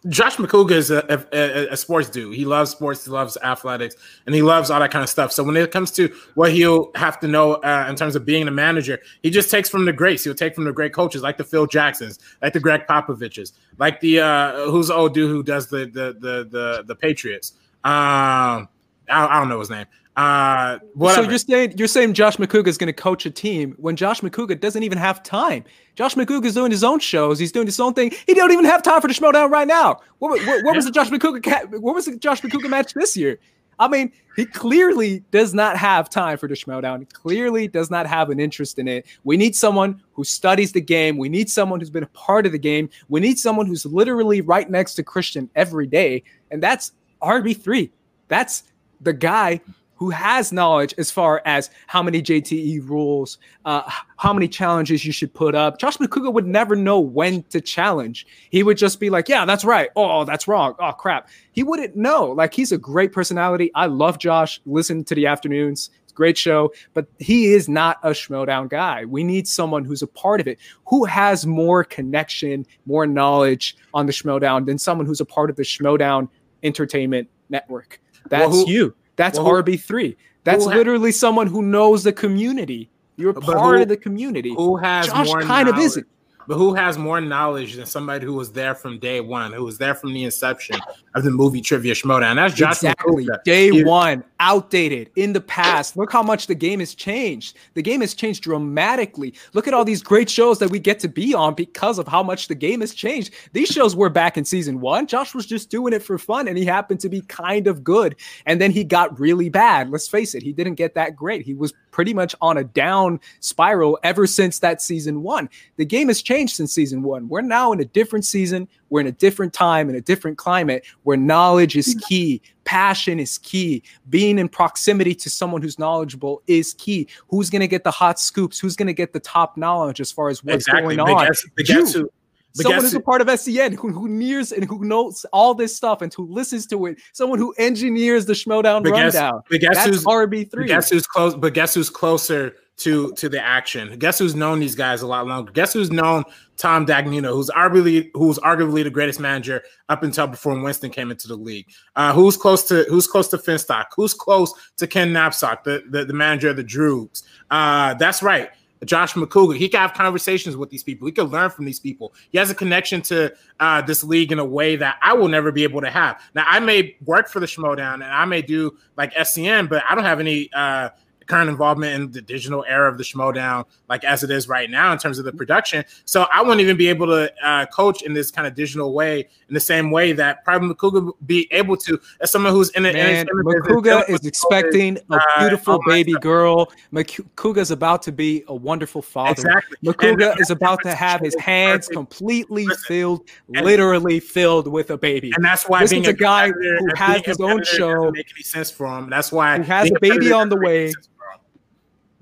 Josh 0.08 0.36
Macuga 0.36 0.72
is 0.72 0.92
a, 0.92 1.26
a, 1.32 1.68
a, 1.70 1.78
sports 1.78 2.10
dude. 2.10 2.36
He 2.36 2.46
loves 2.46 2.70
sports, 2.70 3.06
he 3.06 3.12
loves 3.12 3.38
athletics, 3.44 3.96
and 4.26 4.36
he 4.36 4.44
loves 4.44 4.70
all 4.70 4.80
that 4.80 4.92
kind 4.92 5.04
of 5.04 5.10
stuff. 5.10 5.32
So 5.32 5.44
when 5.44 5.58
it 5.58 5.72
comes 5.72 5.90
to 5.92 6.14
what 6.36 6.52
he'll 6.52 6.92
have 6.94 7.20
to 7.22 7.28
know 7.28 7.54
uh, 7.56 7.88
in 7.90 7.96
terms 7.96 8.16
of 8.16 8.24
being 8.24 8.48
a 8.48 8.52
manager, 8.52 9.00
he 9.24 9.32
just 9.32 9.50
takes 9.50 9.70
from 9.70 9.86
the 9.86 9.94
greats. 9.94 10.24
He'll 10.24 10.36
take 10.36 10.54
from 10.54 10.66
the 10.66 10.74
great 10.74 10.94
coaches 10.94 11.24
like 11.24 11.38
the 11.38 11.44
Phil 11.44 11.66
Jacksons, 11.66 12.20
like 12.42 12.54
the 12.54 12.60
Gregg 12.60 12.86
Popoviches, 12.88 13.54
like 13.80 14.00
the 14.00 14.20
uh, 14.20 14.70
who's 14.70 14.90
the 14.90 14.94
old 14.94 15.14
dude 15.14 15.32
who 15.32 15.42
does 15.42 15.70
the 15.70 15.86
the 15.86 16.16
the 16.20 16.48
the, 16.50 16.84
the 16.86 16.96
Patriots. 16.96 17.54
Um, 17.84 18.70
I, 19.10 19.28
I 19.28 19.40
don't 19.40 19.50
know 19.50 19.60
his 19.60 19.70
name. 19.70 19.88
Uh, 20.16 20.78
whatever. 20.94 21.24
So 21.24 21.30
you're 21.30 21.40
saying 21.40 21.74
you're 21.78 21.88
saying 21.88 22.14
Josh 22.14 22.38
Macuga 22.38 22.68
is 22.68 22.78
going 22.78 22.88
to 22.88 22.94
coach 22.94 23.26
a 23.26 23.32
team 23.32 23.74
when 23.78 23.96
Josh 23.96 24.22
Macuga 24.22 24.60
doesn't 24.60 24.84
even 24.84 24.98
have 24.98 25.24
time. 25.24 25.64
Josh 25.96 26.14
Macuga 26.14 26.46
is 26.46 26.54
doing 26.54 26.70
his 26.70 26.84
own 26.84 27.00
shows. 27.00 27.40
He's 27.40 27.52
doing 27.52 27.66
his 27.66 27.80
own 27.80 27.94
thing. 27.94 28.12
He 28.28 28.36
don't 28.36 28.52
even 28.52 28.66
have 28.66 28.84
time 28.84 29.02
for 29.02 29.08
the 29.08 29.14
Schmoedown 29.14 29.50
right 29.50 29.68
now. 29.68 30.02
What, 30.20 30.40
what, 30.46 30.64
what 30.66 30.76
was 30.76 30.86
the 30.86 30.92
Josh 30.92 31.10
Macuga? 31.10 31.80
What 31.80 31.96
was 31.96 32.06
the 32.06 32.18
Josh 32.18 32.42
Macuga 32.42 32.70
match 32.70 32.94
this 32.94 33.18
year? 33.18 33.40
I 33.80 33.88
mean, 33.88 34.12
he 34.36 34.46
clearly 34.46 35.24
does 35.32 35.54
not 35.54 35.78
have 35.78 36.10
time 36.10 36.38
for 36.38 36.48
the 36.48 36.54
Schmoedown. 36.54 37.00
He 37.00 37.06
clearly 37.06 37.68
does 37.68 37.90
not 37.90 38.06
have 38.06 38.30
an 38.30 38.40
interest 38.40 38.78
in 38.78 38.88
it. 38.88 39.08
We 39.24 39.36
need 39.36 39.56
someone 39.56 40.02
who 40.14 40.24
studies 40.24 40.74
the 40.74 40.82
game. 40.82 41.18
We 41.18 41.28
need 41.28 41.50
someone 41.50 41.80
who's 41.80 41.90
been 41.90 42.04
a 42.04 42.08
part 42.08 42.46
of 42.46 42.52
the 42.52 42.60
game. 42.60 42.90
We 43.10 43.20
need 43.20 43.40
someone 43.40 43.66
who's 43.66 43.86
literally 43.86 44.42
right 44.42 44.70
next 44.70 44.94
to 44.96 45.04
Christian 45.04 45.50
every 45.56 45.88
day, 45.88 46.24
and 46.52 46.62
that's 46.62 46.92
RB 47.22 47.60
three. 47.60 47.92
That's 48.28 48.64
the 49.02 49.14
guy 49.14 49.60
who 50.04 50.10
has 50.10 50.52
knowledge 50.52 50.94
as 50.98 51.10
far 51.10 51.42
as 51.46 51.70
how 51.88 52.04
many 52.04 52.22
JTE 52.22 52.86
rules, 52.90 53.38
uh, 53.64 53.90
how 54.18 54.34
many 54.34 54.50
challenges 54.50 55.06
you 55.06 55.14
should 55.14 55.34
put 55.34 55.56
up. 55.56 55.80
Josh 55.80 55.96
Macuga 55.96 56.34
would 56.34 56.46
never 56.46 56.76
know 56.76 57.00
when 57.00 57.42
to 57.44 57.62
challenge. 57.62 58.28
He 58.50 58.64
would 58.64 58.76
just 58.76 59.00
be 59.00 59.10
like, 59.10 59.30
yeah, 59.30 59.46
that's 59.46 59.64
right. 59.64 59.92
Oh, 59.96 60.26
that's 60.26 60.46
wrong. 60.46 60.76
Oh, 60.78 60.92
crap. 60.92 61.30
He 61.54 61.64
wouldn't 61.64 61.96
know. 61.96 62.26
Like, 62.26 62.54
he's 62.54 62.74
a 62.74 62.78
great 62.78 63.14
personality. 63.14 63.72
I 63.76 63.86
love 63.86 64.18
Josh. 64.18 64.60
Listen 64.66 65.06
to 65.06 65.16
the 65.16 65.26
afternoons. 65.26 65.90
Great 66.16 66.38
show, 66.38 66.74
but 66.94 67.08
he 67.20 67.54
is 67.54 67.70
not 67.70 67.98
a 68.04 68.10
Schmoedown 68.10 68.70
guy. 68.70 69.06
We 69.06 69.24
need 69.24 69.48
someone 69.48 69.86
who's 69.86 70.02
a 70.02 70.08
part 70.08 70.42
of 70.42 70.50
it, 70.50 70.60
who 70.86 71.06
has 71.06 71.46
more 71.46 71.86
connection, 71.86 72.66
more 72.86 73.08
knowledge 73.08 73.78
on 73.94 74.06
the 74.06 74.12
Schmoedown 74.12 74.66
than 74.66 74.78
someone 74.78 75.08
who's 75.08 75.22
a 75.22 75.26
part 75.26 75.50
of 75.50 75.56
the 75.56 75.64
Schmoedown 75.64 76.28
Entertainment 76.62 77.30
Network. 77.50 78.02
That's 78.30 78.52
well, 78.52 78.66
who, 78.66 78.72
you. 78.72 78.96
That's 79.16 79.38
well, 79.38 79.48
RB3. 79.64 80.16
That's 80.44 80.66
literally 80.66 81.12
someone 81.12 81.48
who 81.48 81.62
knows 81.62 82.04
the 82.04 82.14
community. 82.14 82.90
You're 83.16 83.34
part 83.34 83.78
who, 83.78 83.82
of 83.84 83.88
the 83.90 83.98
community. 83.98 84.54
Who 84.56 84.76
has 84.78 85.08
Josh 85.08 85.32
kind 85.32 85.48
knowledge. 85.48 85.70
of 85.70 85.78
isn't. 85.80 86.08
But 86.48 86.58
who 86.58 86.74
has 86.74 86.98
more 86.98 87.22
knowledge 87.22 87.76
than 87.76 87.86
somebody 87.86 88.26
who 88.26 88.34
was 88.34 88.52
there 88.52 88.76
from 88.76 89.00
day 89.00 89.22
one, 89.22 89.54
who 89.54 89.64
was 89.64 89.78
there 89.78 89.96
from 89.96 90.14
the 90.14 90.24
inception 90.24 90.78
of 91.16 91.24
the 91.24 91.32
movie 91.32 91.62
Trivia 91.62 91.94
Schmoedown? 91.94 92.36
That's 92.36 92.54
Josh 92.54 92.78
exactly. 92.78 93.28
Day 93.46 93.70
he, 93.72 93.84
one, 93.84 94.24
outdated 94.40 95.10
in 95.16 95.34
the 95.34 95.42
past. 95.42 95.96
Look 95.96 96.12
how 96.12 96.24
much 96.24 96.48
the 96.48 96.56
game 96.56 96.80
has 96.80 96.94
changed. 96.94 97.58
The 97.74 97.82
game 97.82 98.02
has 98.02 98.14
changed 98.14 98.44
dramatically. 98.44 99.34
Look 99.54 99.68
at 99.68 99.74
all 99.74 99.86
these 99.86 100.04
great 100.04 100.30
shows 100.30 100.60
that 100.60 100.70
we 100.70 100.80
get 100.80 101.00
to 101.00 101.08
be 101.08 101.34
on 101.34 101.54
because 101.54 102.00
of 102.00 102.08
how 102.08 102.24
much 102.24 102.48
the 102.48 102.56
game 102.56 102.82
has 102.82 102.94
changed. 102.94 103.34
These 103.54 103.70
shows 103.70 103.96
were 103.96 104.10
back 104.10 104.38
in 104.38 104.46
season 104.46 104.82
one. 104.82 105.08
Josh 105.08 105.34
was 105.34 105.46
just 105.46 105.70
doing 105.70 105.94
it 105.94 106.04
for 106.04 106.18
fun, 106.18 106.48
and 106.48 106.58
he 106.58 106.66
happened 106.66 107.00
to 107.02 107.10
be 107.10 107.22
kind 107.22 107.68
of 107.68 107.84
good. 107.84 108.16
And 108.46 108.60
then 108.60 108.72
he 108.72 108.84
got 108.84 109.20
really 109.20 109.50
bad. 109.50 109.90
Let's 109.90 110.08
face 110.08 110.36
it, 110.36 110.44
he 110.44 110.54
didn't 110.54 110.76
get 110.76 110.96
that 110.96 111.16
great. 111.16 111.46
He 111.46 111.54
was 111.54 111.74
pretty 111.94 112.14
much 112.14 112.36
on 112.42 112.58
a 112.58 112.64
down 112.66 113.22
spiral 113.40 113.98
ever 114.04 114.28
since 114.28 114.60
that 114.60 114.82
season 114.82 115.24
one. 115.24 115.50
The 115.78 115.86
game 115.86 116.10
has 116.10 116.22
changed 116.22 116.58
since 116.58 116.74
season 116.74 117.04
one. 117.04 117.30
We're 117.30 117.42
now 117.42 117.72
in 117.72 117.80
a 117.80 117.86
different 117.86 118.26
season. 118.26 118.68
We're 118.90 119.00
in 119.02 119.08
a 119.08 119.14
different 119.14 119.54
time, 119.54 119.90
in 119.90 119.96
a 119.96 120.02
different 120.02 120.38
climate 120.38 120.86
where 121.04 121.16
knowledge 121.16 121.78
is 121.78 121.96
mm-hmm. 121.96 122.06
key, 122.08 122.42
passion 122.66 123.20
is 123.20 123.38
key, 123.38 123.84
being 124.10 124.40
in 124.40 124.50
proximity 124.50 125.16
to 125.16 125.30
someone 125.30 125.62
who's 125.62 125.80
knowledgeable 125.80 126.42
is 126.48 126.74
key. 126.74 127.08
Who's 127.30 127.50
going 127.50 127.62
to 127.62 127.68
get 127.68 127.84
the 127.84 127.92
hot 127.92 128.20
scoops? 128.20 128.60
Who's 128.60 128.76
going 128.76 128.88
to 128.88 128.94
get 128.94 129.14
the 129.14 129.20
top 129.20 129.56
knowledge 129.56 130.02
as 130.02 130.12
far 130.12 130.30
as 130.30 130.44
what's 130.44 130.68
exactly. 130.68 130.98
going 130.98 131.00
on? 131.00 131.28
Guess, 131.28 131.46
guess 131.66 131.94
who, 131.94 132.10
someone 132.54 132.82
who's 132.82 132.94
a 132.94 133.00
part 133.00 133.22
of 133.22 133.28
SCN 133.28 133.76
who, 133.76 133.92
who 133.92 134.08
nears 134.08 134.52
and 134.52 134.66
who 134.66 134.84
knows 134.84 135.26
all 135.34 135.54
this 135.54 135.76
stuff 135.76 136.02
and 136.02 136.14
who 136.14 136.26
listens 136.28 136.68
to 136.68 136.86
it. 136.86 137.00
Someone 137.14 137.40
who 137.40 137.54
engineers 137.58 138.26
the 138.26 138.34
Schmoedown 138.34 138.84
but 138.84 138.94
guess, 138.94 139.16
rundown. 139.16 139.42
But 139.50 139.62
guess 139.62 139.76
That's 139.76 139.88
who's 139.88 140.06
RB 140.06 140.50
three? 140.52 140.68
Guess 140.68 140.90
who's 140.90 141.08
close? 141.08 141.36
But 141.36 141.54
guess 141.54 141.74
who's 141.74 141.90
closer 141.90 142.56
to 142.78 143.14
to 143.14 143.30
the 143.30 143.42
action? 143.42 143.98
Guess 143.98 144.20
who's 144.20 144.36
known 144.36 144.60
these 144.60 144.76
guys 144.76 145.02
a 145.02 145.08
lot 145.08 145.26
longer? 145.28 145.52
Guess 145.52 145.74
who's 145.74 145.92
known 145.92 146.24
Tom 146.58 146.86
Dagnino, 146.86 147.34
who's 147.34 147.50
arguably 147.50 148.12
who's 148.14 148.40
arguably 148.40 148.84
the 148.84 148.90
greatest 148.90 149.20
manager 149.20 149.64
up 149.90 150.04
until 150.04 150.28
before 150.28 150.60
Winston 150.60 150.92
came 150.92 151.12
into 151.12 151.28
the 151.28 151.36
league. 151.36 151.68
Uh, 151.96 152.14
who's 152.14 152.38
close 152.38 152.64
to 152.68 152.86
who's 152.90 153.08
close 153.08 153.28
to 153.30 153.38
Finstock? 153.38 153.86
Who's 153.96 154.14
close 154.14 154.54
to 154.78 154.88
Ken 154.88 155.12
Napzok, 155.12 155.64
the 155.64 155.84
the, 155.90 156.06
the 156.06 156.14
manager 156.14 156.50
of 156.50 156.58
the 156.58 156.64
Droogs? 156.64 157.24
Uh, 157.50 157.94
that's 157.96 158.22
right. 158.22 158.50
Josh 158.86 159.14
Macuga. 159.14 159.58
He 159.58 159.70
can 159.70 159.80
have 159.80 159.94
conversations 159.94 160.56
with 160.56 160.70
these 160.70 160.84
people. 160.84 161.06
He 161.06 161.12
can 161.12 161.26
learn 161.26 161.50
from 161.50 161.66
these 161.66 161.80
people. 161.80 162.14
He 162.30 162.38
has 162.38 162.50
a 162.50 162.56
connection 162.56 163.02
to 163.04 163.34
uh, 163.60 163.82
this 163.82 164.04
league 164.04 164.32
in 164.32 164.40
a 164.40 164.46
way 164.46 164.76
that 164.76 164.98
I 165.02 165.14
will 165.14 165.28
never 165.28 165.52
be 165.52 165.64
able 165.64 165.82
to 165.82 165.90
have. 165.90 166.22
Now, 166.36 166.46
I 166.48 166.60
may 166.60 166.96
work 167.06 167.30
for 167.30 167.40
the 167.40 167.46
Schmoedown 167.46 167.96
and 167.96 168.04
I 168.06 168.26
may 168.26 168.42
do 168.42 168.78
like 168.98 169.14
SCN, 169.14 169.70
but 169.70 169.84
I 169.90 169.96
don't 169.96 170.04
have 170.04 170.20
any 170.20 170.52
uh, 170.54 170.90
current 171.28 171.50
involvement 171.50 171.94
in 171.94 172.12
the 172.12 172.22
digital 172.22 172.64
era 172.68 172.92
of 172.92 172.98
the 172.98 173.04
Schmoedown, 173.04 173.66
like 173.90 174.04
as 174.04 174.24
it 174.24 174.32
is 174.32 174.48
right 174.48 174.70
now 174.70 174.92
in 174.92 174.98
terms 174.98 175.20
of 175.20 175.26
the 175.26 175.32
production. 175.32 175.84
So 176.06 176.26
I 176.32 176.42
wouldn't 176.42 176.62
even 176.62 176.78
be 176.78 176.88
able 176.88 177.08
to 177.08 177.34
uh, 177.44 177.66
coach 177.68 178.04
in 178.04 178.14
this 178.14 178.32
kind 178.32 178.48
of 178.48 178.56
digital 178.56 178.94
way, 178.94 179.28
in 179.48 179.54
the 179.54 179.60
same 179.60 179.92
way 179.92 180.14
that 180.14 180.44
probably 180.44 180.74
Macuga 180.74 181.12
be 181.26 181.48
able 181.52 181.78
to, 181.78 182.00
as 182.22 182.32
someone 182.32 182.54
who's 182.54 182.70
in 182.72 182.86
it. 182.86 182.96
Macuga 182.96 184.08
is 184.10 184.26
expecting 184.26 184.98
a 185.12 185.16
uh, 185.16 185.20
beautiful 185.40 185.76
uh, 185.76 185.80
baby 185.88 186.14
girl. 186.14 186.72
Macuga 186.92 187.58
is 187.58 187.72
about 187.72 188.02
to 188.04 188.12
be 188.12 188.44
a 188.48 188.56
wonderful 188.56 189.02
father. 189.02 189.32
Exactly. 189.32 189.78
Macuga 189.84 190.40
is 190.40 190.50
about 190.50 190.82
to 190.84 190.94
have 190.94 191.22
his 191.22 191.36
hands 191.36 191.88
completely 191.88 192.66
Listen, 192.66 192.84
filled, 192.88 193.30
literally 193.50 194.20
filled 194.20 194.68
with 194.68 194.90
a 194.92 194.98
baby. 194.98 195.32
And 195.36 195.44
that's 195.44 195.68
why 195.68 195.82
this 195.82 195.92
is 195.92 196.08
a 196.08 196.14
guy 196.14 196.50
who 196.50 196.90
has 196.96 197.22
his 197.26 197.40
own 197.40 197.64
show. 197.64 198.12
Make 198.12 198.32
any 198.36 198.44
sense 198.44 198.72
for 198.72 198.88
him. 198.88 199.10
That's 199.10 199.32
why 199.32 199.58
he 199.60 199.66
has 199.66 199.92
a 199.92 200.00
baby 200.00 200.32
on 200.32 200.50
the 200.50 200.58
way. 200.58 200.92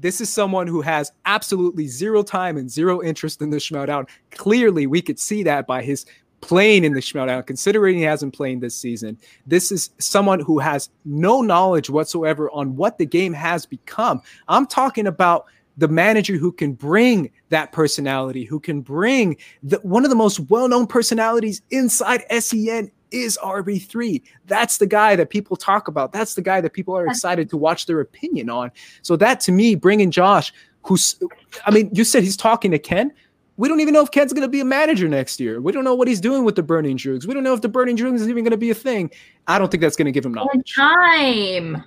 This 0.02 0.20
is 0.20 0.30
someone 0.30 0.68
who 0.68 0.82
has 0.82 1.12
absolutely 1.26 1.88
zero 1.88 2.24
time 2.24 2.58
and 2.58 2.70
zero 2.70 3.04
interest 3.04 3.42
in 3.42 3.52
the 3.52 3.58
Schmoedown. 3.58 4.10
Clearly, 4.32 4.88
we 4.88 5.02
could 5.02 5.20
see 5.20 5.44
that 5.44 5.68
by 5.68 5.84
his 5.84 6.06
playing 6.42 6.84
in 6.84 6.94
the 6.94 7.00
Schmoedown, 7.00 7.46
considering 7.46 7.98
he 7.98 8.02
hasn't 8.02 8.34
played 8.34 8.62
this 8.62 8.76
season. 8.76 9.16
This 9.46 9.72
is 9.72 9.92
someone 10.00 10.40
who 10.40 10.58
has 10.58 10.90
no 11.06 11.42
knowledge 11.42 11.90
whatsoever 11.90 12.50
on 12.50 12.76
what 12.76 12.98
the 12.98 13.06
game 13.06 13.34
has 13.34 13.68
become. 13.68 14.22
I'm 14.48 14.66
talking 14.66 15.06
about 15.06 15.46
the 15.78 15.88
manager 15.88 16.38
who 16.38 16.52
can 16.52 16.74
bring 16.74 17.32
that 17.50 17.72
personality, 17.72 18.44
who 18.44 18.60
can 18.60 18.82
bring 18.82 19.38
the, 19.62 19.78
one 19.84 20.04
of 20.04 20.10
the 20.10 20.16
most 20.16 20.40
well-known 20.50 20.88
personalities 20.88 21.62
inside 21.70 22.24
SEN 22.40 22.92
is 23.12 23.38
RB3. 23.44 24.22
That's 24.46 24.78
the 24.78 24.88
guy 24.88 25.16
that 25.16 25.30
people 25.30 25.56
talk 25.56 25.88
about. 25.88 26.12
That's 26.12 26.34
the 26.34 26.42
guy 26.42 26.62
that 26.62 26.74
people 26.74 26.96
are 26.98 27.06
excited 27.08 27.50
to 27.50 27.58
watch 27.58 27.86
their 27.86 28.00
opinion 28.00 28.50
on. 28.50 28.72
So 29.02 29.16
that 29.18 29.40
to 29.42 29.52
me, 29.52 29.76
bringing 29.76 30.12
Josh, 30.12 30.54
who's, 30.84 31.20
I 31.66 31.72
mean, 31.72 31.90
you 31.94 32.04
said 32.04 32.24
he's 32.24 32.38
talking 32.38 32.72
to 32.72 32.80
Ken. 32.80 33.14
We 33.58 33.68
don't 33.68 33.80
even 33.80 33.94
know 33.94 34.02
if 34.02 34.12
Ken's 34.12 34.34
going 34.34 34.42
to 34.42 34.48
be 34.48 34.62
a 34.62 34.66
manager 34.66 35.08
next 35.08 35.40
year. 35.40 35.62
We 35.62 35.72
don't 35.72 35.84
know 35.84 35.94
what 35.94 36.08
he's 36.08 36.22
doing 36.22 36.44
with 36.44 36.56
the 36.56 36.64
Burning 36.64 36.98
Droogs. 36.98 37.28
We 37.28 37.34
don't 37.34 37.44
know 37.44 37.54
if 37.54 37.62
the 37.62 37.70
Burning 37.70 37.96
Droogs 37.96 38.16
is 38.16 38.30
even 38.30 38.44
going 38.44 38.52
to 38.52 38.58
be 38.58 38.72
a 38.72 38.76
thing. 38.76 39.12
I 39.48 39.60
don't 39.60 39.70
think 39.70 39.82
that's 39.82 39.96
going 39.96 40.06
to 40.06 40.12
give 40.12 40.26
him 40.26 40.34
knowledge. 40.34 40.74
Time. 40.74 41.84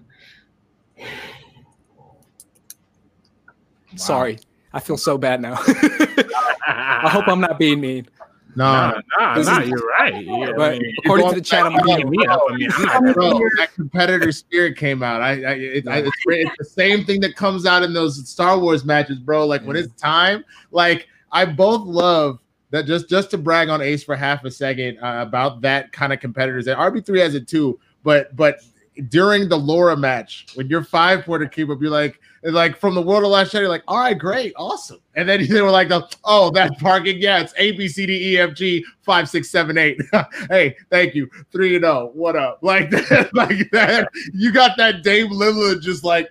Sorry. 3.97 4.39
I 4.73 4.81
feel 4.81 4.97
so 4.97 5.17
bad 5.17 5.41
now. 5.41 5.55
I 6.67 7.09
hope 7.11 7.29
I'm 7.29 7.41
not 7.41 7.59
being 7.59 7.81
mean. 7.81 8.09
No, 8.57 9.01
no, 9.19 9.35
no, 9.35 9.43
no 9.43 9.59
you're 9.61 9.87
right. 9.99 10.25
Yeah, 10.25 10.53
but 10.57 10.75
I 10.75 10.79
mean, 10.79 10.95
according 11.05 11.29
to 11.31 11.35
the 11.37 11.41
chat, 11.41 11.67
I'm 11.67 11.83
beating 11.85 12.11
me 12.11 12.27
up. 12.27 12.41
I 12.49 12.57
mean, 12.57 12.69
that 12.69 13.71
competitor 13.75 14.33
spirit 14.33 14.77
came 14.77 15.03
out. 15.03 15.21
I, 15.21 15.31
I, 15.31 15.33
it, 15.55 15.89
I 15.89 15.99
it's, 15.99 16.11
it's, 16.27 16.51
the 16.59 16.65
same 16.65 17.05
thing 17.05 17.21
that 17.21 17.37
comes 17.37 17.67
out 17.67 17.83
in 17.83 17.93
those 17.93 18.29
Star 18.29 18.59
Wars 18.59 18.85
matches, 18.85 19.19
bro. 19.19 19.47
Like 19.47 19.63
when 19.63 19.77
it's 19.77 19.93
time, 20.01 20.45
like 20.71 21.09
I 21.33 21.45
both 21.45 21.87
love 21.87 22.39
that. 22.71 22.87
Just 22.87 23.09
just 23.09 23.31
to 23.33 23.39
brag 23.39 23.69
on 23.69 23.81
Ace 23.83 24.05
for 24.05 24.15
half 24.15 24.45
a 24.45 24.51
second 24.51 24.99
uh, 24.99 25.25
about 25.27 25.61
that 25.63 25.93
kind 25.93 26.13
of 26.13 26.21
competitors. 26.21 26.65
That 26.67 26.79
RB 26.79 27.05
three 27.05 27.21
has 27.21 27.35
it 27.35 27.49
too, 27.49 27.79
but 28.03 28.35
but 28.37 28.61
during 29.09 29.49
the 29.49 29.59
Laura 29.59 29.97
match, 29.97 30.47
when 30.55 30.69
you're 30.69 30.85
five 30.85 31.25
pointer 31.25 31.47
keep 31.47 31.69
up, 31.71 31.81
you're 31.81 31.91
like, 31.91 32.21
like 32.43 32.77
from 32.77 32.95
the 32.95 33.03
world 33.03 33.25
of 33.25 33.31
last 33.31 33.53
year, 33.53 33.63
you're 33.63 33.71
like, 33.71 33.83
all 33.89 33.99
right, 33.99 34.19
great, 34.19 34.53
awesome. 34.57 35.01
And 35.15 35.29
then 35.29 35.47
they 35.49 35.63
were 35.63 35.71
like, 35.71 35.91
oh, 36.25 36.51
that's 36.51 36.81
parking. 36.81 37.19
Yeah, 37.19 37.41
it's 37.41 37.55
A, 37.57 37.73
B, 37.73 37.89
C, 37.89 38.07
D, 38.07 38.35
E, 38.35 38.39
F, 38.39 38.55
G, 38.55 38.85
five, 39.03 39.29
six, 39.29 39.51
seven, 39.51 39.79
eight. 39.79 40.01
hey, 40.49 40.77
thank 40.91 41.15
you. 41.15 41.29
Three 41.51 41.77
and 41.77 41.85
oh. 41.85 42.11
What 42.15 42.37
up? 42.37 42.59
Like 42.75 42.91
that, 42.91 43.33
like 43.35 43.71
that. 43.71 44.09
You 44.33 44.53
got 44.53 44.77
that 44.79 45.03
Dame 45.03 45.29
Lillard 45.29 45.81
just 45.81 46.03
like, 46.03 46.29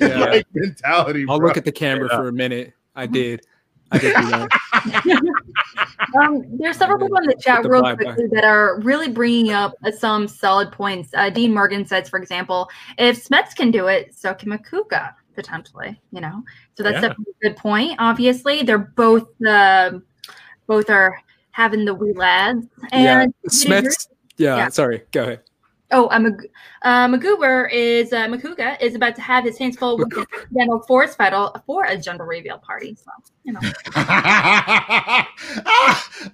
yeah. 0.00 0.18
like 0.18 0.46
mentality. 0.52 1.26
I'll 1.28 1.38
bro. 1.38 1.48
look 1.48 1.56
at 1.56 1.64
the 1.64 1.72
camera 1.72 2.08
yeah. 2.10 2.16
for 2.16 2.28
a 2.28 2.32
minute. 2.32 2.72
I 2.96 3.06
did. 3.06 3.46
I 3.92 3.98
did 3.98 4.14
do 4.16 4.26
that. 4.30 5.22
um, 6.20 6.44
there's 6.58 6.76
several 6.76 6.98
people 6.98 7.18
in 7.18 7.26
the 7.26 7.36
chat 7.40 7.64
real 7.64 7.82
quickly 7.82 8.26
that 8.32 8.44
are 8.44 8.80
really 8.80 9.08
bringing 9.08 9.52
up 9.52 9.74
some 9.96 10.26
solid 10.26 10.72
points. 10.72 11.10
Uh, 11.14 11.30
Dean 11.30 11.54
Morgan 11.54 11.84
says, 11.84 12.08
for 12.08 12.18
example, 12.18 12.68
if 12.98 13.24
Smets 13.24 13.54
can 13.54 13.70
do 13.70 13.86
it, 13.86 14.14
so 14.14 14.34
can 14.34 14.50
Macuga 14.50 15.14
potentially. 15.34 16.00
You 16.10 16.20
know, 16.20 16.42
so 16.74 16.82
that's 16.82 17.02
yeah. 17.02 17.12
a 17.12 17.48
good 17.48 17.56
point. 17.56 17.96
Obviously, 17.98 18.62
they're 18.62 18.78
both 18.78 19.28
uh, 19.46 19.92
both 20.66 20.90
are 20.90 21.20
having 21.52 21.84
the 21.84 21.94
wee 21.94 22.12
lads. 22.12 22.66
And 22.92 23.32
yeah, 23.44 23.50
Smets. 23.50 24.08
Yeah, 24.36 24.56
yeah, 24.56 24.68
sorry. 24.68 25.04
Go 25.12 25.22
ahead. 25.22 25.40
Oh, 25.92 26.08
uh, 26.10 26.18
Mag- 26.18 26.50
uh, 26.82 27.06
Maguber 27.06 27.70
is 27.72 28.12
uh, 28.12 28.26
Macuga 28.26 28.80
is 28.80 28.96
about 28.96 29.14
to 29.16 29.22
have 29.22 29.44
his 29.44 29.56
hands 29.56 29.76
full 29.76 29.96
with 29.98 30.10
the 30.10 30.26
dental 30.56 30.80
force 30.82 31.14
fiddle 31.14 31.56
for 31.64 31.84
a 31.84 31.96
gender 31.96 32.24
reveal 32.24 32.58
party. 32.58 32.96
So 32.96 33.10
you 33.44 33.52
know. 33.52 33.60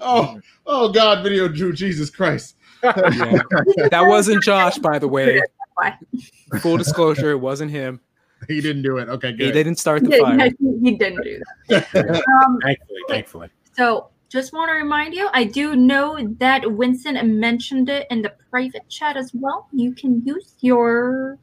oh, 0.00 0.40
oh 0.66 0.88
God! 0.90 1.22
Video 1.22 1.48
Drew, 1.48 1.72
Jesus 1.72 2.08
Christ. 2.08 2.56
yeah. 2.82 3.42
That 3.90 4.06
wasn't 4.06 4.42
Josh, 4.42 4.78
by 4.78 4.98
the 4.98 5.08
way. 5.08 5.42
Full 6.60 6.78
disclosure, 6.78 7.30
it 7.30 7.40
wasn't 7.40 7.70
him. 7.70 8.00
He 8.48 8.60
didn't 8.60 8.82
do 8.82 8.96
it. 8.98 9.08
Okay, 9.08 9.32
good. 9.32 9.46
He 9.46 9.52
didn't 9.52 9.76
start 9.76 10.02
the 10.02 10.18
fire. 10.18 10.50
he 10.82 10.92
didn't 10.96 11.22
do 11.22 11.42
that. 11.68 11.94
Um, 11.94 12.58
thankfully, 12.62 13.00
thankfully. 13.08 13.48
So 13.74 14.08
just 14.32 14.54
want 14.54 14.70
to 14.70 14.72
remind 14.72 15.12
you, 15.12 15.28
I 15.34 15.44
do 15.44 15.76
know 15.76 16.16
that 16.38 16.72
Winston 16.72 17.38
mentioned 17.38 17.90
it 17.90 18.06
in 18.10 18.22
the 18.22 18.32
private 18.48 18.88
chat 18.88 19.18
as 19.18 19.30
well. 19.34 19.68
You 19.72 19.92
can 19.94 20.24
use 20.24 20.54
your 20.60 21.38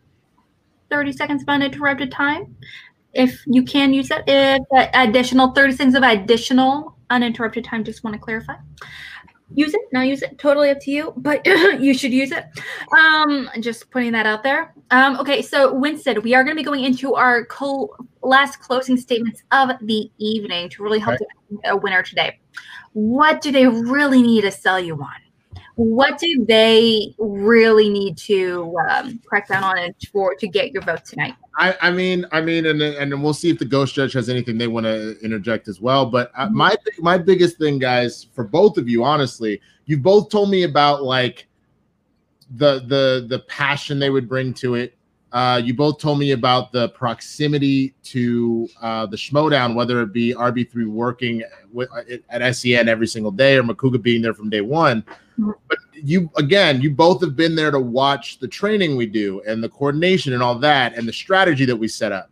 30 0.90 1.12
seconds 1.12 1.44
of 1.44 1.50
uninterrupted 1.50 2.12
time 2.12 2.56
if 3.14 3.44
you 3.46 3.62
can 3.62 3.94
use 3.94 4.10
that. 4.10 4.24
If 4.26 4.64
additional 4.96 5.52
30 5.52 5.74
seconds 5.74 5.96
of 5.96 6.02
additional 6.02 6.96
uninterrupted 7.12 7.64
time, 7.64 7.84
just 7.84 8.04
want 8.04 8.16
to 8.16 8.20
clarify. 8.20 8.56
Use 9.54 9.74
it, 9.74 9.82
not 9.92 10.08
use 10.08 10.22
it, 10.22 10.38
totally 10.38 10.70
up 10.70 10.80
to 10.82 10.92
you, 10.92 11.14
but 11.18 11.46
you 11.80 11.94
should 11.94 12.14
use 12.14 12.32
it. 12.32 12.46
Um, 12.96 13.50
just 13.62 13.90
putting 13.90 14.12
that 14.12 14.26
out 14.26 14.44
there. 14.44 14.74
Um, 14.92 15.20
okay, 15.20 15.42
so 15.42 15.74
Winston, 15.74 16.22
we 16.22 16.36
are 16.36 16.44
going 16.44 16.56
to 16.56 16.60
be 16.60 16.66
going 16.66 16.84
into 16.84 17.16
our 17.16 17.46
co- 17.46 17.96
last 18.22 18.60
closing 18.60 18.98
statements 18.98 19.44
of 19.52 19.72
the 19.82 20.12
evening 20.20 20.70
to 20.70 20.84
really 20.84 21.00
help 21.00 21.16
okay. 21.16 21.70
a 21.70 21.76
winner 21.76 22.04
today 22.04 22.40
what 22.94 23.42
do 23.42 23.52
they 23.52 23.68
really 23.68 24.22
need 24.22 24.42
to 24.42 24.52
sell 24.52 24.80
you 24.80 24.96
on? 24.96 25.29
What 25.80 26.18
do 26.18 26.44
they 26.46 27.16
really 27.20 27.90
need 27.90 28.18
to 28.18 28.76
um, 28.90 29.18
crack 29.26 29.48
down 29.48 29.64
on 29.64 29.78
it 29.78 29.96
for 30.12 30.36
to 30.36 30.46
get 30.46 30.74
your 30.74 30.82
vote 30.82 31.06
tonight? 31.06 31.36
I, 31.56 31.74
I 31.80 31.90
mean, 31.90 32.26
I 32.34 32.42
mean, 32.42 32.66
and 32.66 32.82
and 32.82 33.24
we'll 33.24 33.34
see 33.34 33.50
if 33.50 33.60
the 33.60 33.66
ghost 33.66 33.96
judge 33.96 34.12
has 34.12 34.28
anything 34.28 34.58
they 34.58 34.68
want 34.68 34.88
to 34.88 35.18
interject 35.22 35.70
as 35.70 35.80
well. 35.80 36.06
But 36.06 36.34
uh, 36.36 36.48
mm-hmm. 36.48 36.58
my 36.58 36.76
my 36.98 37.18
biggest 37.18 37.58
thing, 37.60 37.80
guys, 37.80 38.28
for 38.34 38.44
both 38.44 38.78
of 38.78 38.90
you, 38.90 39.06
honestly, 39.06 39.62
you 39.86 39.98
both 39.98 40.28
told 40.30 40.50
me 40.50 40.64
about 40.64 41.04
like 41.04 41.48
the 42.56 42.82
the 42.82 43.26
the 43.30 43.40
passion 43.48 44.00
they 44.00 44.10
would 44.10 44.28
bring 44.28 44.54
to 44.56 44.76
it 44.76 44.98
uh, 45.32 45.62
you 45.64 45.74
both 45.74 46.00
told 46.00 46.18
me 46.18 46.32
about 46.32 46.72
the 46.72 46.90
proximity 46.90 47.94
to 48.04 48.68
uh, 48.82 49.06
the 49.06 49.16
Schmoedown, 49.16 49.76
whether 49.76 50.02
it 50.02 50.12
be 50.12 50.34
RB3 50.34 50.88
working 50.88 51.44
with, 51.72 51.88
uh, 51.96 52.18
at 52.30 52.56
SEN 52.56 52.90
every 52.90 53.06
single 53.06 53.32
day 53.32 53.58
or 53.58 53.64
Macuga 53.64 54.02
being 54.02 54.22
there 54.22 54.34
from 54.34 54.50
day 54.50 54.62
one. 54.62 55.04
Mm-hmm. 55.40 55.52
But 55.68 55.78
you, 55.94 56.32
again, 56.38 56.82
you 56.82 56.90
both 56.90 57.22
have 57.22 57.36
been 57.36 57.56
there 57.56 57.70
to 57.70 57.80
watch 57.80 58.40
the 58.40 58.48
training 58.48 58.96
we 58.96 59.06
do 59.06 59.42
and 59.42 59.64
the 59.64 59.70
coordination 59.70 60.34
and 60.34 60.42
all 60.42 60.58
that 60.60 60.98
and 60.98 61.08
the 61.08 61.14
strategy 61.14 61.66
that 61.66 61.76
we 61.76 61.88
set 61.88 62.12
up. 62.12 62.32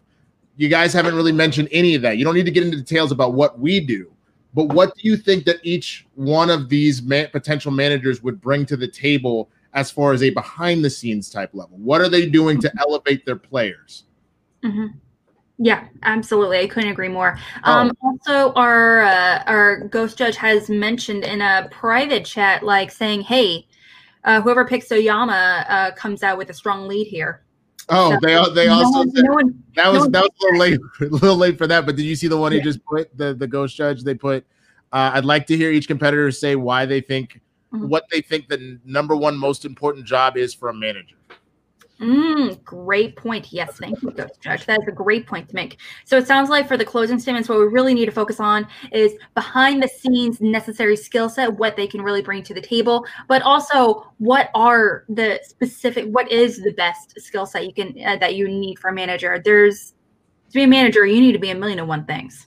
You 0.56 0.68
guys 0.68 0.92
haven't 0.92 1.16
really 1.16 1.32
mentioned 1.32 1.70
any 1.72 1.94
of 1.94 2.02
that. 2.02 2.18
You 2.18 2.26
don't 2.26 2.34
need 2.34 2.46
to 2.46 2.52
get 2.52 2.64
into 2.64 2.78
details 2.78 3.12
about 3.12 3.34
what 3.36 3.60
we 3.60 3.80
do. 3.80 4.12
But 4.56 4.70
what 4.70 4.96
do 4.96 5.08
you 5.08 5.18
think 5.18 5.46
that 5.46 5.58
each 5.62 6.08
one 6.16 6.50
of 6.50 6.68
these 6.68 7.04
man- 7.04 7.30
potential 7.32 7.72
managers 7.72 8.24
would 8.24 8.42
bring 8.42 8.66
to 8.66 8.76
the 8.76 8.88
table 8.88 9.52
as 9.78 9.92
far 9.92 10.12
as 10.12 10.24
a 10.24 10.32
behind 10.32 10.84
the 10.84 10.90
scenes 10.90 11.30
type 11.30 11.52
level? 11.54 11.78
What 11.78 12.02
are 12.02 12.10
they 12.10 12.26
doing 12.26 12.60
to 12.62 12.72
elevate 12.80 13.26
their 13.28 13.36
players? 13.36 14.06
Mm-hmm. 14.64 14.88
Yeah, 15.60 15.88
absolutely. 16.02 16.60
I 16.60 16.68
couldn't 16.68 16.90
agree 16.90 17.10
more. 17.10 17.38
Oh. 17.64 17.72
Um, 17.72 17.92
also, 18.02 18.54
our 18.54 19.04
uh, 19.04 19.44
our 19.46 19.88
ghost 19.88 20.18
judge 20.18 20.36
has 20.36 20.70
mentioned 20.70 21.24
in 21.24 21.42
a 21.42 21.68
private 21.72 22.26
chat, 22.26 22.64
like 22.64 22.92
saying, 22.92 23.22
"Hey, 23.22 23.68
uh, 24.24 24.42
whoever 24.42 24.66
picks 24.66 24.92
Oyama 24.92 25.66
uh, 25.70 25.92
comes 25.92 26.24
out 26.24 26.38
with 26.40 26.50
a 26.50 26.54
strong 26.54 26.88
lead 26.88 27.08
here." 27.08 27.44
Oh, 27.90 28.12
so, 28.12 28.20
they 28.22 28.34
they 28.54 28.68
also 28.68 29.04
no, 29.04 29.12
said, 29.16 29.24
no 29.24 29.34
one, 29.34 29.64
that 29.76 29.92
was 29.92 30.04
no 30.04 30.10
that 30.10 30.24
was 30.24 30.32
a 30.42 30.44
little 30.44 30.60
late, 30.60 30.80
a 31.02 31.06
little 31.06 31.38
late 31.38 31.58
for 31.58 31.68
that. 31.68 31.86
But 31.86 31.96
did 31.96 32.04
you 32.04 32.16
see 32.16 32.28
the 32.28 32.38
one 32.38 32.52
yeah. 32.52 32.60
he 32.60 32.64
just 32.64 32.84
put 32.86 33.16
the 33.16 33.34
the 33.34 33.48
ghost 33.48 33.76
judge? 33.76 34.04
They 34.04 34.16
put. 34.16 34.46
Uh, 34.92 35.12
I'd 35.16 35.26
like 35.26 35.48
to 35.48 35.58
hear 35.58 35.70
each 35.70 35.88
competitor 35.88 36.32
say 36.32 36.56
why 36.56 36.86
they 36.86 37.02
think 37.02 37.42
mm-hmm. 37.74 37.88
what 37.88 38.06
they 38.12 38.22
think 38.22 38.48
the 38.48 38.80
number 38.86 39.16
one 39.16 39.38
most 39.38 39.66
important 39.66 40.06
job 40.06 40.38
is 40.38 40.54
for 40.54 40.70
a 40.70 40.74
manager. 40.74 41.16
Mm, 42.00 42.64
great 42.64 43.16
point. 43.16 43.52
Yes, 43.52 43.78
thank 43.78 44.02
you, 44.04 44.12
Ghost 44.12 44.40
Judge. 44.40 44.68
That 44.68 44.82
is 44.82 44.88
a 44.88 44.92
great 44.92 45.26
point 45.26 45.50
to 45.50 45.56
make. 45.56 45.80
So 46.06 46.16
it 46.16 46.28
sounds 46.28 46.48
like 46.48 46.68
for 46.68 46.78
the 46.78 46.86
closing 46.86 47.18
statements, 47.18 47.50
what 47.50 47.58
we 47.58 47.66
really 47.66 47.96
need 47.96 48.06
to 48.06 48.12
focus 48.12 48.40
on 48.40 48.68
is 48.92 49.14
behind 49.34 49.82
the 49.82 49.88
scenes 49.88 50.40
necessary 50.40 50.96
skill 50.96 51.28
set, 51.28 51.52
what 51.52 51.76
they 51.76 51.88
can 51.88 52.04
really 52.04 52.22
bring 52.22 52.44
to 52.44 52.54
the 52.54 52.62
table, 52.62 53.04
but 53.28 53.42
also 53.42 54.14
what 54.20 54.52
are 54.54 55.06
the 55.10 55.40
specific, 55.44 56.06
what 56.10 56.32
is 56.32 56.62
the 56.62 56.74
best 56.74 57.20
skill 57.20 57.48
set 57.48 57.66
you 57.66 57.74
can 57.74 57.96
uh, 58.06 58.16
that 58.18 58.36
you 58.36 58.48
need 58.48 58.78
for 58.78 58.90
a 58.90 58.94
manager. 58.94 59.42
There's 59.44 59.94
to 60.50 60.54
be 60.54 60.64
a 60.64 60.68
manager, 60.68 61.06
you 61.06 61.20
need 61.20 61.34
to 61.34 61.40
be 61.40 61.50
a 61.50 61.56
million 61.56 61.80
and 61.80 61.88
one 61.88 62.06
things. 62.06 62.46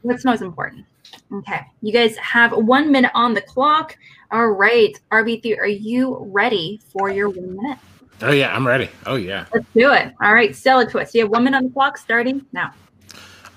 What's 0.00 0.24
most 0.24 0.40
important? 0.40 0.86
Okay, 1.32 1.60
you 1.82 1.92
guys 1.92 2.16
have 2.16 2.52
one 2.52 2.90
minute 2.90 3.12
on 3.14 3.34
the 3.34 3.40
clock. 3.40 3.96
All 4.30 4.48
right, 4.48 4.98
RB3, 5.12 5.58
are 5.58 5.66
you 5.66 6.18
ready 6.32 6.80
for 6.92 7.10
your 7.10 7.28
one 7.28 7.56
minute? 7.56 7.78
Oh 8.22 8.30
yeah, 8.30 8.54
I'm 8.54 8.66
ready. 8.66 8.88
Oh 9.06 9.16
yeah. 9.16 9.46
Let's 9.52 9.66
do 9.74 9.92
it. 9.92 10.14
All 10.20 10.32
right, 10.32 10.54
Stella 10.54 10.88
Twist. 10.88 11.14
You 11.14 11.22
have 11.22 11.30
one 11.30 11.44
minute 11.44 11.58
on 11.58 11.64
the 11.64 11.70
clock 11.70 11.98
starting 11.98 12.46
now. 12.52 12.72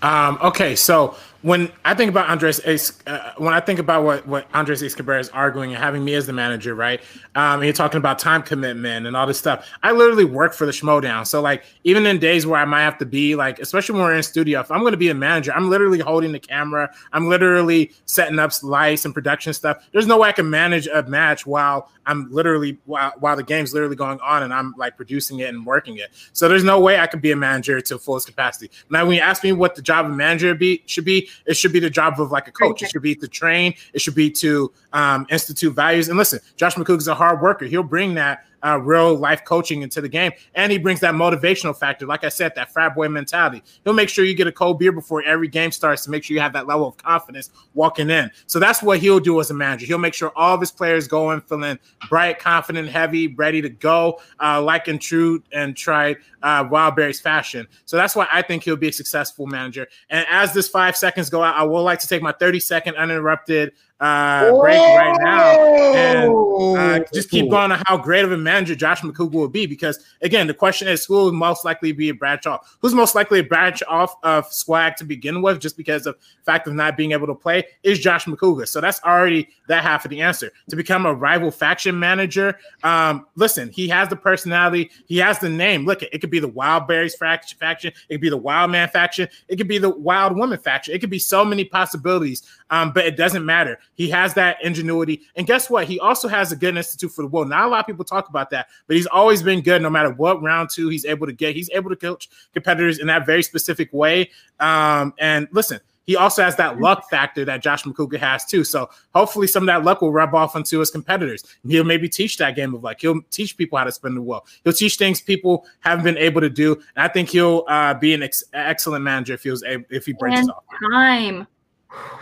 Um, 0.01 0.37
okay, 0.41 0.75
so 0.75 1.15
when 1.41 1.71
I 1.85 1.93
think 1.93 2.09
about 2.09 2.29
Andres, 2.29 2.59
uh, 3.05 3.31
when 3.37 3.53
I 3.53 3.59
think 3.59 3.79
about 3.79 4.03
what 4.03 4.27
what 4.27 4.47
Andres 4.53 4.81
Escobar 4.81 5.19
is 5.19 5.29
arguing 5.29 5.71
and 5.71 5.81
having 5.81 6.03
me 6.03 6.15
as 6.15 6.25
the 6.25 6.33
manager, 6.33 6.73
right? 6.73 7.01
Um, 7.35 7.63
you're 7.63 7.73
talking 7.73 7.97
about 7.97 8.19
time 8.19 8.41
commitment 8.41 9.05
and 9.05 9.15
all 9.15 9.27
this 9.27 9.37
stuff. 9.37 9.67
I 9.83 9.91
literally 9.91 10.25
work 10.25 10.53
for 10.53 10.65
the 10.65 10.71
Schmoedown. 10.71 11.27
So 11.27 11.41
like, 11.41 11.63
even 11.83 12.05
in 12.05 12.19
days 12.19 12.47
where 12.47 12.59
I 12.59 12.65
might 12.65 12.81
have 12.81 12.97
to 12.99 13.05
be 13.05 13.35
like, 13.35 13.59
especially 13.59 13.93
when 13.93 14.03
we're 14.03 14.15
in 14.15 14.23
studio, 14.23 14.59
if 14.59 14.71
I'm 14.71 14.81
going 14.81 14.91
to 14.91 14.97
be 14.97 15.09
a 15.09 15.13
manager, 15.13 15.53
I'm 15.53 15.69
literally 15.69 15.99
holding 15.99 16.31
the 16.31 16.39
camera. 16.39 16.91
I'm 17.13 17.29
literally 17.29 17.91
setting 18.05 18.39
up 18.39 18.51
lights 18.63 19.05
and 19.05 19.13
production 19.13 19.53
stuff. 19.53 19.85
There's 19.91 20.07
no 20.07 20.17
way 20.17 20.29
I 20.29 20.31
can 20.31 20.49
manage 20.49 20.87
a 20.87 21.03
match 21.03 21.45
while 21.45 21.89
I'm 22.07 22.31
literally 22.31 22.77
while, 22.85 23.13
while 23.19 23.35
the 23.35 23.43
game's 23.43 23.73
literally 23.73 23.95
going 23.95 24.19
on 24.21 24.43
and 24.43 24.53
I'm 24.53 24.73
like 24.77 24.95
producing 24.95 25.39
it 25.39 25.49
and 25.49 25.65
working 25.65 25.97
it. 25.97 26.09
So 26.33 26.47
there's 26.47 26.63
no 26.63 26.79
way 26.79 26.97
I 26.97 27.05
can 27.05 27.19
be 27.19 27.31
a 27.31 27.35
manager 27.35 27.79
to 27.81 27.99
fullest 27.99 28.27
capacity. 28.27 28.71
Now, 28.89 29.05
when 29.05 29.15
you 29.15 29.21
ask 29.21 29.43
me 29.43 29.51
what 29.51 29.75
the 29.75 29.81
job 29.81 30.05
of 30.05 30.13
manager 30.13 30.55
be 30.55 30.83
should 30.85 31.05
be, 31.05 31.26
it 31.45 31.55
should 31.55 31.73
be 31.73 31.79
the 31.79 31.89
job 31.89 32.19
of 32.19 32.31
like 32.31 32.47
a 32.47 32.51
coach. 32.51 32.81
It 32.81 32.89
should 32.89 33.01
be 33.01 33.15
to 33.15 33.27
train. 33.27 33.73
It 33.93 34.01
should 34.01 34.15
be 34.15 34.29
to 34.31 34.71
um, 34.93 35.27
institute 35.29 35.73
values. 35.73 36.09
And 36.09 36.17
listen, 36.17 36.39
Josh 36.55 36.75
Macuga 36.75 36.97
is 36.97 37.07
a 37.07 37.15
hard 37.15 37.41
worker. 37.41 37.65
He'll 37.65 37.83
bring 37.83 38.15
that 38.15 38.45
uh, 38.63 38.79
real 38.81 39.15
life 39.15 39.43
coaching 39.45 39.81
into 39.81 40.01
the 40.01 40.09
game. 40.09 40.31
And 40.55 40.71
he 40.71 40.77
brings 40.77 40.99
that 41.01 41.13
motivational 41.13 41.75
factor. 41.75 42.05
Like 42.05 42.23
I 42.23 42.29
said, 42.29 42.53
that 42.55 42.71
frat 42.71 42.95
boy 42.95 43.09
mentality. 43.09 43.63
He'll 43.83 43.93
make 43.93 44.09
sure 44.09 44.25
you 44.25 44.33
get 44.33 44.47
a 44.47 44.51
cold 44.51 44.79
beer 44.79 44.91
before 44.91 45.23
every 45.23 45.47
game 45.47 45.71
starts 45.71 46.03
to 46.05 46.11
make 46.11 46.23
sure 46.23 46.35
you 46.35 46.41
have 46.41 46.53
that 46.53 46.67
level 46.67 46.87
of 46.87 46.97
confidence 46.97 47.49
walking 47.73 48.09
in. 48.09 48.31
So 48.45 48.59
that's 48.59 48.81
what 48.81 48.99
he'll 48.99 49.19
do 49.19 49.39
as 49.39 49.51
a 49.51 49.53
manager. 49.53 49.85
He'll 49.85 49.97
make 49.97 50.13
sure 50.13 50.31
all 50.35 50.55
of 50.55 50.59
his 50.61 50.71
players 50.71 51.07
go 51.07 51.31
in 51.31 51.41
feeling 51.41 51.79
bright, 52.09 52.39
confident, 52.39 52.89
heavy, 52.89 53.27
ready 53.35 53.61
to 53.61 53.69
go, 53.69 54.19
uh, 54.41 54.61
like 54.61 54.87
in 54.87 54.99
true 54.99 55.43
and 55.51 55.75
tried 55.75 56.17
uh, 56.43 56.63
Wildberries 56.63 57.21
fashion. 57.21 57.67
So 57.85 57.97
that's 57.97 58.15
why 58.15 58.27
I 58.31 58.41
think 58.41 58.63
he'll 58.63 58.75
be 58.75 58.89
a 58.89 58.93
successful 58.93 59.47
manager. 59.47 59.87
And 60.09 60.25
as 60.29 60.53
this 60.53 60.67
five 60.67 60.95
seconds 60.95 61.29
go 61.29 61.43
out, 61.43 61.55
I 61.55 61.63
would 61.63 61.81
like 61.81 61.99
to 61.99 62.07
take 62.07 62.21
my 62.21 62.31
30 62.31 62.59
second 62.59 62.95
uninterrupted 62.95 63.73
uh, 63.99 64.51
break 64.59 64.77
right 64.77 65.17
now 65.21 65.95
and 65.95 66.33
uh, 66.77 67.05
just 67.13 67.29
keep 67.29 67.49
going 67.49 67.71
on 67.71 67.81
how 67.87 67.97
great 67.97 68.23
of 68.23 68.31
a 68.31 68.37
manager 68.37 68.75
Josh 68.75 69.01
Macuga 69.01 69.31
will 69.31 69.47
be. 69.47 69.65
Because 69.65 70.03
again, 70.21 70.47
the 70.47 70.53
question 70.53 70.87
is, 70.87 71.05
who 71.05 71.15
will 71.15 71.31
most 71.31 71.65
likely 71.65 71.91
be 71.91 72.09
a 72.09 72.13
branch 72.13 72.45
off? 72.45 72.77
Who's 72.81 72.93
most 72.93 73.15
likely 73.15 73.39
a 73.39 73.43
branch 73.43 73.81
off 73.87 74.15
of 74.23 74.51
swag 74.51 74.95
to 74.97 75.03
begin 75.03 75.41
with, 75.41 75.59
just 75.59 75.77
because 75.77 76.05
of 76.05 76.15
fact 76.45 76.67
of 76.67 76.73
not 76.73 76.97
being 76.97 77.11
able 77.11 77.27
to 77.27 77.35
play? 77.35 77.65
Is 77.83 77.99
Josh 77.99 78.25
Macuga. 78.25 78.67
So 78.67 78.81
that's 78.81 79.01
already 79.03 79.49
that 79.67 79.83
half 79.83 80.05
of 80.05 80.11
the 80.11 80.21
answer. 80.21 80.51
To 80.69 80.75
become 80.75 81.05
a 81.05 81.13
rival 81.13 81.51
faction 81.51 81.97
manager, 81.99 82.57
um, 82.83 83.25
listen, 83.35 83.69
he 83.69 83.87
has 83.87 84.09
the 84.09 84.15
personality, 84.15 84.91
he 85.07 85.17
has 85.17 85.39
the 85.39 85.49
name. 85.49 85.85
Look, 85.85 86.03
it 86.03 86.19
could 86.21 86.29
be 86.29 86.39
the 86.39 86.47
Wild 86.47 86.87
Berries 86.87 87.15
faction, 87.15 87.91
it 88.09 88.13
could 88.13 88.21
be 88.21 88.29
the 88.29 88.37
Wild 88.37 88.71
Man 88.71 88.89
faction, 88.89 89.27
it 89.47 89.57
could 89.57 89.67
be 89.67 89.77
the 89.77 89.89
Wild 89.89 90.37
Woman 90.37 90.59
faction. 90.59 90.93
It 90.93 90.99
could 90.99 91.09
be 91.09 91.19
so 91.19 91.43
many 91.43 91.63
possibilities, 91.63 92.43
um, 92.69 92.91
but 92.93 93.05
it 93.05 93.17
doesn't 93.17 93.45
matter 93.45 93.79
he 93.97 94.09
has 94.11 94.33
that 94.35 94.63
ingenuity. 94.63 95.23
And 95.35 95.45
guess 95.45 95.69
what? 95.69 95.87
He 95.87 95.99
also 95.99 96.27
has 96.27 96.51
a 96.51 96.55
good 96.55 96.77
institute 96.77 97.11
for 97.11 97.23
the 97.23 97.27
will. 97.27 97.45
Not 97.45 97.65
a 97.65 97.67
lot 97.67 97.81
of 97.81 97.87
people 97.87 98.05
talk 98.05 98.29
about 98.29 98.51
that, 98.51 98.67
but 98.85 98.95
he's 98.95 99.07
always 99.07 99.41
been 99.41 99.61
good 99.61 99.81
no 99.81 99.89
matter 99.89 100.11
what 100.11 100.41
round 100.41 100.69
two 100.69 100.87
he's 100.87 101.03
able 101.03 101.25
to 101.25 101.33
get. 101.33 101.55
He's 101.55 101.69
able 101.71 101.89
to 101.89 101.95
coach 101.95 102.29
competitors 102.53 102.99
in 102.99 103.07
that 103.07 103.25
very 103.25 103.43
specific 103.43 103.91
way. 103.91 104.29
Um, 104.59 105.13
and 105.17 105.47
listen, 105.51 105.81
he 106.07 106.15
also 106.15 106.41
has 106.41 106.55
that 106.55 106.79
luck 106.79 107.09
factor 107.09 107.43
that 107.43 107.61
Josh 107.61 107.83
Macuga 107.83 108.17
has 108.17 108.45
too. 108.45 108.63
So 108.63 108.89
hopefully 109.13 109.45
some 109.45 109.63
of 109.63 109.67
that 109.67 109.83
luck 109.83 110.01
will 110.01 110.13
rub 110.13 110.33
off 110.33 110.55
onto 110.55 110.79
his 110.79 110.89
competitors. 110.89 111.43
He'll 111.67 111.83
maybe 111.83 112.07
teach 112.07 112.37
that 112.37 112.55
game 112.55 112.73
of 112.73 112.83
luck. 112.83 112.97
He'll 113.01 113.21
teach 113.29 113.57
people 113.57 113.77
how 113.77 113.83
to 113.83 113.91
spin 113.91 114.15
the 114.15 114.21
wheel. 114.21 114.45
He'll 114.63 114.73
teach 114.73 114.95
things 114.95 115.19
people 115.19 115.65
haven't 115.81 116.05
been 116.05 116.17
able 116.17 116.39
to 116.39 116.49
do. 116.49 116.75
And 116.75 117.03
I 117.03 117.09
think 117.09 117.29
he'll 117.29 117.65
uh, 117.67 117.93
be 117.95 118.13
an 118.13 118.23
ex- 118.23 118.45
excellent 118.53 119.03
manager 119.03 119.33
if 119.33 119.43
he 119.43 119.49
was 119.49 119.63
able, 119.63 119.83
if 119.89 120.05
he 120.05 120.13
breaks 120.13 120.39
and 120.39 120.51
off. 120.51 120.63
Time, 120.93 121.45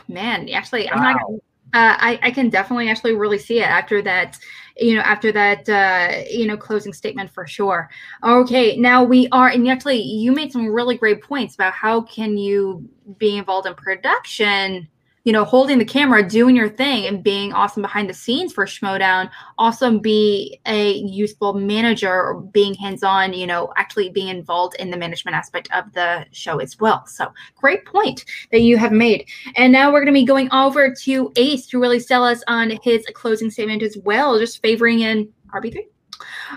man. 0.08 0.50
Actually, 0.50 0.90
I'm 0.90 1.04
not. 1.04 1.22
Gonna, 1.22 1.38
uh, 1.76 1.98
I, 2.00 2.20
I 2.24 2.32
can 2.32 2.50
definitely 2.50 2.90
actually 2.90 3.16
really 3.16 3.38
see 3.38 3.60
it 3.60 3.70
after 3.70 4.02
that 4.04 4.40
you 4.78 4.96
know 4.96 5.02
after 5.02 5.32
that 5.34 5.68
uh, 5.68 6.24
you 6.30 6.48
know 6.48 6.56
closing 6.56 6.94
statement 6.94 7.30
for 7.30 7.46
sure. 7.46 7.90
Okay 8.24 8.78
now 8.78 9.04
we 9.04 9.28
are 9.34 9.50
and 9.50 9.68
actually 9.68 10.02
you 10.02 10.32
made 10.32 10.54
some 10.54 10.68
really 10.68 10.98
great 10.98 11.22
points 11.22 11.56
about 11.56 11.74
how 11.74 12.00
can 12.02 12.38
you 12.38 12.88
be 13.18 13.38
involved 13.38 13.68
in 13.68 13.74
production 13.76 14.88
you 15.26 15.34
know, 15.34 15.44
holding 15.44 15.80
the 15.80 15.86
camera, 15.86 16.28
doing 16.28 16.56
your 16.56 16.70
thing, 16.70 17.08
and 17.08 17.24
being 17.24 17.52
awesome 17.52 17.82
behind 17.82 18.08
the 18.08 18.14
scenes 18.14 18.54
for 18.54 18.66
Schmoedown. 18.66 19.30
Also, 19.58 20.00
be 20.00 20.62
a 20.68 20.94
useful 20.94 21.56
manager 21.56 22.14
or 22.14 22.42
being 22.42 22.76
hands 22.76 23.04
on, 23.04 23.34
you 23.34 23.48
know, 23.48 23.74
actually 23.76 24.10
being 24.10 24.28
involved 24.28 24.76
in 24.80 24.92
the 24.92 24.98
management 24.98 25.36
aspect 25.36 25.68
of 25.74 25.92
the 25.94 26.26
show 26.32 26.60
as 26.60 26.80
well. 26.80 27.06
So, 27.08 27.34
great 27.56 27.86
point 27.86 28.24
that 28.52 28.62
you 28.62 28.78
have 28.78 28.92
made. 28.92 29.28
And 29.56 29.74
now 29.74 29.92
we're 29.92 30.02
going 30.06 30.14
to 30.14 30.20
be 30.20 30.26
going 30.26 30.48
over 30.54 30.94
to 30.94 31.32
Ace 31.36 31.66
to 31.68 31.80
really 31.80 32.00
sell 32.00 32.24
us 32.24 32.44
on 32.48 32.78
his 32.84 33.04
closing 33.16 33.50
statement 33.50 33.82
as 33.82 33.98
well, 34.06 34.38
just 34.38 34.62
favoring 34.62 35.00
in 35.00 35.28
RB3. 35.50 35.88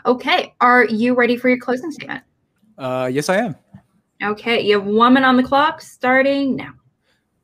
Okay, 0.04 0.54
are 0.60 0.84
you 0.84 1.14
ready 1.14 1.38
for 1.38 1.48
your 1.48 1.58
closing 1.58 1.90
statement? 1.90 2.22
Uh, 2.76 3.08
yes, 3.10 3.30
I 3.30 3.38
am. 3.38 3.56
Okay, 4.22 4.60
you 4.60 4.78
have 4.78 4.86
one 4.86 5.14
minute 5.14 5.26
on 5.26 5.38
the 5.38 5.42
clock 5.42 5.80
starting 5.80 6.54
now. 6.54 6.72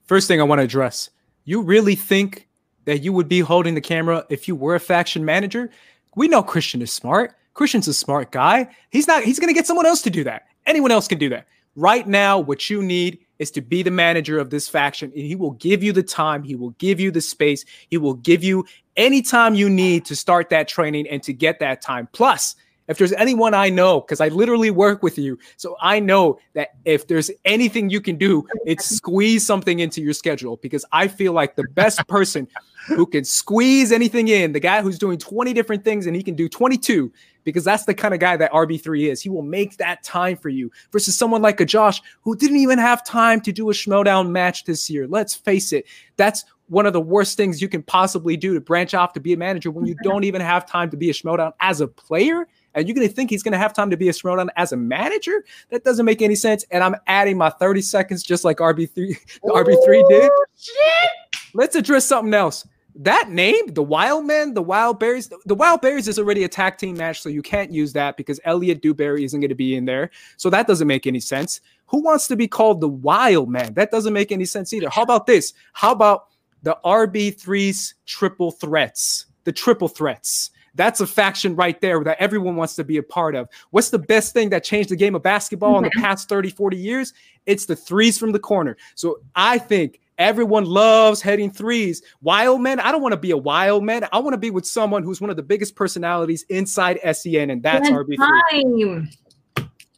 First 0.05 0.29
thing 0.29 0.39
I 0.39 0.45
want 0.45 0.59
to 0.59 0.65
address 0.65 1.09
you 1.45 1.61
really 1.61 1.95
think 1.95 2.49
that 2.85 3.03
you 3.03 3.13
would 3.13 3.29
be 3.29 3.41
holding 3.41 3.75
the 3.75 3.81
camera 3.81 4.25
if 4.29 4.49
you 4.49 4.57
were 4.57 4.75
a 4.75 4.81
faction 4.81 5.25
manager? 5.25 5.71
We 6.17 6.29
know 6.29 6.43
Christian 6.43 6.83
is 6.83 6.93
smart. 6.93 7.35
Christian's 7.55 7.89
a 7.89 7.95
smart 7.95 8.33
guy. 8.33 8.69
He's 8.91 9.07
not, 9.07 9.25
he's 9.25 9.39
going 9.39 9.49
to 9.49 9.55
get 9.55 9.67
someone 9.67 9.87
else 9.87 10.03
to 10.03 10.11
do 10.11 10.25
that. 10.25 10.47
Anyone 10.67 10.91
else 10.91 11.09
can 11.09 11.19
do 11.19 11.29
that. 11.31 11.47
Right 11.77 12.07
now, 12.07 12.39
what 12.39 12.71
you 12.71 12.83
need 12.83 13.19
is 13.39 13.51
to 13.53 13.61
be 13.61 13.83
the 13.83 13.91
manager 13.91 14.39
of 14.39 14.51
this 14.51 14.69
faction. 14.69 15.11
And 15.15 15.25
he 15.25 15.35
will 15.35 15.53
give 15.53 15.83
you 15.83 15.93
the 15.93 16.03
time, 16.03 16.43
he 16.43 16.55
will 16.55 16.71
give 16.71 17.01
you 17.01 17.11
the 17.11 17.21
space, 17.21 17.65
he 17.91 17.97
will 17.99 18.15
give 18.15 18.45
you 18.45 18.65
any 18.97 19.23
time 19.23 19.55
you 19.55 19.69
need 19.69 20.05
to 20.07 20.17
start 20.17 20.51
that 20.51 20.69
training 20.69 21.09
and 21.09 21.23
to 21.25 21.33
get 21.33 21.59
that 21.59 21.83
time. 21.83 22.09
Plus, 22.13 22.55
if 22.89 22.99
there's 22.99 23.13
anyone 23.13 23.55
I 23.55 23.71
know, 23.71 24.01
because 24.01 24.21
I 24.21 24.29
literally 24.29 24.71
work 24.71 25.03
with 25.03 25.19
you, 25.19 25.39
so 25.57 25.77
I 25.81 26.01
know 26.01 26.39
that 26.53 26.71
if 26.85 27.07
there's 27.07 27.31
anything 27.45 27.89
you 27.89 28.01
can 28.01 28.17
do, 28.17 28.47
it's 28.67 28.85
squeeze 28.85 29.47
something 29.47 29.81
into 29.81 30.03
your 30.03 30.13
schedule 30.13 30.59
because 30.59 30.85
I 30.93 31.09
feel 31.09 31.33
like 31.33 31.57
the 31.57 31.65
best 31.75 32.07
person 32.09 32.47
who 32.89 33.07
can 33.07 33.25
squeeze 33.25 33.93
anything 33.93 34.29
in, 34.29 34.53
the 34.53 34.61
guy 34.61 34.83
who's 34.83 34.99
doing 34.99 35.19
20 35.19 35.55
different 35.55 35.85
things 35.85 36.07
and 36.07 36.15
he 36.15 36.23
can 36.23 36.35
do 36.35 36.49
22, 36.49 37.11
because 37.43 37.65
that's 37.65 37.85
the 37.85 37.95
kind 37.95 38.13
of 38.13 38.21
guy 38.21 38.37
that 38.37 38.53
RB3 38.53 39.11
is. 39.11 39.23
He 39.23 39.31
will 39.31 39.43
make 39.43 39.79
that 39.79 40.03
time 40.03 40.37
for 40.37 40.51
you 40.51 40.71
versus 40.93 41.17
someone 41.17 41.41
like 41.41 41.61
a 41.61 41.65
Josh 41.65 42.03
who 42.23 42.37
didn't 42.37 42.59
even 42.59 42.79
have 42.79 43.05
time 43.05 43.41
to 43.43 43.53
do 43.53 43.71
a 43.71 43.73
Schmoedown 43.73 44.31
match 44.31 44.65
this 44.65 44.91
year. 44.91 45.07
Let's 45.07 45.35
face 45.35 45.73
it, 45.73 45.87
that's 46.17 46.45
one 46.69 46.87
of 46.87 46.93
the 46.93 47.01
worst 47.01 47.37
things 47.37 47.61
you 47.61 47.69
can 47.69 47.83
possibly 47.83 48.37
do 48.37 48.55
to 48.55 48.61
branch 48.61 48.95
off 48.95 49.13
to 49.15 49.21
be 49.21 49.33
a 49.33 49.37
manager 49.37 49.71
when 49.71 49.87
you 49.87 49.97
don't 50.03 50.25
even 50.25 50.41
have 50.41 50.67
time 50.67 50.91
to 50.91 50.97
be 50.97 51.11
a 51.11 51.13
Schmoedown 51.13 51.53
as 51.61 51.81
a 51.81 51.89
player 51.89 52.47
and 52.75 52.87
you're 52.87 52.95
going 52.95 53.07
to 53.07 53.13
think 53.13 53.31
he's 53.31 53.43
going 53.43 53.53
to 53.53 53.59
have 53.59 53.73
time 53.73 53.91
to 53.91 53.97
be 53.97 54.09
a 54.09 54.13
Schmoedown 54.13 54.49
as 54.57 54.73
a 54.73 54.77
manager? 54.77 55.45
That 55.71 55.85
doesn't 55.85 56.05
make 56.05 56.23
any 56.23 56.35
sense. 56.35 56.65
And 56.71 56.83
I'm 56.83 56.97
adding 57.07 57.39
my 57.39 57.51
30 57.51 57.83
seconds 57.83 58.23
just 58.23 58.45
like 58.45 58.59
RB3 58.59 58.95
the 58.95 59.51
RB3 59.51 60.09
did. 60.09 60.31
Shit. 60.59 61.11
Let's 61.55 61.77
address 61.77 62.05
something 62.05 62.35
else. 62.35 62.67
That 62.97 63.31
name, 63.31 63.67
the 63.69 63.83
Wild 63.83 64.25
Men, 64.25 64.55
the 64.55 64.63
Wild 64.63 65.01
Berries, 65.01 65.29
the, 65.29 65.39
the 65.47 65.55
Wild 65.55 65.81
Berries 65.81 66.07
is 66.07 66.19
already 66.19 66.45
a 66.45 66.49
tag 66.49 66.79
team 66.79 66.97
match, 66.97 67.21
so 67.21 67.29
you 67.29 67.43
can't 67.43 67.73
use 67.73 67.93
that 67.95 68.17
because 68.17 68.39
Elliot 68.45 68.83
Dewberry 68.83 69.25
isn't 69.25 69.41
going 69.41 69.49
to 69.49 69.55
be 69.57 69.75
in 69.75 69.85
there. 69.85 70.11
So 70.37 70.49
that 70.51 70.69
doesn't 70.69 70.87
make 70.87 71.07
any 71.07 71.19
sense. 71.19 71.61
Who 71.87 72.03
wants 72.03 72.29
to 72.29 72.37
be 72.37 72.47
called 72.47 72.81
the 72.81 72.89
Wild 72.89 73.49
Man? 73.49 73.75
That 73.75 73.91
doesn't 73.91 74.13
make 74.13 74.31
any 74.31 74.45
sense 74.45 74.73
either. 74.73 74.89
How 74.91 75.03
about 75.03 75.27
this? 75.27 75.55
How 75.73 75.91
about 75.91 76.27
the 76.63 76.79
RB3's 76.85 77.95
triple 78.07 78.53
threats? 78.53 79.27
The 79.43 79.53
triple 79.53 79.89
threats. 79.89 80.51
That's 80.75 81.01
a 81.01 81.07
faction 81.07 81.57
right 81.57 81.81
there 81.81 82.03
that 82.05 82.19
everyone 82.21 82.57
wants 82.57 82.75
to 82.77 82.85
be 82.85 82.97
a 82.97 83.03
part 83.03 83.35
of. 83.35 83.49
What's 83.71 83.91
the 83.91 83.99
best 83.99 84.33
thing 84.33 84.51
that 84.51 84.65
changed 84.65 84.91
the 84.91 84.97
game 84.97 85.15
of 85.15 85.23
basketball 85.23 85.77
in 85.79 85.85
the 85.85 85.91
mm-hmm. 85.91 86.03
past 86.03 86.29
30, 86.29 86.51
40 86.51 86.77
years? 86.77 87.13
It's 87.47 87.67
the 87.67 87.77
threes 87.77 88.19
from 88.19 88.33
the 88.33 88.39
corner. 88.39 88.77
So 88.95 89.21
I 89.35 89.59
think 89.59 90.01
Everyone 90.17 90.65
loves 90.65 91.21
heading 91.21 91.51
threes. 91.51 92.03
Wild 92.23 92.61
man, 92.61 92.79
I 92.79 92.93
don't 92.93 93.03
want 93.03 93.15
to 93.15 93.19
be 93.19 93.33
a 93.33 93.37
wild 93.37 93.83
man. 93.83 94.07
I 94.13 94.21
want 94.21 94.35
to 94.35 94.39
be 94.39 94.51
with 94.51 94.65
someone 94.65 95.03
who's 95.03 95.21
one 95.21 95.29
of 95.29 95.37
the 95.37 95.43
biggest 95.43 95.75
personalities 95.75 96.45
inside 96.49 97.01
SEN, 97.13 97.51
and 97.51 97.63
that's 97.63 97.91
RB3. 97.91 99.13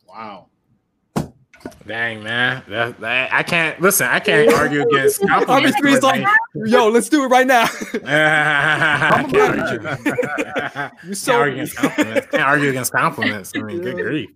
Wow. 0.08 0.46
Dang 1.86 2.22
man, 2.22 2.64
that, 2.68 2.98
that, 3.00 3.32
I 3.32 3.44
can't 3.44 3.80
listen. 3.80 4.08
I 4.08 4.18
can't 4.18 4.52
argue 4.54 4.82
against 4.82 5.20
RB3 5.20 5.92
is 5.92 6.02
like, 6.02 6.26
yo, 6.54 6.88
let's 6.88 7.08
do 7.08 7.22
it 7.24 7.28
right 7.28 7.46
now. 7.46 7.62
I'm 8.04 9.30
can't 9.30 9.60
argue. 9.60 10.98
you 11.08 11.14
so 11.14 11.32
can't 11.32 11.38
argue 11.38 11.60
against 11.62 11.76
compliments. 11.76 12.26
Can't 12.30 12.42
argue 12.42 12.70
against 12.70 12.92
compliments. 12.92 13.52
I 13.54 13.60
mean, 13.60 13.80
good 13.82 13.96
grief 13.96 14.30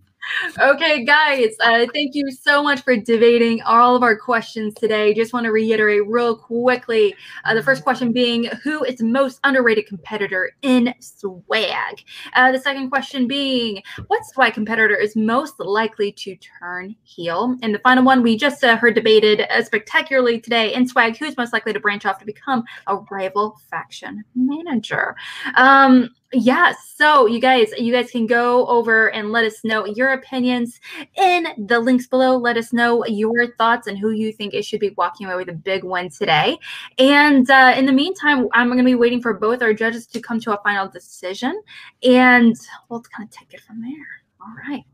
okay, 0.58 1.04
guys, 1.04 1.54
uh, 1.60 1.86
thank 1.92 2.14
you 2.14 2.30
so 2.30 2.62
much 2.62 2.82
for 2.82 2.96
debating 2.96 3.62
all 3.62 3.96
of 3.96 4.02
our 4.02 4.16
questions 4.16 4.74
today. 4.74 5.14
Just 5.14 5.32
want 5.32 5.44
to 5.44 5.52
reiterate 5.52 6.06
real 6.06 6.36
quickly 6.36 7.14
uh, 7.44 7.54
the 7.54 7.62
first 7.62 7.82
question 7.82 8.12
being 8.12 8.44
Who 8.62 8.84
is 8.84 8.96
the 8.96 9.04
most 9.04 9.40
underrated 9.44 9.86
competitor 9.86 10.52
in 10.62 10.94
swag? 11.00 12.04
Uh, 12.34 12.52
the 12.52 12.58
second 12.58 12.90
question 12.90 13.26
being 13.26 13.82
What 14.08 14.24
swag 14.26 14.54
competitor 14.54 14.96
is 14.96 15.16
most 15.16 15.58
likely 15.58 16.12
to 16.12 16.36
turn 16.36 16.96
heel? 17.02 17.56
And 17.62 17.74
the 17.74 17.80
final 17.80 18.04
one 18.04 18.22
we 18.22 18.36
just 18.36 18.62
uh, 18.64 18.76
heard 18.76 18.94
debated 18.94 19.42
uh, 19.50 19.62
spectacularly 19.62 20.40
today 20.40 20.74
in 20.74 20.86
swag 20.86 21.16
Who's 21.16 21.36
most 21.36 21.52
likely 21.52 21.72
to 21.72 21.80
branch 21.80 22.06
off 22.06 22.18
to 22.18 22.26
become 22.26 22.64
a 22.86 22.96
rival 23.10 23.58
faction 23.70 24.24
manager? 24.34 25.14
Um, 25.56 26.10
yeah 26.32 26.72
so 27.00 27.24
you 27.24 27.40
guys 27.40 27.70
you 27.78 27.90
guys 27.90 28.10
can 28.10 28.26
go 28.26 28.66
over 28.66 29.10
and 29.12 29.32
let 29.32 29.42
us 29.42 29.64
know 29.64 29.86
your 29.86 30.12
opinions 30.12 30.78
in 31.16 31.46
the 31.56 31.80
links 31.80 32.06
below. 32.06 32.36
Let 32.36 32.58
us 32.58 32.74
know 32.74 33.06
your 33.06 33.54
thoughts 33.56 33.86
and 33.86 33.98
who 33.98 34.10
you 34.10 34.32
think 34.32 34.52
it 34.52 34.66
should 34.66 34.80
be 34.80 34.90
walking 34.98 35.26
away 35.26 35.36
with 35.36 35.48
a 35.48 35.54
big 35.54 35.82
win 35.82 36.10
today. 36.10 36.58
And 36.98 37.50
uh, 37.50 37.72
in 37.74 37.86
the 37.86 37.92
meantime 37.92 38.48
i'm 38.52 38.66
going 38.66 38.76
to 38.76 38.84
be 38.84 38.94
waiting 38.94 39.22
for 39.22 39.32
both 39.32 39.62
our 39.62 39.72
judges 39.72 40.06
to 40.08 40.20
come 40.20 40.38
to 40.40 40.52
a 40.52 40.62
final 40.62 40.88
decision. 40.88 41.58
And 42.02 42.54
we'll 42.90 43.00
kind 43.00 43.26
of 43.26 43.34
take 43.34 43.54
it 43.54 43.62
from 43.62 43.80
there. 43.80 44.06
All 44.42 44.54
right. 44.68 44.84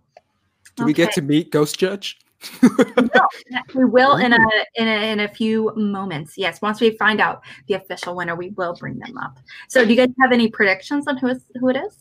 Do 0.77 0.85
okay. 0.85 0.85
we 0.85 0.93
get 0.93 1.13
to 1.15 1.23
meet 1.23 1.51
ghost 1.51 1.77
judge 1.77 2.19
no, 2.63 3.27
we 3.75 3.85
will 3.85 4.17
in 4.17 4.33
a, 4.33 4.39
in 4.75 4.89
a 4.89 5.13
in 5.13 5.21
a 5.21 5.29
few 5.29 5.73
moments. 5.77 6.37
Yes, 6.37 6.61
once 6.61 6.81
we 6.81 6.97
find 6.97 7.21
out 7.21 7.43
the 7.67 7.75
official 7.75 8.15
winner, 8.15 8.37
we 8.37 8.51
will 8.51 8.75
bring 8.75 8.99
them 8.99 9.17
up. 9.19 9.39
So, 9.69 9.85
do 9.85 9.91
you 9.91 9.97
guys 9.97 10.15
have 10.21 10.33
any 10.33 10.49
predictions 10.49 11.07
on 11.07 11.17
who 11.17 11.29
is 11.29 11.45
who 11.59 11.69
it 11.69 11.77
is? 11.77 11.97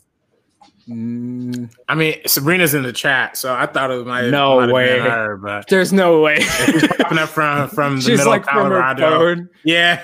Mm. 0.87 1.73
I 1.87 1.95
mean, 1.95 2.21
Sabrina's 2.27 2.73
in 2.73 2.83
the 2.83 2.93
chat, 2.93 3.37
so 3.37 3.53
I 3.53 3.65
thought 3.65 3.89
it 3.91 4.05
might. 4.05 4.29
No 4.29 4.61
might 4.61 4.71
way. 4.71 4.99
Her, 4.99 5.37
but 5.37 5.67
there's 5.67 5.91
no 5.91 6.21
way. 6.21 6.39
She's 6.65 6.87
popping 6.87 7.17
up 7.17 7.29
from 7.29 7.69
from 7.69 7.95
the 7.95 8.01
She's 8.01 8.17
middle 8.17 8.31
like 8.31 8.41
of 8.41 8.47
Colorado. 8.47 9.47
Yeah. 9.63 10.01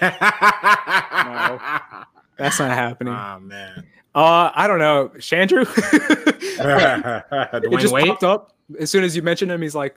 no, 1.23 2.05
that's 2.37 2.59
not 2.59 2.71
happening. 2.71 3.13
Oh 3.13 3.39
man. 3.39 3.85
Uh, 4.13 4.51
I 4.53 4.67
don't 4.67 4.79
know, 4.79 5.11
Chandru. 5.17 5.65
it 7.63 7.79
just 7.79 7.93
Wade? 7.93 8.07
popped 8.07 8.23
up 8.23 8.53
as 8.79 8.89
soon 8.89 9.03
as 9.03 9.15
you 9.15 9.21
mentioned 9.21 9.51
him. 9.51 9.61
He's 9.61 9.75
like, 9.75 9.95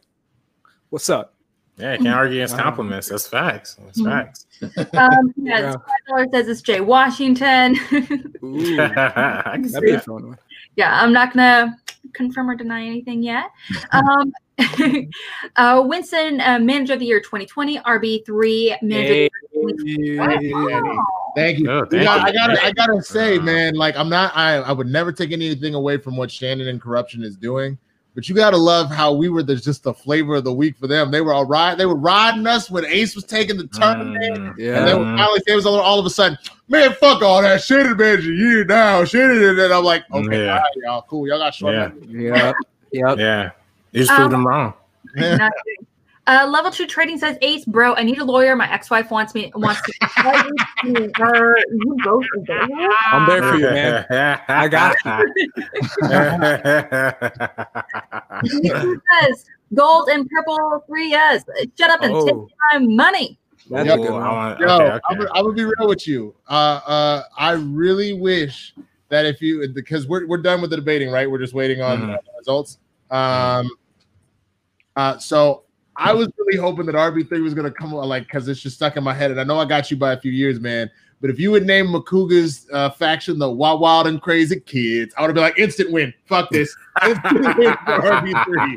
What's 0.95 1.11
up? 1.11 1.35
Yeah, 1.77 1.97
can't 1.97 2.07
argue 2.11 2.37
against 2.39 2.57
compliments. 2.57 3.09
That's 3.09 3.27
facts. 3.27 3.75
That's 3.85 4.01
mm-hmm. 4.01 4.11
facts. 4.13 4.47
Um, 4.97 5.35
yeah, 5.37 5.75
yeah. 6.09 6.25
says 6.33 6.47
it's 6.47 6.63
Jay 6.63 6.81
Washington. 6.81 7.75
That'd 7.91 9.83
be 9.83 9.91
a 9.91 10.01
fun 10.01 10.29
one. 10.29 10.39
Yeah, 10.77 11.03
I'm 11.03 11.13
not 11.13 11.33
gonna 11.35 11.77
confirm 12.13 12.49
or 12.49 12.55
deny 12.55 12.85
anything 12.87 13.25
yet. 13.25 13.51
Um, 13.91 14.33
uh, 15.57 15.83
Winston, 15.85 16.41
uh, 16.41 16.61
Manager 16.61 16.93
of 16.93 17.01
the 17.01 17.07
Year 17.07 17.19
2020, 17.19 17.81
RB3 17.81 18.83
Manager. 18.83 19.13
Hey. 19.15 19.31
Thank 21.35 21.59
you. 21.59 21.73
Oh, 21.73 21.85
thank 21.87 22.05
you. 22.05 22.09
I 22.09 22.31
gotta, 22.31 22.65
I 22.65 22.71
gotta 22.71 23.03
say, 23.03 23.41
man, 23.41 23.75
like 23.75 23.97
I'm 23.97 24.09
not, 24.09 24.31
I, 24.37 24.59
I 24.59 24.71
would 24.71 24.87
never 24.87 25.11
take 25.11 25.33
anything 25.33 25.75
away 25.75 25.97
from 25.99 26.17
what 26.17 26.31
Shannon 26.31 26.69
and 26.69 26.81
Corruption 26.81 27.25
is 27.25 27.37
doing. 27.37 27.79
But 28.15 28.29
you 28.29 28.35
gotta 28.35 28.57
love 28.57 28.91
how 28.91 29.13
we 29.13 29.29
were 29.29 29.43
the 29.43 29.57
just 29.57 29.83
the 29.83 29.93
flavor 29.93 30.37
of 30.37 30.45
the 30.45 30.53
week 30.53 30.77
for 30.79 30.87
them. 30.87 31.11
They 31.11 31.21
were 31.21 31.33
all 31.33 31.47
right. 31.47 31.75
They 31.75 31.87
were 31.87 31.97
riding 31.97 32.47
us 32.47 32.71
when 32.71 32.85
Ace 32.85 33.17
was 33.17 33.25
taking 33.25 33.57
the 33.57 33.67
tournament. 33.67 34.37
Mm, 34.37 34.55
yeah. 34.57 34.79
And 34.79 34.89
they 34.89 34.95
were 34.95 35.17
finally 35.17 35.41
it 35.47 35.55
was 35.55 35.67
all 35.67 35.99
of 35.99 36.07
a 36.07 36.11
sudden, 36.11 36.39
man, 36.69 36.93
fuck 36.95 37.23
all 37.23 37.43
that 37.43 37.63
shit 37.63 37.85
manager 37.97 38.33
you 38.33 38.65
now. 38.65 39.05
Shit 39.05 39.31
and 39.31 39.59
then 39.59 39.73
I'm 39.73 39.83
like, 39.83 40.05
okay, 40.13 40.45
yeah. 40.45 40.63
y'all, 40.77 41.03
cool. 41.03 41.27
Y'all 41.27 41.39
got 41.39 41.55
short. 41.55 41.75
Yeah. 41.75 41.91
Yeah. 42.07 42.53
Yep. 42.93 43.19
Yeah. 43.19 43.51
You 43.91 44.01
just 44.01 44.11
proved 44.11 44.27
um, 44.27 44.31
them 44.31 44.47
wrong. 44.47 44.75
Uh, 46.27 46.49
level 46.51 46.71
two 46.71 46.87
trading 46.87 47.19
says 47.19 47.37
Ace, 47.43 47.67
bro. 47.67 47.95
I 47.95 48.03
need 48.03 48.19
a 48.19 48.25
lawyer. 48.25 48.57
My 48.57 48.73
ex-wife 48.73 49.11
wants 49.11 49.35
me 49.35 49.53
wants 49.55 49.83
to. 49.83 49.93
her. 51.17 51.57
You 51.71 51.97
both 52.03 52.25
I'm 53.13 53.29
there 53.29 53.43
for 53.43 53.57
you, 53.57 53.67
man. 53.67 54.07
I 54.49 54.67
got 54.69 54.97
you. 55.05 55.53
says 59.21 59.45
gold 59.75 60.09
and 60.09 60.27
purple 60.31 60.83
three 60.87 61.11
yes. 61.11 61.45
Shut 61.79 61.91
up 61.91 62.03
and 62.03 62.15
oh. 62.15 62.25
take 62.25 62.37
my 62.73 62.79
money. 62.79 63.39
That's 63.69 63.87
yep. 63.87 63.99
a 63.99 64.03
good 64.03 64.13
one. 64.13 64.23
I 64.23 64.59
Yo, 64.59 64.67
okay, 64.67 64.85
okay. 64.85 65.01
I'm, 65.11 65.21
I'm, 65.21 65.45
gonna 65.45 65.53
be 65.53 65.65
real 65.65 65.89
with 65.89 66.07
you. 66.07 66.35
Uh, 66.49 66.81
uh, 66.87 67.23
I 67.37 67.51
really 67.53 68.15
wish 68.15 68.75
that 69.09 69.27
if 69.27 69.41
you 69.41 69.67
because 69.75 70.07
we're 70.07 70.27
we're 70.27 70.39
done 70.39 70.61
with 70.61 70.71
the 70.71 70.77
debating, 70.77 71.11
right? 71.11 71.31
We're 71.31 71.39
just 71.39 71.55
waiting 71.55 71.83
on 71.83 72.01
mm-hmm. 72.01 72.15
results. 72.39 72.79
Um, 73.11 73.71
uh, 74.97 75.19
so 75.19 75.64
I 75.97 76.13
was 76.13 76.29
really 76.39 76.59
hoping 76.59 76.87
that 76.87 76.95
RB3 76.95 77.43
was 77.43 77.55
gonna 77.55 77.71
come 77.71 77.93
like 77.93 78.25
because 78.25 78.49
it's 78.49 78.61
just 78.61 78.77
stuck 78.77 78.97
in 78.97 79.05
my 79.05 79.15
head, 79.15 79.31
and 79.31 79.41
I 79.41 79.45
know 79.45 79.59
I 79.59 79.65
got 79.65 79.91
you 79.91 79.97
by 79.97 80.13
a 80.13 80.21
few 80.21 80.33
years, 80.33 80.61
man. 80.61 80.91
But 81.21 81.31
if 81.31 81.41
you 81.41 81.51
would 81.53 81.65
name 81.65 81.87
Macuga's 81.87 82.67
uh, 82.71 82.91
faction 82.91 83.39
the 83.39 83.51
Wild, 83.51 83.81
Wild 83.81 84.07
and 84.07 84.21
Crazy 84.21 84.61
Kids, 84.61 85.15
I 85.17 85.23
would 85.23 85.29
have 85.29 85.35
been 85.35 85.45
like 85.45 85.59
instant 85.59 85.91
win. 85.91 86.13
Fuck 86.27 86.51
this, 86.51 86.77
RB3. 87.01 88.77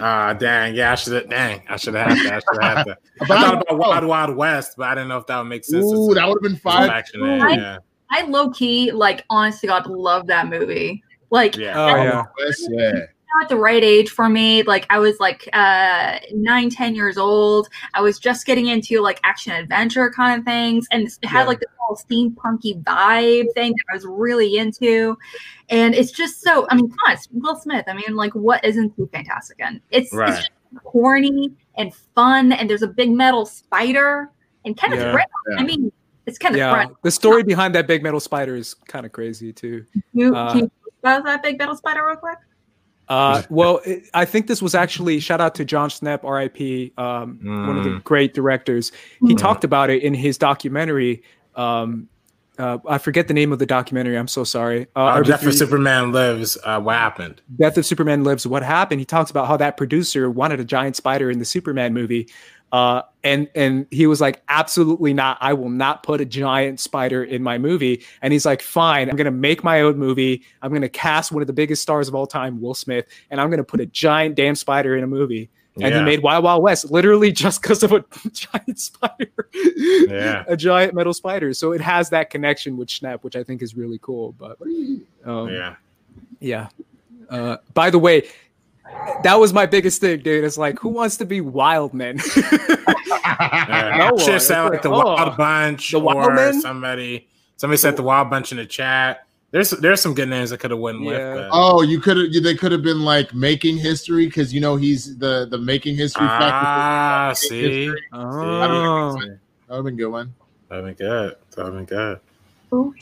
Ah, 0.00 0.28
uh, 0.28 0.32
dang, 0.34 0.74
yeah, 0.74 0.92
I 0.92 0.94
should 0.94 1.14
have. 1.14 1.30
Dang, 1.30 1.62
I 1.68 1.76
should 1.76 1.94
have 1.94 2.08
had 2.08 2.18
that. 2.18 2.34
I 2.34 2.38
should 2.38 2.62
have 2.62 2.76
had 2.76 2.86
that. 2.86 2.98
I 3.22 3.26
thought 3.26 3.62
about 3.62 3.78
Wild 3.78 4.04
Wild 4.04 4.36
West, 4.36 4.74
but 4.76 4.88
I 4.88 4.94
didn't 4.94 5.08
know 5.08 5.18
if 5.18 5.26
that 5.26 5.38
would 5.38 5.48
make 5.48 5.64
sense. 5.64 5.84
Ooh, 5.84 6.14
that 6.14 6.28
would 6.28 6.36
have 6.36 6.52
been 6.52 6.60
fine. 6.60 6.88
Faction, 6.88 7.22
I, 7.24 7.50
yeah. 7.50 7.78
I 8.10 8.22
low 8.26 8.50
key, 8.50 8.92
like, 8.92 9.24
honest 9.30 9.60
to 9.62 9.66
God, 9.66 9.86
love 9.86 10.26
that 10.28 10.48
movie. 10.48 11.02
Like, 11.30 11.56
yeah, 11.56 11.74
oh 11.76 11.96
yeah. 11.96 12.22
yeah 12.68 13.06
at 13.42 13.48
the 13.48 13.56
right 13.56 13.82
age 13.82 14.10
for 14.10 14.28
me. 14.28 14.62
Like 14.62 14.86
I 14.90 14.98
was 14.98 15.18
like 15.20 15.48
uh 15.52 16.18
nine, 16.32 16.70
ten 16.70 16.94
years 16.94 17.16
old. 17.18 17.68
I 17.94 18.00
was 18.00 18.18
just 18.18 18.46
getting 18.46 18.66
into 18.66 19.00
like 19.00 19.20
action 19.24 19.52
adventure 19.52 20.10
kind 20.10 20.38
of 20.38 20.44
things, 20.44 20.86
and 20.90 21.06
it 21.06 21.24
had 21.24 21.40
yeah. 21.40 21.46
like 21.46 21.60
this 21.60 21.68
whole 21.78 21.96
steampunky 21.96 22.82
vibe 22.82 23.52
thing 23.54 23.72
that 23.72 23.84
I 23.90 23.94
was 23.94 24.06
really 24.06 24.56
into. 24.56 25.16
And 25.68 25.94
it's 25.94 26.12
just 26.12 26.42
so. 26.42 26.66
I 26.70 26.76
mean, 26.76 26.88
come 26.88 26.98
on, 27.06 27.12
it's 27.14 27.28
Will 27.32 27.56
Smith. 27.56 27.84
I 27.88 27.94
mean, 27.94 28.16
like 28.16 28.34
what 28.34 28.64
isn't 28.64 28.96
too 28.96 29.08
fantastic? 29.12 29.56
And 29.60 29.80
it's, 29.90 30.12
right. 30.12 30.38
it's 30.38 30.50
corny 30.84 31.50
and 31.76 31.94
fun, 32.14 32.52
and 32.52 32.68
there's 32.68 32.82
a 32.82 32.88
big 32.88 33.10
metal 33.10 33.46
spider 33.46 34.30
and 34.64 34.76
kind 34.76 34.94
yeah. 34.94 35.00
of. 35.00 35.14
Yeah. 35.14 35.56
I 35.58 35.62
mean, 35.64 35.92
it's 36.26 36.38
kind 36.38 36.54
of 36.54 36.58
yeah. 36.58 36.86
The 37.02 37.10
story 37.10 37.42
behind 37.42 37.74
that 37.74 37.86
big 37.86 38.02
metal 38.02 38.20
spider 38.20 38.56
is 38.56 38.74
kind 38.74 39.04
of 39.04 39.12
crazy 39.12 39.52
too. 39.52 39.84
You, 40.12 40.34
uh, 40.34 40.52
can 40.52 40.60
you 40.60 40.70
about 41.02 41.24
that 41.24 41.42
big 41.42 41.58
metal 41.58 41.76
spider 41.76 42.06
real 42.06 42.16
quick? 42.16 42.38
Uh, 43.08 43.42
well, 43.50 43.80
it, 43.84 44.04
I 44.14 44.24
think 44.24 44.46
this 44.46 44.62
was 44.62 44.74
actually 44.74 45.20
shout 45.20 45.40
out 45.40 45.54
to 45.56 45.64
Jon 45.64 45.90
Schnepp, 45.90 46.22
RIP, 46.22 46.98
um, 46.98 47.38
mm. 47.42 47.66
one 47.66 47.78
of 47.78 47.84
the 47.84 47.90
mm. 47.90 48.04
great 48.04 48.34
directors. 48.34 48.92
He 49.20 49.34
mm. 49.34 49.38
talked 49.38 49.64
about 49.64 49.90
it 49.90 50.02
in 50.02 50.14
his 50.14 50.38
documentary. 50.38 51.22
Um, 51.54 52.08
uh, 52.56 52.78
I 52.88 52.98
forget 52.98 53.26
the 53.26 53.34
name 53.34 53.52
of 53.52 53.58
the 53.58 53.66
documentary. 53.66 54.16
I'm 54.16 54.28
so 54.28 54.44
sorry. 54.44 54.86
Uh, 54.94 55.06
uh, 55.06 55.22
Death 55.22 55.44
of 55.44 55.54
Superman 55.54 56.12
Lives. 56.12 56.56
Uh, 56.62 56.80
what 56.80 56.94
happened? 56.94 57.42
Death 57.56 57.76
of 57.76 57.84
Superman 57.84 58.22
Lives. 58.22 58.46
What 58.46 58.62
happened? 58.62 59.00
He 59.00 59.04
talks 59.04 59.30
about 59.30 59.48
how 59.48 59.56
that 59.56 59.76
producer 59.76 60.30
wanted 60.30 60.60
a 60.60 60.64
giant 60.64 60.94
spider 60.94 61.30
in 61.30 61.40
the 61.40 61.44
Superman 61.44 61.92
movie, 61.92 62.28
uh, 62.74 63.02
and 63.22 63.48
and 63.54 63.86
he 63.92 64.08
was 64.08 64.20
like, 64.20 64.42
absolutely 64.48 65.14
not. 65.14 65.38
I 65.40 65.52
will 65.52 65.68
not 65.68 66.02
put 66.02 66.20
a 66.20 66.24
giant 66.24 66.80
spider 66.80 67.22
in 67.22 67.40
my 67.40 67.56
movie. 67.56 68.02
And 68.20 68.32
he's 68.32 68.44
like, 68.44 68.60
fine. 68.60 69.08
I'm 69.08 69.14
gonna 69.14 69.30
make 69.30 69.62
my 69.62 69.82
own 69.82 69.96
movie. 69.96 70.42
I'm 70.60 70.72
gonna 70.72 70.88
cast 70.88 71.30
one 71.30 71.40
of 71.40 71.46
the 71.46 71.52
biggest 71.52 71.82
stars 71.82 72.08
of 72.08 72.16
all 72.16 72.26
time, 72.26 72.60
Will 72.60 72.74
Smith, 72.74 73.06
and 73.30 73.40
I'm 73.40 73.48
gonna 73.48 73.62
put 73.62 73.80
a 73.80 73.86
giant 73.86 74.34
damn 74.34 74.56
spider 74.56 74.96
in 74.96 75.04
a 75.04 75.06
movie. 75.06 75.50
And 75.76 75.94
yeah. 75.94 76.00
he 76.00 76.04
made 76.04 76.20
Wild 76.20 76.42
Wild 76.42 76.64
West 76.64 76.90
literally 76.90 77.30
just 77.30 77.62
because 77.62 77.84
of 77.84 77.92
a 77.92 78.04
giant 78.32 78.80
spider, 78.80 79.48
yeah, 80.08 80.42
a 80.48 80.56
giant 80.56 80.94
metal 80.94 81.14
spider. 81.14 81.54
So 81.54 81.70
it 81.70 81.80
has 81.80 82.10
that 82.10 82.28
connection 82.28 82.76
with 82.76 82.88
Schnepp, 82.88 83.22
which 83.22 83.36
I 83.36 83.44
think 83.44 83.62
is 83.62 83.76
really 83.76 84.00
cool. 84.02 84.32
But 84.32 84.60
um, 85.24 85.48
yeah, 85.48 85.76
yeah. 86.40 86.68
Uh, 87.30 87.58
by 87.72 87.90
the 87.90 88.00
way, 88.00 88.26
that 89.22 89.34
was 89.40 89.52
my 89.52 89.66
biggest 89.66 90.00
thing, 90.00 90.20
dude. 90.20 90.44
It's 90.44 90.58
like, 90.58 90.78
who 90.78 90.88
wants 90.90 91.16
to 91.18 91.24
be 91.24 91.40
wild 91.40 91.94
men? 91.94 92.20
yeah, 92.36 94.08
no 94.10 94.18
Should 94.18 94.42
sound 94.42 94.70
like 94.72 94.82
the 94.82 94.90
oh, 94.90 95.04
Wild 95.04 95.36
Bunch 95.36 95.90
the 95.92 96.00
wild 96.00 96.18
or 96.18 96.34
men? 96.34 96.60
somebody. 96.60 97.28
Somebody 97.56 97.78
said 97.78 97.96
the 97.96 98.02
Wild 98.02 98.30
Bunch 98.30 98.52
in 98.52 98.58
the 98.58 98.66
chat. 98.66 99.26
There's 99.52 99.70
there's 99.70 100.00
some 100.00 100.14
good 100.14 100.28
names 100.28 100.52
I 100.52 100.56
could 100.56 100.72
have 100.72 100.80
went 100.80 101.00
Yeah. 101.00 101.06
with. 101.34 101.36
but- 101.36 101.50
Oh, 101.52 101.82
you 101.82 102.00
could 102.00 102.16
have. 102.16 102.42
They 102.42 102.56
could 102.56 102.72
have 102.72 102.82
been 102.82 103.02
like 103.04 103.32
making 103.34 103.76
history 103.78 104.26
because 104.26 104.52
you 104.52 104.60
know 104.60 104.74
he's 104.76 105.16
the 105.18 105.46
the 105.48 105.58
making 105.58 105.96
history 105.96 106.26
ah, 106.28 107.28
factor. 107.32 107.46
see, 107.48 107.92
Oh. 108.12 109.16
That 109.16 109.28
would 109.70 109.76
have 109.76 109.84
been 109.84 109.94
a 109.94 109.96
good 109.96 110.08
one. 110.08 110.34
that'd 110.68 110.84
been 110.84 110.94
good. 110.94 111.36
That'd 111.56 111.72
been 111.72 111.84
good. 111.84 112.20
Ooh, 112.72 112.92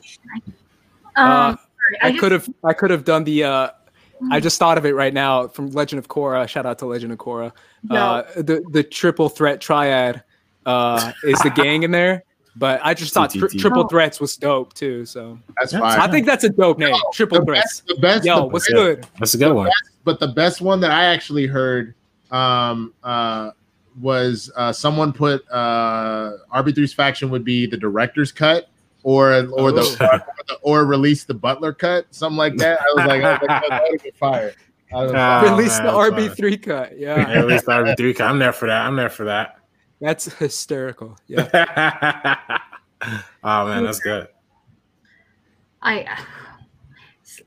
Uh, 1.17 1.21
um, 1.21 1.59
sorry, 1.59 2.15
I 2.15 2.19
could 2.19 2.33
have 2.33 2.49
I 2.63 2.75
could 2.75 2.91
have 2.91 3.05
done 3.05 3.25
the 3.25 3.45
uh 3.45 3.71
I 4.31 4.41
just 4.41 4.59
thought 4.59 4.79
of 4.79 4.87
it 4.87 4.95
right 4.95 5.13
now 5.13 5.49
from 5.49 5.71
Legend 5.71 5.99
of 5.99 6.09
Korra. 6.09 6.47
Shout 6.49 6.67
out 6.67 6.79
to 6.81 6.87
Legend 6.87 7.13
of 7.13 7.19
Korra. 7.19 7.53
Uh, 7.91 8.23
the 8.37 8.65
the 8.71 8.83
triple 8.83 9.29
threat 9.29 9.61
triad 9.61 10.23
uh, 10.67 11.13
is 11.25 11.39
the 11.41 11.51
gang 11.55 11.83
in 11.83 11.91
there, 11.91 12.25
but 12.57 12.81
I 12.85 12.95
just 12.95 13.13
thought 13.15 13.33
tri- 13.33 13.49
triple 13.49 13.85
Oh. 13.85 13.89
threats 13.89 14.21
was 14.21 14.37
dope 14.37 14.75
too. 14.75 15.05
So 15.05 15.39
That's 15.59 15.73
That's 15.73 15.83
fine. 15.97 16.01
I 16.01 16.11
think 16.11 16.27
that's 16.27 16.45
a 16.45 16.51
dope 16.51 16.79
name. 16.79 16.95
Triple 17.13 17.41
the 17.41 17.45
threats. 17.47 17.81
best, 17.81 17.87
the 17.89 17.95
best, 18.01 18.25
Yo, 18.25 18.37
the 18.37 18.47
what's 18.47 18.67
best- 18.67 18.75
good? 18.75 19.07
That's 19.19 19.35
a 19.35 19.39
good 19.39 19.53
one. 19.55 19.71
but 20.05 20.21
the 20.21 20.29
best 20.29 20.61
one 20.61 20.81
that 20.81 20.91
I 20.91 21.05
actually 21.07 21.47
heard 21.47 21.95
um, 22.31 22.95
uh, 23.03 23.51
was 24.01 24.51
uh, 24.57 24.73
someone 24.73 25.13
put 25.13 25.45
uh, 25.51 26.33
RB3's 26.55 26.95
faction 26.95 27.29
would 27.31 27.45
be 27.45 27.67
the 27.67 27.77
director's 27.77 28.33
cut 28.33 28.69
or 29.03 29.33
or 29.53 29.73
the, 29.73 29.83
Oh. 30.01 30.07
or, 30.07 30.25
the 30.49 30.55
or 30.63 30.85
release 30.85 31.25
the 31.25 31.35
Butler 31.35 31.73
cut, 31.73 32.07
something 32.11 32.37
like 32.37 32.57
that. 32.57 32.81
I 32.81 32.85
was 32.95 33.07
like, 33.07 33.23
I 33.23 33.33
was 33.33 33.49
like 33.49 33.69
that 33.69 33.83
would 33.91 34.03
be 34.03 34.11
fire. 34.13 34.53
I 34.95 35.03
was 35.03 35.13
like, 35.13 35.43
Oh, 35.45 35.51
Release 35.57 35.79
man, 35.79 35.87
the 35.87 35.93
RB 35.93 36.37
three 36.37 36.57
cut. 36.59 36.99
Yeah, 36.99 37.17
At 37.29 37.47
least 37.47 37.67
RB 37.67 37.97
three. 37.97 38.15
cut. 38.15 38.29
I'm 38.29 38.39
there 38.39 38.53
for 38.53 38.67
that. 38.69 38.87
I'm 38.87 38.97
there 38.97 39.09
for 39.11 39.25
that. 39.25 39.57
that's 40.01 40.33
hysterical. 40.39 41.17
Yeah. 41.27 41.49
oh 43.45 43.67
man, 43.67 43.85
that's 43.85 44.01
good. 44.01 44.29
I 45.81 46.07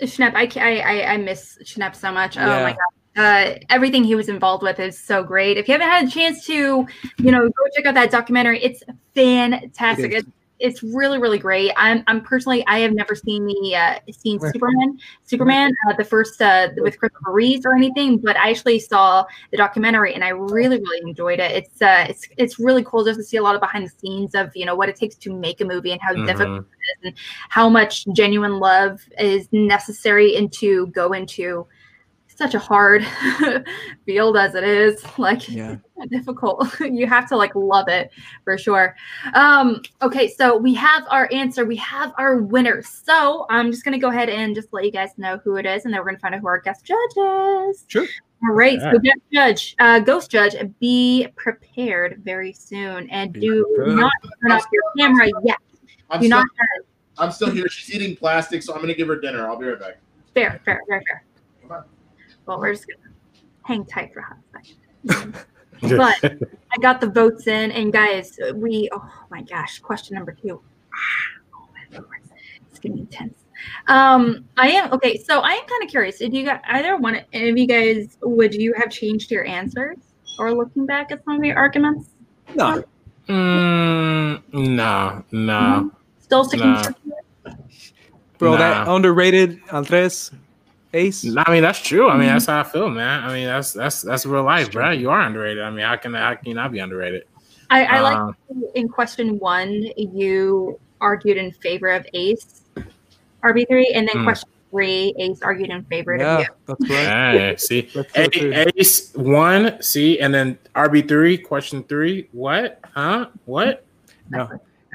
Schnepp, 0.01 0.33
I, 0.35 0.49
I 0.59 0.79
I 0.79 1.13
I 1.13 1.17
miss 1.17 1.57
Schnepp 1.63 1.95
so 1.95 2.11
much. 2.11 2.37
Oh 2.37 2.41
Yeah. 2.41 2.63
my 2.63 2.71
god. 2.71 2.79
Uh, 3.17 3.55
everything 3.69 4.03
he 4.03 4.13
was 4.13 4.27
involved 4.27 4.61
with 4.61 4.77
is 4.77 4.99
so 5.01 5.23
great. 5.23 5.55
If 5.57 5.69
you 5.69 5.71
haven't 5.71 5.87
had 5.87 6.05
a 6.05 6.11
chance 6.11 6.45
to, 6.47 6.53
you 6.53 7.31
know, 7.31 7.43
go 7.47 7.63
check 7.73 7.85
out 7.85 7.93
that 7.93 8.11
documentary, 8.11 8.61
it's 8.61 8.83
fantastic. 9.13 10.11
It 10.11 10.15
is. 10.17 10.23
It's, 10.59 10.81
really, 10.83 11.19
really 11.19 11.37
great. 11.37 11.71
I'm, 11.75 12.03
I'm 12.07 12.21
personally, 12.21 12.65
I 12.67 12.79
have 12.79 12.93
never 12.93 13.13
seen 13.15 13.45
the 13.45 13.75
uh, 13.75 13.99
seen 14.11 14.39
Superman, 14.39 14.97
Superman, 15.23 15.71
uh, 15.89 15.93
the 15.97 16.03
first 16.03 16.41
uh, 16.41 16.69
with 16.77 16.97
Christopher 16.97 17.33
Reeves 17.33 17.65
or 17.65 17.75
anything, 17.75 18.17
but 18.17 18.37
I 18.37 18.51
actually 18.51 18.79
saw 18.79 19.25
the 19.51 19.57
documentary 19.57 20.13
and 20.13 20.23
I 20.23 20.29
really, 20.29 20.77
really 20.79 21.01
enjoyed 21.09 21.39
it. 21.39 21.51
It's, 21.51 21.81
uh, 21.81 22.05
it's, 22.09 22.27
it's 22.37 22.59
really 22.59 22.83
cool 22.83 23.03
just 23.03 23.19
to 23.19 23.23
see 23.23 23.37
a 23.37 23.43
lot 23.43 23.55
of 23.55 23.61
behind 23.61 23.85
the 23.85 23.89
scenes 23.89 24.33
of 24.35 24.51
you 24.55 24.65
know 24.65 24.75
what 24.75 24.89
it 24.89 24.95
takes 24.95 25.15
to 25.15 25.33
make 25.33 25.61
a 25.61 25.65
movie 25.65 25.91
and 25.91 26.01
how 26.01 26.13
difficult 26.13 26.49
Mhm. 26.49 26.59
is 26.59 26.65
and 27.03 27.13
how 27.49 27.67
much 27.69 28.05
genuine 28.15 28.59
love 28.59 29.01
is 29.19 29.47
necessary 29.51 30.35
and 30.37 30.51
to 30.53 30.87
go 30.87 31.13
into 31.13 31.67
such 32.27 32.53
a 32.53 32.59
hard 32.59 33.05
field 34.05 34.37
as 34.37 34.55
it 34.55 34.63
is 34.63 35.03
like 35.17 35.47
Yeah. 35.49 35.77
It's 35.97 36.11
difficult 36.11 36.67
you 36.79 37.07
have 37.07 37.27
to 37.27 37.35
like 37.37 37.53
love 37.55 37.87
it 37.87 38.11
for 38.43 38.57
sure 38.57 38.95
um 39.33 39.81
okay 40.01 40.27
so 40.27 40.55
we 40.57 40.73
have 40.73 41.03
our 41.09 41.29
answer 41.31 41.65
we 41.65 41.75
have 41.77 42.13
our 42.17 42.37
winner 42.37 42.81
so 42.83 43.45
i'm 43.49 43.71
just 43.71 43.83
gonna 43.85 43.97
go 43.99 44.09
ahead 44.09 44.29
and 44.29 44.55
just 44.55 44.71
let 44.73 44.83
you 44.85 44.91
guys 44.91 45.09
know 45.17 45.37
who 45.43 45.55
it 45.57 45.65
is 45.65 45.85
and 45.85 45.93
then 45.93 45.99
we're 46.01 46.05
gonna 46.07 46.19
find 46.19 46.35
out 46.35 46.41
who 46.41 46.47
our 46.47 46.59
guest 46.59 46.83
judge 46.85 46.97
is 47.69 47.85
Sure. 47.87 48.05
all 48.47 48.53
right 48.55 48.79
so 48.81 48.97
guest 48.99 49.19
judge 49.31 49.75
uh 49.79 49.99
ghost 49.99 50.29
judge 50.29 50.55
be 50.79 51.27
prepared 51.35 52.21
very 52.23 52.51
soon 52.53 53.09
and 53.09 53.33
Be 53.33 53.39
do 53.41 53.65
prepared. 53.75 53.97
not 53.99 54.11
turn 54.41 54.51
off 54.51 54.65
your 54.71 54.83
camera 54.97 55.29
yet 55.43 55.57
I'm, 56.09 56.19
do 56.21 56.27
still, 56.27 56.39
not 56.39 56.47
I'm 57.17 57.31
still 57.31 57.49
here. 57.49 57.67
She's 57.69 57.95
eating 57.95 58.15
plastic, 58.15 58.61
so 58.61 58.73
I'm 58.73 58.81
gonna 58.81 58.93
give 58.93 59.07
her 59.07 59.15
dinner. 59.19 59.47
I'll 59.47 59.55
be 59.57 59.65
right 59.67 59.79
back. 59.79 59.99
Fair, 60.33 60.59
fair, 60.65 60.81
fair, 60.87 61.01
fair. 61.07 61.85
Well, 62.45 62.59
we're 62.59 62.73
just 62.73 62.85
gonna 62.87 63.13
hang 63.63 63.85
tight 63.85 64.13
for 64.13 64.19
a 64.19 64.23
hot 64.23 64.37
second. 64.53 65.35
But 65.91 66.37
I 66.71 66.77
got 66.81 67.01
the 67.01 67.07
votes 67.09 67.47
in, 67.47 67.71
and 67.71 67.91
guys, 67.91 68.37
we 68.55 68.89
oh 68.91 69.09
my 69.29 69.41
gosh, 69.41 69.79
question 69.79 70.15
number 70.15 70.31
two. 70.33 70.61
Oh 71.55 71.67
my 71.73 71.97
lord, 71.99 72.21
it's 72.69 72.79
getting 72.79 72.99
intense. 72.99 73.39
Um, 73.87 74.45
I 74.57 74.69
am 74.69 74.91
okay. 74.93 75.17
So 75.17 75.39
I 75.39 75.51
am 75.51 75.65
kind 75.65 75.83
of 75.83 75.89
curious. 75.89 76.19
Did 76.19 76.33
you 76.33 76.45
guys 76.45 76.59
either 76.67 76.97
one? 76.97 77.21
Any 77.33 77.49
of 77.49 77.57
you 77.57 77.67
guys 77.67 78.17
would 78.21 78.53
you 78.53 78.73
have 78.77 78.89
changed 78.89 79.31
your 79.31 79.45
answers 79.45 79.97
or 80.39 80.53
looking 80.53 80.85
back 80.85 81.11
at 81.11 81.23
some 81.23 81.37
of 81.37 81.43
your 81.45 81.57
arguments? 81.57 82.09
No, 82.53 82.83
Mm, 83.27 84.41
no, 84.53 85.23
no. 85.31 85.91
Still 86.19 86.43
sticking 86.43 86.73
Nah. 86.73 86.81
to 86.83 86.95
bro, 88.37 88.57
that 88.57 88.87
underrated 88.87 89.59
Andres 89.71 90.31
Ace. 90.95 91.25
I 91.37 91.51
mean, 91.51 91.61
that's 91.61 91.79
true. 91.79 92.09
I 92.09 92.17
mean, 92.17 92.27
that's 92.27 92.45
how 92.45 92.61
I 92.61 92.63
feel, 92.63 92.89
man. 92.89 93.23
I 93.23 93.33
mean, 93.33 93.45
that's 93.47 93.73
that's 93.73 94.01
that's 94.01 94.25
real 94.25 94.43
life, 94.43 94.71
bro. 94.71 94.91
You 94.91 95.09
are 95.09 95.21
underrated. 95.21 95.61
I 95.63 95.69
mean, 95.69 95.85
how 95.85 95.95
can 95.97 96.13
how 96.13 96.33
can 96.35 96.47
you 96.47 96.53
not 96.55 96.71
be 96.71 96.79
underrated? 96.79 97.23
I, 97.69 97.83
I 97.85 97.99
like 98.01 98.17
Um, 98.17 98.35
in 98.75 98.87
question 98.87 99.37
one, 99.39 99.71
you 99.97 100.79
argued 101.01 101.37
in 101.37 101.51
favor 101.51 101.89
of 101.89 102.05
Ace 102.13 102.61
RB3, 103.43 103.85
and 103.93 104.07
then 104.07 104.17
Hmm. 104.19 104.23
question 104.23 104.49
three, 104.71 105.13
Ace 105.19 105.41
argued 105.41 105.69
in 105.69 105.83
favor 105.85 106.15
Yeah, 106.15 106.37
of 106.37 106.47
you. 106.47 106.55
that's 106.67 106.89
right. 106.89 107.07
Hey, 107.31 107.55
see, 107.57 107.89
That's 107.93 108.13
so 108.15 108.27
true. 108.27 108.53
A- 108.53 108.71
Ace 108.79 109.13
one, 109.15 109.81
see, 109.81 110.19
and 110.19 110.33
then 110.33 110.57
RB 110.75 111.07
three, 111.07 111.37
question 111.37 111.83
three. 111.83 112.29
What? 112.31 112.79
Huh? 112.93 113.27
What? 113.45 113.85
No, 114.29 114.49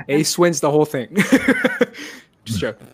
Ace 0.09 0.39
wins 0.39 0.61
the 0.61 0.71
whole 0.71 0.85
thing. 0.87 1.15
Just 2.45 2.61
joking. 2.61 2.89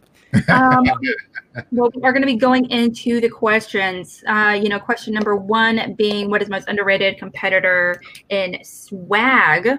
Um, 0.51 0.85
well, 1.73 1.91
we 1.95 2.03
are 2.03 2.13
going 2.13 2.23
to 2.23 2.27
be 2.27 2.37
going 2.37 2.69
into 2.71 3.21
the 3.21 3.29
questions. 3.29 4.23
Uh, 4.27 4.59
you 4.61 4.69
know, 4.69 4.79
question 4.79 5.13
number 5.13 5.37
one 5.37 5.95
being 5.95 6.31
what 6.31 6.43
is 6.43 6.49
most 6.49 6.69
underrated 6.69 7.19
competitor 7.19 8.01
in 8.29 8.59
swag? 8.63 9.79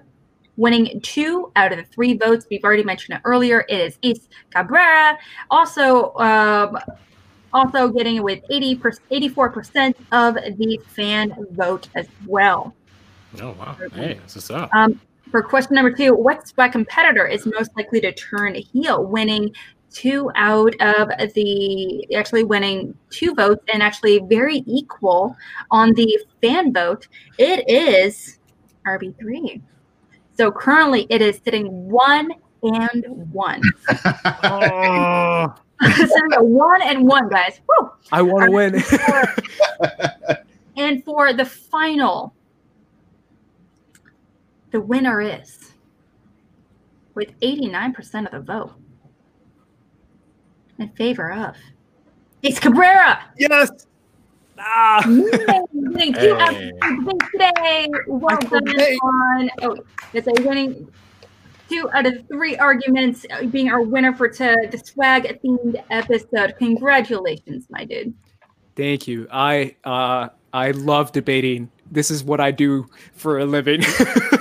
Winning 0.56 1.00
two 1.02 1.52
out 1.56 1.72
of 1.72 1.78
the 1.78 1.86
three 1.86 2.18
votes. 2.18 2.48
We've 2.50 2.64
already 2.64 2.84
mentioned 2.84 3.18
it 3.18 3.22
earlier. 3.26 3.64
It 3.70 3.80
is 3.80 4.00
Ace 4.02 4.28
Cabrera. 4.50 5.18
Also, 5.52 6.16
um, 6.16 6.78
also 7.54 7.90
getting 7.90 8.16
it 8.18 8.24
with 8.24 8.44
80 8.50 8.76
84% 8.78 9.94
of 10.12 10.36
the 10.58 10.80
fan 10.88 11.36
vote 11.52 11.90
as 11.96 12.08
well. 12.26 12.74
Oh 13.42 13.52
wow. 13.52 13.78
Hey, 13.94 14.16
that's 14.16 14.36
what's 14.36 14.50
up. 14.50 14.74
Um, 14.74 15.00
for 15.32 15.44
question 15.44 15.76
number 15.76 15.92
two, 15.92 16.16
what 16.16 16.48
swag 16.48 16.72
competitor 16.72 17.28
is 17.28 17.46
most 17.46 17.72
likely 17.76 18.00
to 18.02 18.12
turn 18.14 18.56
heel, 18.56 19.06
winning 19.06 19.54
two 19.92 20.30
out 20.36 20.74
of 20.80 21.10
the 21.34 22.16
actually 22.16 22.44
winning 22.44 22.96
two 23.10 23.34
votes 23.34 23.64
and 23.74 23.82
actually 23.82 24.20
very 24.20 24.64
equal 24.66 25.36
on 25.72 25.94
the 25.94 26.20
fan 26.42 26.74
vote? 26.74 27.08
It 27.38 27.70
is 27.70 28.40
RB3. 28.86 29.62
So 30.38 30.52
currently 30.52 31.08
it 31.10 31.22
is 31.22 31.40
sitting 31.44 31.90
one 31.90 32.32
and 32.64 33.06
one. 33.32 33.62
Oh, 34.44 35.54
sitting 35.96 36.34
at 36.34 36.46
one 36.46 36.82
and 36.82 37.08
one, 37.08 37.30
guys. 37.30 37.62
Woo! 37.68 37.92
I 38.12 38.22
want 38.22 38.46
to 38.46 38.52
win. 38.52 38.84
And 40.78 41.04
for 41.04 41.34
the 41.34 41.44
final, 41.44 42.36
the 44.72 44.80
winner 44.80 45.22
is 45.22 45.74
with 47.16 47.38
89% 47.40 48.26
of 48.28 48.32
the 48.32 48.40
vote 48.40 48.74
in 50.80 50.90
favor 50.90 51.32
of 51.32 51.56
Ace 52.44 52.60
Cabrera. 52.60 53.24
yes. 53.38 53.70
Ah. 54.60 55.04
Winning 55.06 56.14
two 56.14 56.34
out 56.34 56.50
of 56.50 56.56
Hey. 56.56 56.72
three 56.82 57.20
today. 57.32 57.88
Well 58.08 58.38
done 58.38 58.50
forget. 58.50 58.98
on. 59.04 59.50
Oh, 59.62 59.78
it's 60.14 60.28
a 60.28 60.44
winning 60.44 60.92
two 61.70 61.90
out 61.94 62.06
of 62.08 62.28
three 62.28 62.58
arguments, 62.58 63.26
uh, 63.32 63.46
being 63.46 63.70
our 63.70 63.82
winner 63.82 64.14
for 64.16 64.28
to 64.28 64.68
the 64.72 64.78
swag 64.80 65.40
themed 65.44 65.84
episode. 65.92 66.56
Congratulations, 66.58 67.68
my 67.70 67.84
dude. 67.86 68.14
Thank 68.76 69.08
you. 69.08 69.28
I 69.32 69.76
uh 69.84 70.30
I 70.54 70.72
love 70.72 71.12
debating. 71.12 71.70
This 71.92 72.12
is 72.12 72.24
what 72.24 72.40
I 72.40 72.52
do 72.52 72.88
for 73.14 73.40
a 73.40 73.46
living. 73.46 73.84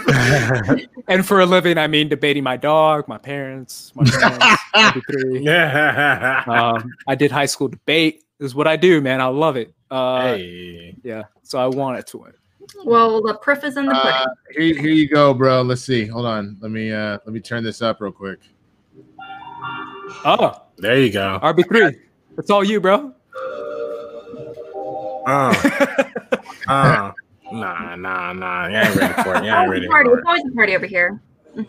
and 1.08 1.26
for 1.26 1.40
a 1.40 1.46
living, 1.46 1.78
I 1.78 1.86
mean 1.86 2.08
debating 2.08 2.42
my 2.42 2.56
dog, 2.56 3.08
my 3.08 3.18
parents, 3.18 3.92
my 3.94 4.04
friends. 4.74 5.42
Yeah. 5.42 6.44
um, 6.46 6.90
I 7.06 7.14
did 7.14 7.30
high 7.30 7.46
school 7.46 7.68
debate. 7.68 8.24
This 8.38 8.46
is 8.46 8.54
what 8.54 8.66
I 8.66 8.76
do, 8.76 9.00
man. 9.00 9.20
I 9.20 9.26
love 9.26 9.56
it. 9.56 9.72
Uh, 9.90 10.22
hey. 10.34 10.96
Yeah. 11.02 11.24
So 11.42 11.58
I 11.58 11.66
want 11.66 11.98
it 11.98 12.06
to 12.08 12.18
win. 12.18 12.32
Well, 12.84 13.22
the 13.22 13.34
proof 13.34 13.62
is 13.64 13.76
in 13.76 13.86
the 13.86 13.94
pudding. 13.94 14.10
Uh, 14.12 14.26
here, 14.50 14.74
here 14.74 14.90
you 14.90 15.08
go, 15.08 15.32
bro. 15.32 15.62
Let's 15.62 15.82
see. 15.82 16.04
Hold 16.06 16.26
on. 16.26 16.56
Let 16.60 16.70
me 16.70 16.92
uh 16.92 17.18
let 17.24 17.28
me 17.28 17.40
turn 17.40 17.62
this 17.62 17.80
up 17.80 18.00
real 18.00 18.12
quick. 18.12 18.40
Oh, 20.24 20.62
There 20.76 20.98
you 20.98 21.12
go. 21.12 21.38
RB3. 21.42 21.96
It's 22.38 22.50
all 22.50 22.64
you, 22.64 22.80
bro. 22.80 23.12
Uh, 25.26 25.54
uh, 26.68 27.12
nah, 27.52 27.96
nah, 27.96 28.32
nah. 28.32 28.68
You 28.68 28.76
ain't 28.76 28.96
ready 28.96 29.22
for 29.22 29.36
it. 29.36 29.44
You 29.44 29.50
ain't 29.54 29.70
ready 29.70 29.88
party. 29.88 30.08
for 30.10 30.18
It's 30.18 30.26
always 30.26 30.42
a 30.46 30.54
party 30.54 30.76
over 30.76 30.86
here. 30.86 31.20
You 31.54 31.64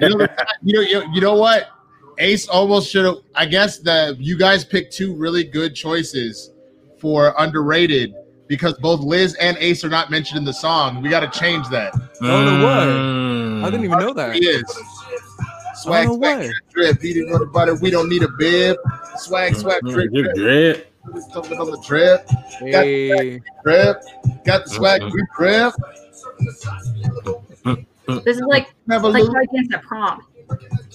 know, 0.00 0.26
you 0.62 0.74
know, 0.74 0.80
you 0.80 1.02
you 1.14 1.20
know 1.20 1.36
what? 1.36 1.70
Ace 2.18 2.48
almost 2.48 2.90
should 2.90 3.04
have. 3.04 3.16
I 3.34 3.46
guess 3.46 3.78
that 3.80 4.20
you 4.20 4.36
guys 4.36 4.64
picked 4.64 4.92
two 4.92 5.14
really 5.14 5.44
good 5.44 5.74
choices 5.74 6.50
for 6.98 7.34
underrated 7.38 8.14
because 8.48 8.74
both 8.74 9.00
Liz 9.00 9.34
and 9.34 9.56
Ace 9.58 9.84
are 9.84 9.88
not 9.88 10.10
mentioned 10.10 10.38
in 10.38 10.44
the 10.44 10.52
song. 10.52 11.02
We 11.02 11.08
got 11.08 11.20
to 11.20 11.38
change 11.38 11.68
that. 11.68 11.92
Oh, 12.22 12.44
no 12.44 12.66
way. 12.66 12.84
Mm. 12.84 13.64
I 13.64 13.70
didn't 13.70 13.84
even 13.84 13.98
know 13.98 14.12
that. 14.14 14.34
He 14.34 14.46
is. 14.46 14.64
Swag, 15.76 16.08
swag, 16.08 16.40
drip, 16.40 16.52
drip. 16.72 17.00
He 17.00 17.14
didn't 17.14 17.30
know 17.30 17.36
about 17.36 17.68
it. 17.68 17.80
We 17.80 17.90
don't 17.90 18.08
need 18.08 18.24
a 18.24 18.28
bib. 18.36 18.76
Swag, 19.16 19.54
swag, 19.54 19.80
drip, 19.82 20.10
drip. 20.34 20.92
Great. 21.12 21.24
Something 21.32 21.58
on 21.60 21.70
the 21.70 21.78
drip, 21.86 22.28
Hey, 22.60 23.40
drip. 23.62 24.02
Got 24.44 24.64
the 24.64 24.70
swag, 24.70 25.02
Mhm. 25.02 25.10
drip, 25.10 25.26
drip. 25.36 25.74
This 28.24 28.36
is 28.36 28.42
like 28.42 28.72
Never 28.86 29.08
like 29.08 29.22
lose. 29.24 29.28
going 29.28 29.46
against 29.52 29.72
at 29.74 29.82
prom. 29.82 30.22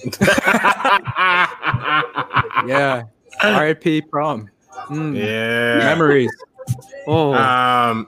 yeah. 2.67 3.03
R.I.P. 3.41 4.01
prom. 4.03 4.49
Mm, 4.89 5.15
yeah. 5.17 5.77
Memories. 5.79 6.31
Oh, 7.07 7.33
Um, 7.33 8.07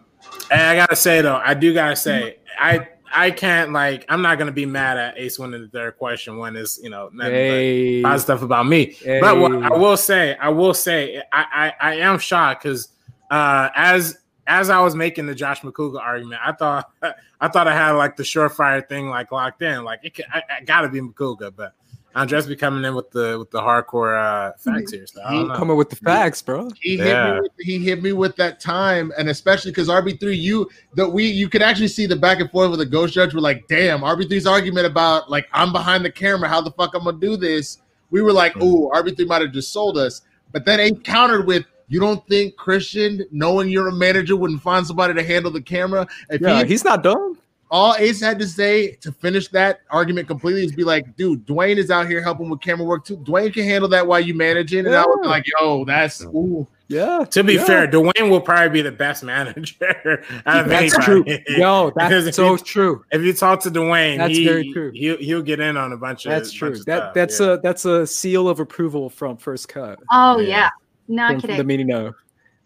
and 0.51 0.61
I 0.61 0.75
gotta 0.75 0.95
say 0.95 1.21
though, 1.21 1.41
I 1.43 1.53
do 1.53 1.73
gotta 1.73 1.95
say, 1.95 2.37
I 2.59 2.87
I 3.15 3.31
can't 3.31 3.71
like, 3.71 4.05
I'm 4.09 4.21
not 4.21 4.37
gonna 4.37 4.51
be 4.51 4.65
mad 4.65 4.97
at 4.97 5.17
Ace 5.17 5.39
winning 5.39 5.61
the 5.61 5.67
third 5.69 5.97
question 5.97 6.37
when 6.37 6.55
it's 6.55 6.79
you 6.83 6.89
know 6.89 7.09
nothing 7.13 7.33
hey. 7.33 8.01
but 8.01 8.17
stuff 8.19 8.41
about 8.41 8.67
me. 8.67 8.95
But 9.05 9.39
what 9.39 9.63
I 9.63 9.69
will 9.69 9.97
say, 9.97 10.35
I 10.35 10.49
will 10.49 10.73
say, 10.73 11.23
I 11.31 11.73
I, 11.81 11.91
I 11.91 11.95
am 11.95 12.19
shocked 12.19 12.63
because 12.63 12.89
uh, 13.31 13.69
as 13.75 14.17
as 14.47 14.69
I 14.69 14.79
was 14.81 14.95
making 14.95 15.25
the 15.25 15.35
Josh 15.35 15.61
Macuga 15.61 15.99
argument, 15.99 16.41
I 16.43 16.51
thought 16.51 16.91
I 17.41 17.47
thought 17.47 17.67
I 17.67 17.73
had 17.73 17.91
like 17.91 18.17
the 18.17 18.23
surefire 18.23 18.87
thing 18.87 19.09
like 19.09 19.31
locked 19.31 19.61
in, 19.61 19.83
like 19.83 20.01
it 20.03 20.13
could, 20.13 20.25
I, 20.31 20.43
I 20.59 20.63
gotta 20.63 20.89
be 20.89 20.99
Macuga, 20.99 21.53
but 21.55 21.73
Andres 22.15 22.47
be 22.47 22.55
coming 22.55 22.85
in 22.85 22.95
with 22.95 23.11
the 23.11 23.37
with 23.37 23.51
the 23.51 23.59
hardcore 23.59 24.15
uh, 24.17 24.53
facts 24.57 24.91
here. 24.93 25.05
So 25.05 25.21
I 25.21 25.33
don't. 25.33 25.53
Coming 25.55 25.75
with 25.75 25.89
the 25.89 25.97
facts, 25.97 26.41
bro. 26.41 26.69
He 26.79 26.95
hit 26.97 27.07
Yeah. 27.07 27.33
me. 27.33 27.39
With, 27.41 27.51
he 27.59 27.77
hit 27.79 28.01
me 28.01 28.13
with 28.13 28.37
that 28.37 28.61
time, 28.61 29.11
and 29.17 29.29
especially 29.29 29.71
because 29.71 29.89
RB 29.89 30.17
three, 30.17 30.37
you 30.37 30.69
that 30.95 31.09
we 31.09 31.25
you 31.27 31.49
could 31.49 31.61
actually 31.61 31.89
see 31.89 32.05
the 32.05 32.15
back 32.15 32.39
and 32.39 32.49
forth 32.51 32.69
with 32.69 32.79
the 32.79 32.85
ghost 32.85 33.13
judge. 33.13 33.33
We're 33.33 33.41
like, 33.41 33.67
damn, 33.67 33.99
RB 33.99 34.23
3s 34.29 34.49
argument 34.49 34.85
about 34.85 35.29
like 35.29 35.47
I'm 35.51 35.73
behind 35.73 36.05
the 36.05 36.11
camera. 36.11 36.47
How 36.47 36.61
the 36.61 36.71
fuck 36.71 36.95
I'm 36.95 37.03
gonna 37.03 37.19
do 37.19 37.35
this? 37.35 37.79
We 38.11 38.21
were 38.21 38.31
like, 38.33 38.53
oh, 38.61 38.91
RB 38.95 39.15
three 39.15 39.25
might 39.25 39.41
have 39.41 39.51
just 39.51 39.73
sold 39.73 39.97
us, 39.97 40.21
but 40.53 40.63
then 40.65 40.79
he 40.79 40.95
countered 40.95 41.45
with. 41.45 41.65
You 41.87 41.99
don't 41.99 42.27
think 42.27 42.55
Christian, 42.55 43.23
knowing 43.29 43.69
you're 43.69 43.89
a 43.89 43.93
manager, 43.93 44.35
wouldn't 44.35 44.63
find 44.63 44.87
somebody 44.87 45.13
to 45.13 45.21
handle 45.21 45.51
the 45.51 45.61
camera? 45.61 46.07
If 46.31 46.41
Yeah, 46.41 46.63
he, 46.63 46.69
he's 46.69 46.83
not 46.83 47.03
dumb. 47.03 47.37
All 47.75 47.93
Ace 47.99 48.21
had 48.21 48.39
to 48.39 48.47
say 48.47 48.91
to 49.01 49.11
finish 49.11 49.49
that 49.49 49.81
argument 49.89 50.29
completely 50.29 50.63
is 50.63 50.71
be 50.71 50.85
like, 50.85 51.13
dude, 51.17 51.45
Dwayne 51.45 51.75
is 51.75 51.91
out 51.91 52.07
here 52.07 52.21
helping 52.21 52.49
with 52.49 52.61
camera 52.61 52.85
work 52.85 53.03
too. 53.03 53.17
Dwayne 53.17 53.53
can 53.53 53.65
handle 53.65 53.89
that 53.89 54.07
while 54.07 54.21
you 54.21 54.33
managing. 54.33 54.85
And 54.85 54.95
I 54.95 55.05
was 55.05 55.25
like, 55.27 55.43
yo, 55.59 55.83
that's 55.83 56.23
ooh. 56.23 56.65
Yeah. 56.87 57.25
To 57.31 57.43
be 57.43 57.55
yeah. 57.55 57.65
fair, 57.65 57.87
Dwayne 57.87 58.29
will 58.29 58.39
probably 58.39 58.69
be 58.69 58.81
the 58.81 58.93
best 58.93 59.23
manager 59.25 60.23
out 60.45 60.61
of 60.61 60.69
That's 60.69 60.97
true. 61.03 61.25
Yo, 61.49 61.91
that's 61.97 62.33
so 62.33 62.53
you- 62.53 62.57
true. 62.59 63.03
If 63.11 63.23
you 63.23 63.33
talk 63.33 63.59
to 63.63 63.69
Dwayne, 63.69 64.19
That's 64.19 64.37
he, 64.37 64.45
very 64.47 64.71
true. 64.71 64.91
He'll, 64.93 65.17
he'll 65.17 65.41
get 65.41 65.59
in 65.59 65.75
on 65.75 65.91
a 65.91 65.97
bunch 65.97 66.25
of 66.25 66.29
That's 66.31 66.53
true. 66.53 66.69
of 66.69 66.75
That 66.85 66.99
stuff, 67.01 67.13
that's 67.13 67.39
yeah. 67.41 67.47
a 67.53 67.57
that's 67.59 67.83
a 67.83 68.07
seal 68.07 68.47
of 68.47 68.61
approval 68.61 69.09
from 69.09 69.35
first 69.35 69.67
cut. 69.67 69.99
Oh 70.13 70.39
Yeah. 70.39 70.47
yeah. 70.47 70.69
Not 71.09 71.31
From 71.33 71.41
kidding. 71.41 71.57
the 71.57 71.63
meeting 71.65 71.87
no. 71.87 72.13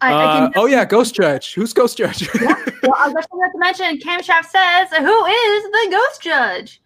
I, 0.00 0.12
I 0.12 0.24
Uh, 0.24 0.40
can 0.50 0.52
oh 0.56 0.66
yeah, 0.66 0.84
Ghost 0.84 1.14
Judge. 1.14 1.54
Who's 1.54 1.72
Ghost 1.72 1.98
Judge? 1.98 2.28
well, 2.34 2.56
I 2.96 3.12
just 3.12 3.28
forgot 3.30 3.50
to 3.52 3.58
mention, 3.58 3.98
Camshaft 3.98 4.46
says, 4.46 4.88
"Who 4.98 5.24
is 5.26 5.62
the 5.64 5.88
ghost 5.90 6.22
judge?" 6.22 6.80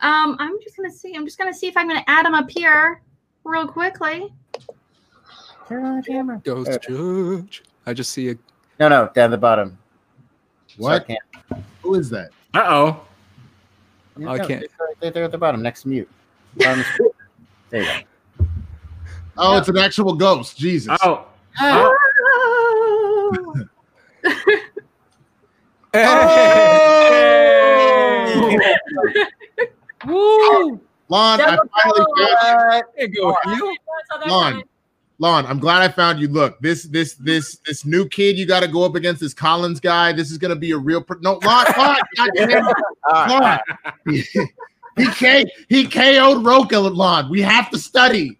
Um, 0.00 0.36
I'm 0.38 0.60
just 0.62 0.76
gonna 0.76 0.90
see. 0.90 1.14
I'm 1.14 1.24
just 1.24 1.38
gonna 1.38 1.54
see 1.54 1.66
if 1.68 1.76
I'm 1.76 1.88
gonna 1.88 2.04
add 2.06 2.26
him 2.26 2.34
up 2.34 2.50
here 2.50 3.02
real 3.44 3.66
quickly. 3.66 4.32
Turn 5.68 5.84
on 5.84 5.96
the 5.98 6.02
camera. 6.02 6.40
Ghost 6.44 6.78
Judge. 6.88 7.62
I 7.86 7.92
just 7.92 8.10
see 8.10 8.30
a 8.30 8.34
No, 8.80 8.88
no, 8.88 9.10
down 9.14 9.30
the 9.30 9.38
bottom. 9.38 9.76
What? 10.78 11.06
Sorry, 11.06 11.18
Who 11.82 11.94
is 11.94 12.10
that? 12.10 12.30
Uh 12.54 12.64
oh. 12.66 13.00
can't. 14.16 14.28
I 14.28 14.38
can't. 14.38 14.48
They're, 14.48 14.68
right 15.02 15.14
there 15.14 15.24
at 15.24 15.30
the 15.32 15.38
bottom, 15.38 15.62
next 15.62 15.84
mute. 15.86 16.08
Bottom 16.56 16.80
of 16.80 16.86
the 16.86 16.92
screen. 16.92 17.10
there 17.70 17.82
you 17.82 17.88
go. 18.38 18.46
Oh, 19.36 19.58
it's 19.58 19.68
an 19.68 19.78
actual 19.78 20.14
ghost. 20.14 20.56
Jesus. 20.56 20.96
Oh. 21.02 21.26
Ah, 21.60 21.84
Oh. 21.86 21.98
Woo! 30.06 30.80
Lon, 31.08 31.40
I 31.40 31.56
finally 31.56 31.60
found 31.74 31.96
what? 31.96 32.84
There 32.96 33.08
you 33.08 33.08
go, 33.08 33.36
heel. 33.44 33.74
Lon. 34.26 34.62
Lon, 35.20 35.46
I'm 35.46 35.58
glad 35.58 35.82
I 35.82 35.88
found 35.88 36.20
you. 36.20 36.28
Look, 36.28 36.60
this 36.60 36.84
this 36.84 37.14
this 37.14 37.58
this 37.66 37.84
new 37.84 38.08
kid 38.08 38.38
you 38.38 38.46
got 38.46 38.60
to 38.60 38.68
go 38.68 38.84
up 38.84 38.94
against 38.94 39.20
this 39.20 39.34
Collins 39.34 39.80
guy. 39.80 40.12
This 40.12 40.30
is 40.30 40.38
gonna 40.38 40.54
be 40.54 40.70
a 40.70 40.78
real. 40.78 41.02
Pro- 41.02 41.18
no, 41.20 41.40
Lon, 41.44 41.66
Lon, 41.76 41.96
God 42.16 42.30
damn 42.36 42.50
it. 42.50 42.76
Lon. 43.12 43.58
he 44.96 45.06
K 45.12 45.44
he 45.68 45.88
KO'd 45.88 46.44
Roka. 46.44 46.78
Lon, 46.78 47.28
we 47.30 47.40
have 47.40 47.68
to 47.70 47.78
study. 47.78 48.37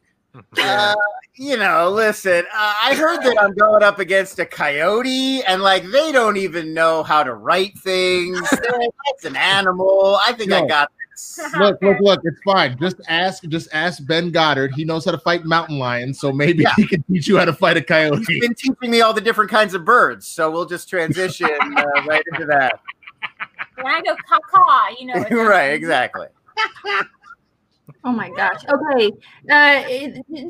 Uh, 0.61 0.95
you 1.35 1.57
know, 1.57 1.89
listen, 1.91 2.45
uh, 2.53 2.75
I 2.83 2.95
heard 2.95 3.23
that 3.23 3.41
I'm 3.41 3.55
going 3.55 3.83
up 3.83 4.01
against 4.01 4.39
a 4.41 4.45
coyote, 4.47 5.43
and 5.45 5.63
like 5.63 5.85
they 5.85 6.11
don't 6.11 6.37
even 6.37 6.75
know 6.75 7.03
how 7.05 7.23
to 7.23 7.35
write 7.35 7.79
things. 7.79 8.41
That's 8.51 9.25
an 9.25 9.37
animal. 9.37 10.19
I 10.27 10.33
think 10.33 10.53
I 10.53 10.67
got 10.67 10.91
this. 10.91 11.41
Look, 11.59 11.81
look, 11.83 11.99
look. 12.01 12.21
It's 12.25 12.41
fine. 12.45 12.79
Just 12.81 12.97
ask. 13.09 13.43
Just 13.45 13.69
ask 13.73 14.05
Ben 14.07 14.31
Goddard. 14.31 14.73
He 14.75 14.85
knows 14.85 15.05
how 15.05 15.11
to 15.13 15.19
fight 15.19 15.45
mountain 15.45 15.79
lions, 15.79 16.21
so 16.21 16.31
maybe 16.33 16.63
Yeah. 16.63 16.73
he 16.77 16.87
can 16.87 17.03
teach 17.05 17.27
you 17.27 17.39
how 17.39 17.45
to 17.45 17.53
fight 17.53 17.77
a 17.77 17.83
coyote. 17.83 18.25
He's 18.29 18.41
been 18.41 18.55
teaching 18.55 18.91
me 18.91 19.01
all 19.01 19.13
the 19.13 19.21
different 19.21 19.51
kinds 19.51 19.75
of 19.75 19.85
birds, 19.85 20.29
so 20.29 20.49
we'll 20.51 20.67
just 20.67 20.89
transition 20.89 21.49
uh, 21.77 21.85
right 22.07 22.23
into 22.33 22.47
that. 22.47 22.81
When 23.77 23.87
I 23.87 24.01
go 24.03 24.15
caw 24.53 24.89
you 24.99 25.07
know. 25.07 25.45
right, 25.45 25.73
exactly. 25.73 26.27
Oh 28.05 28.13
my 28.13 28.31
gosh. 28.31 28.65
Okay. 28.65 29.11
Uh, 29.51 29.83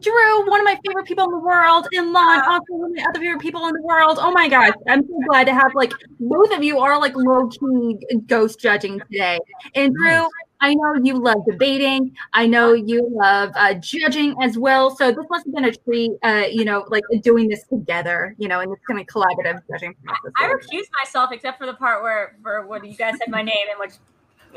Drew, 0.00 0.50
one 0.50 0.60
of 0.60 0.64
my 0.64 0.78
favorite 0.86 1.06
people 1.06 1.24
in 1.24 1.30
the 1.30 1.38
world, 1.38 1.88
and 1.92 2.12
Lon, 2.12 2.40
also 2.46 2.64
one 2.68 2.90
of 2.90 2.96
my 2.96 3.04
other 3.08 3.20
favorite 3.20 3.40
people 3.40 3.66
in 3.66 3.74
the 3.74 3.82
world. 3.82 4.18
Oh 4.20 4.30
my 4.30 4.48
gosh. 4.48 4.74
I'm 4.86 5.02
so 5.02 5.20
glad 5.26 5.44
to 5.44 5.54
have 5.54 5.74
like 5.74 5.92
both 6.20 6.52
of 6.52 6.62
you 6.62 6.78
are 6.78 7.00
like 7.00 7.16
low 7.16 7.48
key 7.48 7.96
ghost 8.26 8.60
judging 8.60 9.00
today. 9.00 9.38
And 9.74 9.94
Drew, 9.94 10.28
I 10.60 10.74
know 10.74 10.94
you 11.02 11.14
love 11.14 11.38
debating. 11.48 12.14
I 12.32 12.46
know 12.46 12.74
you 12.74 13.08
love 13.10 13.52
uh, 13.54 13.74
judging 13.74 14.34
as 14.42 14.58
well. 14.58 14.94
So 14.94 15.10
this 15.10 15.24
must 15.30 15.46
have 15.46 15.54
been 15.54 15.64
a 15.64 15.72
treat, 15.72 16.12
uh, 16.22 16.44
you 16.50 16.64
know, 16.64 16.84
like 16.88 17.04
doing 17.22 17.48
this 17.48 17.64
together, 17.64 18.34
you 18.38 18.48
know, 18.48 18.60
in 18.60 18.68
this 18.68 18.78
kind 18.86 19.00
of 19.00 19.06
collaborative 19.06 19.62
judging 19.70 19.94
process. 20.04 20.32
I 20.36 20.48
recused 20.48 20.90
myself 21.02 21.32
except 21.32 21.58
for 21.58 21.66
the 21.66 21.74
part 21.74 22.02
where 22.02 22.36
for 22.42 22.66
when 22.66 22.84
you 22.84 22.94
guys 22.94 23.14
said 23.18 23.30
my 23.30 23.42
name, 23.42 23.66
and 23.70 23.78
which 23.80 23.94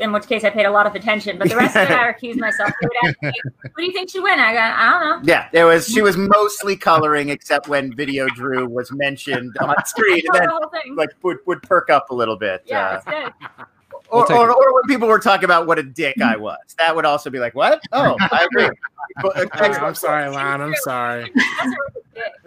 in 0.01 0.11
which 0.11 0.27
case 0.27 0.43
I 0.43 0.49
paid 0.49 0.65
a 0.65 0.71
lot 0.71 0.87
of 0.87 0.95
attention. 0.95 1.37
But 1.37 1.49
the 1.49 1.55
rest 1.55 1.75
of 1.75 1.83
it, 1.89 1.91
I 1.91 2.11
recused 2.13 2.37
myself. 2.37 2.71
They 2.81 2.87
would 2.87 3.09
ask 3.09 3.21
me, 3.21 3.31
Who 3.63 3.69
do 3.77 3.83
you 3.83 3.91
think 3.93 4.09
she 4.09 4.19
win? 4.19 4.39
I 4.39 4.53
go, 4.53 4.59
I 4.59 4.89
don't 4.89 5.01
know. 5.01 5.31
Yeah, 5.33 5.47
there 5.53 5.65
was. 5.65 5.87
She 5.87 6.01
was 6.01 6.17
mostly 6.17 6.75
coloring, 6.75 7.29
except 7.29 7.67
when 7.67 7.95
Video 7.95 8.27
Drew 8.35 8.67
was 8.67 8.91
mentioned 8.91 9.55
on 9.59 9.75
screen, 9.85 10.21
and 10.25 10.35
then 10.35 10.43
the 10.43 10.49
whole 10.51 10.69
thing. 10.69 10.95
like 10.95 11.09
would, 11.23 11.37
would 11.45 11.61
perk 11.63 11.89
up 11.89 12.09
a 12.09 12.15
little 12.15 12.35
bit. 12.35 12.63
yeah, 12.65 12.87
uh, 12.87 12.95
it's 12.95 13.05
good. 13.05 13.65
I'll 14.13 14.25
or, 14.29 14.33
or, 14.33 14.51
or 14.51 14.73
when 14.73 14.83
people 14.87 15.07
were 15.07 15.19
talking 15.19 15.45
about 15.45 15.67
what 15.67 15.79
a 15.79 15.83
dick 15.83 16.21
I 16.21 16.35
was, 16.35 16.57
that 16.77 16.93
would 16.95 17.05
also 17.05 17.29
be 17.29 17.39
like, 17.39 17.55
"What? 17.55 17.81
Oh, 17.93 18.17
I 18.19 18.47
agree." 18.51 18.69
But, 19.21 19.49
I'm 19.53 19.95
sorry, 19.95 20.29
Lon. 20.29 20.61
I'm 20.61 20.75
sorry. 20.83 21.31
That's 21.35 21.65
a 21.65 21.65
really 21.65 21.75
good. 21.93 22.01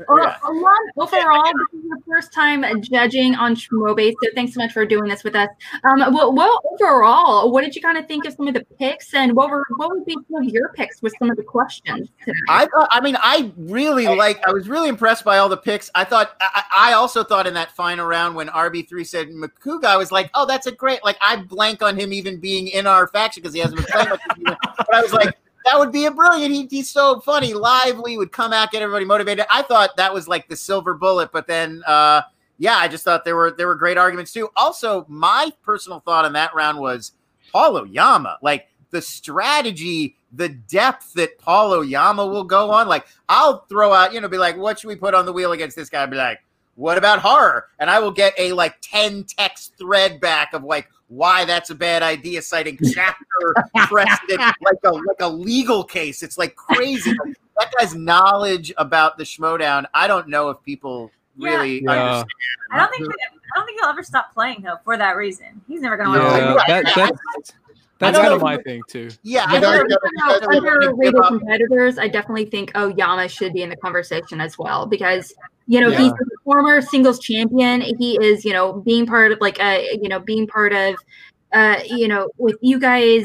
Well, 0.09 0.19
Yeah. 0.19 0.36
Alon, 0.45 0.91
overall, 0.97 1.45
this 1.45 1.81
is 1.81 1.86
your 1.86 1.99
first 2.07 2.32
time 2.32 2.82
judging 2.82 3.35
on 3.35 3.55
Schmobe, 3.55 4.12
so 4.23 4.31
thanks 4.35 4.55
so 4.55 4.61
much 4.61 4.73
for 4.73 4.85
doing 4.85 5.09
this 5.09 5.24
with 5.24 5.35
us. 5.35 5.49
Um, 5.85 6.01
well, 6.12 6.35
well, 6.35 6.61
overall, 6.73 7.51
what 7.51 7.62
did 7.65 7.74
you 7.74 7.82
kind 7.82 7.97
of 7.99 8.07
think 8.07 8.27
of 8.27 8.35
some 8.35 8.47
of 8.49 8.55
the 8.55 8.65
picks, 8.78 9.15
and 9.15 9.32
what 9.35 9.51
were 9.51 9.65
what 9.77 9.91
would 9.91 10.05
be 10.05 10.16
some 10.31 10.43
of 10.43 10.49
your 10.53 10.69
picks 10.70 11.01
with 11.03 11.15
some 11.19 11.31
of 11.31 11.36
the 11.36 11.43
questions? 11.43 12.09
Tonight? 12.24 12.36
I 12.49 12.66
thought, 12.66 12.89
I 12.91 13.01
mean, 13.01 13.16
I 13.19 13.53
really 13.57 14.07
like. 14.07 14.47
I 14.47 14.53
was 14.53 14.69
really 14.69 14.89
impressed 14.89 15.24
by 15.24 15.39
all 15.39 15.49
the 15.49 15.57
picks. 15.57 15.91
I 15.95 16.05
thought, 16.05 16.36
I, 16.41 16.65
I 16.77 16.93
also 16.93 17.24
thought 17.24 17.47
in 17.47 17.55
that 17.55 17.73
final 17.73 18.07
round 18.07 18.35
when 18.36 18.49
RB 18.49 18.89
three 18.89 19.05
said 19.05 19.28
Macuga, 19.31 19.85
I 19.86 19.97
was 19.97 20.12
like, 20.12 20.31
oh, 20.35 20.47
that's 20.47 20.66
a 20.66 20.73
great. 20.73 21.03
Like, 21.05 21.16
I 21.20 21.36
blank 21.36 21.82
on 21.82 21.99
him 21.99 22.12
even 22.12 22.39
being 22.39 22.69
in 22.69 22.86
our 22.86 23.09
faction 23.09 23.43
because 23.43 23.55
he 23.55 23.61
hasn't 23.61 23.78
been 23.78 23.86
playing 23.91 24.09
much. 24.11 24.20
with 24.28 24.39
you. 24.39 24.57
but 24.77 24.95
I 24.95 25.03
was 25.03 25.12
like, 25.12 25.35
that 25.65 25.78
would 25.78 25.93
be 25.93 26.07
a 26.07 26.11
brilliant. 26.11 26.53
He, 26.53 26.66
he's 26.70 26.91
so 26.91 27.20
funny, 27.20 27.55
lively, 27.55 28.16
would 28.16 28.32
come 28.32 28.53
out, 28.53 28.70
get 28.70 28.82
everybody 28.82 29.05
motivated. 29.05 29.47
I 29.51 29.62
thought 29.62 29.97
that 29.97 30.12
was 30.12 30.28
like 30.28 30.49
the 30.49 30.57
silver 30.57 30.95
bullet, 30.95 31.31
but 31.32 31.47
then, 31.47 31.82
uh, 31.86 32.23
yeah, 32.59 32.77
I 32.77 32.89
just 32.89 33.05
thought 33.05 33.24
there 33.24 33.36
were 33.36 33.51
there 33.51 33.66
were 33.66 33.74
great 33.74 33.99
arguments 33.99 34.32
too. 34.32 34.51
Also, 34.57 35.05
my 35.09 35.51
personal 35.62 36.01
thought 36.01 36.24
on 36.24 36.32
that 36.35 36.55
round 36.55 36.78
was 36.78 37.12
Paul 37.53 37.78
Oyama, 37.78 38.39
like 38.43 38.69
the 38.91 39.03
strategy, 39.03 40.16
the 40.32 40.49
depth 40.49 41.12
that 41.15 41.39
Paul 41.39 41.73
Oyama 41.73 42.27
will 42.27 42.45
go 42.45 42.70
on. 42.70 42.89
Like, 42.89 43.07
I'll 43.28 43.66
throw 43.66 43.93
out, 43.93 44.12
you 44.12 44.20
know, 44.20 44.28
be 44.28 44.39
like, 44.39 44.57
what 44.57 44.78
should 44.78 44.89
we 44.89 44.97
put 44.97 45.15
on 45.15 45.27
the 45.27 45.32
wheel 45.32 45.53
against 45.53 45.77
this 45.77 45.89
guy? 45.89 46.03
I'd 46.03 46.11
be 46.11 46.16
like, 46.16 46.41
what 46.77 46.99
about 46.99 47.20
horror? 47.20 47.69
And 47.78 47.91
I 47.91 47.99
will 47.99 48.11
get 48.11 48.35
a 48.39 48.53
like 48.53 48.77
10 48.81 49.24
text 49.24 49.74
thread 49.78 50.20
back 50.20 50.53
of 50.55 50.65
like 50.65 50.89
why 51.15 51.45
that's 51.45 51.70
a 51.70 51.74
bad 51.74 52.03
idea, 52.03 52.43
citing 52.43 52.78
chapter 52.93 53.55
precedent 53.86 54.41
like 54.41 54.78
a 54.85 54.91
like 54.91 55.20
a 55.20 55.28
legal 55.28 55.85
case. 55.85 56.23
It's 56.23 56.36
like 56.39 56.57
crazy. 56.57 57.12
that 57.59 57.73
guy's 57.78 57.95
knowledge 57.95 58.73
about 58.78 59.16
the 59.19 59.24
Schmoedown, 59.24 59.85
I 59.95 60.07
don't 60.09 60.28
know 60.28 60.51
if 60.51 60.62
people 60.62 61.11
really 61.39 61.82
Yeah. 61.85 61.91
understand. 61.93 62.28
I 62.73 62.78
don't 62.78 62.91
think 62.97 63.09
I 63.12 63.59
don't 63.59 63.66
think 63.66 63.81
he'll 63.81 63.89
ever 63.91 64.03
stop 64.03 64.32
playing 64.35 64.62
though 64.62 64.77
for 64.85 64.97
that 64.97 65.16
reason. 65.16 65.61
He's 65.69 65.81
never 65.81 65.97
gonna 65.97 66.19
Yeah, 66.19 66.55
want 66.55 66.61
to. 66.66 66.73
that, 66.73 66.93
that's 66.95 67.53
that's 68.01 68.19
kind 68.19 68.32
of 68.35 68.43
my 68.43 68.57
thing 68.59 68.82
too. 68.89 69.09
Yeah, 69.23 69.47
But 69.47 69.57
I 69.57 69.61
don't 69.61 69.74
I- 69.74 69.78
know. 69.89 69.97
Now, 70.16 70.41
because 70.41 70.57
underrated 70.57 71.15
competitors, 71.28 71.97
I 71.99 72.09
definitely 72.09 72.47
think 72.47 72.73
oh 72.74 72.89
Yama 72.89 73.28
should 73.28 73.53
be 73.53 73.62
in 73.62 73.70
the 73.70 73.77
conversation 73.77 74.41
as 74.41 74.59
well 74.59 74.86
because 74.86 75.32
you 75.69 75.81
know 75.81 75.89
Yeah. 75.91 75.99
he's 75.99 76.12
a 76.12 76.15
former 76.45 76.81
singles 76.81 77.19
champion. 77.19 77.81
He 77.81 78.19
is 78.23 78.45
you 78.45 78.53
know 78.53 78.75
being 78.75 79.07
part 79.07 79.33
of 79.33 79.41
like 79.41 79.59
a, 79.61 79.99
you 80.01 80.09
know 80.09 80.21
being 80.21 80.47
part 80.47 80.73
of 80.73 80.97
uh 81.53 81.79
you 81.87 82.09
know 82.09 82.29
with 82.37 82.57
you 82.61 82.79
guys 82.81 83.25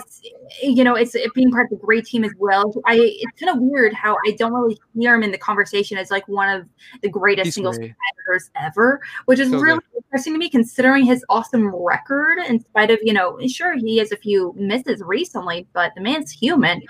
you 0.62 0.84
know 0.84 0.96
it's 0.96 1.16
it 1.16 1.34
being 1.34 1.52
part 1.52 1.66
of 1.66 1.80
the 1.80 1.86
great 1.86 2.06
team 2.06 2.24
as 2.24 2.32
well. 2.38 2.72
I 2.86 2.96
it's 2.96 3.40
kind 3.40 3.56
of 3.56 3.62
weird 3.62 3.94
how 3.94 4.18
I 4.28 4.32
don't 4.32 4.54
really 4.54 4.78
hear 4.98 5.16
him 5.16 5.24
in 5.24 5.32
the 5.32 5.38
conversation 5.38 5.98
as 5.98 6.12
like 6.12 6.28
one 6.28 6.50
of 6.50 6.68
the 7.02 7.10
greatest 7.10 7.46
He's 7.46 7.56
singles 7.56 7.78
great. 7.78 7.94
competitors 7.96 8.50
ever, 8.62 9.02
which 9.26 9.40
is 9.40 9.50
So 9.50 9.60
really 9.60 9.80
interesting 9.96 10.34
to 10.34 10.40
me 10.40 10.50
considering 10.50 11.06
his 11.06 11.24
awesome 11.30 11.68
record. 11.76 12.40
In 12.40 12.60
spite 12.60 12.91
of 12.91 13.00
you 13.02 13.14
know, 13.14 13.40
sure 13.48 13.76
he 13.76 13.98
has 13.98 14.12
a 14.12 14.18
few 14.18 14.54
misses 14.58 15.02
recently, 15.02 15.68
but 15.74 15.94
the 15.96 16.02
man's 16.02 16.32
human, 16.32 16.82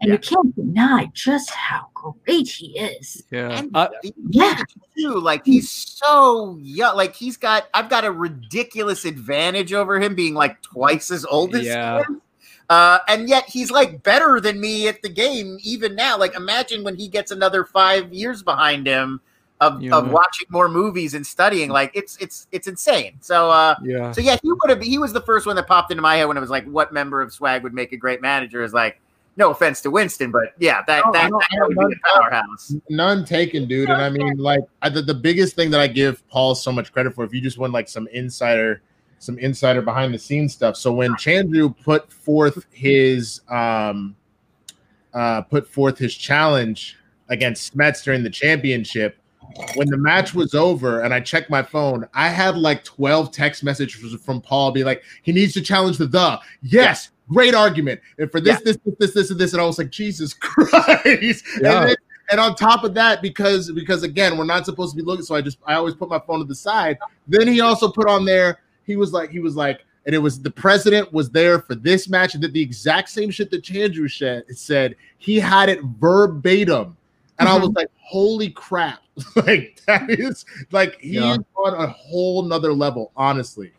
and 0.00 0.10
you 0.12 0.18
can't 0.18 0.54
deny 0.56 1.10
just 1.12 1.50
how 1.50 1.88
great 1.94 2.48
he 2.48 2.78
is. 2.78 3.22
Yeah. 3.30 3.50
And 3.50 3.70
Uh, 3.74 3.88
Yeah. 4.30 4.62
too. 4.96 5.20
Like 5.20 5.44
he's 5.44 5.70
so 5.70 6.58
young. 6.60 6.96
Like 6.96 7.14
he's 7.14 7.36
got. 7.36 7.68
I've 7.74 7.88
got 7.90 8.04
a 8.04 8.12
ridiculous 8.12 9.04
advantage 9.04 9.72
over 9.72 10.00
him, 10.00 10.14
being 10.14 10.34
like 10.34 10.60
twice 10.62 11.10
as 11.10 11.24
old 11.26 11.54
as 11.54 11.66
Yeah. 11.66 11.98
him. 11.98 12.22
Uh, 12.70 12.98
and 13.08 13.28
yet 13.28 13.44
he's 13.48 13.70
like 13.70 14.02
better 14.04 14.40
than 14.40 14.60
me 14.60 14.86
at 14.86 15.02
the 15.02 15.08
game 15.08 15.58
even 15.62 15.94
now. 15.96 16.16
Like 16.16 16.34
imagine 16.36 16.84
when 16.84 16.96
he 16.96 17.08
gets 17.08 17.30
another 17.30 17.64
five 17.64 18.12
years 18.12 18.42
behind 18.44 18.86
him 18.86 19.20
of, 19.60 19.82
Yeah. 19.82 19.96
of 19.96 20.10
watching 20.10 20.46
more 20.50 20.68
movies 20.68 21.12
and 21.14 21.26
studying. 21.26 21.68
Like 21.68 21.90
it's 21.94 22.16
it's 22.18 22.46
it's 22.52 22.68
insane. 22.68 23.16
So 23.20 23.50
uh, 23.50 23.74
yeah. 23.82 24.12
so 24.12 24.20
yeah, 24.20 24.36
he 24.42 24.50
would 24.52 24.70
have. 24.70 24.80
He 24.80 24.98
was 24.98 25.12
the 25.12 25.20
first 25.20 25.46
one 25.46 25.56
that 25.56 25.66
popped 25.66 25.90
into 25.90 26.00
my 26.02 26.16
head 26.16 26.26
when 26.26 26.36
it 26.36 26.40
was 26.40 26.48
like, 26.48 26.64
what 26.64 26.92
member 26.92 27.20
of 27.20 27.32
Swag 27.32 27.62
would 27.64 27.74
make 27.74 27.92
a 27.92 27.96
great 27.96 28.22
manager? 28.22 28.62
Is 28.62 28.72
like, 28.72 29.00
no 29.40 29.50
offense 29.50 29.80
to 29.80 29.90
Winston, 29.90 30.30
but 30.30 30.52
yeah, 30.60 30.82
that 30.86 31.02
Oh, 31.04 31.12
that, 31.12 31.24
I 31.24 31.28
don't- 31.28 31.40
that 31.40 31.48
I 31.52 31.56
don't 31.56 31.90
be 31.90 31.96
a 31.96 32.14
powerhouse. 32.14 32.74
None 32.88 33.24
taken, 33.24 33.66
dude. 33.66 33.88
And 33.88 34.00
I 34.00 34.10
mean, 34.10 34.36
like, 34.36 34.60
I, 34.82 34.88
the, 34.90 35.02
the 35.02 35.14
biggest 35.14 35.56
thing 35.56 35.70
that 35.72 35.80
I 35.80 35.88
give 35.88 36.26
Paul 36.28 36.54
so 36.54 36.70
much 36.70 36.92
credit 36.92 37.14
for, 37.14 37.24
if 37.24 37.34
you 37.34 37.40
just 37.40 37.58
want 37.58 37.72
like 37.72 37.88
some 37.88 38.06
insider, 38.12 38.82
some 39.18 39.38
insider 39.38 39.82
behind 39.82 40.14
the 40.14 40.18
scenes 40.18 40.52
stuff. 40.52 40.76
So 40.76 40.92
when 40.92 41.12
Chandru 41.14 41.74
put 41.82 42.12
forth 42.12 42.66
his, 42.70 43.40
um, 43.48 44.14
uh, 45.14 45.40
put 45.42 45.66
forth 45.66 45.98
his 45.98 46.14
challenge 46.14 46.96
against 47.28 47.74
Smets 47.74 48.04
during 48.04 48.22
the 48.22 48.30
championship, 48.30 49.16
when 49.74 49.88
the 49.88 49.96
match 49.96 50.32
was 50.34 50.54
over 50.54 51.00
and 51.00 51.12
I 51.12 51.18
checked 51.20 51.50
my 51.50 51.62
phone, 51.62 52.06
I 52.14 52.28
had 52.28 52.56
like 52.56 52.84
12 52.84 53.32
text 53.32 53.64
messages 53.64 54.14
from 54.22 54.40
Paul 54.40 54.70
being 54.70 54.86
like, 54.86 55.02
he 55.22 55.32
needs 55.32 55.54
to 55.54 55.60
challenge 55.60 55.98
the 55.98 56.06
the. 56.06 56.38
Yes, 56.62 57.10
great 57.32 57.54
argument. 57.54 58.00
And 58.18 58.30
for 58.30 58.40
this, 58.40 58.60
this, 58.62 58.78
this, 58.84 58.94
this, 58.98 59.14
this, 59.14 59.30
and 59.30 59.40
this. 59.40 59.52
And 59.52 59.62
I 59.62 59.64
was 59.64 59.78
like, 59.78 59.90
Jesus 59.90 60.34
Christ. 60.40 61.44
Yeah. 61.60 61.80
And, 61.80 61.88
then, 61.90 61.96
and 62.30 62.40
on 62.40 62.54
top 62.54 62.84
of 62.84 62.94
that, 62.94 63.22
because 63.22 63.70
because 63.72 64.02
again, 64.02 64.38
we're 64.38 64.44
not 64.44 64.64
supposed 64.64 64.92
to 64.92 64.96
be 64.96 65.02
looking, 65.02 65.24
so 65.24 65.34
I 65.34 65.40
just 65.40 65.58
I 65.66 65.74
always 65.74 65.94
put 65.94 66.08
my 66.08 66.20
phone 66.20 66.38
to 66.38 66.44
the 66.44 66.54
side. 66.54 66.98
Then 67.26 67.48
he 67.48 67.60
also 67.60 67.90
put 67.90 68.08
on 68.08 68.24
there, 68.24 68.60
he 68.84 68.96
was 68.96 69.12
like, 69.12 69.30
he 69.30 69.40
was 69.40 69.56
like, 69.56 69.84
and 70.06 70.14
it 70.14 70.18
was 70.18 70.40
the 70.40 70.50
president 70.50 71.12
was 71.12 71.30
there 71.30 71.60
for 71.60 71.74
this 71.74 72.08
match 72.08 72.34
and 72.34 72.42
did 72.42 72.52
the 72.52 72.62
exact 72.62 73.08
same 73.08 73.30
shit 73.30 73.50
that 73.50 73.62
Chandru 73.62 74.10
said. 74.10 74.44
said 74.56 74.96
he 75.18 75.38
had 75.38 75.68
it 75.68 75.80
verbatim. 75.98 76.96
And 77.38 77.48
I 77.48 77.54
was 77.54 77.68
mm-hmm. 77.68 77.78
like, 77.78 77.88
holy 77.96 78.50
crap. 78.50 79.00
like 79.36 79.80
that 79.86 80.08
is 80.08 80.44
like 80.70 81.00
he 81.00 81.14
Yeah. 81.14 81.32
is 81.32 81.38
on 81.56 81.74
a 81.74 81.88
whole 81.88 82.42
nother 82.42 82.72
level, 82.72 83.12
honestly. 83.16 83.72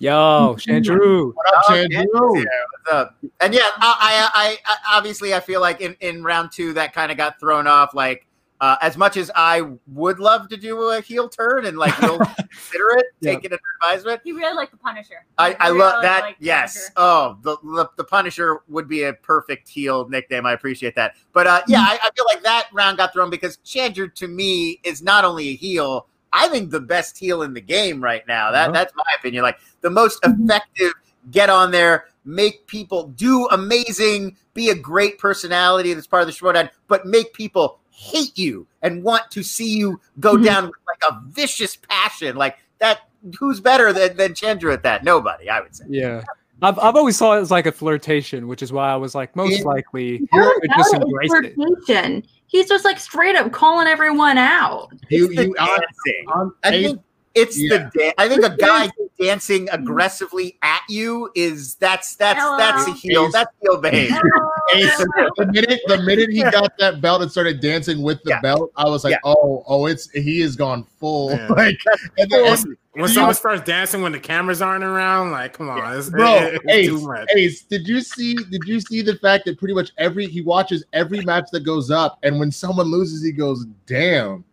Yo, 0.00 0.56
Chandru. 0.58 1.32
What 1.34 1.46
up, 1.56 1.64
Chandru? 1.66 1.88
yeah, 1.92 2.44
what's 2.72 2.92
up? 2.92 3.16
And 3.40 3.54
yeah, 3.54 3.60
I, 3.76 4.28
I, 4.34 4.40
I, 4.42 4.58
I 4.66 4.96
obviously 4.98 5.34
I 5.34 5.40
feel 5.40 5.60
like 5.60 5.80
in, 5.80 5.96
in 6.00 6.22
round 6.24 6.50
two 6.52 6.72
that 6.74 6.92
kind 6.92 7.12
of 7.12 7.16
got 7.16 7.38
thrown 7.38 7.66
off. 7.68 7.94
Like 7.94 8.26
uh, 8.60 8.76
as 8.80 8.96
much 8.96 9.16
as 9.16 9.30
I 9.36 9.62
would 9.86 10.18
love 10.18 10.48
to 10.48 10.56
do 10.56 10.90
a 10.90 11.00
heel 11.00 11.28
turn 11.28 11.66
and 11.66 11.78
like 11.78 11.94
you'll 12.02 12.18
consider 12.38 12.88
it, 12.98 13.06
Yeah. 13.20 13.34
take 13.34 13.44
it 13.44 13.52
under 13.52 13.60
advisement. 13.82 14.20
He 14.24 14.32
really 14.32 14.54
liked 14.56 14.72
the 14.72 14.78
Punisher. 14.78 15.24
I, 15.38 15.54
I 15.60 15.68
really 15.68 15.78
love 15.80 16.02
that. 16.02 16.22
liked 16.22 16.42
yes. 16.42 16.74
Punisher. 16.74 16.92
Oh, 16.96 17.38
the, 17.42 17.56
the 17.62 17.90
the 17.96 18.04
Punisher 18.04 18.62
would 18.68 18.88
be 18.88 19.04
a 19.04 19.12
perfect 19.12 19.68
heel 19.68 20.08
nickname. 20.08 20.44
I 20.44 20.54
appreciate 20.54 20.96
that. 20.96 21.14
But 21.32 21.46
uh, 21.46 21.62
yeah, 21.68 21.80
I, 21.82 21.98
I 22.02 22.10
feel 22.16 22.24
like 22.28 22.42
that 22.42 22.68
round 22.72 22.98
got 22.98 23.12
thrown 23.12 23.30
because 23.30 23.58
Chandru 23.64 24.12
to 24.16 24.26
me 24.26 24.80
is 24.82 25.02
not 25.02 25.24
only 25.24 25.50
a 25.50 25.54
heel. 25.54 26.08
I 26.34 26.48
think 26.48 26.70
the 26.70 26.80
best 26.80 27.16
heel 27.16 27.42
in 27.42 27.54
the 27.54 27.60
game 27.60 28.02
right 28.02 28.26
now. 28.26 28.50
That 28.50 28.66
Yeah. 28.66 28.72
that's 28.72 28.92
my 28.96 29.04
opinion. 29.18 29.42
Like 29.44 29.58
the 29.80 29.90
most 29.90 30.18
effective. 30.24 30.92
Get 31.30 31.48
on 31.48 31.70
there, 31.70 32.04
make 32.26 32.66
people 32.66 33.08
do 33.08 33.46
amazing, 33.46 34.36
be 34.52 34.68
a 34.68 34.74
great 34.74 35.18
personality 35.18 35.94
that's 35.94 36.06
part 36.06 36.20
of 36.22 36.26
the 36.26 36.34
Schmoedown, 36.34 36.68
but 36.86 37.06
make 37.06 37.32
people 37.32 37.78
hate 37.90 38.36
you 38.36 38.66
and 38.82 39.02
want 39.02 39.30
to 39.30 39.42
see 39.42 39.74
you 39.74 39.98
go 40.20 40.34
Mhm. 40.36 40.44
down 40.44 40.64
with 40.66 40.74
like 40.86 41.10
a 41.10 41.18
vicious 41.30 41.76
passion. 41.76 42.36
Like 42.36 42.58
that. 42.80 43.00
Who's 43.40 43.58
better 43.58 43.90
than 43.94 44.18
than 44.18 44.34
Chandru 44.34 44.70
at 44.74 44.82
that? 44.82 45.02
Nobody, 45.02 45.48
I 45.48 45.60
would 45.62 45.74
say. 45.74 45.86
Yeah. 45.88 46.22
I've, 46.60 46.78
I've 46.78 46.94
always 46.94 47.16
saw 47.16 47.38
it 47.38 47.40
as 47.40 47.50
like 47.50 47.64
a 47.64 47.72
flirtation, 47.72 48.46
which 48.46 48.62
is 48.62 48.70
why 48.70 48.90
I 48.92 48.96
was 48.96 49.14
like, 49.14 49.34
most 49.34 49.60
Yeah. 49.60 49.64
likely 49.64 50.28
How 50.30 50.44
would 50.44 50.70
just 50.76 50.92
about 50.92 51.06
embrace 51.06 51.32
it. 51.32 52.26
Flirtation? 52.50 52.60
He's 52.62 52.68
just 52.68 52.84
like 52.84 52.98
straight 52.98 53.36
up 53.36 53.52
calling 53.52 53.86
everyone 53.86 54.38
out. 54.38 54.88
You, 55.08 55.26
It's 55.26 55.36
the 55.36 55.44
you, 55.46 55.54
on, 55.58 55.68
dancing. 55.68 56.24
on 56.28 56.54
I 56.62 56.70
think 56.70 57.00
it's 57.34 57.58
Yeah. 57.60 57.90
the 57.92 57.98
da- 57.98 58.12
I 58.18 58.28
think 58.28 58.44
a 58.44 58.56
guy 58.56 58.90
dancing 59.20 59.68
aggressively 59.70 60.58
at 60.62 60.82
you 60.88 61.30
is 61.34 61.74
that's 61.76 62.16
that's 62.16 62.40
that's 62.58 62.88
a 62.88 62.92
heel. 62.92 63.26
Ace. 63.26 63.32
That's 63.32 63.50
heel 63.62 63.80
behavior. 63.80 64.20
The 64.74 65.46
minute 65.52 65.80
the 65.86 66.02
minute 66.02 66.30
he 66.30 66.42
got 66.42 66.72
that 66.78 67.00
belt 67.00 67.22
and 67.22 67.30
started 67.30 67.60
dancing 67.60 68.02
with 68.02 68.22
the 68.24 68.30
Yeah. 68.30 68.40
belt, 68.40 68.72
I 68.76 68.88
was 68.88 69.04
like, 69.04 69.12
Yeah. 69.12 69.18
oh, 69.24 69.62
oh, 69.66 69.86
it's 69.86 70.10
he 70.10 70.40
is 70.40 70.56
gone 70.56 70.84
full. 70.98 71.30
Yeah. 71.30 71.48
Like, 71.54 71.78
and 72.18 72.30
then, 72.30 72.46
and- 72.46 72.76
When 72.92 73.08
someone 73.08 73.34
starts 73.34 73.62
dancing 73.64 74.02
when 74.02 74.12
the 74.12 74.20
cameras 74.20 74.62
aren't 74.62 74.84
around, 74.84 75.32
like, 75.32 75.52
come 75.52 75.68
on, 75.68 75.96
it's, 75.98 76.08
bro, 76.10 76.34
it- 76.36 76.54
it's 76.54 76.64
Ace, 76.72 76.88
too 76.88 77.06
much. 77.06 77.28
Ace, 77.36 77.62
did 77.64 77.86
you 77.86 78.00
see? 78.00 78.34
Did 78.34 78.62
you 78.66 78.80
see 78.80 79.02
the 79.02 79.16
fact 79.16 79.44
that 79.46 79.58
pretty 79.58 79.74
much 79.74 79.90
every 79.98 80.26
he 80.26 80.40
watches 80.40 80.84
every 80.92 81.20
match 81.24 81.44
that 81.52 81.60
goes 81.64 81.90
up, 81.90 82.18
and 82.22 82.38
when 82.38 82.50
someone 82.50 82.86
loses, 82.86 83.22
he 83.22 83.32
goes, 83.32 83.66
"Damn, 83.86 84.44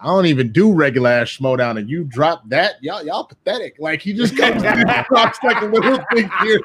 I 0.00 0.06
don't 0.06 0.26
even 0.26 0.52
do 0.52 0.72
regular 0.72 1.10
ass 1.10 1.38
schmoedown, 1.38 1.78
and 1.78 1.88
you 1.90 2.04
drop 2.04 2.42
that, 2.48 2.74
y'all, 2.82 3.04
y'all 3.04 3.24
pathetic." 3.24 3.76
Like 3.78 4.00
he 4.00 4.12
just 4.12 4.36
comes 4.36 4.62
and 4.62 4.84
drops 5.08 5.38
like 5.42 5.60
a 5.62 5.66
little 5.66 5.96
thing 6.12 6.30
here. 6.42 6.60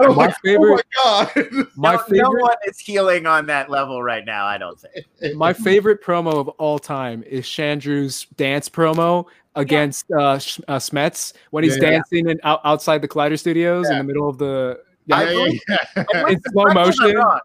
I 0.00 0.06
was 0.06 0.16
My 0.16 0.26
like, 0.26 0.34
favorite- 0.44 0.86
oh 0.98 1.30
my 1.36 1.42
god. 1.42 1.66
My 1.76 1.92
no, 2.10 2.22
no 2.22 2.30
one 2.30 2.56
is 2.66 2.78
healing 2.78 3.26
on 3.26 3.46
that 3.46 3.68
level 3.70 4.02
right 4.02 4.24
now. 4.24 4.46
I 4.46 4.58
don't 4.58 4.78
think. 4.80 5.34
my 5.36 5.52
favorite 5.52 6.02
promo 6.02 6.34
of 6.34 6.48
all 6.50 6.78
time 6.78 7.22
is 7.24 7.44
Chandru's 7.46 8.26
dance 8.36 8.68
promo 8.68 9.26
against 9.56 10.04
uh, 10.12 10.34
uh 10.68 10.78
Smets 10.78 11.32
when 11.50 11.64
he's 11.64 11.76
Yeah. 11.76 11.90
dancing 11.90 12.28
in, 12.30 12.38
out, 12.44 12.60
outside 12.64 13.02
the 13.02 13.08
Collider 13.08 13.38
Studios 13.38 13.88
in 13.90 13.98
the 13.98 14.04
middle 14.04 14.28
of 14.28 14.38
the. 14.38 14.80
I 15.10 15.24
Yeah, 15.24 15.32
believe- 15.32 15.60
yeah, 15.68 15.76
yeah. 15.96 16.26
In 16.28 16.40
slow 16.52 16.64
correct 16.64 16.76
me 16.76 16.82
if 17.04 17.10
I'm 17.10 17.14
motion. 17.16 17.40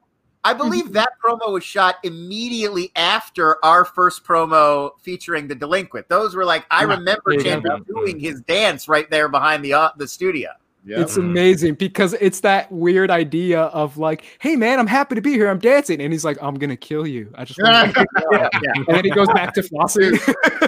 Wrong, 0.45 0.56
I 0.56 0.57
believe 0.57 0.94
that 0.94 1.10
promo 1.24 1.52
was 1.53 1.64
shot 1.64 1.95
immediately 2.03 2.91
after 2.95 3.64
our 3.64 3.86
first 3.86 4.24
promo 4.24 4.91
featuring 5.02 5.48
the 5.48 5.56
delinquent. 5.56 6.10
Those 6.10 6.36
were 6.36 6.45
like 6.45 6.65
I 6.72 6.84
remember 6.84 7.34
Yeah, 7.34 7.61
yeah. 7.65 7.78
Doing 7.88 8.20
his 8.20 8.41
dance 8.41 8.88
right 8.88 9.10
there 9.10 9.30
behind 9.30 9.64
the 9.64 9.74
uh, 9.74 9.90
the 9.98 10.07
studio. 10.07 10.49
Yeah. 10.86 10.99
It's 10.99 11.15
amazing 11.15 11.76
because 11.76 12.11
it's 12.20 12.41
that 12.41 12.70
weird 12.70 13.10
idea 13.10 13.61
of 13.61 13.98
like, 13.98 14.26
hey 14.40 14.57
man, 14.57 14.80
I'm 14.80 14.88
happy 14.88 15.15
to 15.15 15.22
be 15.22 15.32
here. 15.32 15.48
I'm 15.48 15.60
dancing, 15.60 16.02
and 16.02 16.11
he's 16.11 16.26
like, 16.26 16.38
I'm 16.41 16.56
gonna 16.56 16.76
kill 16.76 17.07
you. 17.07 17.32
I 17.36 17.45
just, 17.45 17.57
want 17.61 17.95
to 17.95 18.06
Yeah, 18.34 18.49
and 18.76 18.86
then 18.88 19.06
he 19.06 19.10
goes 19.10 19.30
back 19.30 19.53
to 19.53 19.61
flossing. 19.61 20.11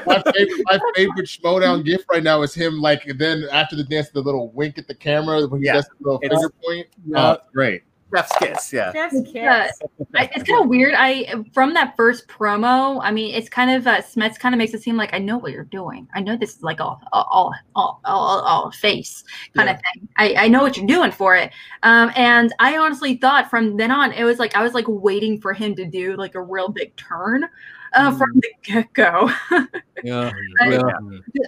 my 0.06 0.22
favorite, 0.32 0.62
my 0.72 0.80
favorite 0.96 1.26
Schmoedown 1.26 1.84
gift 1.84 2.06
right 2.10 2.24
now 2.24 2.42
is 2.44 2.54
him 2.54 2.80
like 2.80 3.04
then 3.18 3.44
after 3.52 3.76
the 3.76 3.84
dance, 3.84 4.10
the 4.12 4.22
little 4.22 4.52
wink 4.52 4.78
at 4.78 4.88
the 4.88 4.96
camera 4.96 5.46
when 5.48 5.60
he 5.60 5.66
Yeah. 5.68 5.74
does 5.74 5.88
the 5.88 5.96
little 6.00 6.20
It's- 6.24 6.40
finger 6.40 6.54
point. 6.66 6.88
Yeah. 7.06 7.34
It's 7.34 7.50
great. 7.54 7.84
Chef's 8.14 8.38
kiss. 8.38 8.74
Yeah. 8.74 8.92
Chef's 8.94 9.22
kiss. 9.22 9.34
Yeah. 9.34 9.70
I, 10.16 10.30
it's 10.36 10.44
kind 10.50 10.64
of 10.64 10.70
weird. 10.70 10.94
I 10.96 11.44
from 11.54 11.74
that 11.74 11.96
first 11.96 12.28
promo. 12.28 13.00
I 13.02 13.12
mean, 13.12 13.34
it's 13.34 13.50
kind 13.50 13.72
of 13.72 13.88
uh, 13.88 14.02
Smets 14.02 14.38
kind 14.40 14.54
of 14.54 14.60
makes 14.60 14.74
it 14.74 14.82
seem 14.84 14.96
like 14.96 15.14
I 15.14 15.18
know 15.20 15.38
what 15.38 15.52
you're 15.52 15.64
doing. 15.66 16.08
I 16.14 16.22
know 16.22 16.38
this 16.38 16.56
is 16.58 16.64
like 16.64 16.80
all 16.80 17.02
all 17.12 17.52
all 17.76 18.00
all, 18.06 18.40
all 18.42 18.72
face 18.72 19.24
kind 19.56 19.70
of 19.70 19.78
thing. 19.78 20.08
I, 20.18 20.36
I 20.46 20.48
know 20.48 20.62
what 20.62 20.78
you're 20.78 20.86
doing 20.88 21.12
for 21.12 21.36
it. 21.36 21.52
Um, 21.84 22.12
and 22.16 22.54
I 22.60 22.78
honestly 22.78 23.16
thought 23.18 23.50
from 23.50 23.76
then 23.78 23.92
on, 23.92 24.12
it 24.14 24.24
was 24.24 24.40
like 24.40 24.56
I 24.56 24.64
was 24.64 24.74
like 24.74 24.86
waiting 24.88 25.42
for 25.42 25.54
him 25.54 25.76
to 25.76 25.86
do 25.86 26.16
like 26.16 26.36
a 26.36 26.42
real 26.42 26.70
big 26.70 26.96
turn. 26.96 27.46
uh, 27.94 28.12
from 28.18 28.30
the 28.36 28.50
get 28.64 28.94
go. 28.94 29.32
Yeah. 30.04 30.32
I- 30.60 30.70
yeah. 30.70 30.82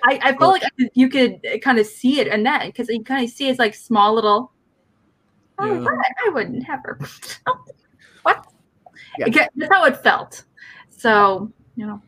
I, 0.05 0.19
I 0.23 0.37
felt 0.37 0.53
like 0.53 0.63
you 0.95 1.09
could 1.09 1.45
kind 1.61 1.77
of 1.77 1.85
see 1.85 2.19
it 2.21 2.27
in 2.27 2.43
that 2.43 2.65
because 2.65 2.87
you 2.89 3.03
kind 3.03 3.23
of 3.23 3.29
see 3.29 3.49
it's 3.49 3.59
like 3.59 3.75
small 3.75 4.15
little. 4.15 4.51
Oh, 5.59 5.73
Yeah. 5.73 5.79
what? 5.79 6.05
I 6.25 6.29
would 6.29 6.51
never. 6.51 6.99
Oh, 7.47 7.59
what? 8.23 8.45
Yeah. 9.17 9.47
That's 9.55 9.73
how 9.73 9.85
it 9.85 9.97
felt. 10.03 10.43
So 10.89 11.51
you 11.75 11.85
know, 11.87 12.01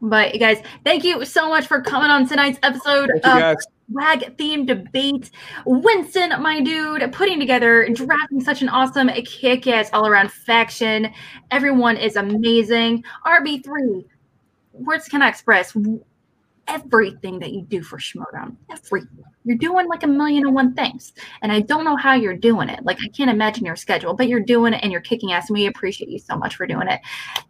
but 0.00 0.32
you 0.34 0.40
guys, 0.40 0.62
thank 0.84 1.04
you 1.04 1.24
so 1.24 1.48
much 1.48 1.66
for 1.66 1.80
coming 1.80 2.10
on 2.10 2.26
tonight's 2.26 2.58
episode 2.62 3.08
Thank 3.10 3.26
of 3.26 3.38
guys. 3.40 3.56
Swag 3.90 4.36
Theme 4.38 4.64
Debate. 4.64 5.30
Winston, 5.66 6.40
my 6.40 6.60
dude, 6.60 7.12
putting 7.12 7.38
together, 7.38 7.86
drafting 7.92 8.40
such 8.40 8.62
an 8.62 8.68
awesome 8.68 9.08
kick 9.24 9.66
ass 9.66 9.90
all 9.92 10.06
around 10.06 10.32
faction. 10.32 11.12
Everyone 11.50 11.96
is 11.96 12.16
amazing. 12.16 13.04
RB3, 13.26 14.04
words 14.72 15.08
cannot 15.08 15.28
express 15.28 15.74
everything 16.68 17.38
that 17.40 17.52
you 17.52 17.62
do 17.62 17.82
for 17.82 17.98
Schmoedown. 17.98 18.56
Everything. 18.70 19.24
You're 19.44 19.58
doing 19.58 19.88
like 19.88 20.04
a 20.04 20.06
million 20.06 20.46
and 20.46 20.54
one 20.54 20.74
things. 20.74 21.12
And 21.42 21.50
I 21.50 21.60
don't 21.60 21.84
know 21.84 21.96
how 21.96 22.14
you're 22.14 22.36
doing 22.36 22.68
it. 22.68 22.84
Like, 22.84 22.98
I 23.02 23.08
can't 23.08 23.30
imagine 23.30 23.64
your 23.64 23.74
schedule, 23.74 24.14
but 24.14 24.28
you're 24.28 24.40
doing 24.40 24.72
it 24.72 24.80
and 24.82 24.92
you're 24.92 25.00
kicking 25.00 25.32
ass. 25.32 25.48
And 25.48 25.58
we 25.58 25.66
appreciate 25.66 26.10
you 26.10 26.18
so 26.18 26.36
much 26.36 26.56
for 26.56 26.66
doing 26.66 26.88
it. 26.88 27.00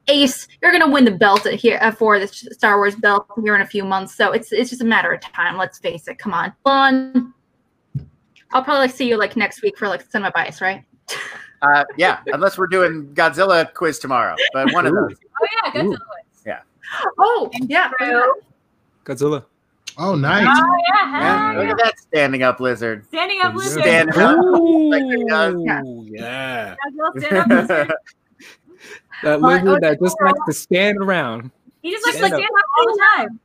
Ace, 0.09 0.49
you're 0.63 0.73
going 0.73 0.85
to 0.85 0.91
win 0.91 1.05
the 1.05 1.11
belt 1.11 1.47
here 1.47 1.79
uh, 1.83 1.91
for 1.91 2.19
the 2.19 2.27
Star 2.27 2.79
Wars 2.79 2.97
belt 2.97 3.27
here 3.43 3.55
in 3.55 3.61
a 3.61 3.67
few 3.67 3.85
months. 3.85 4.15
So 4.15 4.33
it's 4.33 4.53
it's 4.53 4.71
just 4.71 4.83
a 4.83 4.87
matter 4.87 5.13
of 5.13 5.21
time. 5.21 5.59
Let's 5.59 5.79
face 5.79 6.09
it. 6.09 6.19
Come 6.19 6.33
on. 6.33 6.53
Fun. 6.65 7.35
I'll 8.53 8.65
probably 8.65 8.87
like, 8.87 8.91
see 8.93 9.09
you 9.09 9.19
like 9.19 9.37
next 9.37 9.63
week 9.63 9.79
for 9.79 9.89
like 9.89 10.03
Cinema 10.11 10.31
Bias, 10.35 10.61
right? 10.61 10.85
Uh, 11.63 11.85
yeah, 11.97 12.21
unless 12.27 12.59
we're 12.59 12.67
doing 12.67 13.07
Godzilla 13.15 13.73
quiz 13.73 13.99
tomorrow, 13.99 14.35
but 14.53 14.73
one 14.73 14.85
of 14.85 14.93
those. 14.95 15.17
Oh 15.41 15.47
yeah, 15.65 15.71
Godzilla. 15.73 15.99
Yeah. 16.45 16.61
Oh, 17.19 17.51
yeah. 17.63 17.91
True. 17.99 18.33
Godzilla. 19.05 19.45
Oh, 19.99 20.13
oh 20.13 20.15
nice. 20.15 20.47
Oh 20.49 20.79
yeah, 20.89 21.53
Yeah, 21.55 21.59
look 21.59 21.69
at 21.69 21.85
that 21.85 21.99
standing 21.99 22.43
up 22.43 22.61
lizard. 22.61 23.07
Standing 23.09 23.41
up 23.43 23.55
lizard. 23.55 23.83
Stand 23.83 24.11
up. 24.11 24.37
Like 24.39 25.03
it 25.03 25.29
does. 25.29 25.55
Ooh, 25.55 26.07
yeah. 26.09 26.77
Godzilla 26.87 27.21
stand 27.21 27.37
up 27.39 27.49
lizard. 27.49 27.93
That 29.23 29.41
Well, 29.41 29.53
lizard 29.63 29.83
that 29.85 30.01
just 30.01 30.21
likes 30.21 30.41
to 30.49 30.53
stand 30.53 30.99
around. 30.99 31.53
He 31.81 31.93
just 31.93 32.05
likes 32.05 32.17
to 32.19 32.27
Stand 32.27 32.35
stand 32.35 32.51
up. 32.53 32.59
up 32.59 32.65
all 32.77 32.87
the 32.87 33.03
time. 33.17 33.41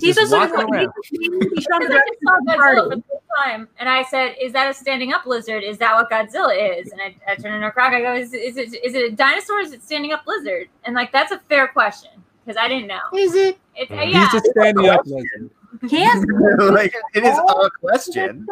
He's 0.00 0.14
just, 0.14 0.32
walking 0.32 0.54
like, 0.54 0.68
around. 0.68 0.92
he, 1.10 1.18
he, 1.18 1.28
he 1.28 1.60
showed 1.60 1.80
Because 1.80 1.88
the 1.88 1.94
I 1.94 2.02
just 2.08 2.22
saw 2.22 2.38
Godzilla 2.46 2.88
for 2.88 2.96
the 2.96 3.02
first 3.02 3.24
time, 3.36 3.68
and 3.78 3.88
I 3.88 4.04
said, 4.04 4.36
"Is 4.40 4.52
that 4.52 4.70
a 4.70 4.74
standing 4.74 5.12
up 5.12 5.26
lizard? 5.26 5.64
Is 5.64 5.76
that 5.78 5.94
what 5.94 6.10
Godzilla 6.10 6.80
is?" 6.80 6.92
And 6.92 7.00
I, 7.00 7.14
I 7.26 7.34
turned 7.34 7.56
into 7.56 7.70
Croc. 7.70 7.92
I 7.92 8.00
go, 8.00 8.14
"Is, 8.14 8.32
is 8.32 8.56
it 8.56 8.74
is 8.82 8.94
it 8.94 9.12
a 9.12 9.14
dinosaur? 9.14 9.60
Is 9.60 9.72
it 9.72 9.82
standing 9.82 10.12
up 10.12 10.22
lizard?" 10.26 10.68
And 10.84 10.94
like 10.94 11.12
that's 11.12 11.32
a 11.32 11.40
fair 11.48 11.68
question 11.68 12.10
because 12.48 12.58
I 12.58 12.66
didn't 12.66 12.86
know. 12.86 13.00
Is 13.14 13.34
it? 13.34 13.58
It's 13.76 13.90
uh, 13.90 13.96
He's 13.96 14.32
just 14.32 14.46
standing 14.46 14.88
up 14.88 15.02
lizard. 15.04 15.50
Can't 15.90 16.26
like, 16.72 16.94
it 17.14 17.22
is 17.22 17.36
a 17.36 17.70
question. 17.78 18.46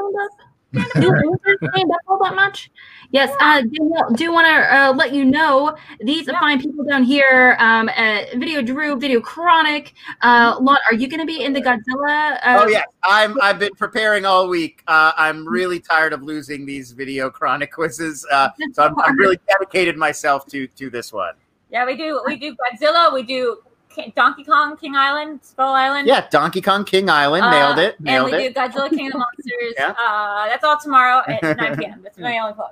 Do 0.72 1.38
stand 1.72 1.90
up 1.90 2.00
all 2.06 2.22
that 2.22 2.34
much? 2.34 2.70
Yes, 3.10 3.34
uh, 3.40 3.62
Danielle, 3.62 4.10
do 4.12 4.30
want 4.32 4.46
to 4.46 4.76
uh, 4.76 4.92
let 4.92 5.14
you 5.14 5.24
know 5.24 5.74
these 6.00 6.26
Yeah. 6.26 6.38
fine 6.38 6.60
people 6.60 6.84
down 6.84 7.04
here, 7.04 7.56
um, 7.58 7.88
uh, 7.96 8.24
Video 8.34 8.60
Drew, 8.60 8.96
Video 8.96 9.18
Chronic. 9.20 9.94
Uh, 10.20 10.58
Lon, 10.60 10.76
are 10.90 10.94
you 10.94 11.08
going 11.08 11.20
to 11.20 11.26
be 11.26 11.42
in 11.42 11.54
the 11.54 11.62
Godzilla? 11.62 12.34
Uh, 12.44 12.60
Oh 12.64 12.68
yeah, 12.68 12.82
I'm. 13.02 13.40
I've 13.40 13.58
been 13.58 13.74
preparing 13.76 14.26
all 14.26 14.48
week. 14.48 14.82
Uh, 14.86 15.12
I'm 15.16 15.48
really 15.48 15.80
tired 15.80 16.12
of 16.12 16.22
losing 16.22 16.66
these 16.66 16.92
video 16.92 17.30
chronic 17.30 17.72
quizzes, 17.72 18.26
uh, 18.30 18.50
so 18.74 18.82
I'm, 18.82 19.00
I'm 19.00 19.16
really 19.18 19.38
dedicated 19.48 19.96
myself 19.96 20.46
to 20.48 20.66
to 20.66 20.90
this 20.90 21.10
one. 21.14 21.34
Yeah, 21.70 21.86
we 21.86 21.96
do. 21.96 22.20
We 22.26 22.36
do 22.36 22.54
Godzilla. 22.54 23.12
We 23.14 23.22
do 23.22 23.58
Ki- 23.96 24.12
Donkey 24.14 24.44
Kong, 24.44 24.76
King 24.76 24.94
Island, 24.94 25.40
Skull 25.42 25.72
Island. 25.74 26.06
Yeah, 26.06 26.28
Donkey 26.30 26.60
Kong 26.60 26.84
King 26.84 27.08
Island, 27.10 27.44
Uh, 27.44 27.50
nailed 27.50 27.78
it, 27.78 27.96
And 28.06 28.24
we 28.26 28.32
it. 28.34 28.54
do 28.54 28.60
Godzilla, 28.60 28.90
King 28.90 29.06
of 29.08 29.12
the 29.14 29.18
Monsters. 29.36 29.74
Yeah. 29.76 29.94
uh, 29.98 30.46
that's 30.46 30.62
all 30.62 30.78
tomorrow 30.78 31.22
at 31.26 31.42
9 31.56 31.76
p.m. 31.78 32.00
That's 32.02 32.18
my 32.18 32.38
only 32.38 32.54
plug. 32.54 32.70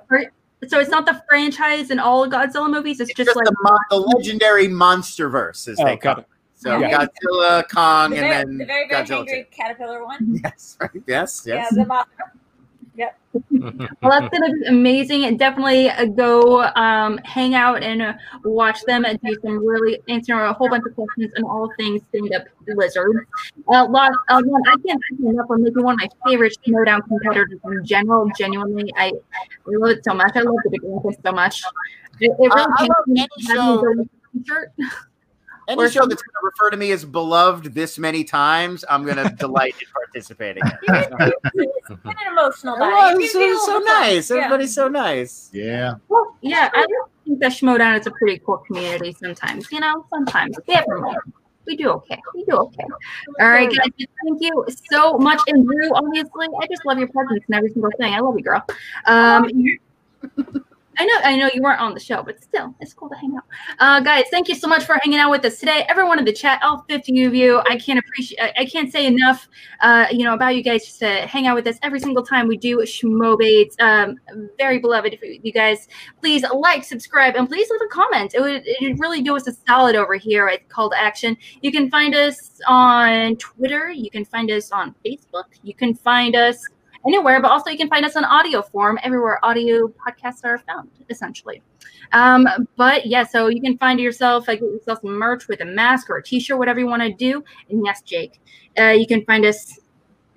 So 0.67 0.79
it's 0.79 0.89
not 0.89 1.05
the 1.05 1.21
franchise 1.27 1.89
and 1.89 1.99
all 1.99 2.27
Godzilla 2.29 2.69
movies. 2.71 2.99
It's, 2.99 3.09
It's 3.09 3.17
just, 3.17 3.27
just 3.27 3.35
like 3.35 3.45
the, 3.45 3.55
mon- 3.63 3.77
the 3.89 3.97
legendary 3.97 4.67
monster 4.67 5.27
verse, 5.29 5.67
as 5.67 5.79
Oh, 5.79 5.85
they 5.85 5.97
got 5.97 6.01
call 6.01 6.17
it. 6.17 6.21
it. 6.21 6.27
So 6.55 6.79
Yeah. 6.79 6.97
Godzilla, 7.05 7.69
Kong, 7.69 8.11
The 8.11 8.17
and 8.19 8.31
then 8.31 8.57
the 8.59 8.65
very, 8.65 8.87
very 8.87 9.03
Godzilla. 9.03 9.19
angry 9.19 9.43
too. 9.43 9.49
caterpillar 9.55 10.05
one. 10.05 10.39
Yes, 10.43 10.77
right. 10.79 10.89
Yes, 11.05 11.43
Yeah, 11.45 11.55
yes. 11.55 11.75
the 11.75 11.81
Mothra. 11.81 12.31
Well, 14.01 14.19
that's 14.19 14.37
gonna 14.37 14.53
be 14.53 14.65
amazing. 14.67 15.25
And 15.25 15.37
definitely 15.37 15.89
uh, 15.89 16.05
go 16.05 16.63
um, 16.75 17.17
hang 17.19 17.55
out 17.55 17.83
and 17.83 18.17
watch 18.43 18.83
them 18.83 19.05
and 19.05 19.19
do 19.21 19.35
some 19.41 19.65
really 19.65 19.99
answer 20.07 20.33
a 20.33 20.53
whole 20.53 20.69
bunch 20.69 20.83
of 20.87 20.95
questions 20.95 21.31
and 21.35 21.45
all 21.45 21.69
things 21.77 22.01
stand 22.09 22.33
up 22.33 22.43
lizards. 22.67 23.19
Uh, 23.67 23.87
lot, 23.87 24.11
uh, 24.29 24.41
Lon, 24.45 24.61
I 24.67 24.75
can't 24.85 25.01
thank 25.09 25.21
enough 25.21 25.47
for 25.47 25.57
making 25.57 25.83
one 25.83 25.95
of 25.95 25.99
my 25.99 26.29
favorite 26.29 26.57
Schmoedown 26.65 27.07
competitors 27.07 27.59
in 27.63 27.85
general. 27.85 28.29
Genuinely, 28.37 28.91
I, 28.97 29.07
I 29.07 29.41
love 29.67 29.97
it 29.97 30.03
so 30.03 30.13
much. 30.13 30.31
I 30.35 30.41
love 30.41 30.55
the 30.63 30.71
big 30.71 31.17
so 31.23 31.31
much. 31.31 31.63
It, 32.19 32.31
it 32.31 32.37
really 32.39 32.51
Uh, 32.51 32.67
I 32.77 32.83
love 32.83 32.95
from 33.03 33.17
any 33.17 33.27
show-. 34.45 34.75
Any 35.67 35.81
Or 35.81 35.89
show 35.89 36.05
that's 36.05 36.21
going 36.21 36.33
to 36.33 36.43
refer 36.43 36.69
to 36.69 36.77
me 36.77 36.91
as 36.91 37.05
beloved 37.05 37.73
this 37.73 37.97
many 37.97 38.23
times, 38.23 38.85
I'm 38.89 39.03
going 39.03 39.17
to 39.29 39.29
delight 39.35 39.75
in 39.81 39.87
participating 39.91 40.63
in. 40.65 40.77
It's 40.83 41.87
been 41.87 41.99
an 42.05 42.15
emotional 42.31 42.75
Oh, 42.79 42.79
night. 42.79 43.15
it's 43.19 43.33
so, 43.33 43.57
so 43.65 43.79
nice. 43.79 44.31
Everybody's 44.31 44.73
so 44.75 44.87
nice. 44.87 45.49
Yeah. 45.53 45.95
Well, 46.09 46.35
yeah, 46.41 46.69
I 46.73 46.85
think 47.25 47.39
that 47.39 47.51
Schmoedown 47.51 47.99
is 47.99 48.07
a 48.07 48.11
pretty 48.11 48.39
cool 48.45 48.57
community 48.59 49.15
sometimes. 49.19 49.71
You 49.71 49.79
know, 49.79 50.05
sometimes 50.09 50.57
we 50.67 50.73
have. 50.75 50.85
We 51.65 51.75
do 51.75 51.89
okay. 51.89 52.21
We 52.35 52.45
do 52.45 52.51
okay. 52.57 52.83
All 53.39 53.49
right, 53.49 53.67
guys. 53.67 53.89
Thank 54.23 54.39
you 54.39 54.65
so 54.91 55.17
much. 55.17 55.41
And 55.47 55.65
Drew, 55.65 55.95
obviously, 55.95 56.47
I 56.61 56.67
just 56.67 56.85
love 56.85 56.99
your 56.99 57.07
presence 57.07 57.43
and 57.47 57.55
every 57.55 57.71
single 57.71 57.89
thing. 57.99 58.13
I 58.13 58.19
love 58.19 58.35
you, 58.37 58.43
girl. 58.43 58.63
Um, 59.07 59.49
I 60.97 61.05
know, 61.05 61.13
I 61.23 61.35
know 61.35 61.49
you 61.53 61.61
weren't 61.61 61.81
on 61.81 61.93
the 61.93 61.99
show, 61.99 62.23
but 62.23 62.41
still, 62.41 62.75
it's 62.79 62.93
cool 62.93 63.09
to 63.09 63.15
hang 63.15 63.35
out. 63.35 63.43
Uh, 63.79 63.99
guys, 63.99 64.25
thank 64.31 64.47
you 64.47 64.55
so 64.55 64.67
much 64.67 64.83
for 64.83 64.97
hanging 65.03 65.19
out 65.19 65.31
with 65.31 65.43
us 65.45 65.59
today. 65.59 65.85
Everyone 65.89 66.19
in 66.19 66.25
the 66.25 66.33
chat, 66.33 66.61
all 66.63 66.85
50 66.87 67.23
of 67.23 67.33
you, 67.33 67.61
I 67.69 67.77
can't 67.77 67.99
appreciate, 67.99 68.39
I- 68.39 68.65
can't 68.65 68.91
say 68.91 69.05
enough, 69.05 69.47
uh, 69.81 70.07
you 70.11 70.23
know, 70.23 70.33
about 70.33 70.55
you 70.55 70.63
guys 70.63 70.85
just 70.85 70.99
to 70.99 71.07
hang 71.27 71.47
out 71.47 71.55
with 71.55 71.67
us 71.67 71.77
every 71.81 71.99
single 71.99 72.23
time 72.23 72.47
we 72.47 72.57
do 72.57 72.77
Schmobates. 72.79 73.79
Um, 73.79 74.17
very 74.57 74.79
beloved 74.79 75.13
if 75.13 75.21
you 75.21 75.51
guys 75.51 75.87
please 76.19 76.43
like, 76.53 76.83
subscribe, 76.83 77.35
and 77.35 77.47
please 77.47 77.69
leave 77.69 77.81
a 77.81 77.87
comment. 77.87 78.33
It 78.35 78.41
would 78.41 78.63
it 78.65 78.77
would 78.81 78.99
really 78.99 79.21
do 79.21 79.35
us 79.35 79.47
a 79.47 79.53
solid 79.67 79.95
over 79.95 80.15
here 80.15 80.47
at 80.47 80.67
Call 80.69 80.89
to 80.89 80.99
Action. 80.99 81.37
You 81.61 81.71
can 81.71 81.89
find 81.89 82.15
us 82.15 82.59
on 82.67 83.35
Twitter. 83.37 83.91
You 83.91 84.09
can 84.09 84.25
find 84.25 84.51
us 84.51 84.71
on 84.71 84.95
Facebook. 85.05 85.45
You 85.63 85.73
can 85.73 85.93
find 85.95 86.35
us 86.35 86.59
anywhere, 87.05 87.41
but 87.41 87.51
also 87.51 87.69
you 87.69 87.77
can 87.77 87.89
find 87.89 88.05
us 88.05 88.15
on 88.15 88.25
audio 88.25 88.61
form 88.61 88.99
everywhere 89.03 89.43
audio 89.43 89.87
podcasts 89.87 90.43
are 90.43 90.57
found, 90.59 90.89
essentially. 91.09 91.61
Um, 92.13 92.47
but 92.75 93.05
yeah, 93.05 93.23
so 93.23 93.47
you 93.47 93.61
can 93.61 93.77
find 93.77 93.99
yourself, 93.99 94.47
like, 94.47 94.59
yourself 94.61 95.01
some 95.01 95.17
merch 95.17 95.47
with 95.47 95.61
a 95.61 95.65
mask 95.65 96.09
or 96.09 96.17
a 96.17 96.23
t-shirt, 96.23 96.57
whatever 96.57 96.79
you 96.79 96.87
want 96.87 97.01
to 97.01 97.13
do. 97.13 97.43
And 97.69 97.85
yes, 97.85 98.01
Jake, 98.01 98.39
uh, 98.79 98.89
you 98.89 99.07
can 99.07 99.25
find 99.25 99.45
us 99.45 99.79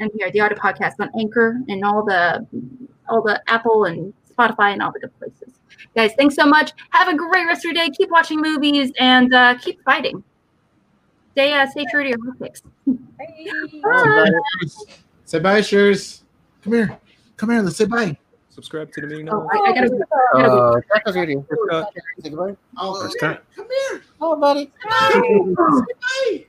and 0.00 0.10
here, 0.16 0.30
the 0.30 0.40
audio 0.40 0.56
podcast 0.56 0.94
on 1.00 1.10
Anchor 1.18 1.60
and 1.68 1.84
all 1.84 2.04
the 2.04 2.46
all 3.08 3.22
the 3.22 3.42
Apple 3.48 3.84
and 3.84 4.12
Spotify 4.32 4.72
and 4.72 4.82
all 4.82 4.92
the 4.92 5.00
good 5.00 5.18
places. 5.18 5.54
Guys, 5.96 6.12
thanks 6.14 6.34
so 6.34 6.46
much. 6.46 6.72
Have 6.90 7.08
a 7.08 7.16
great 7.16 7.46
rest 7.46 7.64
of 7.64 7.72
your 7.72 7.74
day. 7.74 7.90
Keep 7.90 8.10
watching 8.10 8.40
movies 8.40 8.92
and 8.98 9.34
uh, 9.34 9.56
keep 9.58 9.82
fighting. 9.84 10.22
Stay 11.32 11.52
uh, 11.52 11.66
stay 11.68 11.84
true 11.90 12.04
to 12.04 12.08
your 12.10 12.18
ethics. 12.34 12.62
Bye. 13.82 14.30
Say 15.24 15.38
bye, 15.40 15.60
Shurs. 15.60 16.24
Come 16.68 16.76
here. 16.76 16.98
Come 17.38 17.50
here. 17.50 17.62
Let's 17.62 17.76
say 17.78 17.86
bye. 17.86 18.14
Subscribe 18.50 18.92
to 18.92 19.00
the 19.00 19.06
meeting. 19.06 19.30
Oh, 19.30 19.48
I, 19.50 19.70
I 19.70 19.72
gotta 19.72 19.88
go. 19.88 19.96
I 20.34 20.38
gotta 20.42 20.48
go. 20.48 20.68
Uh, 20.68 20.80
that 20.92 21.04
goes 21.06 22.30
with. 22.30 22.56
Oh, 22.76 23.00
First 23.00 23.18
come 23.18 23.34
time. 23.34 23.42
here. 23.56 23.64
Come 23.64 23.68
here. 23.90 24.02
Oh, 24.20 24.36
buddy. 24.36 24.64
Say 24.66 25.20
bye. 25.22 26.44